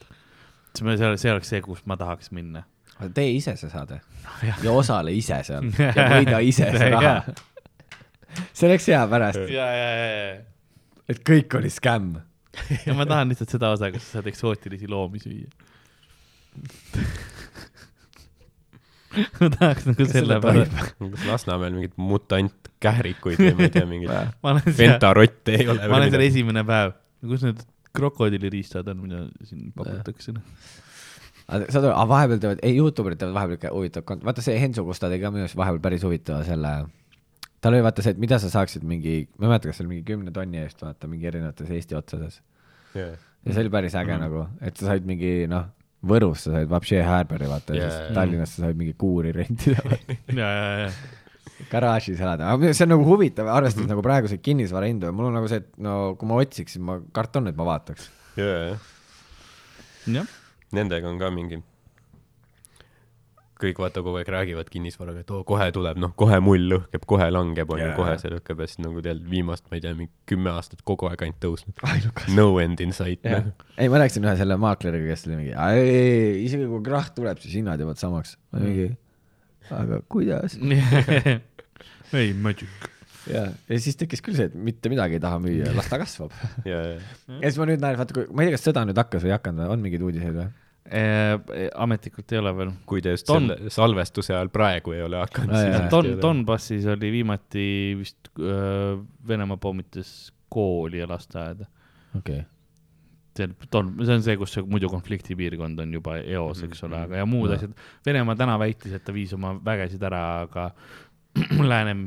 see, 0.78 0.96
see 0.98 1.18
see 1.18 1.32
oleks 1.34 1.50
see, 1.52 1.62
kus 1.66 1.84
ma 1.86 1.98
tahaks 2.00 2.32
minna. 2.32 2.64
Tee 3.16 3.36
ise 3.36 3.56
see 3.60 3.72
saade 3.72 4.00
jah. 4.50 4.64
ja 4.64 4.72
osale 4.72 5.14
ise 5.16 5.42
seal 5.48 5.70
ja 5.98 6.08
võida 6.16 6.42
ise 6.46 6.70
see 6.76 6.90
raha. 6.94 7.18
see 8.56 8.70
oleks 8.70 8.88
hea 8.92 9.04
pärast, 9.12 9.44
ja, 9.52 9.68
ja, 9.80 9.90
ja, 10.00 10.08
ja, 10.16 10.80
et 11.12 11.22
kõik 11.28 11.60
oli 11.60 11.72
skämm. 11.74 12.18
ja 12.86 12.96
ma 12.98 13.08
tahan 13.08 13.32
lihtsalt 13.32 13.56
seda 13.58 13.74
osa, 13.76 13.92
kus 13.94 14.08
sa 14.08 14.20
saad 14.20 14.32
eksootilisi 14.32 14.90
loomi 14.92 15.22
süüa. 15.24 15.52
ma 19.40 19.50
tahaks 19.52 19.88
nagu 19.92 20.08
selle 20.12 20.40
peale, 20.44 20.66
kas 20.72 21.28
Lasnamäel 21.28 21.76
mingit 21.76 21.96
mutantkährikuid 22.00 23.40
või 23.40 23.56
ma 23.60 23.68
ei 23.68 23.76
tea, 23.76 23.88
mingeid 23.88 24.12
ma 24.44 24.56
olen 24.56 24.66
seal, 24.66 24.80
ventarotte 24.82 25.56
ei 25.60 25.70
ole 25.72 25.88
ma 25.88 26.00
olen 26.02 26.12
seal 26.16 26.28
esimene 26.28 26.66
päev, 26.68 26.96
kus 27.24 27.48
need 27.48 27.64
krokodilliriistad 27.96 28.88
on, 28.92 29.06
mida 29.06 29.22
siin 29.48 29.72
pakutakse. 29.76 30.34
Saad 31.46 31.84
aru, 31.84 31.94
aga 31.94 32.08
vahepeal 32.10 32.42
teevad, 32.42 32.62
ei 32.66 32.78
Youtuberid 32.80 33.22
teevad 33.22 33.38
vahepeal 33.38 33.60
ikka 33.60 33.72
huvitavat 33.74 34.08
kont-, 34.10 34.26
vaata 34.26 34.44
see 34.46 34.58
Henso 34.62 34.86
Kusta 34.88 35.10
tegi 35.12 35.26
ka 35.26 35.32
minu 35.34 35.46
arust 35.46 35.58
vahepeal 35.60 35.84
päris 35.84 36.06
huvitava 36.06 36.42
selle, 36.48 36.74
tal 37.62 37.78
oli 37.78 37.86
vaata 37.86 38.06
see, 38.06 38.16
et 38.16 38.22
mida 38.22 38.40
sa 38.42 38.50
saaksid 38.54 38.86
mingi, 38.88 39.18
ma 39.38 39.48
ei 39.48 39.54
mäleta, 39.54 39.70
kas 39.70 39.80
see 39.80 39.86
oli 39.86 39.94
mingi 39.94 40.06
kümne 40.10 40.34
tonni 40.36 40.62
eest 40.64 40.82
vaata 40.86 41.10
mingi 41.12 41.30
erinevates 41.30 41.72
Eesti 41.78 41.98
otsades. 41.98 42.40
ja 42.96 43.10
see 43.52 43.62
oli 43.62 43.74
päris 43.74 43.96
äge 43.96 44.14
mm 44.14 44.18
-hmm. 44.18 44.24
nagu, 44.26 44.48
et 44.62 44.78
sa 44.78 44.92
said 44.92 45.06
mingi 45.06 45.34
noh, 45.52 45.68
Võrus 46.06 46.46
sa 46.46 46.52
said 46.54 46.70
Vapše 46.70 47.02
Härberi 47.02 47.48
vaata 47.50 47.74
ja 47.74 47.82
Jaa, 47.82 47.90
siis 47.90 48.02
jaa. 48.02 48.14
Tallinnas 48.14 48.56
sa 48.56 48.62
said 48.66 48.78
mingi 48.78 48.94
kuuri 48.94 49.32
rentida, 49.32 49.82
ja, 50.42 50.50
ja, 50.50 50.78
ja, 50.80 50.92
garaažis 51.72 52.20
elada, 52.22 52.50
aga 52.54 52.74
see 52.74 52.86
on 52.86 52.90
nagu 52.94 53.06
huvitav, 53.06 53.48
arvestades 53.48 53.90
nagu 53.90 54.02
praeguseid 54.06 54.42
kinnisvara 54.42 54.86
hindu 54.86 55.06
ja 55.06 55.12
mul 55.12 55.30
on 55.30 55.38
nagu 55.40 55.48
see, 55.48 55.58
et 55.58 55.78
no 55.78 56.16
kui 56.20 56.30
ma 56.30 56.42
otsiksin, 56.42 56.82
ma 56.82 57.00
kartan, 57.12 57.48
et 57.48 57.56
ma 57.56 57.66
vaataks. 57.66 58.10
ja, 58.38 58.46
ja 58.46 58.78
jah, 60.20 60.28
nendega 60.74 61.10
on 61.10 61.20
ka 61.22 61.30
mingi, 61.34 61.60
kõik 63.62 63.80
vaata 63.80 64.02
kogu 64.04 64.20
aeg 64.20 64.30
räägivad 64.34 64.70
kinnisvaraga, 64.72 65.22
et 65.24 65.32
oo 65.32 65.44
kohe 65.48 65.68
tuleb, 65.76 66.00
noh, 66.02 66.12
kohe 66.20 66.40
mull 66.44 66.66
lõhkeb, 66.72 67.06
kohe 67.08 67.28
langeb, 67.32 67.70
onju 67.72 67.92
kohe 67.98 68.16
see 68.22 68.34
lõhkeb 68.34 68.64
ja 68.64 68.68
siis 68.70 68.82
nagu 68.84 69.04
tead 69.06 69.22
viimast, 69.30 69.66
ma 69.70 69.78
ei 69.78 69.86
tea, 69.86 69.94
mingi 69.98 70.12
kümme 70.30 70.52
aastat 70.52 70.84
kogu 70.88 71.08
aeg 71.10 71.24
ainult 71.26 71.40
tõusnud. 71.44 71.80
No 72.36 72.50
end 72.64 72.84
in 72.84 72.92
sight, 72.96 73.24
noh. 73.24 73.54
ei, 73.78 73.92
ma 73.92 74.02
rääkisin 74.02 74.28
ühe 74.28 74.36
selle 74.40 74.60
maakleriga, 74.62 75.08
kes 75.14 75.28
oli 75.30 75.40
mingi, 75.40 75.56
isegi 76.44 76.68
kui 76.72 76.84
krahh 76.86 77.14
tuleb, 77.16 77.40
siis 77.44 77.56
hinnad 77.62 77.82
jäävad 77.82 78.02
samaks. 78.02 78.36
ma 78.52 78.66
mingi, 78.66 78.90
aga 79.72 80.02
kuidas? 80.12 80.60
ei 82.20 82.36
magic. 82.36 82.92
ja, 83.32 83.48
ja 83.52 83.80
siis 83.82 83.98
tekkis 84.00 84.24
küll 84.26 84.38
see, 84.38 84.50
et 84.52 84.58
mitte 84.58 84.92
midagi 84.92 85.18
ei 85.18 85.24
taha 85.24 85.40
müüa, 85.44 85.72
las 85.78 85.90
ta 85.92 86.00
kasvab. 86.02 86.36
ja, 86.68 86.82
ja, 86.92 87.00
ja 87.30 87.42
siis 87.48 87.60
ma 87.62 87.70
nüüd 87.72 87.82
näen, 87.84 87.98
vaata, 88.00 88.18
kui, 88.18 88.28
ma 88.32 88.44
ei 88.44 88.52
tea, 88.52 88.60
kas 88.60 88.70
sõda 88.70 88.86
nüüd 88.90 89.02
hakkas 89.02 89.26
või 89.26 89.34
ei 89.34 89.38
hakanud 89.38 89.76
on 89.76 89.84
mingeid 89.86 90.06
uudiseid 90.06 90.40
või? 90.42 90.54
ametlikult 90.86 92.32
ei 92.32 92.38
ole 92.40 92.52
veel. 92.58 92.72
kui 92.86 93.02
te 93.02 93.16
just 93.16 93.28
Don- 93.28 93.50
selle 93.50 93.72
salvestuse 93.74 94.36
ajal 94.36 94.52
praegu 94.54 94.94
ei 94.94 95.02
ole 95.02 95.18
hakanud, 95.18 95.56
vist 95.56 95.88
Don 95.90 96.06
ei, 96.06 96.14
ole. 96.14 96.22
Donbassis 96.22 96.86
oli 96.94 97.10
viimati 97.12 97.70
vist 97.98 98.30
öö, 98.38 98.98
Venemaa 99.28 99.58
pommitas 99.58 100.12
kooli 100.50 101.02
ja 101.02 101.08
lasteaeda. 101.10 101.66
okei 102.18 102.40
okay.. 102.40 102.46
see 103.36 103.48
on 103.48 103.56
Don, 103.72 103.90
see 104.06 104.14
on 104.14 104.28
see, 104.28 104.38
kus 104.38 104.54
see 104.54 104.68
muidu 104.70 104.92
konfliktipiirkond 104.94 105.82
on 105.82 105.98
juba 105.98 106.20
eos, 106.22 106.62
eks 106.68 106.86
ole, 106.86 107.02
aga 107.08 107.24
ja 107.24 107.26
muud 107.26 107.50
Jaa. 107.50 107.58
asjad. 107.58 107.74
Venemaa 108.06 108.38
täna 108.40 108.60
väitis, 108.62 108.94
et 108.94 109.04
ta 109.04 109.16
viis 109.16 109.34
oma 109.34 109.56
vägesid 109.66 110.06
ära, 110.06 110.22
aga 110.46 110.70
lääne 111.74 111.98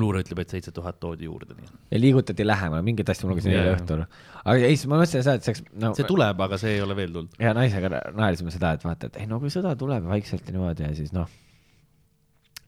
luure 0.00 0.22
ütleb, 0.24 0.40
et 0.42 0.52
seitse 0.54 0.72
tuhat 0.74 0.98
toodi 1.02 1.26
juurde, 1.28 1.56
ja 1.90 2.00
liigutati 2.00 2.46
lähemale, 2.46 2.84
mingit 2.86 3.08
asja 3.12 3.26
ma 3.26 3.34
lugesin 3.34 3.52
eile 3.52 3.74
õhtul. 3.76 4.04
aga 4.42 4.56
ei, 4.58 4.76
siis 4.76 4.88
ma 4.88 4.98
mõtlesin 5.00 5.24
seda, 5.24 5.36
et 5.36 5.46
see 5.46 5.52
oleks 5.54 5.64
no,. 5.84 5.92
see 5.98 6.08
tuleb, 6.08 6.40
aga 6.46 6.58
see 6.60 6.76
ei 6.78 6.84
ole 6.84 6.96
veel 6.98 7.12
tulnud. 7.16 7.40
ja 7.42 7.52
naisega 7.56 7.90
naersime 8.16 8.54
seda, 8.54 8.74
et 8.78 8.86
vaata, 8.86 9.10
et 9.10 9.20
ei 9.22 9.28
no 9.30 9.40
kui 9.42 9.52
sõda 9.52 9.74
tuleb 9.78 10.06
vaikselt 10.08 10.48
ja 10.48 10.56
niimoodi 10.56 10.86
ja 10.86 10.92
siis 10.96 11.12
noh, 11.16 11.28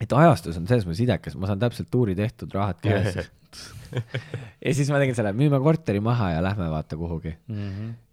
et 0.01 0.13
ajastus 0.13 0.59
on 0.59 0.67
selles 0.69 0.85
mõttes 0.87 1.03
idekas, 1.05 1.37
ma 1.39 1.49
saan 1.49 1.61
täpselt 1.61 1.89
tuuri 1.93 2.15
tehtud, 2.17 2.51
rahad 2.55 2.81
käes. 2.83 3.29
ja 4.65 4.73
siis 4.75 4.91
ma 4.91 4.99
tegin 5.01 5.15
selle, 5.17 5.31
müüme 5.37 5.61
korteri 5.63 6.01
maha 6.03 6.33
ja 6.35 6.43
lähme 6.43 6.67
vaata 6.73 6.97
kuhugi. 6.99 7.31
ja 7.31 7.55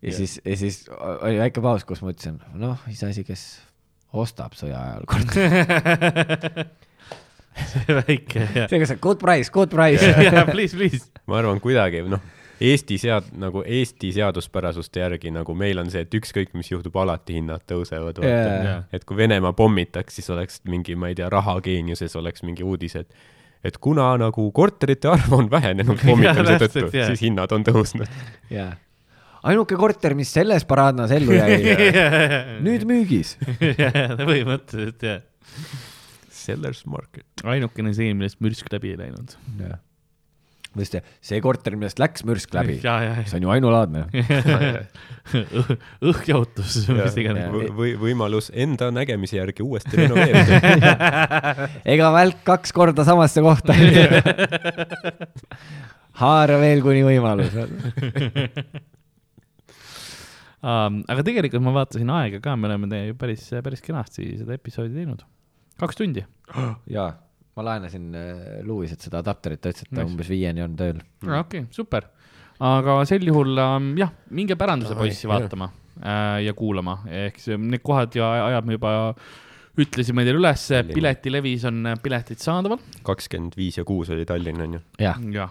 Jah. 0.06 0.16
siis, 0.20 0.38
ja 0.44 0.56
siis 0.56 0.84
oli 0.94 1.42
väike 1.42 1.64
paus, 1.64 1.84
kus 1.88 2.04
ma 2.04 2.14
ütlesin, 2.14 2.38
noh, 2.54 2.80
iseasi, 2.92 3.26
kes 3.26 3.44
ostab 4.12 4.56
sõja 4.56 4.78
ajal 4.78 5.10
korteri. 5.10 6.70
see 7.72 7.96
väike 7.98 8.46
ja, 8.54 8.68
see, 8.68 8.80
kas 8.82 8.94
good 9.00 9.20
price, 9.22 9.52
good 9.52 9.72
price. 9.72 10.06
ja 10.26 10.46
please, 10.48 10.76
please. 10.76 11.08
ma 11.26 11.40
arvan 11.42 11.60
kuidagi 11.62 12.04
noh, 12.08 12.22
Eesti 12.62 12.98
sead-, 13.02 13.32
nagu 13.42 13.64
Eesti 13.66 14.12
seaduspärasuste 14.14 15.02
järgi 15.02 15.32
nagu 15.34 15.54
meil 15.58 15.80
on 15.82 15.90
see, 15.90 16.04
et 16.06 16.14
ükskõik, 16.14 16.52
mis 16.54 16.70
juhtub, 16.70 16.94
alati 17.02 17.40
hinnad 17.40 17.64
tõusevad 17.68 18.20
Jaa. 18.22 18.28
vaata 18.28 18.68
Jaa. 18.68 18.80
et 18.94 19.06
kui 19.08 19.18
Venemaa 19.18 19.54
pommitaks, 19.58 20.20
siis 20.20 20.30
oleks 20.30 20.62
mingi, 20.70 20.96
ma 20.98 21.10
ei 21.10 21.18
tea, 21.18 21.30
rahageeniuses 21.32 22.16
oleks 22.20 22.46
mingi 22.46 22.66
uudis, 22.66 22.96
et 23.02 23.14
et 23.62 23.76
kuna 23.78 24.08
nagu 24.18 24.48
korterite 24.54 25.10
arv 25.10 25.34
on 25.36 25.50
vähenenud 25.50 26.00
pommitamise 26.06 26.58
tõttu, 26.64 26.88
jaa. 26.90 27.10
siis 27.12 27.22
hinnad 27.28 27.52
on 27.54 27.66
tõusnud. 27.66 28.10
jaa. 28.50 28.72
ainuke 29.42 29.78
korter, 29.78 30.16
mis 30.18 30.32
selles 30.34 30.66
paraadnas 30.68 31.14
ellu 31.14 31.36
jäi, 31.38 31.58
nüüd 32.66 32.86
müügis. 32.90 33.36
põhimõtteliselt 33.58 35.06
jah. 35.06 35.22
Sellers 36.42 36.84
market. 36.90 37.26
ainukene 37.44 37.94
see, 37.96 38.12
millest 38.16 38.40
mürsk 38.44 38.70
läbi 38.72 38.94
ei 38.94 39.00
läinud. 39.00 39.36
või 40.72 40.86
see, 40.88 41.02
see 41.24 41.40
korter, 41.44 41.76
millest 41.76 42.00
läks 42.00 42.24
mürsk 42.28 42.54
läbi, 42.56 42.78
see 42.80 43.36
on 43.38 43.46
ju 43.46 43.52
ainulaadne. 43.52 44.06
ja 44.12 44.16
õhkjahutus, 46.08 46.78
mis 46.88 47.18
iganes. 47.20 47.52
Või 47.76 47.92
võimalus 48.00 48.50
enda 48.54 48.88
nägemise 48.94 49.36
järgi 49.38 49.64
uuesti 49.66 50.00
renoveerida. 50.00 50.52
ega 51.94 52.06
välk 52.14 52.40
kaks 52.48 52.70
korda 52.76 53.04
samasse 53.08 53.44
kohta. 53.44 53.76
haara 56.22 56.56
veel 56.62 56.80
kuni 56.84 57.02
võimalus. 57.06 57.54
Um, 60.62 61.00
aga 61.10 61.24
tegelikult 61.26 61.62
ma 61.64 61.72
vaatasin 61.74 62.10
aega 62.14 62.38
ka, 62.42 62.52
me 62.54 62.68
oleme 62.68 63.00
päris, 63.18 63.48
päris 63.64 63.80
kenasti 63.82 64.28
seda 64.38 64.54
episoodi 64.54 64.94
teinud. 64.94 65.24
Kaks 65.82 65.98
tundi. 65.98 66.24
jaa, 66.96 67.10
ma 67.56 67.66
laenasin 67.66 68.08
äh, 68.16 68.58
Lewis'et 68.66 69.04
seda 69.04 69.20
adapterit, 69.22 69.60
ta 69.62 69.72
ütles, 69.72 69.86
et 69.86 69.94
ta 69.96 70.06
umbes 70.08 70.30
viieni 70.32 70.64
on 70.64 70.74
tööl. 70.78 71.00
okei 71.22 71.38
okay,, 71.42 71.68
super. 71.74 72.08
aga 72.62 73.00
sel 73.08 73.24
juhul 73.28 73.58
ähm, 73.60 73.92
jah, 73.98 74.12
minge 74.30 74.56
Päranduse 74.58 74.94
Oi, 74.96 75.04
poissi 75.04 75.30
vaatama 75.30 75.70
äh, 76.00 76.42
ja 76.46 76.54
kuulama, 76.56 77.00
ehk 77.24 77.40
see- 77.42 77.58
need 77.60 77.82
kohad 77.84 78.14
ja 78.16 78.30
ajad 78.52 78.68
me 78.68 78.78
juba 78.78 78.92
ütlesime 79.82 80.24
teile 80.26 80.40
ülesse, 80.40 80.82
piletilevis 80.92 81.66
on 81.70 81.82
äh, 81.92 81.98
piletid 82.02 82.40
saadaval 82.42 82.80
kakskümmend 83.08 83.56
viis 83.58 83.80
ja 83.80 83.86
kuus 83.88 84.12
oli 84.12 84.28
Tallinn, 84.28 84.62
onju. 84.68 84.82
jah, 85.02 85.20
ja, 85.34 85.48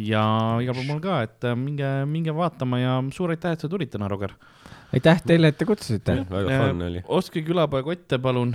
ja 0.00 0.24
igal 0.64 0.76
pool 0.78 0.88
mul 0.88 1.02
ka, 1.04 1.22
et 1.28 1.48
minge, 1.60 1.92
minge 2.08 2.34
vaatama 2.36 2.80
ja 2.80 2.98
suur 3.14 3.34
aitäh, 3.34 3.56
et 3.56 3.64
sa 3.64 3.70
tulid 3.72 3.92
täna, 3.92 4.08
Roger. 4.12 4.34
Aitäh 4.92 5.22
teile, 5.26 5.50
et 5.52 5.58
te 5.58 5.66
kutsusite. 5.68 6.14
väga 6.30 6.58
fun 6.60 6.84
oli. 6.86 7.02
ostke 7.16 7.42
külapoe 7.46 7.82
kotte, 7.86 8.18
palun. 8.22 8.52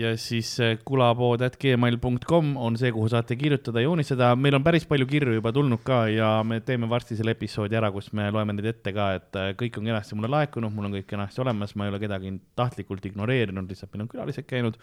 ja 0.00 0.12
siis 0.20 0.52
äh, 0.62 0.76
külapood.gmail.com 0.88 2.54
on 2.56 2.78
see, 2.80 2.92
kuhu 2.94 3.10
saate 3.10 3.36
kirjutada, 3.40 3.82
joonistada. 3.82 4.30
meil 4.36 4.58
on 4.58 4.66
päris 4.66 4.86
palju 4.88 5.08
kirju 5.10 5.38
juba 5.38 5.52
tulnud 5.54 5.82
ka 5.86 6.04
ja 6.12 6.30
me 6.46 6.60
teeme 6.64 6.90
varsti 6.90 7.18
selle 7.18 7.34
episoodi 7.36 7.78
ära, 7.78 7.90
kus 7.94 8.12
me 8.16 8.30
loeme 8.34 8.54
neid 8.56 8.70
ette 8.74 8.94
ka, 8.94 9.10
et 9.18 9.40
äh, 9.40 9.52
kõik 9.58 9.80
on 9.80 9.90
kenasti 9.90 10.18
mulle 10.18 10.32
laekunud, 10.36 10.74
mul 10.74 10.90
on 10.90 10.98
kõik 11.00 11.10
kenasti 11.14 11.42
olemas, 11.44 11.74
ma 11.74 11.88
ei 11.88 11.94
ole 11.94 12.02
kedagi 12.02 12.34
tahtlikult 12.58 13.10
ignoreerinud, 13.10 13.70
lihtsalt 13.70 13.94
meil 13.94 14.06
on 14.06 14.12
külalised 14.14 14.46
käinud 14.48 14.78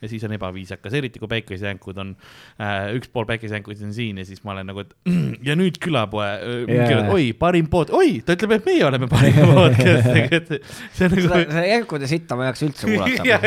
ja 0.00 0.10
siis 0.10 0.24
on 0.26 0.34
ebaviisakas, 0.36 0.94
eriti 0.96 1.20
kui 1.22 1.30
päikesejänkud 1.30 2.00
on 2.02 2.14
äh,, 2.60 2.90
üks 2.96 3.10
pool 3.12 3.26
päikesejänkuid 3.28 3.82
on 3.86 3.94
siin 3.96 4.20
ja 4.20 4.26
siis 4.28 4.42
ma 4.44 4.54
olen 4.54 4.70
nagu, 4.72 4.84
et 4.84 4.94
ja 5.48 5.56
nüüd 5.58 5.80
külapoe 5.82 6.26
äh, 6.26 6.56
yeah., 6.68 7.12
oi, 7.12 7.30
parim 7.38 7.70
pood, 7.72 7.92
oi, 7.96 8.18
ta 8.24 8.36
ütleb, 8.38 8.56
et 8.58 8.68
meie 8.68 8.84
oleme 8.88 9.10
parim 9.10 9.40
podcast, 9.60 10.10
et 10.40 10.52
see 10.96 11.08
on 11.08 11.16
nagu 11.16 11.28
seda 11.28 11.64
jänkude 11.68 12.10
sitta 12.10 12.38
ma 12.38 12.46
ei 12.46 12.52
jaksa 12.52 12.68
üldse 12.68 12.90
kuulata. 12.90 13.38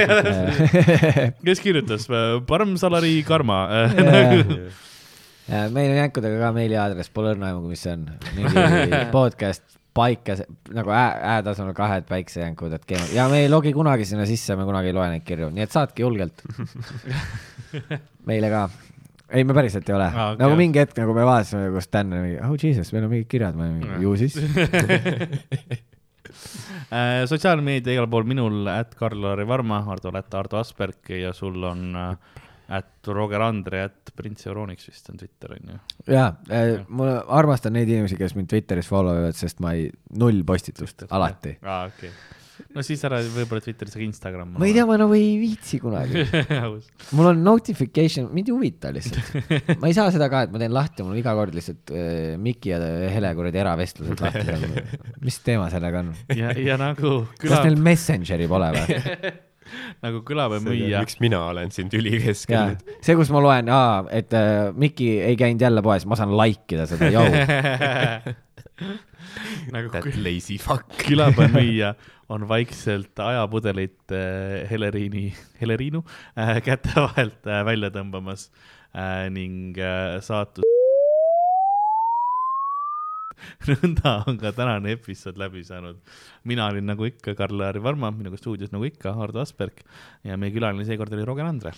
kes 1.47 1.63
kirjutas, 1.63 2.07
Parm 2.47 2.75
Salari 2.81 3.15
Karma. 3.27 3.59
meil 5.75 5.91
on 5.91 5.97
jänkudega 5.99 6.39
ka 6.39 6.51
meiliaadress, 6.55 7.11
pole 7.13 7.33
õrna 7.33 7.51
aimu, 7.51 7.67
mis 7.71 7.83
see 7.83 7.95
on. 7.97 8.05
mingi 8.37 9.01
podcast 9.13 9.65
paika, 9.93 10.35
nagu 10.73 10.93
ää, 10.93 11.09
äätasemel 11.37 11.75
kahed 11.77 12.07
päiksejänkud, 12.09 12.73
et 12.73 12.85
keema- 12.89 13.11
ja 13.13 13.27
me 13.29 13.43
ei 13.43 13.49
logi 13.49 13.73
kunagi 13.73 14.05
sinna 14.09 14.25
sisse, 14.29 14.55
me 14.55 14.65
kunagi 14.65 14.89
ei 14.89 14.97
loe 14.97 15.09
neid 15.11 15.25
kirju, 15.27 15.51
nii 15.53 15.65
et 15.67 15.75
saatke 15.75 16.03
julgelt. 16.05 16.43
meile 18.29 18.49
ka. 18.53 18.67
ei, 19.29 19.43
me 19.43 19.53
päriselt 19.53 19.89
ei 19.89 19.95
ole 19.95 20.09
ah, 20.09 20.33
okay.. 20.33 20.43
nagu 20.43 20.57
mingi 20.59 20.81
hetk 20.81 20.97
nagu 21.01 21.15
me 21.15 21.25
vaatasime, 21.25 21.69
kus 21.73 21.89
Dan 21.93 22.13
oli 22.13 22.27
mingi, 22.27 22.43
oh 22.45 22.53
jesus, 22.57 22.93
meil 22.93 23.07
on 23.07 23.13
mingid 23.15 23.31
kirjad, 23.31 23.57
ma 23.57 23.69
olin 23.69 23.81
mingi, 23.81 24.03
ju 24.03 24.15
siis. 24.21 24.37
Äh, 26.93 27.23
sotsiaalmeedia 27.29 27.95
igal 27.95 28.07
pool 28.09 28.25
minul, 28.27 28.67
at 28.69 28.93
Karl-Lari 28.97 29.45
Varma, 29.49 29.79
Hardol, 29.87 30.15
at 30.19 30.33
Ardo 30.37 30.59
Asperg 30.59 31.09
ja 31.17 31.31
sul 31.33 31.57
on 31.65 31.95
äh, 31.97 32.43
at 32.73 33.07
Roger 33.13 33.41
Andre, 33.45 33.87
at 33.89 34.13
Prints 34.15 34.47
Euroniks 34.49 34.87
vist 34.89 35.09
on 35.11 35.17
Twitter 35.19 35.55
on 35.55 35.73
ju. 35.73 35.79
jaa, 36.13 36.29
ma 36.89 37.17
armastan 37.37 37.75
neid 37.77 37.91
inimesi, 37.91 38.17
kes 38.19 38.37
mind 38.37 38.51
Twitteris 38.51 38.89
follow 38.89 39.19
ivad, 39.21 39.37
sest 39.37 39.61
ma 39.63 39.75
ei, 39.77 39.89
null 40.19 40.43
postitust, 40.47 41.05
alati. 41.13 41.57
aa, 41.61 41.83
okei 41.91 42.09
okay.. 42.09 42.65
no 42.73 42.85
siis 42.85 43.03
ära 43.05 43.19
võib-olla 43.35 43.61
Twitteris, 43.65 43.97
aga 43.97 44.05
Instagram. 44.07 44.55
ma 44.57 44.69
ei 44.69 44.75
tea, 44.77 44.87
ma 44.89 44.97
nagu 45.01 45.13
ei 45.17 45.35
viitsi 45.41 45.79
kunagi. 45.83 46.25
mul 47.17 47.31
on 47.33 47.45
notification, 47.45 48.31
mind 48.33 48.49
ei 48.49 48.57
huvita 48.57 48.93
lihtsalt. 48.95 49.77
ma 49.77 49.91
ei 49.91 49.97
saa 49.97 50.09
seda 50.15 50.31
ka, 50.33 50.45
et 50.47 50.53
ma 50.55 50.61
teen 50.61 50.73
lahti, 50.73 51.05
mul 51.05 51.13
on 51.13 51.21
iga 51.21 51.37
kord 51.37 51.55
lihtsalt 51.57 51.93
äh, 51.93 52.35
Miki 52.41 52.73
ja 52.73 52.81
Hele 53.13 53.33
kuradi 53.37 53.61
eravestlused 53.61 54.23
lahti. 54.23 54.85
mis 55.25 55.41
teema 55.45 55.69
sellega 55.73 56.05
on? 56.05 56.13
ja, 56.33 56.55
ja 56.57 56.79
nagu 56.81 57.23
kas 57.37 57.47
küla, 57.47 57.65
neil 57.67 57.81
Messengeri 57.91 58.49
pole 58.49 58.73
või? 58.77 59.01
nagu 60.03 60.23
külapäevamüüja. 60.27 60.99
miks 61.03 61.19
mina 61.23 61.39
olen 61.51 61.71
siin 61.75 61.91
tüli 61.93 62.11
keskel 62.23 62.73
nüüd?, 62.73 62.79
see, 63.01 63.15
kus 63.19 63.29
ma 63.33 63.39
loen, 63.43 63.71
et 64.11 64.33
äh, 64.37 64.73
Miki 64.75 65.09
ei 65.21 65.35
käinud 65.39 65.61
jälle 65.63 65.81
poes, 65.85 66.05
ma 66.09 66.15
saan 66.19 66.31
like 66.37 66.75
ida 66.75 66.85
seda, 66.89 67.05
jõu. 67.13 67.29
nagu 69.73 69.89
That 69.93 70.17
lazy 70.17 70.57
fuck. 70.61 70.85
külapäevamüüja 71.07 71.93
on 72.33 72.47
vaikselt 72.49 73.19
ajapudelit 73.19 74.11
äh, 74.11 74.69
Heleriini, 74.69 75.33
Heleriinu 75.61 76.03
äh, 76.39 76.61
käte 76.65 76.89
vahelt 76.95 77.47
äh, 77.47 77.65
välja 77.65 77.89
tõmbamas 77.93 78.49
äh, 78.95 79.29
ning 79.33 79.77
äh, 79.77 80.19
saatus. 80.21 80.65
Nõnda 83.69 84.15
on 84.27 84.37
ka 84.41 84.53
tänane 84.55 84.95
episood 84.97 85.39
läbi 85.39 85.63
saanud. 85.63 86.01
mina 86.43 86.67
olin 86.67 86.85
nagu 86.85 87.05
ikka 87.05 87.35
Karl-Lari 87.39 87.83
Varma, 87.83 88.11
minuga 88.11 88.37
stuudios 88.37 88.71
nagu 88.71 88.85
ikka 88.89 89.15
Hardo 89.17 89.41
Asperg 89.43 89.83
ja 90.23 90.37
meie 90.37 90.53
külaline 90.53 90.85
seekord 90.85 91.13
oli 91.13 91.25
Roger 91.25 91.45
Andre. 91.45 91.73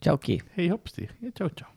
tšauki. 0.00 0.40
hei 0.56 0.68
hopsti 0.68 1.08
ja 1.20 1.30
tšau-tšau. 1.30 1.70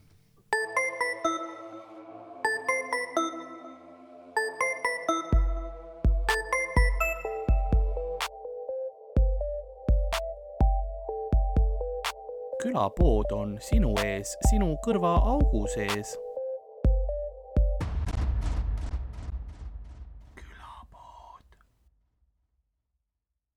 külapood 12.66 13.32
on 13.32 13.58
sinu 13.62 13.94
ees, 14.02 14.34
sinu 14.50 14.74
kõrvaaugu 14.84 15.68
sees 15.70 16.16